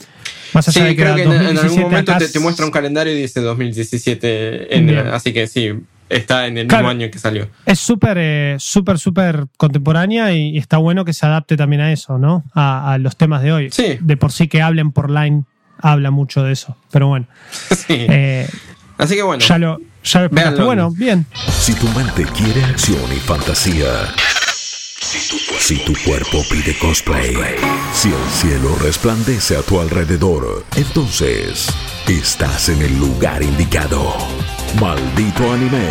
más 0.54 0.68
allá 0.68 0.84
de 0.84 0.96
que, 0.96 1.02
creo 1.02 1.16
que 1.16 1.22
en, 1.22 1.58
algún 1.58 1.80
momento 1.80 2.12
te, 2.16 2.38
muestra 2.38 2.64
un 2.64 2.70
calendario 2.70 3.12
y 3.12 3.20
dice 3.20 3.40
2017, 3.40 4.68
así 5.12 5.32
que 5.32 5.46
sí, 5.46 5.72
está 6.10 6.46
en 6.46 6.58
el 6.58 6.66
mismo 6.66 6.88
año 6.88 7.10
que 7.10 7.18
salió. 7.18 7.48
Es 7.64 7.78
súper, 7.78 8.18
eh, 8.20 8.56
súper, 8.58 8.98
súper 8.98 9.46
contemporánea 9.56 10.32
y, 10.32 10.58
está 10.58 10.76
bueno 10.78 11.04
que 11.04 11.12
se 11.12 11.24
adapte 11.24 11.56
también 11.56 11.80
a 11.80 11.92
eso, 11.92 12.18
¿no? 12.18 12.44
A, 12.54 12.98
los 13.00 13.16
temas 13.16 13.42
de 13.42 13.52
hoy. 13.52 13.70
Sí. 13.70 13.98
De 14.00 14.16
por 14.16 14.32
sí 14.32 14.48
que 14.48 14.60
hablen 14.60 14.92
por 14.92 15.10
line, 15.10 15.44
habla 15.78 16.10
mucho 16.10 16.42
de 16.42 16.52
eso, 16.52 16.76
pero 16.90 17.08
bueno. 17.08 17.26
Sí. 17.70 18.06
Eh, 18.08 18.48
así 18.98 19.14
que 19.14 19.22
bueno. 19.22 19.42
Ya 19.42 19.58
lo, 19.58 19.78
ya 20.04 20.28
Bueno, 20.28 20.90
bien. 20.90 21.26
Si 21.48 21.74
tu 21.74 21.88
mente 21.88 22.24
quiere 22.36 22.64
acción 22.64 23.00
y 23.12 23.20
fantasía. 23.20 23.86
Si 25.10 25.84
tu 25.84 25.92
cuerpo 26.04 26.40
pide 26.48 26.78
cosplay, 26.78 27.34
si 27.92 28.10
el 28.10 28.30
cielo 28.30 28.76
resplandece 28.80 29.56
a 29.56 29.62
tu 29.62 29.80
alrededor, 29.80 30.64
entonces 30.76 31.66
estás 32.06 32.68
en 32.68 32.80
el 32.80 32.96
lugar 32.96 33.42
indicado. 33.42 34.14
Maldito 34.80 35.52
anime, 35.52 35.84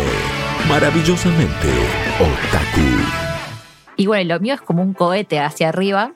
maravillosamente 0.66 1.68
otaku. 2.18 2.80
Y 3.98 4.06
bueno, 4.06 4.36
lo 4.36 4.40
mío 4.40 4.54
es 4.54 4.62
como 4.62 4.82
un 4.82 4.94
cohete 4.94 5.38
hacia 5.38 5.68
arriba. 5.68 6.12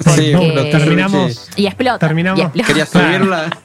Sí, 0.00 0.32
lo 0.32 0.64
terminamos. 0.70 1.48
Y 1.54 1.66
explota. 1.66 2.00
Terminamos. 2.00 2.50
Quería 2.50 2.86
subirla. 2.86 3.48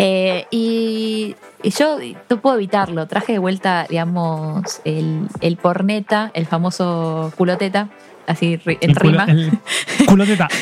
Eh, 0.00 0.46
y, 0.52 1.34
yo 1.64 1.98
no 2.28 2.40
puedo 2.40 2.56
evitarlo. 2.56 3.06
Traje 3.06 3.32
de 3.32 3.38
vuelta, 3.38 3.86
digamos, 3.88 4.80
el, 4.84 5.28
el 5.40 5.56
porneta, 5.56 6.30
el 6.34 6.46
famoso 6.46 7.32
culoteta, 7.36 7.88
así 8.26 8.60
en 8.64 8.94
rima. 8.94 9.26
el 9.28 10.06
culoteta. 10.06 10.48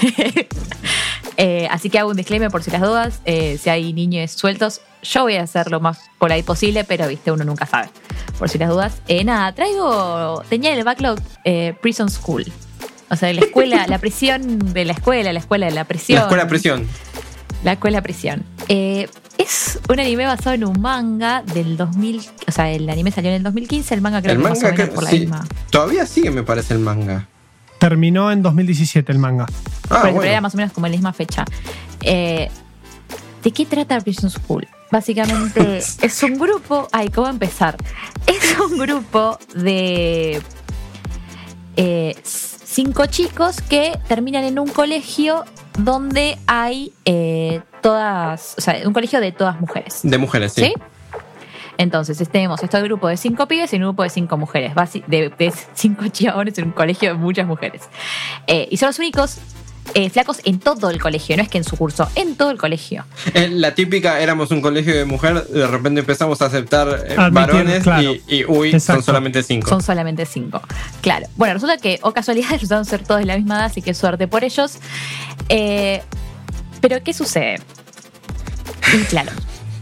Eh, 1.38 1.68
así 1.70 1.90
que 1.90 1.98
hago 1.98 2.08
un 2.08 2.16
disclaimer 2.16 2.50
por 2.50 2.62
si 2.62 2.70
las 2.70 2.80
dudas. 2.80 3.20
Eh, 3.26 3.58
si 3.60 3.68
hay 3.68 3.92
niños 3.92 4.30
sueltos, 4.30 4.80
yo 5.02 5.24
voy 5.24 5.36
a 5.36 5.42
hacer 5.42 5.70
lo 5.70 5.80
más 5.80 6.00
por 6.18 6.32
ahí 6.32 6.42
posible, 6.42 6.82
pero 6.84 7.06
viste, 7.06 7.30
uno 7.30 7.44
nunca 7.44 7.66
sabe. 7.66 7.90
Por 8.38 8.48
si 8.48 8.56
las 8.56 8.70
dudas. 8.70 9.02
nada, 9.22 9.52
traigo. 9.52 10.42
Tenía 10.48 10.72
en 10.72 10.78
el 10.78 10.84
backlog 10.84 11.18
Prison 11.82 12.08
School. 12.08 12.46
O 13.08 13.16
sea, 13.16 13.32
la 13.32 13.40
escuela, 13.40 13.86
la 13.88 13.98
prisión 13.98 14.58
de 14.72 14.84
la 14.84 14.92
escuela, 14.92 15.32
la 15.32 15.38
escuela 15.38 15.66
de 15.66 15.72
la 15.72 15.84
prisión. 15.84 16.16
La 16.16 16.22
escuela 16.22 16.48
prisión. 16.48 16.86
La 17.66 17.72
escuela 17.72 18.00
prisión. 18.00 18.44
Eh, 18.68 19.08
es 19.38 19.80
un 19.88 19.98
anime 19.98 20.24
basado 20.24 20.54
en 20.54 20.64
un 20.64 20.80
manga 20.80 21.42
del 21.42 21.76
2000, 21.76 22.22
o 22.46 22.52
sea, 22.52 22.70
el 22.70 22.88
anime 22.88 23.10
salió 23.10 23.30
en 23.30 23.38
el 23.38 23.42
2015, 23.42 23.92
el 23.92 24.00
manga 24.02 24.22
creo 24.22 24.36
que 24.36 24.40
manga 24.40 24.72
más 24.72 24.88
por 24.90 25.02
la 25.02 25.10
misma. 25.10 25.44
Todavía 25.70 26.06
sigue, 26.06 26.30
me 26.30 26.44
parece, 26.44 26.74
el 26.74 26.78
manga. 26.78 27.26
Terminó 27.80 28.30
en 28.30 28.40
2017 28.42 29.10
el 29.10 29.18
manga. 29.18 29.46
Ah, 29.90 30.02
pero 30.04 30.22
era 30.22 30.40
más 30.40 30.54
o 30.54 30.58
menos 30.58 30.72
como 30.72 30.86
en 30.86 30.92
la 30.92 30.96
misma 30.96 31.12
fecha. 31.12 31.44
Eh, 32.02 32.48
¿De 33.42 33.50
qué 33.50 33.66
trata 33.66 34.00
Prison 34.00 34.30
School? 34.30 34.68
Básicamente 34.92 35.78
es 36.02 36.22
un 36.22 36.38
grupo. 36.38 36.86
Ay, 36.92 37.08
¿cómo 37.08 37.26
empezar? 37.26 37.76
Es 38.28 38.56
un 38.60 38.78
grupo 38.78 39.40
de 39.56 40.40
eh, 41.76 42.16
cinco 42.76 43.06
chicos 43.06 43.62
que 43.62 43.98
terminan 44.06 44.44
en 44.44 44.58
un 44.58 44.68
colegio 44.68 45.46
donde 45.78 46.36
hay 46.46 46.92
eh, 47.06 47.62
todas, 47.80 48.54
o 48.58 48.60
sea, 48.60 48.86
un 48.86 48.92
colegio 48.92 49.18
de 49.18 49.32
todas 49.32 49.58
mujeres. 49.58 50.00
De 50.02 50.18
mujeres, 50.18 50.52
sí. 50.52 50.74
Entonces, 51.78 52.18
tenemos 52.28 52.62
este 52.62 52.82
grupo 52.82 53.08
de 53.08 53.16
cinco 53.16 53.48
pibes 53.48 53.72
y 53.72 53.76
un 53.76 53.82
grupo 53.82 54.02
de 54.02 54.10
cinco 54.10 54.36
mujeres, 54.36 54.74
de, 55.06 55.54
cinco 55.72 56.06
chivones 56.12 56.58
en 56.58 56.66
un 56.66 56.72
colegio 56.72 57.08
de 57.08 57.14
muchas 57.14 57.46
mujeres. 57.46 57.88
Eh, 58.46 58.68
y 58.70 58.76
son 58.76 58.88
los 58.88 58.98
únicos 58.98 59.38
eh, 59.94 60.10
flacos 60.10 60.40
en 60.44 60.58
todo 60.58 60.90
el 60.90 61.00
colegio, 61.00 61.36
no 61.36 61.42
es 61.42 61.48
que 61.48 61.58
en 61.58 61.64
su 61.64 61.76
curso, 61.76 62.08
en 62.14 62.36
todo 62.36 62.50
el 62.50 62.58
colegio. 62.58 63.04
la 63.50 63.74
típica, 63.74 64.20
éramos 64.20 64.50
un 64.50 64.60
colegio 64.60 64.94
de 64.94 65.04
mujer, 65.04 65.46
de 65.46 65.66
repente 65.66 66.00
empezamos 66.00 66.42
a 66.42 66.46
aceptar 66.46 67.04
eh, 67.08 67.16
varones 67.30 67.84
y, 68.28 68.44
uy, 68.44 68.78
son 68.80 69.02
solamente 69.02 69.42
cinco. 69.42 69.68
Son 69.68 69.82
solamente 69.82 70.26
cinco, 70.26 70.60
claro. 71.00 71.26
Bueno, 71.36 71.54
resulta 71.54 71.78
que, 71.78 71.98
o 72.02 72.12
casualidad, 72.12 72.50
resultaron 72.52 72.84
ser 72.84 73.02
todos 73.04 73.20
de 73.20 73.26
la 73.26 73.36
misma 73.36 73.56
edad, 73.56 73.64
así 73.66 73.82
que 73.82 73.94
suerte 73.94 74.28
por 74.28 74.44
ellos. 74.44 74.78
Eh, 75.48 76.02
pero, 76.80 77.02
¿qué 77.02 77.12
sucede? 77.12 77.60
claro, 79.08 79.32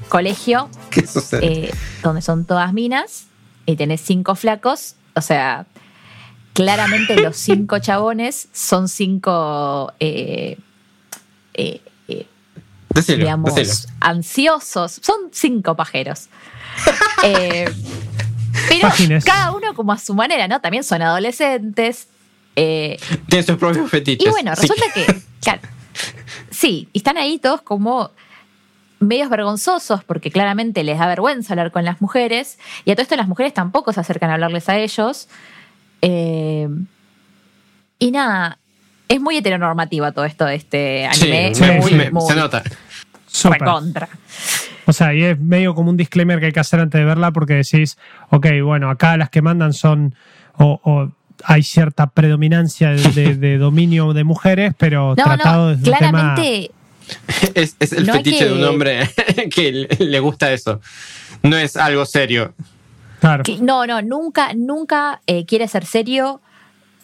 colegio, 0.09 0.68
¿Qué 0.90 1.06
sucede? 1.06 1.70
donde 2.02 2.22
son 2.22 2.44
todas 2.44 2.72
minas 2.72 3.26
y 3.66 3.76
tenés 3.76 4.01
cinco 4.01 4.35
flacos, 4.35 4.97
o 5.14 5.20
sea, 5.20 5.66
claramente 6.55 7.16
los 7.16 7.36
cinco 7.36 7.78
chabones 7.81 8.48
son 8.52 8.89
cinco, 8.89 9.93
eh, 10.01 10.56
eh, 11.52 11.81
eh, 12.09 12.26
digamos, 13.09 13.89
ansiosos. 14.01 15.01
Son 15.02 15.16
cinco 15.32 15.76
pajeros. 15.76 16.28
pero 18.68 18.89
cada 19.24 19.52
uno 19.52 19.74
como 19.74 19.93
a 19.93 19.98
su 19.98 20.14
manera, 20.14 20.48
¿no? 20.48 20.60
También 20.60 20.85
son 20.85 21.02
adolescentes. 21.02 22.09
Tienen 22.55 23.47
sus 23.47 23.56
propios 23.56 23.90
fetiches. 23.90 24.26
Y 24.26 24.31
bueno, 24.31 24.55
resulta 24.55 24.85
que, 24.94 25.06
claro, 25.43 25.60
sí, 26.51 26.89
están 26.94 27.18
ahí 27.18 27.39
todos 27.39 27.62
como 27.62 28.12
medios 29.01 29.28
vergonzosos 29.28 30.05
porque 30.05 30.31
claramente 30.31 30.82
les 30.82 30.98
da 30.98 31.06
vergüenza 31.06 31.52
hablar 31.52 31.72
con 31.72 31.85
las 31.85 32.01
mujeres 32.01 32.59
y 32.85 32.93
a 32.93 32.94
todo 32.94 33.02
esto 33.02 33.16
las 33.16 33.28
mujeres 33.28 33.52
tampoco 33.52 33.93
se 33.93 34.01
acercan 34.01 34.31
a 34.31 34.35
hablarles 34.35 34.68
a 34.68 34.78
ellos 34.78 35.28
eh, 36.05 36.68
y 37.98 38.10
nada, 38.10 38.59
es 39.09 39.20
muy 39.20 39.36
heteronormativa 39.36 40.12
todo 40.12 40.24
esto 40.24 40.44
de 40.44 40.56
este 40.56 41.06
anime. 41.06 41.55
se 41.55 42.35
nota. 42.35 42.62
contra. 43.59 44.09
O 44.86 44.93
sea, 44.93 45.14
y 45.14 45.24
es 45.24 45.39
medio 45.39 45.74
como 45.74 45.90
un 45.90 45.97
disclaimer 45.97 46.40
que 46.40 46.47
hay 46.47 46.52
que 46.52 46.60
hacer 46.60 46.81
antes 46.81 46.98
de 46.98 47.05
verla 47.05 47.32
porque 47.32 47.55
decís, 47.55 47.97
ok, 48.31 48.47
bueno, 48.62 48.90
acá 48.90 49.16
las 49.16 49.31
que 49.31 49.40
mandan 49.40 49.72
son 49.72 50.14
o, 50.59 51.10
hay 51.43 51.62
cierta 51.62 52.09
predominancia 52.09 52.90
de, 52.90 53.59
dominio 53.59 54.12
de 54.12 54.24
mujeres, 54.24 54.72
pero 54.78 55.14
tratado 55.16 55.70
desde 55.70 55.85
claramente, 55.85 56.70
Es, 57.55 57.76
el 57.93 58.10
fetiche 58.10 58.47
de 58.47 58.52
un 58.52 58.64
hombre 58.64 59.09
que 59.55 59.89
le 59.98 60.20
gusta 60.20 60.52
eso. 60.52 60.81
No 61.43 61.56
es 61.56 61.76
algo 61.76 62.06
serio 62.06 62.55
no, 63.60 63.86
no, 63.86 64.02
nunca, 64.02 64.52
nunca 64.55 65.20
eh, 65.26 65.44
quiere 65.46 65.66
ser 65.68 65.86
serio, 65.86 66.40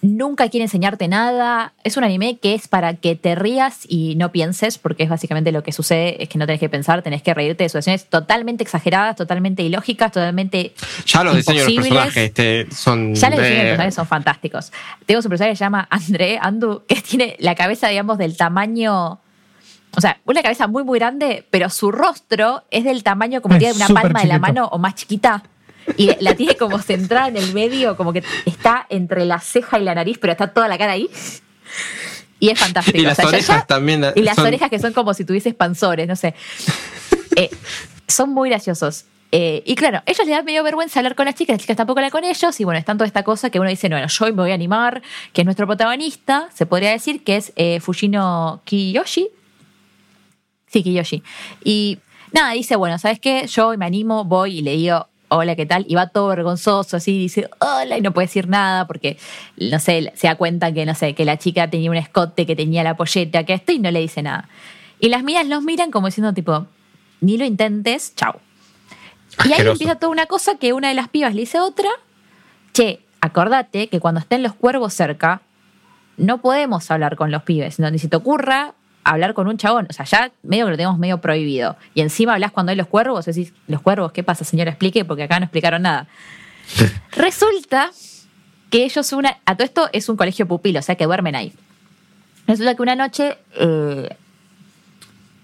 nunca 0.03 0.49
quiere 0.49 0.65
enseñarte 0.65 1.09
nada. 1.09 1.73
Es 1.85 1.97
un 1.97 2.05
anime 2.05 2.39
que 2.39 2.55
es 2.55 2.69
para 2.69 2.95
que 2.95 3.17
te 3.17 3.35
rías 3.35 3.81
y 3.89 4.15
no 4.17 4.33
pienses, 4.33 4.79
porque 4.79 5.05
es 5.05 5.09
básicamente 5.09 5.53
lo 5.53 5.63
que 5.63 5.73
sucede, 5.73 6.23
es 6.23 6.29
que 6.29 6.39
no 6.39 6.47
tenés 6.47 6.61
que 6.61 6.69
pensar, 6.69 7.03
tenés 7.03 7.23
que 7.23 7.35
reírte 7.35 7.65
de 7.65 7.69
situaciones 7.69 8.07
totalmente 8.07 8.63
exageradas, 8.63 9.17
totalmente 9.17 9.63
ilógicas, 9.63 10.13
totalmente. 10.13 10.75
Ya 11.07 11.25
los 11.25 11.37
diseños 11.37 11.67
de 11.67 11.75
los 11.75 11.85
personajes 11.85 12.17
este, 12.17 12.67
son. 12.71 13.15
Ya 13.15 13.31
los 13.31 13.39
diseños 13.39 13.59
de 13.59 13.65
los 13.65 13.71
personajes 13.71 13.95
son 13.95 14.07
fantásticos. 14.07 14.73
Tengo 15.07 15.21
un 15.21 15.29
personaje 15.29 15.53
que 15.53 15.57
se 15.57 15.65
llama 15.65 15.87
André 15.91 16.39
Andu, 16.41 16.83
que 16.87 16.97
tiene 17.03 17.37
la 17.39 17.55
cabeza, 17.55 17.89
digamos, 17.89 18.19
del 18.19 18.37
tamaño. 18.37 19.21
O 19.93 20.01
sea, 20.01 20.21
una 20.25 20.41
cabeza 20.41 20.69
muy, 20.69 20.85
muy 20.85 21.01
grande, 21.01 21.45
pero 21.51 21.69
su 21.69 21.91
rostro 21.91 22.63
es 22.71 22.85
del 22.85 23.03
tamaño 23.03 23.43
como 23.43 23.59
tiene 23.59 23.75
una 23.75 23.89
palma 23.89 24.21
de 24.21 24.29
la 24.29 24.39
mano 24.39 24.69
o 24.71 24.79
más 24.79 24.95
chiquita 24.95 25.43
y 25.97 26.11
la 26.21 26.35
tiene 26.35 26.57
como 26.57 26.79
centrada 26.79 27.29
en 27.29 27.37
el 27.37 27.53
medio, 27.53 27.97
como 27.97 28.13
que 28.13 28.23
está 28.47 28.87
entre 28.89 29.25
la 29.25 29.41
ceja 29.41 29.79
y 29.79 29.85
la 29.85 29.95
nariz, 29.95 30.19
pero 30.19 30.33
está 30.33 30.49
toda 30.49 30.69
la 30.69 30.79
cara 30.79 30.93
ahí. 30.93 31.09
Y 32.39 32.49
es 32.49 32.59
fantástico. 32.59 32.99
Y 32.99 33.03
las 33.03 33.19
orejas 33.19 33.67
también. 33.67 34.05
Y 34.15 34.23
las 34.23 34.39
orejas 34.39 34.71
que 34.71 34.79
son 34.79 34.93
como 34.93 35.13
si 35.15 35.25
tuvieses 35.25 35.55
panzores, 35.55 36.09
no 36.09 36.17
sé. 36.17 36.35
Eh, 37.37 37.49
son 38.09 38.31
muy 38.31 38.51
graciosos. 38.51 39.05
Eh, 39.33 39.63
y 39.65 39.77
claro, 39.77 40.03
ellos 40.05 40.27
les 40.27 40.37
dan 40.37 40.45
medio 40.45 40.65
vergüenza 40.65 40.99
hablar 40.99 41.15
con 41.15 41.27
las 41.27 41.37
chicas, 41.37 41.55
las 41.55 41.61
chicas 41.61 41.77
tampoco 41.77 42.01
hablan 42.01 42.11
con 42.11 42.25
ellos, 42.25 42.59
y 42.59 42.65
bueno, 42.65 42.79
es 42.79 42.85
tanto 42.85 43.05
esta 43.05 43.23
cosa 43.23 43.51
que 43.51 43.61
uno 43.61 43.71
dice, 43.71 43.89
bueno, 43.89 44.09
yo 44.09 44.25
me 44.27 44.33
voy 44.33 44.51
a 44.51 44.55
animar, 44.55 45.01
que 45.33 45.43
es 45.43 45.45
nuestro 45.45 45.67
protagonista, 45.69 46.49
se 46.53 46.67
podría 46.67 46.91
decir 46.91 47.23
que 47.23 47.37
es 47.37 47.53
eh, 47.55 47.79
Fujino 47.79 48.61
Kiyoshi. 48.65 49.29
Sí, 50.67 50.83
Kiyoshi. 50.83 51.23
Y 51.63 51.99
nada, 52.33 52.53
dice, 52.53 52.75
bueno, 52.75 52.99
¿sabes 52.99 53.21
qué? 53.21 53.47
Yo 53.47 53.77
me 53.79 53.87
animo, 53.87 54.25
voy 54.25 54.59
y 54.59 54.63
le 54.63 54.73
digo, 54.73 55.07
hola, 55.31 55.57
¿qué 55.57 55.65
tal? 55.65 55.85
Y 55.89 55.95
va 55.95 56.09
todo 56.09 56.29
vergonzoso, 56.29 56.97
así, 56.97 57.19
dice, 57.19 57.49
hola, 57.61 57.97
y 57.97 58.01
no 58.01 58.13
puede 58.13 58.27
decir 58.27 58.49
nada 58.49 58.87
porque, 58.87 59.17
no 59.57 59.79
sé, 59.79 60.13
se 60.15 60.27
da 60.27 60.35
cuenta 60.35 60.73
que, 60.73 60.85
no 60.85 60.95
sé, 60.95 61.15
que 61.15 61.25
la 61.25 61.39
chica 61.39 61.71
tenía 61.71 61.91
un 61.91 61.97
escote, 61.97 62.47
que 62.47 62.57
tenía 62.57 62.83
la 62.83 62.97
polleta, 62.97 63.45
que 63.45 63.55
esto, 63.55 63.73
y 63.73 63.79
no 63.79 63.91
le 63.91 64.01
dice 64.01 64.23
nada. 64.23 64.49
Y 64.99 65.09
las 65.09 65.23
miras 65.23 65.47
los 65.47 65.63
miran 65.63 65.91
como 65.91 66.09
diciendo, 66.09 66.35
tipo, 66.35 66.67
ni 67.21 67.39
lo 67.39 67.45
intentes, 67.45 68.15
chau. 68.17 68.35
Y 69.45 69.53
ahí 69.53 69.67
empieza 69.67 69.95
toda 69.95 70.13
una 70.13 70.27
cosa 70.27 70.57
que 70.57 70.73
una 70.73 70.89
de 70.89 70.95
las 70.95 71.09
pibas 71.09 71.35
le 71.35 71.43
dice 71.43 71.59
a 71.59 71.65
otra, 71.65 71.89
che, 72.73 73.01
acordate 73.21 73.89
que 73.89 74.01
cuando 74.01 74.21
estén 74.21 74.43
los 74.43 74.55
cuervos 74.55 74.93
cerca, 74.93 75.43
no 76.17 76.43
podemos 76.43 76.91
hablar 76.91 77.17
con 77.17 77.31
los 77.31 77.45
pibes. 77.45 77.79
Ni 77.79 77.99
se 77.99 78.09
te 78.09 78.17
ocurra 78.17 78.75
hablar 79.05 79.35
con 79.35 79.49
un 79.49 79.57
chabón. 79.57 79.87
O 79.91 79.93
sea, 79.93 80.05
ya 80.05 80.33
medio 80.43 80.67
que 80.67 80.73
lo 80.73 80.77
tenemos 80.77 80.99
medio 80.99 81.19
prohibido. 81.19 81.77
Y 81.95 82.01
encima 82.01 82.35
hablas 82.35 82.53
cuando 82.53 82.71
hay 82.71 82.77
los 82.77 82.87
cuervos, 82.87 83.25
decís, 83.25 83.53
¿los 83.67 83.81
cuervos 83.81 84.13
qué 84.13 84.23
pasa, 84.23 84.45
señora? 84.45 84.71
Explique, 84.71 85.05
porque 85.05 85.25
acá 85.25 85.39
no 85.39 85.45
explicaron 85.45 85.83
nada. 85.83 86.07
Resulta 87.13 87.91
que 88.71 88.85
ellos 88.85 89.13
una. 89.13 89.39
A 89.45 89.57
todo 89.57 89.65
esto 89.65 89.89
es 89.93 90.09
un 90.09 90.17
colegio 90.17 90.47
pupilo, 90.47 90.79
o 90.79 90.83
sea 90.83 90.95
que 90.95 91.05
duermen 91.05 91.35
ahí. 91.35 91.53
Resulta 92.47 92.75
que 92.75 92.83
una 92.83 92.95
noche. 92.95 93.39
Eh, 93.57 94.09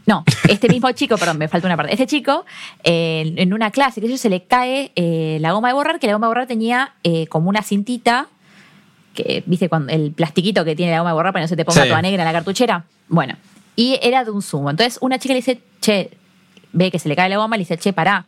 no, 0.07 0.25
este 0.49 0.69
mismo 0.69 0.91
chico, 0.93 1.19
perdón, 1.19 1.39
me 1.39 1.49
falta 1.49 1.67
una 1.67 1.77
parte. 1.77 1.93
Este 1.93 2.07
chico, 2.07 2.45
en 2.85 3.53
una 3.53 3.73
clase, 3.73 4.01
que 4.01 4.07
ellos 4.07 4.21
se 4.21 4.31
le 4.31 4.45
cae 4.45 4.93
eh, 4.95 5.39
la 5.41 5.51
goma 5.51 5.69
de 5.69 5.75
borrar, 5.75 5.99
que 5.99 6.07
la 6.07 6.13
goma 6.13 6.27
de 6.27 6.29
borrar 6.29 6.47
tenía 6.47 6.95
eh, 7.03 7.27
como 7.27 7.49
una 7.49 7.63
cintita, 7.63 8.29
que, 9.17 9.43
viste, 9.47 9.69
cuando 9.69 9.93
el 9.93 10.13
plastiquito 10.13 10.65
que 10.65 10.77
tiene 10.77 10.93
la 10.93 10.99
goma 10.99 11.11
de 11.11 11.15
borrar 11.15 11.33
para 11.33 11.41
que 11.41 11.45
no 11.45 11.49
se 11.49 11.57
te 11.57 11.65
ponga 11.65 11.85
toda 11.85 12.01
negra 12.01 12.23
en 12.23 12.27
la 12.27 12.33
cartuchera. 12.33 12.85
Bueno, 13.09 13.35
y 13.75 13.99
era 14.01 14.25
de 14.25 14.31
un 14.31 14.43
zumo. 14.43 14.71
Entonces, 14.71 14.99
una 15.01 15.19
chica 15.19 15.35
le 15.35 15.39
dice, 15.39 15.61
che, 15.81 16.11
ve 16.73 16.93
que 16.93 17.01
se 17.01 17.09
le 17.09 17.17
cae 17.17 17.29
la 17.29 17.39
goma, 17.39 17.57
le 17.57 17.63
dice, 17.63 17.77
che, 17.77 17.93
pará, 17.93 18.27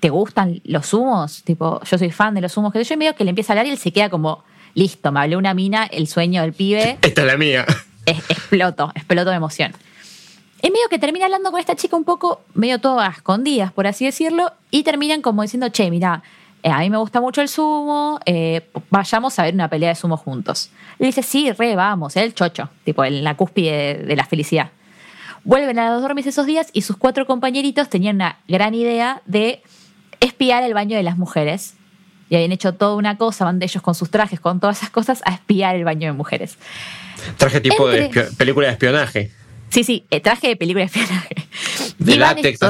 ¿te 0.00 0.10
gustan 0.10 0.60
los 0.64 0.88
zumos? 0.88 1.42
Tipo, 1.44 1.82
yo 1.82 1.96
soy 1.96 2.10
fan 2.10 2.34
de 2.34 2.42
los 2.42 2.52
zumos. 2.52 2.72
Que 2.72 2.84
yo 2.84 2.96
medio 2.98 3.14
que 3.14 3.24
le 3.24 3.30
empieza 3.30 3.52
a 3.52 3.54
hablar 3.54 3.66
y 3.66 3.70
él 3.70 3.78
se 3.78 3.92
queda 3.92 4.10
como, 4.10 4.44
listo, 4.74 5.10
me 5.12 5.20
habló 5.20 5.38
una 5.38 5.54
mina, 5.54 5.84
el 5.84 6.06
sueño 6.06 6.42
del 6.42 6.52
pibe. 6.52 6.98
Esta 7.00 7.22
es 7.22 7.26
la 7.26 7.36
mía. 7.38 7.64
Es, 8.04 8.18
exploto, 8.28 8.92
exploto 8.94 9.30
de 9.30 9.36
emoción. 9.36 9.72
Es 10.60 10.70
medio 10.70 10.88
que 10.90 10.98
termina 10.98 11.24
hablando 11.24 11.50
con 11.50 11.60
esta 11.60 11.74
chica 11.76 11.96
un 11.96 12.04
poco, 12.04 12.42
medio 12.54 12.78
todo 12.78 13.00
a 13.00 13.08
escondidas, 13.08 13.72
por 13.72 13.86
así 13.86 14.04
decirlo, 14.04 14.52
y 14.70 14.82
terminan 14.82 15.22
como 15.22 15.42
diciendo, 15.42 15.68
che, 15.68 15.90
mira, 15.90 16.22
eh, 16.64 16.70
a 16.70 16.78
mí 16.78 16.88
me 16.88 16.96
gusta 16.96 17.20
mucho 17.20 17.42
el 17.42 17.48
sumo, 17.50 18.18
eh, 18.24 18.62
vayamos 18.88 19.38
a 19.38 19.42
ver 19.42 19.52
una 19.52 19.68
pelea 19.68 19.90
de 19.90 19.94
sumo 19.94 20.16
juntos. 20.16 20.70
Le 20.98 21.04
dice, 21.04 21.22
sí, 21.22 21.52
re, 21.52 21.76
vamos, 21.76 22.16
el 22.16 22.32
chocho, 22.32 22.70
tipo 22.84 23.04
en 23.04 23.22
la 23.22 23.36
cúspide 23.36 24.02
de, 24.06 24.16
la 24.16 24.24
felicidad. 24.24 24.70
Vuelven 25.44 25.78
a 25.78 25.90
los 25.90 26.00
dormis 26.00 26.26
esos 26.26 26.46
días 26.46 26.70
y 26.72 26.80
sus 26.80 26.96
cuatro 26.96 27.26
compañeritos 27.26 27.90
tenían 27.90 28.16
una 28.16 28.38
gran 28.48 28.74
idea 28.74 29.20
de 29.26 29.62
espiar 30.20 30.62
el 30.62 30.72
baño 30.72 30.96
de 30.96 31.02
las 31.02 31.18
mujeres. 31.18 31.74
Y 32.30 32.36
habían 32.36 32.52
hecho 32.52 32.72
toda 32.72 32.96
una 32.96 33.18
cosa, 33.18 33.44
van 33.44 33.58
de 33.58 33.66
ellos 33.66 33.82
con 33.82 33.94
sus 33.94 34.10
trajes, 34.10 34.40
con 34.40 34.58
todas 34.58 34.78
esas 34.78 34.88
cosas, 34.88 35.20
a 35.26 35.34
espiar 35.34 35.76
el 35.76 35.84
baño 35.84 36.06
de 36.06 36.12
mujeres. 36.16 36.56
Traje 37.36 37.60
tipo 37.60 37.86
de 37.90 38.08
película 38.38 38.68
de 38.68 38.72
espionaje. 38.72 39.32
Sí, 39.68 39.84
sí, 39.84 40.04
eh, 40.10 40.20
traje 40.20 40.48
de 40.48 40.56
película 40.56 40.84
de 40.84 40.86
espionaje. 40.86 41.34
De 41.98 42.16
látex. 42.16 42.60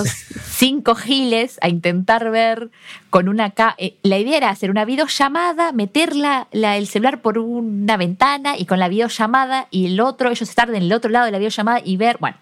cinco 0.56 0.94
giles 0.94 1.58
a 1.60 1.68
intentar 1.68 2.30
ver 2.30 2.70
con 3.10 3.28
una... 3.28 3.52
Eh, 3.78 3.96
la 4.02 4.18
idea 4.18 4.36
era 4.36 4.50
hacer 4.50 4.70
una 4.70 4.84
videollamada, 4.84 5.72
meter 5.72 6.16
la, 6.16 6.48
el 6.52 6.86
celular 6.86 7.20
por 7.20 7.38
una 7.38 7.96
ventana 7.96 8.56
y 8.56 8.64
con 8.64 8.78
la 8.78 8.88
videollamada 8.88 9.68
y 9.70 9.86
el 9.86 10.00
otro, 10.00 10.30
ellos 10.30 10.48
estar 10.48 10.68
en 10.70 10.76
el 10.76 10.92
otro 10.92 11.10
lado 11.10 11.26
de 11.26 11.32
la 11.32 11.38
videollamada 11.38 11.80
y 11.84 11.96
ver, 11.96 12.18
bueno, 12.20 12.36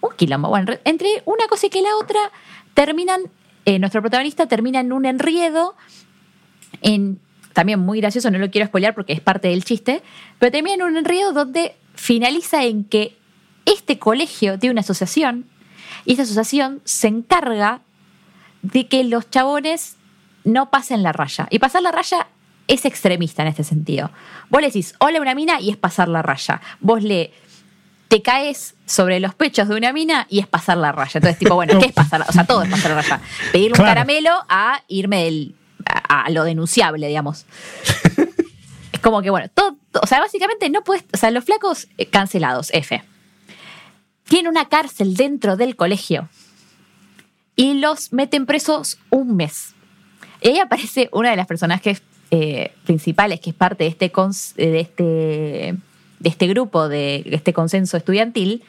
un 0.00 0.10
quilombo. 0.16 0.48
Bueno, 0.48 0.72
entre 0.84 1.22
una 1.24 1.46
cosa 1.48 1.66
y 1.66 1.70
que 1.70 1.82
la 1.82 1.94
otra 2.00 2.20
terminan, 2.74 3.22
eh, 3.64 3.78
nuestro 3.78 4.00
protagonista 4.00 4.46
termina 4.46 4.80
en 4.80 4.92
un 4.92 5.04
enriedo, 5.04 5.74
en 6.82 7.18
también 7.52 7.80
muy 7.80 8.00
gracioso, 8.00 8.30
no 8.30 8.38
lo 8.38 8.50
quiero 8.50 8.68
spoilear 8.68 8.94
porque 8.94 9.12
es 9.12 9.20
parte 9.20 9.48
del 9.48 9.64
chiste, 9.64 10.00
pero 10.38 10.52
termina 10.52 10.74
en 10.76 10.82
un 10.82 10.96
enredo 10.96 11.32
donde 11.32 11.74
finaliza 11.96 12.64
en 12.64 12.84
que 12.84 13.17
este 13.68 13.98
colegio 13.98 14.58
tiene 14.58 14.72
una 14.72 14.80
asociación 14.80 15.46
y 16.04 16.14
esa 16.14 16.22
asociación 16.22 16.80
se 16.84 17.08
encarga 17.08 17.80
de 18.62 18.88
que 18.88 19.04
los 19.04 19.28
chabones 19.30 19.96
no 20.44 20.70
pasen 20.70 21.02
la 21.02 21.12
raya. 21.12 21.46
Y 21.50 21.58
pasar 21.58 21.82
la 21.82 21.92
raya 21.92 22.28
es 22.66 22.84
extremista 22.86 23.42
en 23.42 23.48
este 23.48 23.64
sentido. 23.64 24.10
Vos 24.48 24.62
le 24.62 24.68
decís, 24.68 24.94
hola 24.98 25.20
una 25.20 25.34
mina 25.34 25.60
y 25.60 25.70
es 25.70 25.76
pasar 25.76 26.08
la 26.08 26.22
raya. 26.22 26.60
Vos 26.80 27.02
le 27.02 27.32
te 28.08 28.22
caes 28.22 28.74
sobre 28.86 29.20
los 29.20 29.34
pechos 29.34 29.68
de 29.68 29.76
una 29.76 29.92
mina 29.92 30.26
y 30.30 30.38
es 30.38 30.46
pasar 30.46 30.78
la 30.78 30.92
raya. 30.92 31.12
Entonces, 31.14 31.38
tipo, 31.38 31.54
bueno, 31.54 31.78
¿qué 31.78 31.86
es 31.86 31.92
pasar? 31.94 32.24
O 32.26 32.32
sea, 32.32 32.44
todo 32.44 32.62
es 32.62 32.70
pasar 32.70 32.92
la 32.92 33.02
raya. 33.02 33.20
Pedirle 33.52 33.78
un 33.78 33.84
caramelo 33.84 34.30
a 34.48 34.82
irme 34.88 35.24
del, 35.24 35.54
a, 35.84 36.30
lo 36.30 36.44
denunciable, 36.44 37.06
digamos. 37.06 37.44
es 38.92 39.00
como 39.00 39.20
que, 39.20 39.28
bueno, 39.28 39.50
todo, 39.52 39.76
o 40.00 40.06
sea, 40.06 40.20
básicamente 40.20 40.70
no 40.70 40.82
puedes, 40.84 41.04
o 41.12 41.18
sea, 41.18 41.30
los 41.30 41.44
flacos 41.44 41.88
eh, 41.98 42.06
cancelados, 42.06 42.70
F 42.72 43.02
tiene 44.28 44.48
una 44.48 44.68
cárcel 44.68 45.14
dentro 45.14 45.56
del 45.56 45.76
colegio 45.76 46.28
y 47.56 47.74
los 47.74 48.12
meten 48.12 48.46
presos 48.46 48.98
un 49.10 49.36
mes. 49.36 49.74
Y 50.40 50.48
ahí 50.48 50.58
aparece 50.58 51.08
una 51.12 51.30
de 51.30 51.36
las 51.36 51.46
personajes 51.46 52.02
eh, 52.30 52.72
principales, 52.84 53.40
que 53.40 53.50
es 53.50 53.56
parte 53.56 53.84
de 53.84 53.90
este, 53.90 54.06
eh, 54.06 54.70
de 54.70 54.80
este, 54.80 55.04
de 56.20 56.28
este 56.28 56.46
grupo, 56.46 56.88
de 56.88 57.24
este 57.26 57.52
consenso 57.52 57.96
estudiantil, 57.96 58.62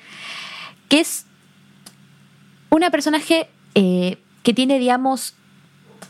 que 0.88 1.02
es 1.02 1.26
una 2.70 2.90
personaje 2.90 3.50
eh, 3.76 4.18
que 4.44 4.54
tiene, 4.54 4.80
digamos, 4.80 5.36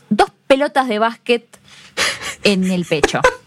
dos 0.08 0.30
pelotas 0.46 0.88
de 0.88 0.98
básquet 0.98 1.44
en 2.44 2.70
el 2.70 2.84
pecho. 2.84 3.20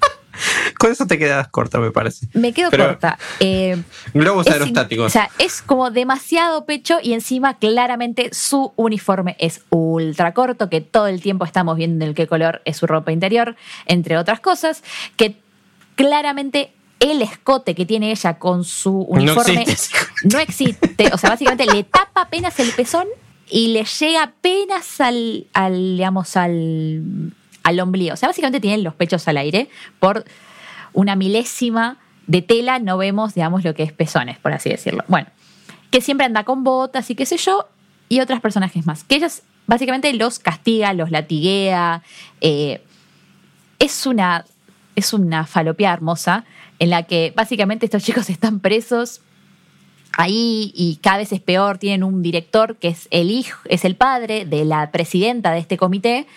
Con 0.83 0.91
eso 0.91 1.07
te 1.07 1.17
quedas 1.17 1.47
corta, 1.47 1.79
me 1.79 1.91
parece. 1.91 2.27
Me 2.33 2.51
quedo 2.51 2.69
corta. 2.69 3.17
Eh, 3.39 3.81
globos 4.13 4.47
aerostáticos. 4.47 5.05
O 5.05 5.09
sea, 5.09 5.29
es 5.39 5.61
como 5.61 5.91
demasiado 5.91 6.65
pecho 6.65 6.97
y 7.01 7.13
encima 7.13 7.57
claramente 7.57 8.33
su 8.33 8.73
uniforme 8.75 9.37
es 9.39 9.61
ultra 9.69 10.33
corto, 10.33 10.69
que 10.69 10.81
todo 10.81 11.07
el 11.07 11.21
tiempo 11.21 11.45
estamos 11.45 11.77
viendo 11.77 12.03
en 12.03 12.13
qué 12.13 12.27
color 12.27 12.61
es 12.65 12.75
su 12.75 12.85
ropa 12.85 13.13
interior, 13.13 13.55
entre 13.85 14.17
otras 14.17 14.41
cosas, 14.41 14.83
que 15.15 15.37
claramente 15.95 16.73
el 16.99 17.21
escote 17.21 17.75
que 17.75 17.85
tiene 17.85 18.11
ella 18.11 18.37
con 18.37 18.65
su 18.65 19.03
uniforme 19.03 19.65
no 20.25 20.39
existe. 20.39 21.13
O 21.13 21.17
sea, 21.17 21.29
básicamente 21.29 21.65
le 21.65 21.85
tapa 21.85 22.23
apenas 22.23 22.59
el 22.59 22.69
pezón 22.71 23.07
y 23.49 23.67
le 23.67 23.85
llega 23.85 24.23
apenas 24.23 24.99
al, 24.99 25.47
al 25.53 25.95
digamos, 25.95 26.35
al, 26.35 27.31
al 27.63 27.79
ombligo. 27.79 28.15
O 28.15 28.17
sea, 28.17 28.27
básicamente 28.27 28.59
tienen 28.59 28.83
los 28.83 28.95
pechos 28.95 29.25
al 29.29 29.37
aire 29.37 29.69
por 30.01 30.25
una 30.93 31.15
milésima 31.15 31.97
de 32.27 32.41
tela 32.41 32.79
no 32.79 32.97
vemos, 32.97 33.33
digamos, 33.33 33.63
lo 33.63 33.73
que 33.73 33.83
es 33.83 33.91
pezones, 33.91 34.37
por 34.37 34.53
así 34.53 34.69
decirlo. 34.69 35.03
Bueno, 35.07 35.27
que 35.91 36.01
siempre 36.01 36.25
anda 36.25 36.43
con 36.43 36.63
botas 36.63 37.09
y 37.09 37.15
qué 37.15 37.25
sé 37.25 37.37
yo, 37.37 37.67
y 38.09 38.19
otros 38.19 38.39
personajes 38.41 38.85
más. 38.85 39.03
Que 39.03 39.15
ellas 39.15 39.43
básicamente 39.67 40.13
los 40.13 40.39
castiga, 40.39 40.93
los 40.93 41.11
latiguea. 41.11 42.03
Eh, 42.41 42.81
es 43.79 44.05
una. 44.05 44.45
Es 44.95 45.11
una 45.11 45.47
falopía 45.47 45.91
hermosa 45.91 46.45
en 46.77 46.91
la 46.91 47.01
que 47.01 47.33
básicamente 47.35 47.87
estos 47.87 48.03
chicos 48.03 48.29
están 48.29 48.59
presos 48.59 49.21
ahí 50.15 50.71
y 50.75 50.97
cada 51.01 51.17
vez 51.17 51.31
es 51.31 51.41
peor. 51.41 51.79
Tienen 51.79 52.03
un 52.03 52.21
director 52.21 52.75
que 52.77 52.89
es 52.89 53.07
el 53.09 53.31
hijo, 53.31 53.59
es 53.65 53.85
el 53.85 53.95
padre 53.95 54.45
de 54.45 54.65
la 54.65 54.91
presidenta 54.91 55.51
de 55.51 55.57
este 55.57 55.77
comité, 55.77 56.27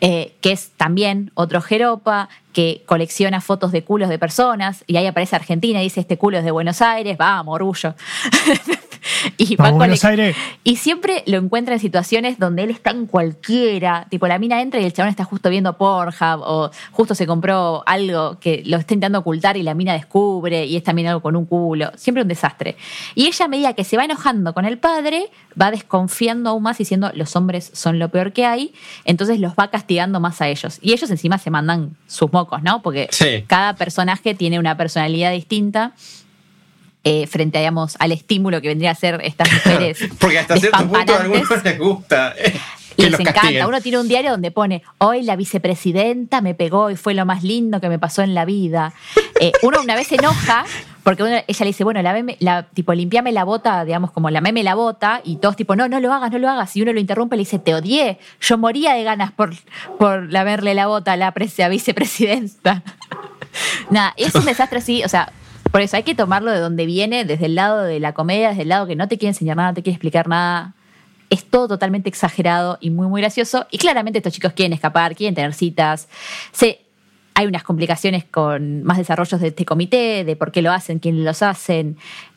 eh, 0.00 0.34
que 0.40 0.52
es 0.52 0.70
también 0.78 1.30
otro 1.34 1.60
jeropa, 1.60 2.30
que 2.52 2.82
colecciona 2.86 3.40
fotos 3.40 3.72
de 3.72 3.84
culos 3.84 4.08
de 4.08 4.18
personas, 4.18 4.84
y 4.86 4.96
ahí 4.96 5.06
aparece 5.06 5.36
Argentina 5.36 5.80
y 5.80 5.84
dice, 5.84 6.00
este 6.00 6.18
culo 6.18 6.38
es 6.38 6.44
de 6.44 6.50
Buenos 6.50 6.82
Aires, 6.82 7.16
vamos, 7.16 7.54
orgullo. 7.54 7.94
y, 9.36 9.56
Buenos 9.56 10.04
Aires. 10.04 10.36
y 10.64 10.76
siempre 10.76 11.22
lo 11.26 11.38
encuentra 11.38 11.74
en 11.74 11.80
situaciones 11.80 12.38
donde 12.38 12.64
él 12.64 12.70
está 12.70 12.90
en 12.90 13.06
cualquiera, 13.06 14.06
tipo 14.10 14.26
la 14.26 14.38
mina 14.38 14.60
entra 14.60 14.80
y 14.80 14.84
el 14.84 14.92
chabón 14.92 15.10
está 15.10 15.24
justo 15.24 15.50
viendo 15.50 15.76
Pornhub, 15.76 16.42
o 16.42 16.70
justo 16.90 17.14
se 17.14 17.26
compró 17.26 17.82
algo 17.86 18.38
que 18.40 18.62
lo 18.66 18.78
está 18.78 18.94
intentando 18.94 19.20
ocultar 19.20 19.56
y 19.56 19.62
la 19.62 19.74
mina 19.74 19.92
descubre, 19.92 20.66
y 20.66 20.76
es 20.76 20.82
también 20.82 21.08
algo 21.08 21.22
con 21.22 21.36
un 21.36 21.46
culo, 21.46 21.92
siempre 21.96 22.22
un 22.22 22.28
desastre. 22.28 22.76
Y 23.14 23.26
ella 23.26 23.44
a 23.44 23.48
medida 23.48 23.72
que 23.74 23.84
se 23.84 23.96
va 23.96 24.04
enojando 24.04 24.54
con 24.54 24.64
el 24.64 24.78
padre, 24.78 25.30
va 25.60 25.70
desconfiando 25.70 26.50
aún 26.50 26.62
más 26.62 26.78
diciendo, 26.78 27.10
los 27.14 27.36
hombres 27.36 27.70
son 27.74 27.98
lo 27.98 28.08
peor 28.08 28.32
que 28.32 28.44
hay, 28.44 28.74
entonces 29.04 29.40
los 29.40 29.54
va 29.54 29.68
castigando 29.68 30.20
más 30.20 30.40
a 30.40 30.48
ellos. 30.48 30.78
Y 30.82 30.92
ellos 30.92 31.10
encima 31.10 31.38
se 31.38 31.50
mandan 31.50 31.96
sus 32.06 32.30
¿no? 32.62 32.82
Porque 32.82 33.08
cada 33.46 33.74
personaje 33.74 34.34
tiene 34.34 34.58
una 34.58 34.76
personalidad 34.76 35.32
distinta. 35.32 35.92
Eh, 37.02 37.26
frente 37.26 37.58
digamos, 37.58 37.96
al 37.98 38.12
estímulo 38.12 38.60
que 38.60 38.68
vendría 38.68 38.90
a 38.90 38.94
ser 38.94 39.20
estas 39.24 39.50
mujeres. 39.50 39.98
Porque 40.18 40.38
hasta 40.38 40.58
cierto 40.58 40.86
punto 40.86 41.14
a 41.14 41.20
algunos 41.20 41.64
les 41.64 41.78
gusta. 41.78 42.34
Eh, 42.36 42.52
les 42.96 43.18
encanta. 43.18 43.66
Uno 43.66 43.80
tiene 43.80 43.98
un 43.98 44.08
diario 44.08 44.30
donde 44.32 44.50
pone, 44.50 44.82
hoy 44.98 45.22
la 45.22 45.36
vicepresidenta 45.36 46.42
me 46.42 46.54
pegó 46.54 46.90
y 46.90 46.96
fue 46.96 47.14
lo 47.14 47.24
más 47.24 47.42
lindo 47.42 47.80
que 47.80 47.88
me 47.88 47.98
pasó 47.98 48.22
en 48.22 48.34
la 48.34 48.44
vida. 48.44 48.92
Eh, 49.40 49.52
uno 49.62 49.80
una 49.80 49.94
vez 49.94 50.08
se 50.08 50.16
enoja 50.16 50.64
porque 51.02 51.22
ella 51.22 51.64
le 51.64 51.66
dice, 51.66 51.84
bueno, 51.84 52.00
la, 52.02 52.62
tipo, 52.74 52.92
limpiame 52.92 53.32
la 53.32 53.44
bota, 53.44 53.84
digamos, 53.84 54.10
como 54.10 54.30
la 54.30 54.40
meme 54.40 54.62
la 54.62 54.74
bota, 54.74 55.20
y 55.24 55.36
todos 55.36 55.56
tipo, 55.56 55.74
no, 55.76 55.88
no 55.88 56.00
lo 56.00 56.12
hagas, 56.12 56.30
no 56.30 56.38
lo 56.38 56.48
hagas. 56.48 56.76
Y 56.76 56.82
uno 56.82 56.92
lo 56.92 57.00
interrumpe 57.00 57.36
y 57.36 57.38
le 57.38 57.42
dice, 57.42 57.58
te 57.58 57.74
odié, 57.74 58.18
yo 58.40 58.58
moría 58.58 58.92
de 58.94 59.04
ganas 59.04 59.32
por, 59.32 59.54
por 59.98 60.30
lamerle 60.30 60.74
la 60.74 60.86
bota 60.86 61.12
a 61.12 61.16
la 61.16 61.32
vicepresidenta. 61.32 62.82
Nada, 63.90 64.14
es 64.16 64.34
un 64.34 64.44
desastre 64.44 64.78
así, 64.78 65.02
o 65.02 65.08
sea, 65.08 65.32
por 65.70 65.80
eso 65.80 65.96
hay 65.96 66.02
que 66.02 66.14
tomarlo 66.14 66.50
de 66.50 66.58
donde 66.58 66.84
viene, 66.84 67.24
desde 67.24 67.46
el 67.46 67.54
lado 67.54 67.82
de 67.82 68.00
la 68.00 68.12
comedia, 68.12 68.50
desde 68.50 68.62
el 68.62 68.68
lado 68.68 68.86
que 68.86 68.96
no 68.96 69.08
te 69.08 69.18
quiere 69.18 69.30
enseñar 69.30 69.56
nada, 69.56 69.70
no 69.70 69.74
te 69.74 69.82
quiere 69.82 69.94
explicar 69.94 70.28
nada. 70.28 70.74
Es 71.30 71.44
todo 71.44 71.68
totalmente 71.68 72.08
exagerado 72.08 72.76
y 72.80 72.90
muy, 72.90 73.06
muy 73.06 73.20
gracioso. 73.20 73.66
Y 73.70 73.78
claramente 73.78 74.18
estos 74.18 74.32
chicos 74.32 74.52
quieren 74.52 74.72
escapar, 74.72 75.14
quieren 75.14 75.36
tener 75.36 75.54
citas. 75.54 76.08
Se 76.50 76.80
hay 77.34 77.46
unas 77.46 77.62
complicaciones 77.62 78.24
con 78.24 78.82
más 78.82 78.98
desarrollos 78.98 79.40
de 79.40 79.48
este 79.48 79.64
comité, 79.64 80.24
de 80.24 80.36
por 80.36 80.52
qué 80.52 80.62
lo 80.62 80.72
hacen, 80.72 80.98
quiénes 80.98 81.24
los 81.24 81.42
hacen, 81.42 81.96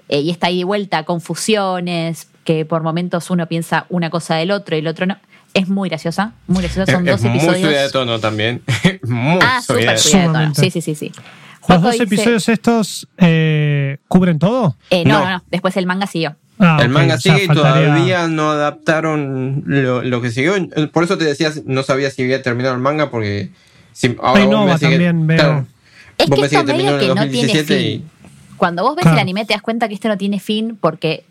eh, 0.09 0.19
y 0.19 0.29
está 0.29 0.47
ahí 0.47 0.59
de 0.59 0.63
vuelta, 0.63 1.03
confusiones, 1.03 2.27
que 2.43 2.65
por 2.65 2.83
momentos 2.83 3.29
uno 3.29 3.47
piensa 3.47 3.85
una 3.89 4.09
cosa 4.09 4.35
del 4.35 4.51
otro 4.51 4.75
y 4.75 4.79
el 4.79 4.87
otro 4.87 5.05
no. 5.05 5.17
Es 5.53 5.69
muy 5.69 5.87
graciosa, 5.87 6.33
muy 6.47 6.63
graciosa. 6.63 6.91
Son 6.91 7.05
dos 7.05 7.23
episodios. 7.23 7.61
Muy 7.61 7.73
de 7.73 7.89
tono 7.91 8.19
también. 8.19 8.63
muy 9.03 9.39
ah, 9.41 9.61
súper 9.61 9.99
de 9.99 10.11
tono. 10.11 10.55
Sí, 10.55 10.71
sí, 10.71 10.81
sí, 10.81 10.95
sí. 10.95 11.11
¿Los 11.69 11.81
dos 11.81 11.99
episodios 11.99 12.49
estos 12.49 13.07
eh, 13.17 13.97
cubren 14.07 14.39
todo? 14.39 14.75
Eh, 14.89 15.03
no, 15.05 15.19
no, 15.19 15.29
no, 15.29 15.43
Después 15.49 15.77
el 15.77 15.85
manga 15.85 16.07
siguió. 16.07 16.35
Ah, 16.59 16.79
el 16.81 16.89
manga 16.89 17.17
sigue 17.17 17.45
y 17.45 17.47
todavía 17.47 18.27
no 18.27 18.51
adaptaron 18.51 19.63
lo, 19.65 20.21
que 20.21 20.31
siguió. 20.31 20.53
Por 20.91 21.03
eso 21.03 21.17
te 21.17 21.25
decías, 21.25 21.63
no 21.65 21.83
sabía 21.83 22.09
si 22.09 22.23
había 22.23 22.41
terminado 22.41 22.75
el 22.75 22.81
manga 22.81 23.09
porque 23.09 23.49
si, 23.93 24.15
ahora 24.21 24.45
vos 24.45 24.65
me 24.65 24.79
también 24.79 25.27
veo. 25.27 25.65
es 26.17 26.29
que 26.29 26.41
esto 26.41 26.63
medio 26.63 26.99
que 26.99 27.07
no 27.13 27.27
tiene 27.29 27.63
fin. 27.63 28.09
Cuando 28.57 28.83
vos 28.83 28.95
ves 28.95 29.05
el 29.05 29.17
anime 29.19 29.45
te 29.45 29.53
das 29.53 29.61
cuenta 29.61 29.87
que 29.87 29.93
este 29.93 30.07
no 30.07 30.17
tiene 30.17 30.39
fin 30.39 30.77
porque 30.79 31.25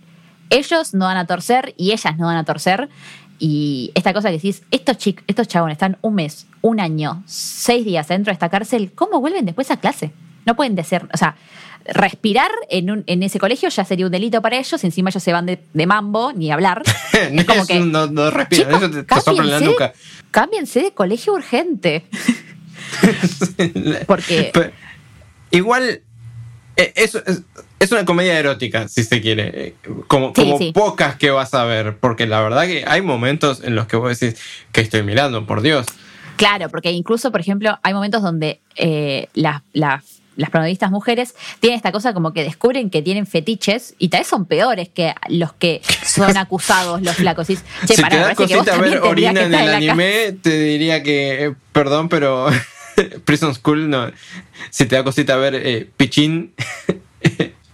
ellos 0.50 0.94
no 0.94 1.06
van 1.06 1.16
a 1.16 1.26
torcer 1.26 1.74
y 1.76 1.92
ellas 1.92 2.18
no 2.18 2.26
van 2.26 2.36
a 2.36 2.44
torcer. 2.44 2.88
Y 3.38 3.90
esta 3.94 4.12
cosa 4.12 4.28
que 4.28 4.34
decís, 4.34 4.62
estos, 4.70 4.98
chicos, 4.98 5.24
estos 5.26 5.48
chabones 5.48 5.74
están 5.74 5.98
un 6.00 6.14
mes, 6.14 6.46
un 6.60 6.78
año, 6.78 7.24
seis 7.26 7.84
días 7.84 8.06
dentro 8.06 8.30
de 8.30 8.34
esta 8.34 8.48
cárcel, 8.48 8.92
¿cómo 8.94 9.20
vuelven 9.20 9.44
después 9.44 9.70
a 9.72 9.78
clase? 9.78 10.12
No 10.46 10.54
pueden 10.54 10.76
decir, 10.76 11.02
o 11.12 11.16
sea, 11.16 11.34
respirar 11.84 12.50
en, 12.70 12.90
un, 12.90 13.04
en 13.06 13.22
ese 13.22 13.40
colegio 13.40 13.68
ya 13.68 13.84
sería 13.84 14.06
un 14.06 14.12
delito 14.12 14.40
para 14.42 14.58
ellos, 14.58 14.84
encima 14.84 15.10
ellos 15.10 15.22
se 15.22 15.32
van 15.32 15.46
de, 15.46 15.86
mambo, 15.86 16.32
ni 16.32 16.52
hablar. 16.52 16.82
no, 17.32 17.46
como 17.46 17.66
que, 17.66 17.80
no, 17.80 18.06
no 18.06 18.30
respiran, 18.30 18.74
eso 18.74 18.90
te, 18.90 19.02
te 19.02 19.42
la 19.42 19.60
nuca. 19.60 19.92
Cámbiense 20.30 20.80
de 20.80 20.92
colegio 20.92 21.32
urgente. 21.32 22.04
Porque... 24.06 24.52
igual, 25.50 26.02
eh, 26.76 26.92
es, 26.96 27.14
es, 27.78 27.92
una 27.92 28.04
comedia 28.04 28.38
erótica, 28.38 28.88
si 28.88 29.04
se 29.04 29.20
quiere. 29.20 29.50
Eh, 29.54 29.74
como, 30.06 30.32
pocas 30.72 31.16
que 31.16 31.30
vas 31.30 31.54
a 31.54 31.64
ver. 31.64 31.96
Porque 31.98 32.26
la 32.26 32.40
verdad 32.40 32.64
que 32.64 32.84
hay 32.86 33.02
momentos 33.02 33.62
en 33.62 33.74
los 33.74 33.86
que 33.86 33.96
vos 33.96 34.18
decís 34.18 34.40
que 34.72 34.80
estoy 34.80 35.02
mirando, 35.02 35.46
por 35.46 35.62
Dios. 35.62 35.86
Claro, 36.36 36.68
porque 36.70 36.90
incluso, 36.90 37.30
por 37.30 37.40
ejemplo, 37.40 37.78
hay 37.82 37.94
momentos 37.94 38.22
donde 38.22 38.60
eh, 38.76 39.28
las, 39.34 39.62
las 39.72 40.22
las 40.36 40.90
mujeres 40.90 41.34
tienen 41.60 41.76
esta 41.76 41.92
cosa 41.92 42.14
como 42.14 42.32
que 42.32 42.42
descubren 42.42 42.90
que 42.90 43.02
tienen 43.02 43.26
fetiches 43.26 43.94
y 43.98 44.08
tal 44.08 44.20
vez 44.20 44.28
son 44.28 44.46
peores 44.46 44.88
que 44.88 45.14
los 45.28 45.52
que 45.52 45.82
son 46.04 46.36
acusados 46.36 47.02
los 47.02 47.16
flacos. 47.16 47.46
si 47.48 47.56
te 47.86 48.02
da 48.16 48.34
cosita 48.34 48.76
ver 48.78 48.98
orina 49.00 49.42
en 49.42 49.54
el 49.54 49.68
anime, 49.74 50.32
te 50.40 50.58
diría 50.58 51.02
que, 51.02 51.54
perdón, 51.72 52.08
pero 52.08 52.48
Prison 53.24 53.54
School 53.54 53.88
no. 53.88 54.10
Si 54.70 54.86
te 54.86 54.96
da 54.96 55.04
cosita 55.04 55.36
ver 55.36 55.54
eh, 55.54 55.90
Pichín. 55.96 56.54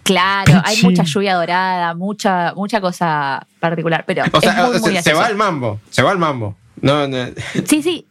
Claro, 0.02 0.62
hay 0.64 0.82
mucha 0.82 1.02
lluvia 1.02 1.34
dorada, 1.34 1.92
mucha, 1.92 2.54
mucha 2.54 2.80
cosa 2.80 3.46
particular, 3.60 4.04
pero 4.06 4.24
se, 5.02 5.12
va 5.12 5.26
al 5.26 5.36
mambo, 5.36 5.80
se 5.90 6.00
va 6.00 6.12
al 6.12 6.16
mambo. 6.16 6.56
No, 6.80 7.06
Sí, 7.66 7.82
sí, 7.82 8.06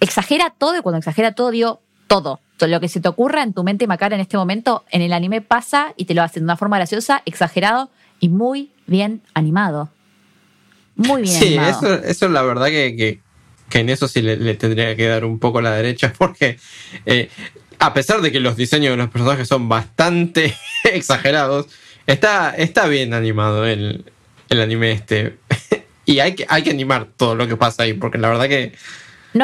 exagera 0.00 0.52
todo 0.56 0.78
y 0.78 0.82
cuando 0.82 0.98
exagera 0.98 1.32
todo, 1.32 1.50
digo 1.50 1.80
todo. 2.06 2.40
Lo 2.60 2.80
que 2.80 2.88
se 2.88 3.00
te 3.00 3.08
ocurra 3.08 3.42
en 3.42 3.52
tu 3.52 3.62
mente 3.62 3.86
macara 3.86 4.14
en 4.14 4.20
este 4.20 4.36
momento, 4.36 4.84
en 4.90 5.02
el 5.02 5.12
anime 5.12 5.40
pasa 5.42 5.92
y 5.96 6.06
te 6.06 6.14
lo 6.14 6.22
hacen 6.22 6.42
de 6.42 6.44
una 6.44 6.56
forma 6.56 6.76
graciosa, 6.76 7.22
exagerado 7.26 7.90
y 8.20 8.28
muy 8.28 8.70
bien 8.86 9.20
animado. 9.34 9.90
Muy 10.96 11.22
bien 11.22 11.36
animado. 11.36 11.80
Sí, 11.80 11.86
eso, 11.86 12.04
eso 12.04 12.28
la 12.28 12.42
verdad 12.42 12.66
que, 12.66 12.96
que 12.96 13.20
en 13.80 13.88
eso 13.88 14.08
sí 14.08 14.22
le, 14.22 14.54
tendría 14.54 14.94
que 14.96 15.06
dar 15.06 15.24
un 15.24 15.38
poco 15.38 15.60
la 15.60 15.72
derecha, 15.72 16.12
porque 16.18 16.58
eh, 17.06 17.28
a 17.78 17.94
pesar 17.94 18.20
de 18.20 18.32
que 18.32 18.40
los 18.40 18.56
diseños 18.56 18.92
de 18.92 18.96
los 18.96 19.10
personajes 19.10 19.48
son 19.48 19.68
bastante 19.68 20.54
exagerados, 20.84 21.66
está, 22.06 22.50
está 22.50 22.86
bien 22.86 23.14
animado 23.14 23.66
el, 23.66 24.04
el 24.48 24.60
anime 24.60 24.92
este. 24.92 25.38
y 26.06 26.18
hay 26.20 26.34
que, 26.34 26.46
hay 26.48 26.62
que 26.62 26.70
animar 26.70 27.08
todo 27.16 27.34
lo 27.34 27.46
que 27.46 27.56
pasa 27.56 27.84
ahí, 27.84 27.94
porque 27.94 28.18
la 28.18 28.28
verdad 28.28 28.48
que... 28.48 28.72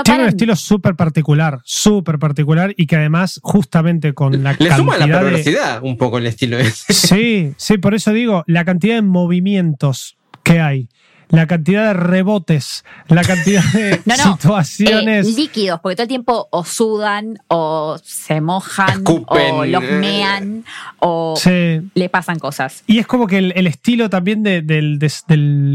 Tiene 0.04 0.22
un 0.22 0.28
estilo 0.28 0.54
súper 0.54 0.94
particular, 0.94 1.58
súper 1.64 2.20
particular 2.20 2.72
y 2.76 2.86
que 2.86 2.94
además 2.94 3.40
justamente 3.42 4.14
con 4.14 4.40
la 4.40 4.54
Le 4.56 4.76
suma 4.76 4.96
la 4.96 5.06
perversidad 5.06 5.82
un 5.82 5.96
poco 5.96 6.18
el 6.18 6.28
estilo 6.28 6.58
ese. 6.58 6.92
Sí, 6.92 7.54
sí, 7.56 7.76
por 7.76 7.96
eso 7.96 8.12
digo, 8.12 8.44
la 8.46 8.64
cantidad 8.64 8.94
de 8.94 9.02
movimientos 9.02 10.16
que 10.44 10.60
hay 10.60 10.88
la 11.30 11.46
cantidad 11.46 11.86
de 11.86 11.92
rebotes, 11.94 12.84
la 13.08 13.22
cantidad 13.22 13.62
de 13.72 14.00
situaciones. 14.16 15.28
Eh, 15.28 15.32
líquidos, 15.32 15.80
porque 15.80 15.96
todo 15.96 16.02
el 16.02 16.08
tiempo 16.08 16.48
o 16.50 16.64
sudan, 16.64 17.38
o 17.48 17.98
se 18.02 18.40
mojan, 18.40 19.04
o 19.06 19.64
los 19.64 19.82
mean, 19.82 20.64
o 20.98 21.34
le 21.94 22.08
pasan 22.08 22.38
cosas. 22.38 22.82
Y 22.86 22.98
es 22.98 23.06
como 23.06 23.26
que 23.26 23.38
el, 23.38 23.66
estilo 23.66 24.10
también 24.10 24.42
del, 24.42 24.98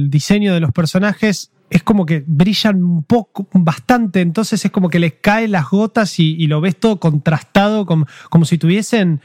diseño 0.10 0.54
de 0.54 0.60
los 0.60 0.72
personajes 0.72 1.52
es 1.70 1.84
como 1.84 2.06
que 2.06 2.24
brillan 2.26 2.84
un 2.84 3.04
poco, 3.04 3.48
bastante, 3.54 4.22
entonces 4.22 4.64
es 4.64 4.72
como 4.72 4.90
que 4.90 5.00
les 5.00 5.14
caen 5.14 5.52
las 5.52 5.70
gotas 5.70 6.20
y, 6.20 6.46
lo 6.48 6.62
ves 6.62 6.78
todo 6.78 7.00
contrastado, 7.00 7.86
como, 7.86 8.06
como 8.30 8.46
si 8.46 8.58
tuviesen 8.58 9.22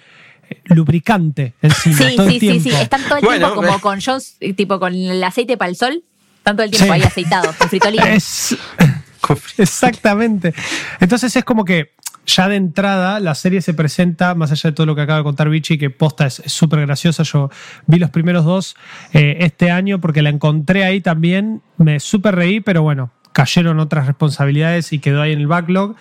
eh, 0.49 0.61
lubricante 0.67 1.55
encima. 1.61 1.97
Sí, 1.97 2.17
todo 2.17 2.29
sí, 2.29 2.35
el 2.35 2.41
tiempo. 2.41 2.63
sí, 2.63 2.71
sí. 2.71 2.77
Están 2.77 3.03
todo 3.03 3.19
el 3.19 3.39
tiempo 3.39 3.55
como 3.55 3.81
con 3.81 4.01
Jones, 4.01 4.39
tipo 4.57 4.81
con 4.81 4.95
el 4.95 5.23
aceite 5.23 5.57
para 5.57 5.69
el 5.69 5.77
sol, 5.77 6.03
tanto 6.43 6.63
el 6.63 6.71
tiempo 6.71 6.93
ahí 6.93 7.03
aceitado, 7.03 7.53
con 7.59 7.69
fritolino. 7.69 8.05
exactamente. 9.59 10.55
Entonces 11.01 11.35
es 11.37 11.45
como 11.45 11.65
que 11.65 11.93
ya 12.27 12.49
de 12.49 12.57
entrada 12.57 13.21
la 13.21 13.35
serie 13.35 13.61
se 13.61 13.75
presenta, 13.75 14.35
más 14.35 14.53
allá 14.53 14.71
de 14.71 14.75
todo 14.75 14.87
lo 14.87 14.95
que 14.95 15.03
acaba 15.03 15.19
de 15.19 15.25
contar 15.25 15.49
Vichy, 15.49 15.79
que 15.79 15.91
posta 15.91 16.27
es 16.27 16.43
súper 16.47 16.81
graciosa. 16.81 17.23
Yo 17.23 17.51
vi 17.87 17.99
los 17.99 18.11
primeros 18.11 18.45
dos 18.45 18.77
eh, 19.13 19.39
este 19.41 19.71
año 19.71 20.01
porque 20.01 20.23
la 20.23 20.31
encontré 20.31 20.85
ahí 20.85 21.01
también. 21.01 21.63
Me 21.77 22.01
súper 22.01 22.37
reí, 22.37 22.61
pero 22.61 22.83
bueno, 22.83 23.11
cayeron 23.33 23.81
otras 23.81 24.07
responsabilidades 24.07 24.93
y 24.93 24.99
quedó 24.99 25.23
ahí 25.23 25.33
en 25.33 25.41
el 25.41 25.47
backlog. 25.47 25.97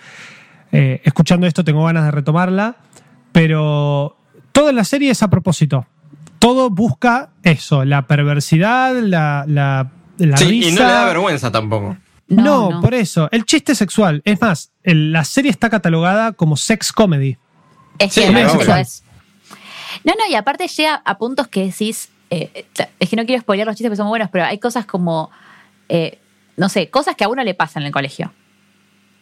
Eh, 0.72 1.00
escuchando 1.04 1.46
esto 1.46 1.64
tengo 1.64 1.84
ganas 1.84 2.04
de 2.04 2.10
retomarla, 2.12 2.76
pero 3.32 4.16
toda 4.52 4.72
la 4.72 4.84
serie 4.84 5.10
es 5.10 5.22
a 5.22 5.28
propósito. 5.28 5.86
Todo 6.38 6.70
busca 6.70 7.30
eso, 7.42 7.84
la 7.84 8.06
perversidad, 8.06 8.94
la, 9.00 9.44
la 9.46 9.90
sí, 10.36 10.68
Y 10.68 10.72
no 10.72 10.80
le 10.80 10.92
da 10.92 11.04
vergüenza 11.06 11.50
tampoco. 11.50 11.96
No, 12.30 12.80
por 12.80 12.94
eso. 12.94 13.28
El 13.32 13.44
chiste 13.44 13.74
sexual. 13.74 14.22
Es 14.24 14.40
más, 14.40 14.70
la 14.84 15.24
serie 15.24 15.50
está 15.50 15.68
catalogada 15.68 16.32
como 16.32 16.56
sex 16.56 16.92
comedy. 16.92 17.36
Es 17.98 18.14
que 18.14 18.30
lo 18.30 18.76
es. 18.76 19.02
No, 20.04 20.14
no, 20.14 20.30
y 20.30 20.34
aparte 20.36 20.66
llega 20.68 21.02
a 21.04 21.18
puntos 21.18 21.48
que 21.48 21.66
decís. 21.66 22.08
Eh, 22.30 22.64
es 23.00 23.08
que 23.08 23.16
no 23.16 23.26
quiero 23.26 23.42
spoiler 23.42 23.66
los 23.66 23.74
chistes 23.74 23.88
porque 23.88 23.96
son 23.96 24.06
muy 24.06 24.12
buenos, 24.12 24.30
pero 24.30 24.44
hay 24.44 24.58
cosas 24.58 24.86
como. 24.86 25.30
Eh, 25.88 26.18
no 26.56 26.68
sé, 26.68 26.88
cosas 26.88 27.16
que 27.16 27.24
a 27.24 27.28
uno 27.28 27.42
le 27.42 27.54
pasan 27.54 27.82
en 27.82 27.88
el 27.88 27.92
colegio. 27.92 28.32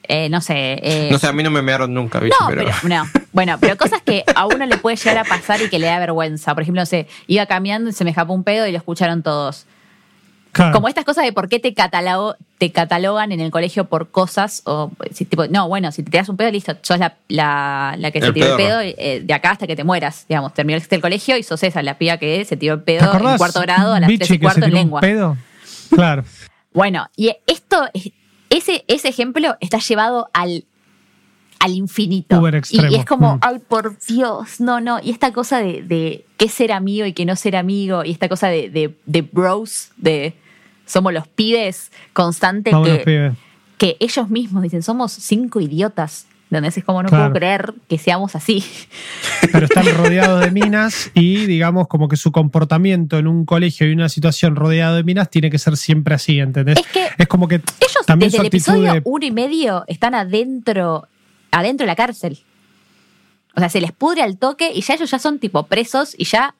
Eh, 0.02 0.28
no 0.28 0.40
sé. 0.40 1.08
no 1.10 1.18
sé, 1.18 1.26
a 1.26 1.32
mí 1.32 1.42
no 1.42 1.50
me 1.50 1.62
mearon 1.62 1.92
nunca, 1.92 2.20
no, 2.20 2.28
pero... 2.48 2.64
no. 2.84 3.08
Bueno, 3.32 3.58
pero 3.60 3.76
cosas 3.76 4.02
que 4.02 4.24
a 4.34 4.46
uno 4.46 4.64
le 4.64 4.78
puede 4.78 4.96
llegar 4.96 5.18
a 5.18 5.24
pasar 5.24 5.60
y 5.60 5.68
que 5.68 5.78
le 5.78 5.86
da 5.86 5.98
vergüenza. 5.98 6.54
Por 6.54 6.62
ejemplo, 6.62 6.82
no 6.82 6.86
sé, 6.86 7.08
iba 7.26 7.46
caminando 7.46 7.90
y 7.90 7.92
se 7.92 8.04
me 8.04 8.10
escapó 8.10 8.32
un 8.32 8.44
pedo 8.44 8.66
y 8.66 8.72
lo 8.72 8.78
escucharon 8.78 9.22
todos. 9.22 9.66
Como 10.72 10.88
estas 10.88 11.04
cosas 11.04 11.24
de 11.24 11.32
por 11.32 11.48
qué 11.48 11.58
te, 11.58 11.74
te 12.58 12.72
catalogan 12.72 13.32
en 13.32 13.40
el 13.40 13.50
colegio 13.50 13.84
por 13.86 14.10
cosas, 14.10 14.62
o 14.64 14.90
si, 15.12 15.24
tipo, 15.24 15.46
no, 15.46 15.68
bueno, 15.68 15.92
si 15.92 16.02
te 16.02 16.16
das 16.16 16.28
un 16.28 16.36
pedo, 16.36 16.50
listo, 16.50 16.76
sos 16.82 16.98
la, 16.98 17.16
la, 17.28 18.10
que 18.10 18.20
se 18.20 18.32
tiró 18.32 18.50
el 18.50 18.56
pedo 18.56 18.80
eh, 18.80 19.22
de 19.24 19.34
acá 19.34 19.50
hasta 19.50 19.66
que 19.66 19.76
te 19.76 19.84
mueras, 19.84 20.26
digamos, 20.28 20.54
terminaste 20.54 20.96
el 20.96 21.02
colegio 21.02 21.36
y 21.36 21.42
sos 21.42 21.62
esa, 21.62 21.82
la 21.82 21.98
piba 21.98 22.16
que 22.18 22.44
se 22.44 22.56
tiró 22.56 22.74
el 22.74 22.82
pedo 22.82 23.12
en 23.12 23.36
cuarto 23.36 23.60
grado 23.60 23.94
a 23.94 24.00
las 24.00 24.10
tres 24.12 24.30
y 24.30 24.38
cuarto 24.38 24.64
en 24.64 24.74
lengua. 24.74 25.00
Pedo? 25.00 25.36
Claro. 25.90 26.24
bueno, 26.72 27.08
y 27.16 27.34
esto, 27.46 27.88
ese, 28.50 28.84
ese 28.88 29.08
ejemplo 29.08 29.56
está 29.60 29.78
llevado 29.78 30.28
al 30.32 30.64
al 31.58 31.72
infinito. 31.72 32.40
Y, 32.70 32.94
es 32.94 33.04
como, 33.04 33.36
mm. 33.36 33.40
ay, 33.42 33.58
por 33.66 33.98
Dios, 34.06 34.60
no, 34.60 34.80
no. 34.80 35.00
Y 35.02 35.10
esta 35.10 35.32
cosa 35.32 35.58
de, 35.58 35.82
de 35.82 36.24
qué 36.36 36.48
ser 36.48 36.72
amigo 36.72 37.06
y 37.06 37.12
qué 37.12 37.24
no 37.24 37.36
ser 37.36 37.56
amigo, 37.56 38.04
y 38.04 38.10
esta 38.10 38.28
cosa 38.28 38.48
de, 38.48 38.70
de, 38.70 38.94
de 39.06 39.22
bros, 39.22 39.90
de 39.96 40.34
somos 40.88 41.12
los 41.12 41.28
pibes 41.28 41.92
constante 42.12 42.70
que, 42.70 43.32
que 43.76 43.96
ellos 44.00 44.28
mismos 44.28 44.64
dicen, 44.64 44.82
somos 44.82 45.12
cinco 45.12 45.60
idiotas. 45.60 46.26
Donde 46.50 46.70
es 46.70 46.82
como 46.82 47.02
no 47.02 47.10
puedo 47.10 47.30
creer 47.30 47.74
que 47.88 47.98
seamos 47.98 48.34
así. 48.34 48.64
Pero 49.52 49.66
están 49.66 49.84
rodeados 49.96 50.40
de 50.40 50.50
minas 50.50 51.10
y 51.12 51.44
digamos 51.44 51.88
como 51.88 52.08
que 52.08 52.16
su 52.16 52.32
comportamiento 52.32 53.18
en 53.18 53.26
un 53.26 53.44
colegio 53.44 53.86
y 53.86 53.92
una 53.92 54.08
situación 54.08 54.56
rodeado 54.56 54.96
de 54.96 55.04
minas 55.04 55.28
tiene 55.28 55.50
que 55.50 55.58
ser 55.58 55.76
siempre 55.76 56.14
así, 56.14 56.40
¿entendés? 56.40 56.78
Es 56.78 56.86
que 56.86 57.08
es 57.18 57.28
como 57.28 57.48
que 57.48 57.56
ellos 57.56 58.18
desde 58.18 58.38
el 58.38 58.46
episodio 58.46 58.94
uno 59.04 59.26
y 59.26 59.30
medio 59.30 59.84
están 59.88 60.14
adentro, 60.14 61.06
adentro 61.50 61.84
de 61.84 61.88
la 61.88 61.96
cárcel. 61.96 62.38
O 63.54 63.60
sea, 63.60 63.68
se 63.68 63.82
les 63.82 63.92
pudre 63.92 64.22
al 64.22 64.38
toque 64.38 64.72
y 64.74 64.80
ya 64.80 64.94
ellos 64.94 65.10
ya 65.10 65.18
son 65.18 65.38
tipo 65.38 65.66
presos 65.66 66.14
y 66.16 66.24
ya 66.24 66.54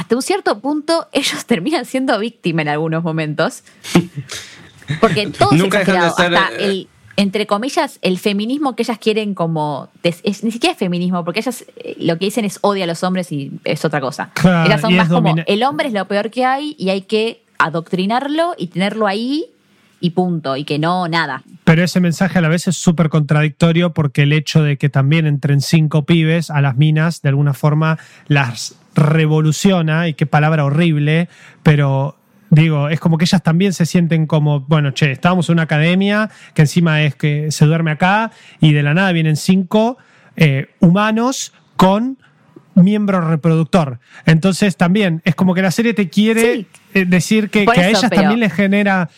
hasta 0.00 0.16
un 0.16 0.22
cierto 0.22 0.60
punto 0.60 1.08
ellos 1.12 1.44
terminan 1.46 1.84
siendo 1.84 2.18
víctimas 2.18 2.62
en 2.62 2.68
algunos 2.68 3.04
momentos. 3.04 3.62
Porque 5.00 5.26
todo 5.38 5.52
Nunca 5.52 5.84
se 5.84 5.96
hasta 5.96 6.50
eh, 6.58 6.86
entre 7.16 7.46
comillas, 7.46 7.98
el 8.00 8.18
feminismo 8.18 8.74
que 8.74 8.82
ellas 8.82 8.98
quieren 8.98 9.34
como. 9.34 9.90
ni 10.02 10.50
siquiera 10.50 10.72
es 10.72 10.78
feminismo, 10.78 11.22
porque 11.22 11.40
ellas 11.40 11.66
eh, 11.76 11.96
lo 11.98 12.18
que 12.18 12.24
dicen 12.24 12.46
es 12.46 12.58
odia 12.62 12.84
a 12.84 12.86
los 12.86 13.02
hombres 13.02 13.30
y 13.30 13.52
es 13.64 13.84
otra 13.84 14.00
cosa. 14.00 14.30
ellas 14.42 14.80
son 14.80 14.96
más 14.96 15.10
como 15.10 15.34
el 15.46 15.62
hombre 15.64 15.88
es 15.88 15.92
lo 15.92 16.06
peor 16.06 16.30
que 16.30 16.46
hay 16.46 16.74
y 16.78 16.88
hay 16.88 17.02
que 17.02 17.42
adoctrinarlo 17.58 18.54
y 18.56 18.68
tenerlo 18.68 19.06
ahí 19.06 19.50
y 20.00 20.10
punto, 20.10 20.56
y 20.56 20.64
que 20.64 20.78
no, 20.78 21.06
nada. 21.08 21.42
Pero 21.64 21.84
ese 21.84 22.00
mensaje 22.00 22.38
a 22.38 22.42
la 22.42 22.48
vez 22.48 22.66
es 22.68 22.76
súper 22.76 23.10
contradictorio 23.10 23.92
porque 23.92 24.22
el 24.22 24.32
hecho 24.32 24.62
de 24.62 24.76
que 24.76 24.88
también 24.88 25.26
entren 25.26 25.60
cinco 25.60 26.04
pibes 26.04 26.50
a 26.50 26.60
las 26.60 26.76
minas, 26.76 27.22
de 27.22 27.28
alguna 27.28 27.54
forma 27.54 27.98
las 28.26 28.76
revoluciona, 28.94 30.08
y 30.08 30.14
qué 30.14 30.26
palabra 30.26 30.64
horrible, 30.64 31.28
pero 31.62 32.16
digo, 32.50 32.88
es 32.88 33.00
como 33.00 33.18
que 33.18 33.24
ellas 33.24 33.42
también 33.42 33.72
se 33.72 33.86
sienten 33.86 34.26
como, 34.26 34.60
bueno, 34.60 34.90
che, 34.90 35.12
estábamos 35.12 35.48
en 35.48 35.54
una 35.54 35.62
academia 35.62 36.30
que 36.54 36.62
encima 36.62 37.02
es 37.02 37.14
que 37.14 37.50
se 37.52 37.64
duerme 37.64 37.92
acá 37.92 38.32
y 38.60 38.72
de 38.72 38.82
la 38.82 38.94
nada 38.94 39.12
vienen 39.12 39.36
cinco 39.36 39.98
eh, 40.36 40.68
humanos 40.80 41.52
con 41.76 42.18
miembro 42.74 43.20
reproductor. 43.20 43.98
Entonces 44.26 44.76
también 44.76 45.22
es 45.24 45.34
como 45.34 45.54
que 45.54 45.62
la 45.62 45.70
serie 45.70 45.94
te 45.94 46.08
quiere 46.08 46.66
eh, 46.94 47.04
decir 47.04 47.50
que, 47.50 47.66
a 47.68 47.88
ellas 47.88 48.10
también 48.10 48.40
les 48.40 48.52
genera... 48.52 49.08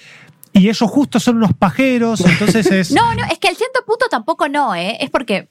Y 0.52 0.68
ellos 0.68 0.90
justo 0.90 1.18
son 1.18 1.36
unos 1.36 1.54
pajeros, 1.54 2.20
entonces 2.20 2.70
es... 2.70 2.90
no, 2.92 3.14
no, 3.14 3.24
es 3.24 3.38
que 3.38 3.48
al 3.48 3.56
cierto 3.56 3.84
punto 3.86 4.06
tampoco 4.10 4.48
no, 4.48 4.74
¿eh? 4.74 4.98
Es 5.00 5.08
porque, 5.08 5.48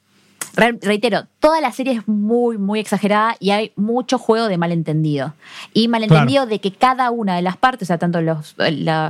reitero, 0.55 1.25
toda 1.39 1.59
la 1.59 1.71
serie 1.71 1.93
es 1.93 2.07
muy, 2.07 2.59
muy 2.59 2.79
exagerada 2.79 3.35
y 3.39 3.49
hay 3.49 3.71
mucho 3.75 4.19
juego 4.19 4.47
de 4.47 4.57
malentendido. 4.57 5.33
Y 5.73 5.87
malentendido 5.87 6.45
de 6.45 6.59
que 6.59 6.71
cada 6.71 7.09
una 7.09 7.35
de 7.35 7.41
las 7.41 7.57
partes, 7.57 7.87
o 7.87 7.89
sea, 7.89 7.97
tanto 7.97 8.21
los, 8.21 8.55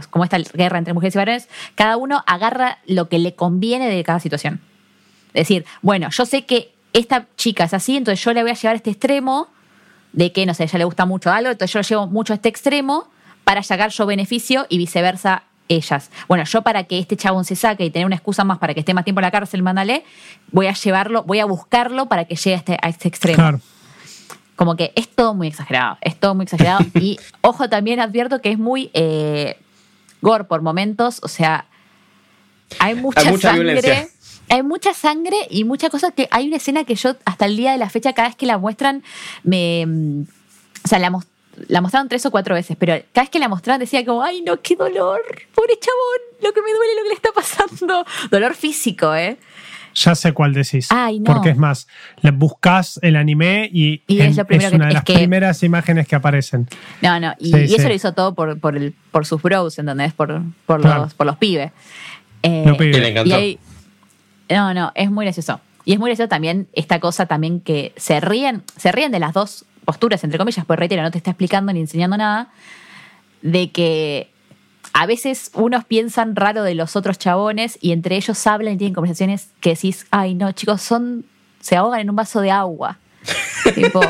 como 0.09 0.23
esta 0.23 0.37
guerra 0.37 0.77
entre 0.77 0.93
mujeres 0.93 1.15
y 1.15 1.17
varones, 1.17 1.49
cada 1.75 1.97
uno 1.97 2.23
agarra 2.25 2.77
lo 2.85 3.09
que 3.09 3.19
le 3.19 3.35
conviene 3.35 3.89
de 3.89 4.03
cada 4.03 4.21
situación. 4.21 4.61
Es 5.33 5.41
decir, 5.47 5.65
bueno, 5.81 6.09
yo 6.09 6.25
sé 6.25 6.45
que 6.45 6.71
esta 6.93 7.27
chica 7.35 7.65
es 7.65 7.73
así, 7.73 7.97
entonces 7.97 8.23
yo 8.23 8.33
le 8.33 8.43
voy 8.43 8.51
a 8.51 8.55
llevar 8.55 8.75
a 8.75 8.77
este 8.77 8.91
extremo 8.91 9.47
de 10.13 10.31
que, 10.31 10.45
no 10.45 10.53
sé, 10.53 10.63
a 10.63 10.65
ella 10.67 10.79
le 10.79 10.85
gusta 10.85 11.05
mucho 11.05 11.31
algo, 11.31 11.51
entonces 11.51 11.73
yo 11.73 11.79
lo 11.79 11.83
llevo 11.83 12.07
mucho 12.07 12.33
a 12.33 12.35
este 12.35 12.49
extremo 12.49 13.09
para 13.43 13.63
sacar 13.63 13.91
yo 13.91 14.05
beneficio 14.05 14.65
y 14.69 14.77
viceversa 14.77 15.43
ellas. 15.75 16.11
Bueno, 16.27 16.43
yo 16.43 16.61
para 16.61 16.83
que 16.83 16.99
este 16.99 17.17
chabón 17.17 17.45
se 17.45 17.55
saque 17.55 17.85
y 17.85 17.89
tener 17.89 18.05
una 18.05 18.15
excusa 18.15 18.43
más 18.43 18.57
para 18.59 18.73
que 18.73 18.81
esté 18.81 18.93
más 18.93 19.03
tiempo 19.03 19.19
en 19.19 19.23
la 19.23 19.31
cárcel, 19.31 19.63
mándale, 19.63 20.03
voy 20.51 20.67
a 20.67 20.73
llevarlo, 20.73 21.23
voy 21.23 21.39
a 21.39 21.45
buscarlo 21.45 22.07
para 22.07 22.25
que 22.25 22.35
llegue 22.35 22.55
a 22.55 22.57
este, 22.57 22.77
a 22.81 22.89
este 22.89 23.07
extremo. 23.07 23.59
Como 24.55 24.75
que 24.75 24.91
es 24.95 25.07
todo 25.07 25.33
muy 25.33 25.47
exagerado, 25.47 25.97
es 26.01 26.19
todo 26.19 26.35
muy 26.35 26.43
exagerado. 26.43 26.85
y 26.95 27.19
ojo, 27.41 27.69
también 27.69 27.99
advierto 27.99 28.41
que 28.41 28.51
es 28.51 28.59
muy 28.59 28.91
eh, 28.93 29.57
gore 30.21 30.43
por 30.43 30.61
momentos, 30.61 31.19
o 31.23 31.27
sea, 31.27 31.65
hay 32.79 32.95
mucha, 32.95 33.21
sangre 33.37 34.09
hay 34.49 34.63
mucha 34.63 34.93
sangre 34.93 35.35
y 35.49 35.63
mucha 35.63 35.89
cosa 35.89 36.11
que 36.11 36.27
hay 36.31 36.47
una 36.47 36.57
escena 36.57 36.83
que 36.83 36.95
yo 36.95 37.15
hasta 37.25 37.45
el 37.45 37.55
día 37.55 37.71
de 37.71 37.77
la 37.77 37.89
fecha 37.89 38.13
cada 38.13 38.27
vez 38.27 38.35
que 38.35 38.45
la 38.45 38.57
muestran 38.57 39.03
me 39.43 39.85
o 40.83 40.87
sea 40.87 40.99
la, 40.99 41.11
la 41.67 41.81
mostraron 41.81 42.09
tres 42.09 42.25
o 42.25 42.31
cuatro 42.31 42.55
veces 42.55 42.77
pero 42.79 42.93
cada 43.13 43.23
vez 43.23 43.29
que 43.29 43.39
la 43.39 43.47
mostraban 43.47 43.79
decía 43.79 44.05
como 44.05 44.23
ay 44.23 44.41
no 44.41 44.61
qué 44.61 44.75
dolor 44.75 45.21
pobre 45.53 45.73
chabón 45.79 46.41
lo 46.41 46.53
que 46.53 46.61
me 46.61 46.73
duele 46.73 46.95
lo 46.95 47.03
que 47.03 47.09
le 47.09 47.15
está 47.15 47.31
pasando 47.33 48.05
dolor 48.31 48.55
físico 48.55 49.13
eh 49.15 49.37
ya 49.93 50.15
sé 50.15 50.33
cuál 50.33 50.53
decís. 50.53 50.87
Ay, 50.89 51.19
no. 51.19 51.25
Porque 51.25 51.49
es 51.49 51.57
más, 51.57 51.87
le 52.21 52.31
buscas 52.31 52.99
el 53.01 53.15
anime 53.15 53.69
y, 53.71 54.01
es, 54.07 54.37
una 54.37 54.87
de 54.87 54.93
las 54.93 55.03
primeras 55.03 55.63
imágenes 55.63 56.07
que 56.07 56.15
aparecen. 56.15 56.67
No, 57.01 57.19
no, 57.19 57.33
y, 57.39 57.53
eso 57.73 57.87
lo 57.87 57.93
hizo 57.93 58.13
todo 58.13 58.33
por, 58.33 58.59
por, 58.59 58.77
el, 58.77 58.93
por 59.11 59.25
sus 59.25 59.41
bros, 59.41 59.77
¿entendés? 59.79 60.13
Por, 60.13 60.41
por, 60.65 60.83
los, 60.83 61.13
por 61.13 61.27
los 61.27 61.37
pibes. 61.37 61.71
Eh, 62.43 62.63
los 62.65 62.77
pibes. 62.77 62.97
Y 62.97 62.99
le 63.01 63.09
encantó. 63.09 63.39
Y 63.39 63.59
no, 64.49 64.73
no, 64.73 64.91
es 64.95 65.11
muy 65.11 65.25
gracioso. 65.25 65.59
Y 65.83 65.93
es 65.93 65.99
muy 65.99 66.09
gracioso 66.09 66.29
también 66.29 66.67
esta 66.73 66.99
cosa 66.99 67.25
también 67.25 67.59
que 67.59 67.93
se 67.97 68.19
ríen, 68.19 68.63
se 68.77 68.91
ríen 68.91 69.11
de 69.11 69.19
las 69.19 69.33
dos 69.33 69.65
posturas, 69.85 70.23
entre 70.23 70.37
comillas, 70.37 70.65
pues 70.65 70.79
reitero, 70.79 71.01
no 71.01 71.11
te 71.11 71.17
está 71.17 71.31
explicando 71.31 71.73
ni 71.73 71.81
enseñando 71.81 72.17
nada, 72.17 72.49
de 73.41 73.71
que 73.71 74.31
a 74.93 75.05
veces 75.05 75.51
unos 75.53 75.85
piensan 75.85 76.35
raro 76.35 76.63
de 76.63 76.75
los 76.75 76.95
otros 76.95 77.17
chabones 77.17 77.77
y 77.81 77.91
entre 77.91 78.15
ellos 78.15 78.45
hablan 78.47 78.73
y 78.73 78.77
tienen 78.77 78.93
conversaciones 78.93 79.49
que 79.59 79.71
decís, 79.71 80.05
ay 80.11 80.35
no, 80.35 80.51
chicos, 80.51 80.81
son, 80.81 81.25
se 81.59 81.75
ahogan 81.75 82.01
en 82.01 82.09
un 82.09 82.15
vaso 82.15 82.41
de 82.41 82.51
agua. 82.51 82.97
tipo, 83.75 84.01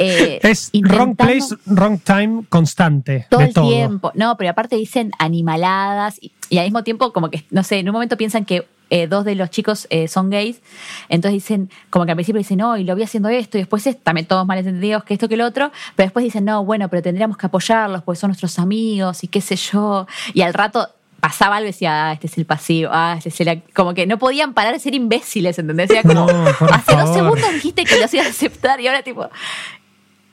eh, 0.00 0.40
es 0.42 0.70
wrong 0.82 1.16
place, 1.16 1.54
wrong 1.66 2.00
time 2.00 2.44
constante. 2.48 3.26
Todo 3.30 3.40
el 3.40 3.52
tiempo. 3.52 4.12
No, 4.14 4.36
pero 4.36 4.50
aparte 4.50 4.76
dicen 4.76 5.12
animaladas 5.18 6.18
y, 6.20 6.32
y, 6.48 6.58
al 6.58 6.64
mismo 6.64 6.82
tiempo 6.84 7.12
como 7.12 7.30
que, 7.30 7.44
no 7.50 7.62
sé, 7.62 7.78
en 7.78 7.88
un 7.88 7.92
momento 7.92 8.16
piensan 8.16 8.44
que 8.44 8.66
eh, 8.90 9.06
dos 9.06 9.24
de 9.24 9.36
los 9.36 9.50
chicos 9.50 9.86
eh, 9.90 10.08
son 10.08 10.30
gays, 10.30 10.60
entonces 11.08 11.34
dicen, 11.34 11.70
como 11.90 12.04
que 12.04 12.10
al 12.10 12.16
principio 12.16 12.38
dicen, 12.38 12.58
no, 12.58 12.76
y 12.76 12.82
lo 12.82 12.96
vi 12.96 13.04
haciendo 13.04 13.28
esto, 13.28 13.56
y 13.56 13.60
después 13.60 13.86
es, 13.86 13.96
también 14.02 14.26
todos 14.26 14.44
malentendidos 14.44 15.04
que 15.04 15.14
esto 15.14 15.28
que 15.28 15.36
lo 15.36 15.46
otro, 15.46 15.70
pero 15.94 16.08
después 16.08 16.24
dicen, 16.24 16.44
no, 16.44 16.64
bueno, 16.64 16.88
pero 16.88 17.00
tendríamos 17.00 17.36
que 17.36 17.46
apoyarlos, 17.46 18.02
porque 18.02 18.18
son 18.18 18.30
nuestros 18.30 18.58
amigos, 18.58 19.22
y 19.22 19.28
qué 19.28 19.40
sé 19.40 19.54
yo, 19.54 20.08
y 20.34 20.40
al 20.40 20.52
rato 20.52 20.88
pasaba 21.20 21.58
algo 21.58 21.68
y 21.68 21.72
decía, 21.72 22.08
ah, 22.08 22.12
este 22.14 22.26
es 22.26 22.36
el 22.36 22.46
pasivo, 22.46 22.90
ah, 22.92 23.14
este 23.16 23.28
es 23.28 23.40
el... 23.40 23.62
Como 23.74 23.94
que 23.94 24.06
no 24.06 24.18
podían 24.18 24.54
parar 24.54 24.72
de 24.72 24.80
ser 24.80 24.94
imbéciles, 24.94 25.58
¿entendés? 25.58 25.88
Decía 25.88 26.02
como, 26.02 26.26
hace 26.72 26.96
dos 26.96 27.14
segundos 27.14 27.52
dijiste 27.52 27.84
que 27.84 28.00
los 28.00 28.12
ibas 28.12 28.26
a 28.26 28.30
aceptar, 28.30 28.80
y 28.80 28.88
ahora 28.88 29.02
tipo... 29.02 29.28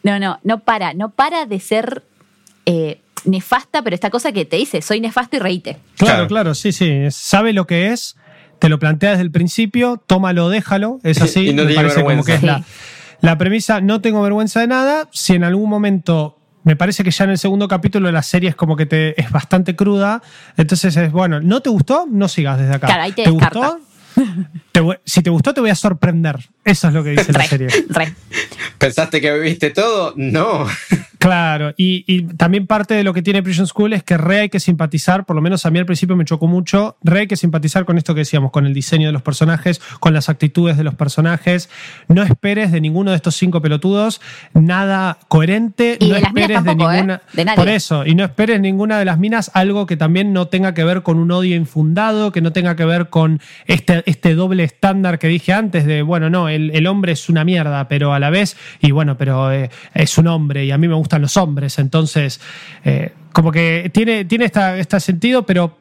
No, 0.03 0.19
no, 0.19 0.39
no 0.43 0.59
para, 0.59 0.93
no 0.93 1.09
para 1.09 1.45
de 1.45 1.59
ser... 1.59 2.03
Eh, 2.65 3.01
nefasta, 3.25 3.81
pero 3.81 3.93
esta 3.93 4.09
cosa 4.09 4.31
que 4.31 4.45
te 4.45 4.57
dice, 4.57 4.81
soy 4.81 4.99
nefasto 4.99 5.37
y 5.37 5.39
reíte. 5.39 5.77
Claro, 5.97 6.27
claro, 6.27 6.55
sí, 6.55 6.71
sí. 6.71 7.07
Sabe 7.09 7.53
lo 7.53 7.67
que 7.67 7.91
es, 7.91 8.15
te 8.59 8.69
lo 8.69 8.79
plantea 8.79 9.11
desde 9.11 9.23
el 9.23 9.31
principio, 9.31 10.01
tómalo, 10.05 10.49
déjalo, 10.49 10.99
es 11.03 11.21
así. 11.21 11.53
me 11.53 11.73
parece 11.73 12.03
como 12.03 12.23
que 12.23 12.35
es 12.35 12.43
la, 13.21 13.37
premisa, 13.37 13.81
no 13.81 14.01
tengo 14.01 14.21
vergüenza 14.21 14.61
de 14.61 14.67
nada. 14.67 15.09
Si 15.11 15.33
en 15.33 15.43
algún 15.43 15.69
momento 15.69 16.37
me 16.63 16.75
parece 16.75 17.03
que 17.03 17.11
ya 17.11 17.23
en 17.23 17.31
el 17.31 17.37
segundo 17.37 17.67
capítulo 17.67 18.07
de 18.07 18.13
la 18.13 18.23
serie 18.23 18.49
es 18.49 18.55
como 18.55 18.75
que 18.75 18.85
te 18.85 19.19
es 19.19 19.31
bastante 19.31 19.75
cruda. 19.75 20.21
Entonces 20.55 20.95
es, 20.95 21.11
bueno, 21.11 21.39
¿no 21.41 21.61
te 21.61 21.69
gustó? 21.69 22.05
No 22.09 22.27
sigas 22.27 22.59
desde 22.59 22.75
acá. 22.75 22.87
Claro, 22.87 23.13
te, 23.13 23.29
gustó? 23.29 23.79
Si 25.05 25.21
te 25.21 25.29
gustó, 25.29 25.53
te 25.53 25.61
voy 25.61 25.69
a 25.69 25.75
sorprender. 25.75 26.37
Eso 26.63 26.87
es 26.87 26.93
lo 26.93 27.03
que 27.03 27.11
dice 27.11 27.31
la 27.33 27.45
serie. 27.45 27.67
¿Pensaste 28.77 29.21
que 29.21 29.37
viste 29.39 29.71
todo? 29.71 30.13
No. 30.15 30.67
Claro, 31.19 31.73
y, 31.77 32.23
también 32.37 32.67
parte 32.67 32.93
de 32.93 33.03
lo 33.03 33.13
que 33.13 33.21
tiene 33.21 33.41
Prison 33.41 33.67
School 33.67 33.93
es 33.93 34.03
que 34.03 34.17
re 34.17 34.41
hay 34.41 34.49
que 34.49 34.59
simpatizar, 34.59 35.25
por 35.25 35.35
lo 35.35 35.41
menos 35.41 35.65
a 35.65 35.71
mí 35.71 35.79
al 35.79 35.85
principio 35.85 36.15
me 36.15 36.25
chocó 36.25 36.47
mucho, 36.47 36.97
re 37.03 37.21
hay 37.21 37.27
que 37.27 37.35
simpatizar 37.35 37.85
con 37.85 37.97
esto 37.97 38.13
que 38.13 38.19
decíamos, 38.19 38.51
con 38.51 38.65
el 38.65 38.73
diseño 38.73 39.07
de 39.07 39.13
los 39.13 39.21
personajes, 39.21 39.81
con 39.99 40.13
las 40.13 40.29
actitudes 40.29 40.77
de 40.77 40.83
los 40.83 40.95
personajes. 40.95 41.69
No 42.07 42.23
esperes 42.23 42.71
de 42.71 42.81
ninguno 42.81 43.11
de 43.11 43.17
estos 43.17 43.35
cinco 43.35 43.61
pelotudos 43.61 44.21
nada 44.53 45.17
coherente. 45.27 45.97
Y 45.99 46.07
no 46.07 46.15
de 46.15 46.21
esperes 46.21 46.63
de 46.63 46.75
ninguna. 46.75 47.21
¿eh? 47.35 47.45
Por 47.55 47.69
eso, 47.69 48.05
y 48.05 48.15
no 48.15 48.23
esperes 48.23 48.59
ninguna 48.59 48.99
de 48.99 49.05
las 49.05 49.17
minas 49.17 49.51
algo 49.53 49.85
que 49.85 49.97
también 49.97 50.33
no 50.33 50.47
tenga 50.47 50.73
que 50.73 50.83
ver 50.83 51.03
con 51.03 51.17
un 51.17 51.31
odio 51.31 51.55
infundado, 51.55 52.31
que 52.31 52.41
no 52.41 52.51
tenga 52.51 52.75
que 52.75 52.85
ver 52.85 53.09
con 53.09 53.41
este, 53.65 54.03
este 54.05 54.35
doble 54.35 54.63
estándar 54.63 55.19
que 55.19 55.27
dije 55.27 55.53
antes 55.53 55.85
de, 55.85 56.01
bueno, 56.01 56.29
no, 56.29 56.49
el, 56.49 56.87
hombre 56.87 57.11
es 57.11 57.27
una 57.27 57.43
mierda, 57.43 57.87
pero 57.87 58.13
a 58.13 58.19
la 58.19 58.29
vez, 58.29 58.55
y 58.79 58.91
bueno, 58.91 59.17
pero 59.17 59.51
eh, 59.51 59.69
es 59.93 60.17
un 60.17 60.27
hombre 60.27 60.65
y 60.65 60.71
a 60.71 60.77
mí 60.77 60.87
me 60.87 60.93
gusta 60.95 61.06
los 61.19 61.37
hombres. 61.37 61.79
Entonces, 61.79 62.39
eh, 62.83 63.13
como 63.33 63.51
que 63.51 63.89
tiene, 63.93 64.25
tiene 64.25 64.45
este 64.77 64.99
sentido, 64.99 65.45
pero 65.45 65.77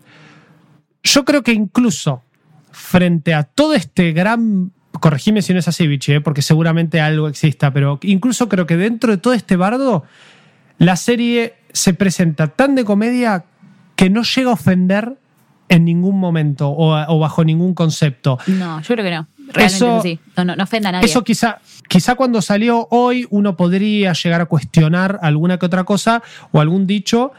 yo 1.03 1.25
creo 1.25 1.43
que 1.43 1.53
incluso 1.53 2.23
frente 2.71 3.35
a 3.35 3.45
todo 3.45 3.75
este 3.75 4.13
gran 4.13 4.73
corregime 5.01 5.43
si 5.43 5.53
no 5.53 5.59
es 5.59 5.69
así, 5.69 5.87
Vichy, 5.87 6.15
eh, 6.15 6.21
porque 6.21 6.43
seguramente 6.43 7.01
algo 7.01 7.29
exista, 7.29 7.73
pero 7.73 7.99
incluso 8.03 8.49
creo 8.49 8.67
que 8.67 8.77
dentro 8.77 9.11
de 9.11 9.19
todo 9.19 9.35
este 9.35 9.57
bardo, 9.57 10.05
la 10.79 10.97
serie 10.97 11.55
se 11.73 11.95
presenta 11.95 12.49
tan 12.49 12.75
de 12.75 12.85
comedia 12.85 13.45
que 13.95 14.11
no 14.11 14.23
llega 14.23 14.51
a 14.51 14.55
ofender 14.55 15.17
en 15.69 15.85
ningún 15.85 16.19
momento 16.19 16.73
o, 16.77 17.19
bajo 17.19 17.45
ningún 17.45 17.75
concepto. 17.75 18.39
No, 18.47 18.81
yo 18.81 18.95
creo 18.95 19.05
que 19.05 19.11
no. 19.11 19.27
Realmente 19.53 20.03
sí. 20.03 20.21
No, 20.37 20.45
no, 20.45 20.63
ofenda 20.63 20.89
a 20.89 20.93
nadie. 20.93 21.07
Eso 21.07 21.23
quizá, 21.25 21.59
quizá 21.89 22.15
cuando 22.15 22.43
salió 22.43 22.89
hoy 22.91 23.27
uno 23.31 23.57
podría 23.57 24.13
llegar 24.13 24.41
a 24.41 24.47
cuestionar 24.47 25.19
alguna 25.23 25.59
que 25.59 25.67
otra 25.67 25.85
cosa 25.85 26.23
o 26.53 26.61
algún 26.61 26.87
dicho, 26.87 27.33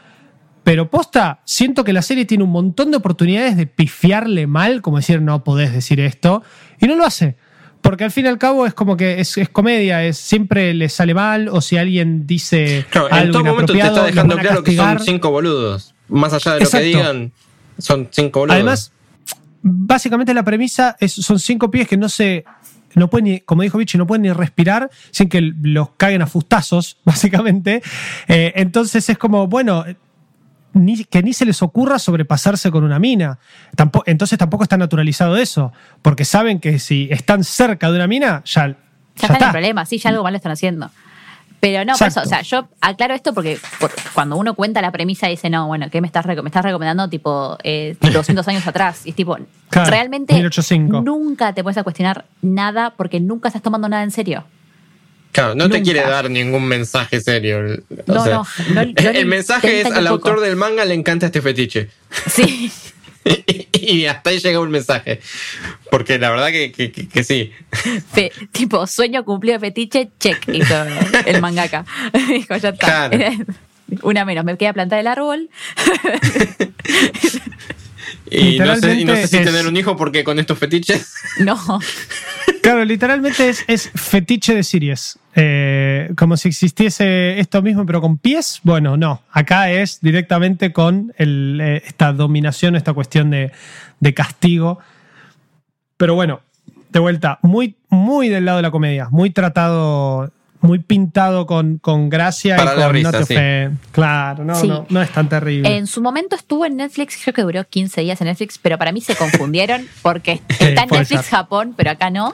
pero 0.63 0.89
posta, 0.89 1.39
siento 1.45 1.83
que 1.83 1.93
la 1.93 2.01
serie 2.01 2.25
tiene 2.25 2.43
un 2.43 2.51
montón 2.51 2.91
de 2.91 2.97
oportunidades 2.97 3.55
de 3.55 3.67
pifiarle 3.67 4.47
mal, 4.47 4.81
como 4.81 4.97
decir, 4.97 5.21
no 5.21 5.43
podés 5.43 5.71
decir 5.71 5.99
esto, 5.99 6.43
y 6.79 6.87
no 6.87 6.95
lo 6.95 7.05
hace. 7.05 7.37
Porque 7.81 8.03
al 8.03 8.11
fin 8.11 8.25
y 8.25 8.27
al 8.27 8.37
cabo 8.37 8.65
es 8.65 8.73
como 8.73 8.97
que 8.97 9.21
es, 9.21 9.37
comedia, 9.53 10.03
es 10.03 10.17
siempre 10.17 10.73
le 10.73 10.89
sale 10.89 11.13
mal, 11.13 11.47
o 11.47 11.61
si 11.61 11.77
alguien 11.77 12.27
dice. 12.27 12.85
Claro, 12.89 13.15
en 13.15 13.31
todo 13.31 13.45
momento 13.45 13.71
te 13.71 13.79
está 13.79 14.03
dejando 14.03 14.35
claro 14.37 14.63
que 14.63 14.75
son 14.75 14.99
cinco 14.99 15.31
boludos. 15.31 15.93
Más 16.09 16.33
allá 16.33 16.55
de 16.55 16.65
lo 16.65 16.69
que 16.69 16.79
digan, 16.81 17.31
son 17.77 18.09
cinco 18.11 18.41
boludos. 18.41 18.55
Además, 18.55 18.91
básicamente 19.61 20.33
la 20.33 20.43
premisa 20.43 20.95
es, 20.99 21.13
son 21.13 21.39
cinco 21.39 21.71
pies 21.71 21.87
que 21.87 21.97
no 21.97 22.09
se. 22.09 22.45
No 22.95 23.09
pueden 23.09 23.25
ni, 23.25 23.39
como 23.41 23.61
dijo 23.61 23.77
Vichy, 23.77 23.97
no 23.97 24.07
pueden 24.07 24.23
ni 24.23 24.31
respirar 24.31 24.89
sin 25.11 25.29
que 25.29 25.41
los 25.41 25.91
caguen 25.97 26.21
a 26.21 26.27
fustazos, 26.27 26.97
básicamente. 27.05 27.81
Eh, 28.27 28.53
entonces 28.55 29.07
es 29.09 29.17
como, 29.17 29.47
bueno, 29.47 29.85
ni, 30.73 31.03
que 31.03 31.21
ni 31.21 31.33
se 31.33 31.45
les 31.45 31.61
ocurra 31.61 31.99
sobrepasarse 31.99 32.71
con 32.71 32.83
una 32.83 32.99
mina. 32.99 33.39
entonces 34.05 34.39
tampoco 34.39 34.63
está 34.63 34.77
naturalizado 34.77 35.37
eso, 35.37 35.73
porque 36.01 36.25
saben 36.25 36.59
que 36.59 36.79
si 36.79 37.07
están 37.11 37.43
cerca 37.43 37.91
de 37.91 37.97
una 37.97 38.07
mina, 38.07 38.41
ya. 38.45 38.75
Ya, 39.15 39.27
está, 39.27 39.45
el 39.47 39.51
problema, 39.51 39.85
sí, 39.85 39.97
ya 39.97 40.11
algo 40.11 40.23
mal 40.23 40.35
están 40.35 40.51
haciendo. 40.51 40.91
Pero 41.59 41.83
no, 41.85 41.97
por 41.97 42.07
eso, 42.07 42.21
o 42.21 42.25
sea, 42.25 42.41
yo 42.41 42.67
aclaro 42.81 43.15
esto 43.15 43.33
porque 43.33 43.57
cuando 44.13 44.37
uno 44.37 44.53
cuenta 44.53 44.81
la 44.81 44.91
premisa 44.91 45.27
dice, 45.27 45.49
no, 45.49 45.67
bueno, 45.67 45.89
¿qué 45.89 46.01
me 46.01 46.07
estás, 46.07 46.25
me 46.25 46.33
estás 46.45 46.63
recomendando 46.63 47.09
tipo 47.09 47.57
200 47.63 47.63
eh, 47.63 47.95
años 48.51 48.67
atrás? 48.67 49.01
Y 49.05 49.09
es 49.09 49.15
tipo, 49.15 49.37
realmente 49.71 50.39
nunca 50.87 51.53
te 51.53 51.63
puedes 51.63 51.81
cuestionar 51.83 52.25
nada 52.41 52.93
porque 52.95 53.19
nunca 53.19 53.49
estás 53.49 53.63
tomando 53.63 53.89
nada 53.89 54.03
en 54.03 54.11
serio. 54.11 54.43
Claro, 55.31 55.55
no 55.55 55.69
te 55.69 55.81
quiere 55.81 56.01
dar 56.01 56.29
ningún 56.29 56.65
mensaje 56.65 57.21
serio. 57.21 57.61
no, 58.07 58.25
no, 58.25 58.45
El 58.95 59.25
mensaje 59.25 59.81
es 59.81 59.91
al 59.91 60.07
autor 60.07 60.39
del 60.39 60.55
manga 60.55 60.85
le 60.85 60.93
encanta 60.93 61.27
este 61.27 61.41
fetiche. 61.41 61.89
Sí. 62.27 62.71
y, 63.73 64.05
hasta 64.05 64.29
ahí 64.29 64.39
llega 64.39 64.59
un 64.59 64.69
mensaje. 64.69 65.19
Porque 65.89 66.19
la 66.19 66.29
verdad 66.29 66.47
que, 66.47 66.71
que, 66.71 67.23
sí. 67.23 67.51
tipo, 68.51 68.85
sueño 68.87 69.23
cumplido 69.23 69.59
fetiche, 69.59 70.09
check. 70.19 70.47
Hizo 70.49 70.75
el 71.25 71.41
mangaka. 71.41 71.85
Dijo, 72.27 72.55
ya 72.57 72.69
está. 72.69 73.11
Una 74.01 74.25
menos, 74.25 74.43
me 74.43 74.57
queda 74.57 74.73
plantar 74.73 74.99
el 74.99 75.07
árbol. 75.07 75.49
y, 78.29 78.59
no 78.59 78.75
sé, 78.75 78.95
y 78.95 79.05
no 79.05 79.15
sé 79.15 79.27
si 79.27 79.37
tener 79.37 79.65
un 79.65 79.77
hijo 79.77 79.95
porque 79.95 80.23
con 80.23 80.39
estos 80.39 80.57
fetiches. 80.57 81.13
No. 81.39 81.57
Claro, 82.61 82.83
literalmente 82.83 83.49
es, 83.49 83.89
fetiche 83.95 84.53
de 84.53 84.63
series. 84.63 85.17
Eh, 85.39 86.13
como 86.17 86.35
si 86.35 86.47
existiese 86.47 87.39
esto 87.39 87.61
mismo, 87.61 87.85
pero 87.85 88.01
con 88.01 88.17
pies. 88.17 88.59
Bueno, 88.63 88.97
no. 88.97 89.21
Acá 89.31 89.69
es 89.69 90.01
directamente 90.01 90.73
con 90.73 91.13
eh, 91.19 91.83
esta 91.85 92.11
dominación, 92.11 92.75
esta 92.75 92.93
cuestión 92.93 93.29
de, 93.29 93.51
castigo. 94.15 94.79
Pero 95.95 96.15
bueno, 96.15 96.41
de 96.89 96.99
vuelta, 96.99 97.37
muy, 97.43 97.75
muy 97.87 98.29
del 98.29 98.45
lado 98.45 98.57
de 98.57 98.63
la 98.63 98.71
comedia, 98.71 99.09
muy 99.11 99.29
tratado, 99.29 100.31
muy 100.61 100.79
pintado 100.79 101.45
con, 101.45 101.77
con 101.77 102.09
gracia 102.09 102.55
y 102.55 102.65
con 102.65 103.03
no 103.03 103.11
Claro, 103.91 104.43
no, 104.43 104.87
no, 104.89 105.01
es 105.03 105.11
tan 105.11 105.29
terrible. 105.29 105.77
En 105.77 105.85
su 105.85 106.01
momento 106.01 106.35
estuvo 106.35 106.65
en 106.65 106.77
Netflix, 106.77 107.19
creo 107.21 107.35
que 107.35 107.43
duró 107.43 107.63
15 107.63 108.01
días 108.01 108.19
en 108.21 108.25
Netflix, 108.25 108.57
pero 108.57 108.79
para 108.79 108.91
mí 108.91 109.01
se 109.01 109.15
confundieron 109.15 109.85
porque 110.01 110.41
está 110.49 110.83
en 110.83 110.89
Netflix 110.89 111.29
Japón, 111.29 111.75
pero 111.77 111.91
acá 111.91 112.09
no. 112.09 112.33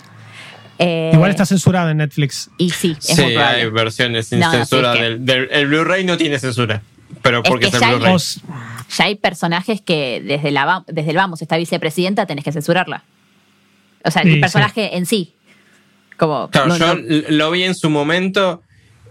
Eh, 0.80 1.12
Igual 1.14 1.32
está 1.32 1.46
censurada 1.46 1.92
en 1.92 1.98
Netflix. 1.98 2.50
Y 2.58 2.72
sí, 2.72 2.96
es 3.00 3.16
sí, 3.16 3.22
hay 3.22 3.70
versiones 3.70 4.28
sin 4.28 4.42
censura. 4.44 4.94
del, 4.94 5.48
el 5.52 5.68
Blu-ray 5.68 6.04
no 6.04 6.18
tiene 6.18 6.40
censura. 6.40 6.82
Pero 7.22 7.44
porque 7.44 7.68
es, 7.68 7.74
el 7.74 7.80
Blu-ray. 7.80 8.18
Ya 8.98 9.06
hay 9.06 9.16
personajes 9.16 9.82
que 9.82 10.22
desde, 10.26 10.52
la, 10.52 10.84
desde 10.88 11.12
el 11.12 11.18
vamos, 11.18 11.42
esta 11.42 11.58
vicepresidenta, 11.58 12.26
tenés 12.26 12.44
que 12.44 12.52
censurarla. 12.52 13.04
O 14.04 14.12
sea, 14.12 14.24
el 14.24 14.40
personaje 14.40 14.98
en 14.98 15.06
sí. 15.06 15.34
Como, 16.18 16.50
claro, 16.50 16.78
yo 16.78 16.96
lo 17.30 17.52
vi 17.52 17.64
en 17.64 17.76
su 17.76 17.90
momento. 17.90 18.62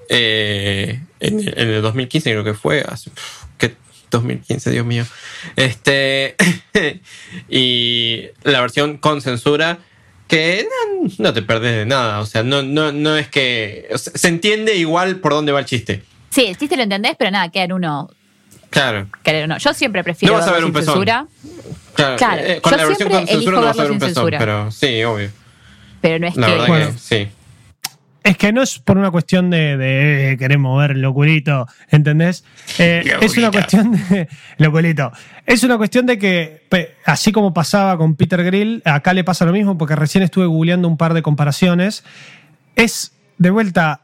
Eh, 0.09 1.01
en, 1.21 1.59
el 1.59 1.83
2015 1.83 2.31
creo 2.31 2.45
que 2.45 2.55
fue. 2.55 2.85
Hace, 2.87 3.11
¿qué? 3.59 3.75
2015, 4.11 4.71
Dios 4.71 4.85
mío. 4.85 5.05
Este. 5.57 6.37
y 7.49 8.25
la 8.43 8.61
versión 8.61 8.99
con 8.99 9.23
censura 9.23 9.79
que 10.33 10.67
no, 11.19 11.35
te 11.35 11.43
perdés 11.43 11.77
de 11.77 11.85
nada. 11.85 12.21
O 12.21 12.27
sea, 12.27 12.43
no, 12.43 12.63
no, 12.63 12.91
no 12.91 13.19
es 13.19 13.29
que. 13.29 13.87
se 13.95 14.29
entiende 14.29 14.77
igual 14.77 15.17
por 15.17 15.33
dónde 15.33 15.53
va 15.53 15.61
el 15.61 15.67
chiste. 15.67 16.03
Sí, 16.31 16.47
el 16.47 16.57
chiste 16.57 16.75
lo 16.75 16.85
entendés, 16.85 17.17
pero 17.19 17.31
nada, 17.31 17.51
queda 17.51 17.65
en 17.65 17.73
uno. 17.73 18.11
Claro. 18.71 19.09
no. 19.47 19.59
Yo 19.59 19.75
siempre 19.75 20.03
prefiero 20.03 20.33
no 20.33 20.41
vas 20.41 20.49
a 20.49 20.53
ver 20.53 20.65
un 20.65 20.73
censura. 20.73 21.27
Claro, 21.93 22.17
claro. 22.17 22.43
Eh, 22.43 22.61
con 22.63 22.75
la 22.75 22.87
versión 22.87 23.11
con 23.11 23.27
censura 23.27 23.61
no 23.61 23.67
vas 23.67 23.79
a 23.79 23.83
ver 23.83 23.93
un 23.93 23.99
pezón, 23.99 24.31
pero 24.31 24.71
sí, 24.71 25.05
obvio. 25.05 25.31
Pero 26.01 26.19
no 26.19 26.27
es 26.27 26.37
la 26.37 26.47
que. 26.47 26.53
Verdad 26.53 26.93
que 26.93 26.99
sí. 26.99 27.29
Es 28.25 28.37
que 28.37 28.53
no 28.53 28.63
es 28.63 28.79
por 28.79 28.99
una 28.99 29.11
cuestión 29.11 29.51
de, 29.51 29.77
de 29.77 30.37
queremos 30.39 30.79
ver 30.79 30.97
locurito, 30.97 31.67
¿entendés? 31.91 32.45
Eh, 32.79 33.03
es 33.21 33.37
una 33.37 33.51
cuestión 33.51 33.93
de. 33.93 34.29
Locurito. 34.59 35.11
Es 35.45 35.65
una 35.65 35.77
cuestión 35.77 36.07
de 36.07 36.19
que, 36.19 36.63
así 37.05 37.33
como 37.33 37.53
pasaba 37.53 37.99
con 37.99 38.15
Peter 38.15 38.45
Grill, 38.45 38.81
acá 38.85 39.13
le 39.13 39.25
pasa 39.25 39.45
lo 39.45 39.53
mismo, 39.53 39.77
porque 39.77 39.97
recién 39.97 40.23
estuve 40.23 40.47
googleando 40.47 40.87
un 40.87 40.97
par 40.97 41.15
de 41.15 41.23
comparaciones. 41.23 42.05
Es, 42.77 43.13
de 43.39 43.51
vuelta, 43.51 44.03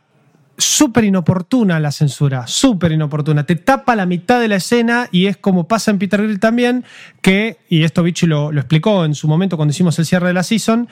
súper 0.56 1.04
inoportuna 1.04 1.78
la 1.78 1.92
censura, 1.92 2.48
súper 2.48 2.90
inoportuna. 2.90 3.46
Te 3.46 3.54
tapa 3.54 3.94
la 3.94 4.04
mitad 4.04 4.40
de 4.40 4.48
la 4.48 4.56
escena 4.56 5.08
y 5.12 5.26
es 5.26 5.36
como 5.36 5.68
pasa 5.68 5.92
en 5.92 5.98
Peter 5.98 6.20
Grill 6.20 6.40
también, 6.40 6.84
que, 7.22 7.58
y 7.68 7.84
esto 7.84 8.02
Vichy 8.02 8.26
lo, 8.26 8.50
lo 8.50 8.60
explicó 8.60 9.04
en 9.04 9.14
su 9.14 9.28
momento 9.28 9.56
cuando 9.56 9.70
hicimos 9.70 9.96
el 10.00 10.06
cierre 10.06 10.26
de 10.26 10.34
la 10.34 10.42
season, 10.42 10.88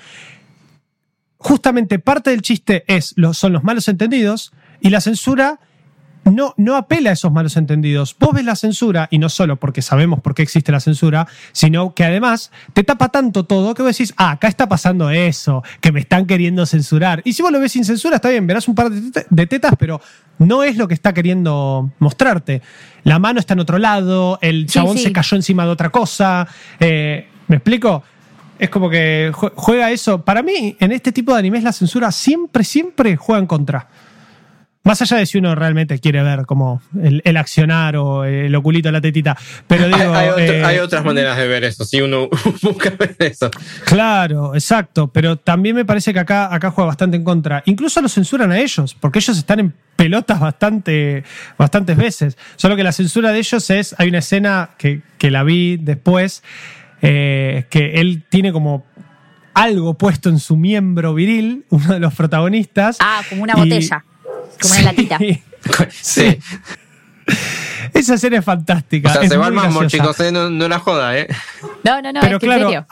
justamente 1.38 1.98
parte 1.98 2.30
del 2.30 2.42
chiste 2.42 2.84
es, 2.86 3.14
son 3.32 3.52
los 3.52 3.64
malos 3.64 3.88
entendidos 3.88 4.52
y 4.80 4.90
la 4.90 5.00
censura 5.00 5.60
no, 6.30 6.54
no 6.56 6.76
apela 6.76 7.10
a 7.10 7.12
esos 7.12 7.32
malos 7.32 7.56
entendidos. 7.56 8.16
Vos 8.18 8.34
ves 8.34 8.44
la 8.44 8.56
censura, 8.56 9.08
y 9.10 9.18
no 9.18 9.28
solo 9.28 9.56
porque 9.56 9.82
sabemos 9.82 10.20
por 10.20 10.34
qué 10.34 10.42
existe 10.42 10.72
la 10.72 10.80
censura, 10.80 11.26
sino 11.52 11.94
que 11.94 12.04
además 12.04 12.50
te 12.72 12.84
tapa 12.84 13.10
tanto 13.10 13.44
todo 13.44 13.74
que 13.74 13.82
vos 13.82 13.96
decís, 13.96 14.12
ah, 14.16 14.32
acá 14.32 14.48
está 14.48 14.68
pasando 14.68 15.10
eso, 15.10 15.62
que 15.80 15.92
me 15.92 16.00
están 16.00 16.26
queriendo 16.26 16.66
censurar. 16.66 17.22
Y 17.24 17.32
si 17.32 17.42
vos 17.42 17.52
lo 17.52 17.60
ves 17.60 17.72
sin 17.72 17.84
censura, 17.84 18.16
está 18.16 18.28
bien, 18.28 18.46
verás 18.46 18.66
un 18.68 18.74
par 18.74 18.90
de 18.90 19.46
tetas, 19.46 19.74
pero 19.78 20.00
no 20.38 20.62
es 20.62 20.76
lo 20.76 20.88
que 20.88 20.94
está 20.94 21.14
queriendo 21.14 21.90
mostrarte. 21.98 22.62
La 23.04 23.18
mano 23.18 23.38
está 23.38 23.54
en 23.54 23.60
otro 23.60 23.78
lado, 23.78 24.38
el 24.42 24.66
chabón 24.66 24.98
se 24.98 25.12
cayó 25.12 25.36
encima 25.36 25.64
de 25.64 25.70
otra 25.70 25.90
cosa. 25.90 26.46
Eh, 26.80 27.28
¿Me 27.48 27.56
explico? 27.56 28.02
Es 28.58 28.70
como 28.70 28.88
que 28.88 29.32
juega 29.32 29.90
eso. 29.90 30.24
Para 30.24 30.42
mí, 30.42 30.76
en 30.80 30.92
este 30.92 31.12
tipo 31.12 31.32
de 31.32 31.38
animes, 31.38 31.62
la 31.62 31.72
censura 31.72 32.10
siempre, 32.10 32.64
siempre 32.64 33.16
juega 33.16 33.40
en 33.40 33.46
contra. 33.46 33.88
Más 34.86 35.02
allá 35.02 35.16
de 35.16 35.26
si 35.26 35.36
uno 35.38 35.52
realmente 35.56 35.98
quiere 35.98 36.22
ver 36.22 36.46
como 36.46 36.80
el, 37.02 37.36
accionar 37.36 37.96
o 37.96 38.24
el 38.24 38.54
oculito 38.54 38.92
la 38.92 39.00
tetita. 39.00 39.36
Pero 39.66 39.88
digo. 39.88 39.98
Eh, 40.38 40.64
hay, 40.64 40.78
otras 40.78 41.04
maneras 41.04 41.36
de 41.36 41.48
ver 41.48 41.64
eso, 41.64 41.84
si 41.84 42.00
uno 42.00 42.28
busca 42.62 42.90
ver 42.90 43.16
eso. 43.18 43.50
Claro, 43.84 44.54
exacto. 44.54 45.08
Pero 45.08 45.38
también 45.38 45.74
me 45.74 45.84
parece 45.84 46.12
que 46.12 46.20
acá, 46.20 46.54
acá 46.54 46.70
juega 46.70 46.86
bastante 46.86 47.16
en 47.16 47.24
contra. 47.24 47.64
Incluso 47.66 48.00
lo 48.00 48.08
censuran 48.08 48.52
a 48.52 48.60
ellos, 48.60 48.94
porque 48.94 49.18
ellos 49.18 49.36
están 49.36 49.58
en 49.58 49.74
pelotas 49.96 50.38
bastante, 50.38 51.24
bastantes 51.58 51.96
veces. 51.96 52.38
Solo 52.54 52.76
que 52.76 52.84
la 52.84 52.92
censura 52.92 53.32
de 53.32 53.40
ellos 53.40 53.68
es. 53.70 53.92
Hay 53.98 54.08
una 54.08 54.18
escena 54.18 54.70
que, 54.78 55.00
que 55.18 55.32
la 55.32 55.42
vi 55.42 55.78
después 55.78 56.44
eh, 57.08 57.66
que 57.70 58.00
él 58.00 58.24
tiene 58.28 58.52
como 58.52 58.84
algo 59.54 59.94
puesto 59.94 60.28
en 60.28 60.40
su 60.40 60.56
miembro 60.56 61.14
viril, 61.14 61.64
uno 61.70 61.94
de 61.94 62.00
los 62.00 62.14
protagonistas. 62.14 62.96
Ah, 63.00 63.22
como 63.28 63.42
una 63.42 63.54
botella, 63.54 64.04
como 64.60 64.74
una 64.74 64.82
latita. 64.82 65.18
sí. 65.90 66.38
Esa 67.94 68.14
escena 68.14 68.38
es 68.38 68.44
fantástica. 68.44 69.10
O 69.10 69.12
sea, 69.12 69.28
se 69.28 69.36
va 69.36 69.46
al 69.46 69.86
chicos, 69.86 70.18
eh, 70.20 70.32
no, 70.32 70.68
la 70.68 70.78
joda, 70.78 71.16
¿eh? 71.16 71.28
No, 71.84 72.02
no, 72.02 72.12
no, 72.12 72.20
Pero 72.20 72.40
claro, 72.40 72.86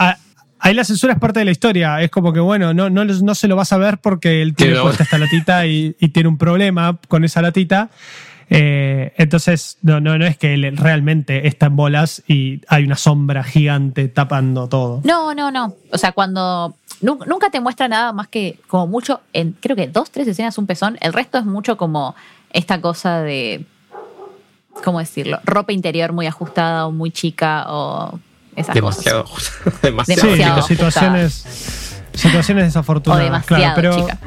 ahí 0.58 0.74
la 0.74 0.84
censura 0.84 1.12
es 1.12 1.18
parte 1.18 1.40
de 1.40 1.44
la 1.44 1.50
historia. 1.50 2.00
Es 2.00 2.10
como 2.10 2.32
que, 2.32 2.40
bueno, 2.40 2.72
no, 2.72 2.88
no, 2.90 3.04
no 3.04 3.34
se 3.34 3.48
lo 3.48 3.56
vas 3.56 3.72
a 3.72 3.78
ver 3.78 3.98
porque 3.98 4.40
él 4.40 4.54
tiene 4.54 4.80
puesta 4.80 5.02
esta 5.02 5.18
latita 5.18 5.66
y, 5.66 5.96
y, 5.98 6.08
tiene 6.08 6.28
un 6.28 6.38
problema 6.38 6.98
con 7.08 7.24
esa 7.24 7.42
latita. 7.42 7.90
Eh, 8.50 9.12
entonces, 9.16 9.78
no, 9.82 10.00
no, 10.00 10.18
no 10.18 10.26
es 10.26 10.36
que 10.36 10.54
él 10.54 10.76
realmente 10.76 11.46
está 11.46 11.66
en 11.66 11.76
bolas 11.76 12.22
y 12.26 12.60
hay 12.68 12.84
una 12.84 12.96
sombra 12.96 13.42
gigante 13.44 14.08
tapando 14.08 14.68
todo. 14.68 15.00
No, 15.04 15.34
no, 15.34 15.50
no. 15.50 15.74
O 15.92 15.98
sea, 15.98 16.12
cuando 16.12 16.74
nunca 17.00 17.50
te 17.50 17.60
muestra 17.60 17.88
nada 17.88 18.12
más 18.12 18.28
que 18.28 18.58
como 18.66 18.86
mucho, 18.86 19.20
en 19.32 19.52
creo 19.52 19.76
que 19.76 19.88
dos, 19.88 20.10
tres 20.10 20.28
escenas 20.28 20.58
un 20.58 20.66
pezón. 20.66 20.98
El 21.00 21.12
resto 21.12 21.38
es 21.38 21.44
mucho 21.44 21.76
como 21.76 22.14
esta 22.50 22.80
cosa 22.80 23.20
de, 23.20 23.64
¿cómo 24.82 24.98
decirlo? 24.98 25.40
Ropa 25.44 25.72
interior 25.72 26.12
muy 26.12 26.26
ajustada 26.26 26.86
o 26.86 26.92
muy 26.92 27.10
chica 27.10 27.66
o 27.68 28.18
esas 28.56 28.74
demasiado, 28.74 29.24
cosas. 29.24 29.52
demasiado, 29.82 30.30
demasiado 30.30 30.62
situaciones, 30.62 32.02
situaciones 32.14 32.64
desafortunadas. 32.64 33.22
O 33.22 33.24
demasiado 33.24 33.74
claro, 33.74 33.96
chica. 33.96 34.18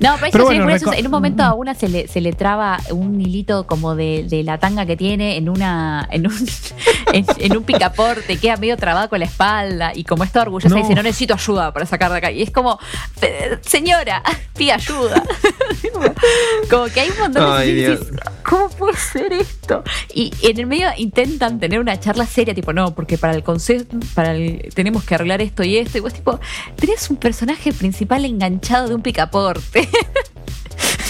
No, 0.00 0.16
pero, 0.20 0.50
en 0.50 1.06
un 1.06 1.10
momento 1.10 1.42
a 1.42 1.54
una 1.54 1.74
se 1.74 1.88
le, 1.88 2.08
se 2.08 2.20
le 2.20 2.32
traba 2.32 2.78
un 2.90 3.20
hilito 3.20 3.66
como 3.66 3.94
de, 3.94 4.26
de 4.28 4.42
la 4.42 4.58
tanga 4.58 4.84
que 4.84 4.96
tiene 4.96 5.36
en 5.36 5.48
una 5.48 6.08
en 6.10 6.26
un, 6.26 6.48
en, 7.12 7.56
un 7.56 7.64
picaporte, 7.64 8.36
queda 8.38 8.56
medio 8.56 8.76
trabado 8.76 9.08
con 9.08 9.20
la 9.20 9.26
espalda 9.26 9.92
y 9.94 10.04
como 10.04 10.24
está 10.24 10.42
orgullosa 10.42 10.74
dice, 10.74 10.94
no 10.94 11.02
necesito 11.02 11.34
ayuda 11.34 11.72
para 11.72 11.86
sacar 11.86 12.10
de 12.10 12.18
acá. 12.18 12.30
Y 12.30 12.42
es 12.42 12.50
como, 12.50 12.78
señora, 13.62 14.22
pide 14.56 14.72
ayuda. 14.72 15.22
como 16.70 16.86
que 16.86 17.00
hay 17.00 17.10
un 17.10 17.18
montón 17.18 17.60
de 17.60 17.98
¿cómo 18.44 18.68
puede 18.70 18.96
ser 18.96 19.32
esto? 19.32 19.82
Y 20.12 20.32
en 20.42 20.58
el 20.58 20.66
medio 20.66 20.88
intentan 20.96 21.58
tener 21.58 21.80
una 21.80 21.98
charla 21.98 22.26
seria, 22.26 22.54
tipo, 22.54 22.72
no, 22.72 22.94
porque 22.94 23.18
para 23.18 23.34
el 23.34 23.42
consejo, 23.42 23.84
para 24.14 24.34
el, 24.34 24.68
tenemos 24.74 25.04
que 25.04 25.14
arreglar 25.14 25.40
esto 25.40 25.62
y 25.62 25.76
esto. 25.76 25.98
Y 25.98 26.00
vos 26.00 26.12
tipo, 26.12 26.38
tenés 26.76 27.08
un 27.10 27.16
personaje 27.16 27.72
principal 27.72 28.24
enganchado 28.24 28.88
de 28.88 28.94
un 28.94 29.02
picaporte. 29.02 29.61
De 29.72 29.88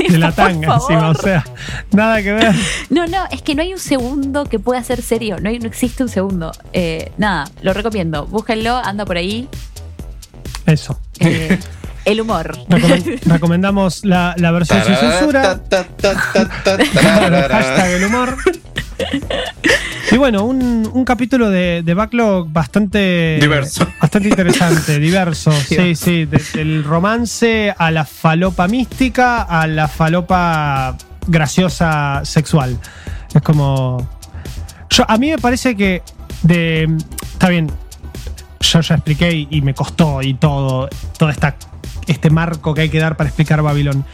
la 0.18 0.32
tanga 0.32 0.74
encima, 0.74 1.10
o 1.10 1.14
sea, 1.14 1.44
nada 1.92 2.22
que 2.22 2.32
ver. 2.32 2.54
No, 2.90 3.06
no, 3.06 3.24
es 3.30 3.42
que 3.42 3.54
no 3.54 3.62
hay 3.62 3.72
un 3.72 3.78
segundo 3.78 4.44
que 4.44 4.58
pueda 4.58 4.82
ser 4.84 5.02
serio, 5.02 5.38
no, 5.40 5.48
hay, 5.48 5.58
no 5.58 5.66
existe 5.66 6.02
un 6.02 6.08
segundo. 6.08 6.52
Eh, 6.72 7.12
nada, 7.16 7.48
lo 7.62 7.72
recomiendo, 7.72 8.26
búsquenlo, 8.26 8.76
anda 8.76 9.04
por 9.04 9.16
ahí. 9.16 9.48
Eso. 10.66 10.98
Eh, 11.20 11.58
el 12.04 12.20
humor. 12.20 12.56
recomendamos 13.26 14.04
la, 14.04 14.34
versión 14.36 14.84
sin 14.84 14.96
censura. 14.96 15.60
Hashtag 17.50 17.90
el 17.90 18.04
humor. 18.04 18.36
Y 20.12 20.18
bueno, 20.18 20.44
un, 20.44 21.04
capítulo 21.06 21.48
de, 21.48 21.94
backlog 21.96 22.52
bastante. 22.52 23.38
Diverso. 23.40 23.86
Bastante 23.98 24.28
interesante, 24.28 24.98
diverso. 24.98 25.50
Sí, 25.62 25.94
sí. 25.94 26.26
del 26.26 26.84
romance 26.84 27.74
a 27.76 27.90
la 27.90 28.04
falopa 28.04 28.68
mística 28.68 29.42
a 29.42 29.66
la 29.66 29.88
falopa 29.88 30.98
graciosa 31.26 32.20
sexual. 32.24 32.78
Es 33.32 33.40
como. 33.40 34.06
Yo, 34.90 35.04
a 35.08 35.16
mí 35.16 35.30
me 35.30 35.38
parece 35.38 35.74
que. 35.74 36.02
De, 36.42 36.94
está 37.32 37.48
bien, 37.48 37.70
yo 38.60 38.80
ya 38.82 38.96
expliqué 38.96 39.46
y 39.48 39.62
me 39.62 39.72
costó 39.72 40.20
y 40.20 40.34
todo, 40.34 40.90
toda 41.16 41.32
esta 41.32 41.56
este 42.06 42.30
marco 42.30 42.74
que 42.74 42.82
hay 42.82 42.88
que 42.88 42.98
dar 42.98 43.16
para 43.16 43.28
explicar 43.28 43.62
Babylon. 43.62 44.04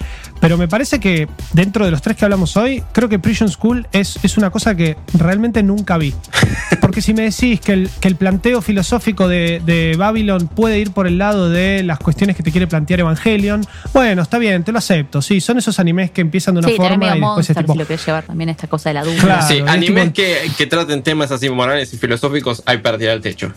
Pero 0.41 0.57
me 0.57 0.69
parece 0.69 1.01
que 1.01 1.29
dentro 1.53 1.85
de 1.85 1.91
los 1.91 2.01
tres 2.01 2.17
que 2.17 2.25
hablamos 2.25 2.57
hoy, 2.57 2.83
creo 2.93 3.09
que 3.09 3.19
Prison 3.19 3.49
School 3.49 3.89
es, 3.93 4.19
es 4.23 4.39
una 4.39 4.51
cosa 4.51 4.77
que 4.77 4.97
realmente 5.15 5.63
nunca 5.63 5.99
vi. 5.99 6.15
Porque 6.81 7.03
si 7.03 7.13
me 7.13 7.23
decís 7.23 7.61
que 7.61 7.73
el, 7.73 7.91
que 8.01 8.09
el 8.09 8.17
planteo 8.17 8.63
filosófico 8.63 9.27
de, 9.27 9.61
de, 9.65 9.97
Babylon 9.97 10.47
puede 10.49 10.79
ir 10.79 10.93
por 10.93 11.07
el 11.07 11.19
lado 11.19 11.51
de 11.51 11.83
las 11.83 11.99
cuestiones 11.99 12.37
que 12.37 12.43
te 12.43 12.53
quiere 12.53 12.69
plantear 12.69 13.01
Evangelion, 13.01 13.67
bueno, 13.93 14.23
está 14.23 14.39
bien, 14.39 14.63
te 14.63 14.71
lo 14.71 14.79
acepto. 14.79 15.23
Sí, 15.23 15.41
son 15.41 15.59
esos 15.59 15.81
animes 15.81 16.13
que 16.13 16.21
empiezan 16.21 16.55
de 16.55 16.61
una 16.61 16.69
forma 16.69 17.17
y 17.17 17.21
después 17.21 17.51
es 17.51 17.57
tipo... 17.57 17.73
si 17.73 17.79
lo 17.79 17.87
quieres 17.87 18.07
llevar 18.07 18.25
también 18.25 18.51
esta 18.51 18.69
cosa 18.69 18.91
de 18.91 18.95
la 18.95 19.05
duda. 19.05 19.43
sí, 19.43 19.61
animes 19.67 20.13
que, 20.13 20.51
que 20.57 20.67
traten 20.67 21.03
temas 21.03 21.33
así 21.33 21.51
morales 21.51 21.93
y 21.93 21.97
filosóficos 21.99 22.63
hay 22.65 22.79
para 22.79 22.97
tirar 22.97 23.17
el 23.17 23.23
techo. 23.23 23.53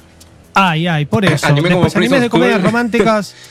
Ay, 0.53 0.87
ay, 0.87 1.05
por 1.05 1.25
eso. 1.25 1.47
Después, 1.53 1.95
animes 1.95 2.21
de 2.21 2.29
comedias 2.29 2.61
románticas. 2.61 3.35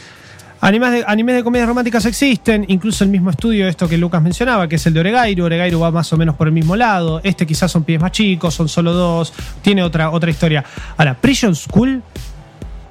Animes 0.62 0.92
de, 0.92 1.04
animes 1.06 1.36
de 1.36 1.42
comedias 1.42 1.66
románticas 1.66 2.04
existen, 2.04 2.66
incluso 2.68 3.02
el 3.02 3.10
mismo 3.10 3.30
estudio, 3.30 3.66
esto 3.66 3.88
que 3.88 3.96
Lucas 3.96 4.20
mencionaba, 4.20 4.68
que 4.68 4.76
es 4.76 4.86
el 4.86 4.92
de 4.92 5.00
Oregairu. 5.00 5.44
Oregairu 5.44 5.80
va 5.80 5.90
más 5.90 6.12
o 6.12 6.18
menos 6.18 6.36
por 6.36 6.48
el 6.48 6.52
mismo 6.52 6.76
lado. 6.76 7.20
Este 7.24 7.46
quizás 7.46 7.72
son 7.72 7.84
pies 7.84 7.98
más 7.98 8.12
chicos, 8.12 8.54
son 8.54 8.68
solo 8.68 8.92
dos, 8.92 9.32
tiene 9.62 9.82
otra, 9.82 10.10
otra 10.10 10.30
historia. 10.30 10.62
Ahora, 10.98 11.14
Prison 11.14 11.56
School, 11.56 12.02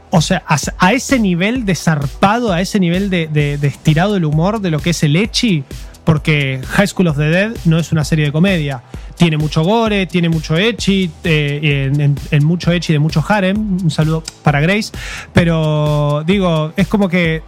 o 0.10 0.22
sea, 0.22 0.44
a, 0.48 0.94
ese 0.94 1.20
nivel 1.20 1.64
de 1.66 1.76
zarpado, 1.76 2.52
a 2.52 2.60
ese 2.60 2.80
nivel 2.80 3.12
de, 3.12 3.28
de, 3.28 3.68
estirado 3.68 4.16
el 4.16 4.26
humor 4.26 4.62
de 4.62 4.72
lo 4.72 4.80
que 4.80 4.90
es 4.90 5.04
el 5.04 5.16
Echi, 5.16 5.64
porque 6.04 6.62
High 6.70 6.88
School 6.88 7.08
of 7.08 7.18
the 7.18 7.30
Dead 7.30 7.52
no 7.66 7.78
es 7.78 7.92
una 7.92 8.04
serie 8.04 8.26
de 8.26 8.32
comedia. 8.32 8.82
Tiene 9.16 9.38
mucho 9.38 9.64
gore, 9.64 10.08
tiene 10.08 10.28
mucho 10.28 10.58
echi, 10.58 11.12
eh, 11.24 11.92
en, 12.32 12.46
mucho 12.46 12.72
echi 12.72 12.94
de 12.94 13.00
mucho 13.00 13.24
harem. 13.28 13.78
Un 13.84 13.92
saludo 13.92 14.24
para 14.42 14.60
Grace. 14.60 14.92
Pero 15.34 16.24
digo, 16.26 16.74
es 16.78 16.88
como 16.88 17.10
que 17.10 17.44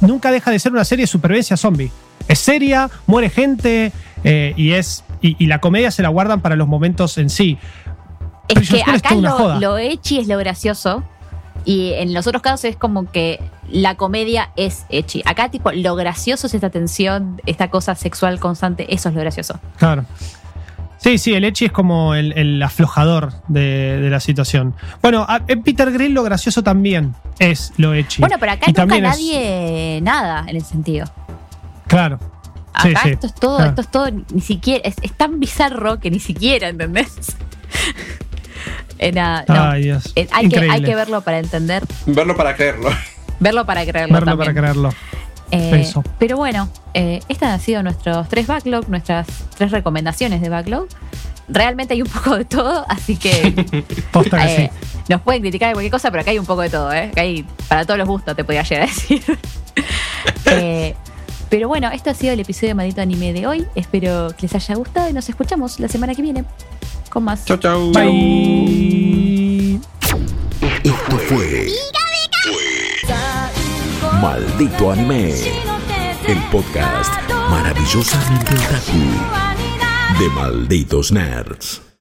nunca 0.00 0.30
deja 0.30 0.50
de 0.50 0.58
ser 0.58 0.72
una 0.72 0.84
serie 0.84 1.04
de 1.04 1.06
supervivencia 1.06 1.56
zombie. 1.56 1.90
Es 2.28 2.38
seria, 2.38 2.90
muere 3.06 3.30
gente 3.30 3.92
eh, 4.24 4.54
y 4.56 4.72
es 4.72 5.04
y, 5.20 5.46
la 5.46 5.60
comedia 5.60 5.90
se 5.90 6.02
la 6.02 6.08
guardan 6.08 6.40
para 6.40 6.56
los 6.56 6.68
momentos 6.68 7.16
en 7.18 7.30
sí. 7.30 7.58
Es 8.48 8.68
que 8.68 8.82
acá 8.82 9.14
lo, 9.14 9.60
lo 9.60 9.78
echi 9.78 10.18
es 10.18 10.28
lo 10.28 10.36
gracioso 10.38 11.04
y 11.64 11.92
en 11.94 12.12
los 12.12 12.26
otros 12.26 12.42
casos 12.42 12.64
es 12.64 12.76
como 12.76 13.10
que 13.10 13.40
la 13.70 13.96
comedia 13.96 14.50
es 14.56 14.84
echi. 14.88 15.22
Acá, 15.24 15.50
tipo, 15.50 15.72
lo 15.72 15.94
gracioso 15.94 16.46
es 16.46 16.54
esta 16.54 16.70
tensión, 16.70 17.40
esta 17.46 17.70
cosa 17.70 17.94
sexual 17.94 18.40
constante. 18.40 18.92
Eso 18.92 19.08
es 19.08 19.14
lo 19.14 19.20
gracioso. 19.20 19.60
Claro. 19.78 20.04
Sí, 21.02 21.18
sí, 21.18 21.34
el 21.34 21.44
echi 21.44 21.64
es 21.64 21.72
como 21.72 22.14
el, 22.14 22.62
aflojador 22.62 23.32
de, 23.48 24.08
la 24.08 24.20
situación. 24.20 24.74
Bueno, 25.02 25.26
en 25.48 25.62
Peter 25.62 25.90
Grill 25.90 26.14
lo 26.14 26.22
gracioso 26.22 26.62
también 26.62 27.14
es 27.40 27.72
lo 27.76 27.92
echi. 27.92 28.20
Bueno, 28.20 28.36
pero 28.38 28.52
acá 28.52 28.66
nunca 28.68 29.00
nadie 29.00 30.00
nada 30.00 30.44
en 30.46 30.56
el 30.56 30.64
sentido. 30.64 31.06
Claro. 31.88 32.20
Acá 32.72 33.02
esto 33.08 33.26
es 33.26 33.34
todo, 33.34 33.64
esto 33.64 33.80
es 33.80 33.90
todo, 33.90 34.08
ni 34.32 34.40
siquiera, 34.40 34.88
es, 34.88 34.94
es 35.02 35.12
tan 35.12 35.40
bizarro 35.40 35.98
que 35.98 36.10
ni 36.10 36.20
siquiera, 36.20 36.68
¿entendés? 36.68 37.36
Eh, 38.98 39.12
eh, 39.16 40.28
hay, 40.30 40.48
que, 40.48 40.60
hay 40.60 40.80
que 40.80 40.94
verlo 40.94 41.22
para 41.22 41.40
entender. 41.40 41.82
Verlo 42.06 42.36
para 42.36 42.54
creerlo. 42.54 42.90
Verlo 43.40 43.66
para 43.66 43.84
creerlo. 43.84 44.14
Verlo 44.14 44.38
para 44.38 44.54
creerlo. 44.54 44.90
Eh, 45.52 45.86
pero 46.18 46.38
bueno, 46.38 46.68
estas 46.94 47.50
han 47.50 47.60
sido 47.60 47.82
nuestros 47.82 48.28
tres 48.28 48.46
backlog, 48.46 48.88
nuestras 48.88 49.26
tres 49.54 49.70
recomendaciones 49.70 50.40
de 50.40 50.48
backlog. 50.48 50.88
Realmente 51.46 51.94
hay 51.94 52.02
un 52.02 52.08
poco 52.12 52.36
de 52.38 52.44
todo, 52.46 52.86
así 52.88 53.16
que, 53.16 53.54
nos 55.08 55.20
pueden 55.20 55.42
criticar 55.42 55.68
de 55.68 55.74
cualquier 55.74 55.92
cosa, 55.92 56.10
pero 56.10 56.22
acá 56.22 56.30
hay 56.30 56.38
un 56.38 56.46
poco 56.46 56.62
de 56.62 56.70
todo, 56.70 56.92
¿eh? 56.92 57.10
hay 57.16 57.44
para 57.68 57.84
todos 57.84 57.98
los 57.98 58.08
gustos, 58.08 58.34
te 58.34 58.44
podía 58.44 58.62
llegar 58.62 58.84
a 58.84 58.86
decir. 58.86 59.22
pero 61.50 61.68
bueno, 61.68 61.90
esto 61.90 62.10
ha 62.10 62.14
sido 62.14 62.32
el 62.32 62.40
episodio 62.40 62.68
de 62.68 62.74
Maldito 62.74 63.02
Anime 63.02 63.34
de 63.34 63.46
hoy. 63.46 63.66
Espero 63.74 64.28
que 64.28 64.42
les 64.42 64.54
haya 64.54 64.74
gustado 64.74 65.10
y 65.10 65.12
nos 65.12 65.28
escuchamos 65.28 65.78
la 65.80 65.88
semana 65.88 66.14
que 66.14 66.22
viene 66.22 66.44
con 67.10 67.24
más. 67.24 67.44
Chau, 67.44 67.58
chau. 67.58 67.92
Bye. 67.92 69.78
Esto 70.82 71.18
fue. 71.28 71.68
Maldito 74.22 74.92
Anime. 74.92 75.34
El 76.28 76.38
podcast 76.52 77.12
maravillosamente 77.50 78.54
otaku 78.54 80.20
de 80.20 80.28
malditos 80.30 81.10
nerds. 81.10 81.91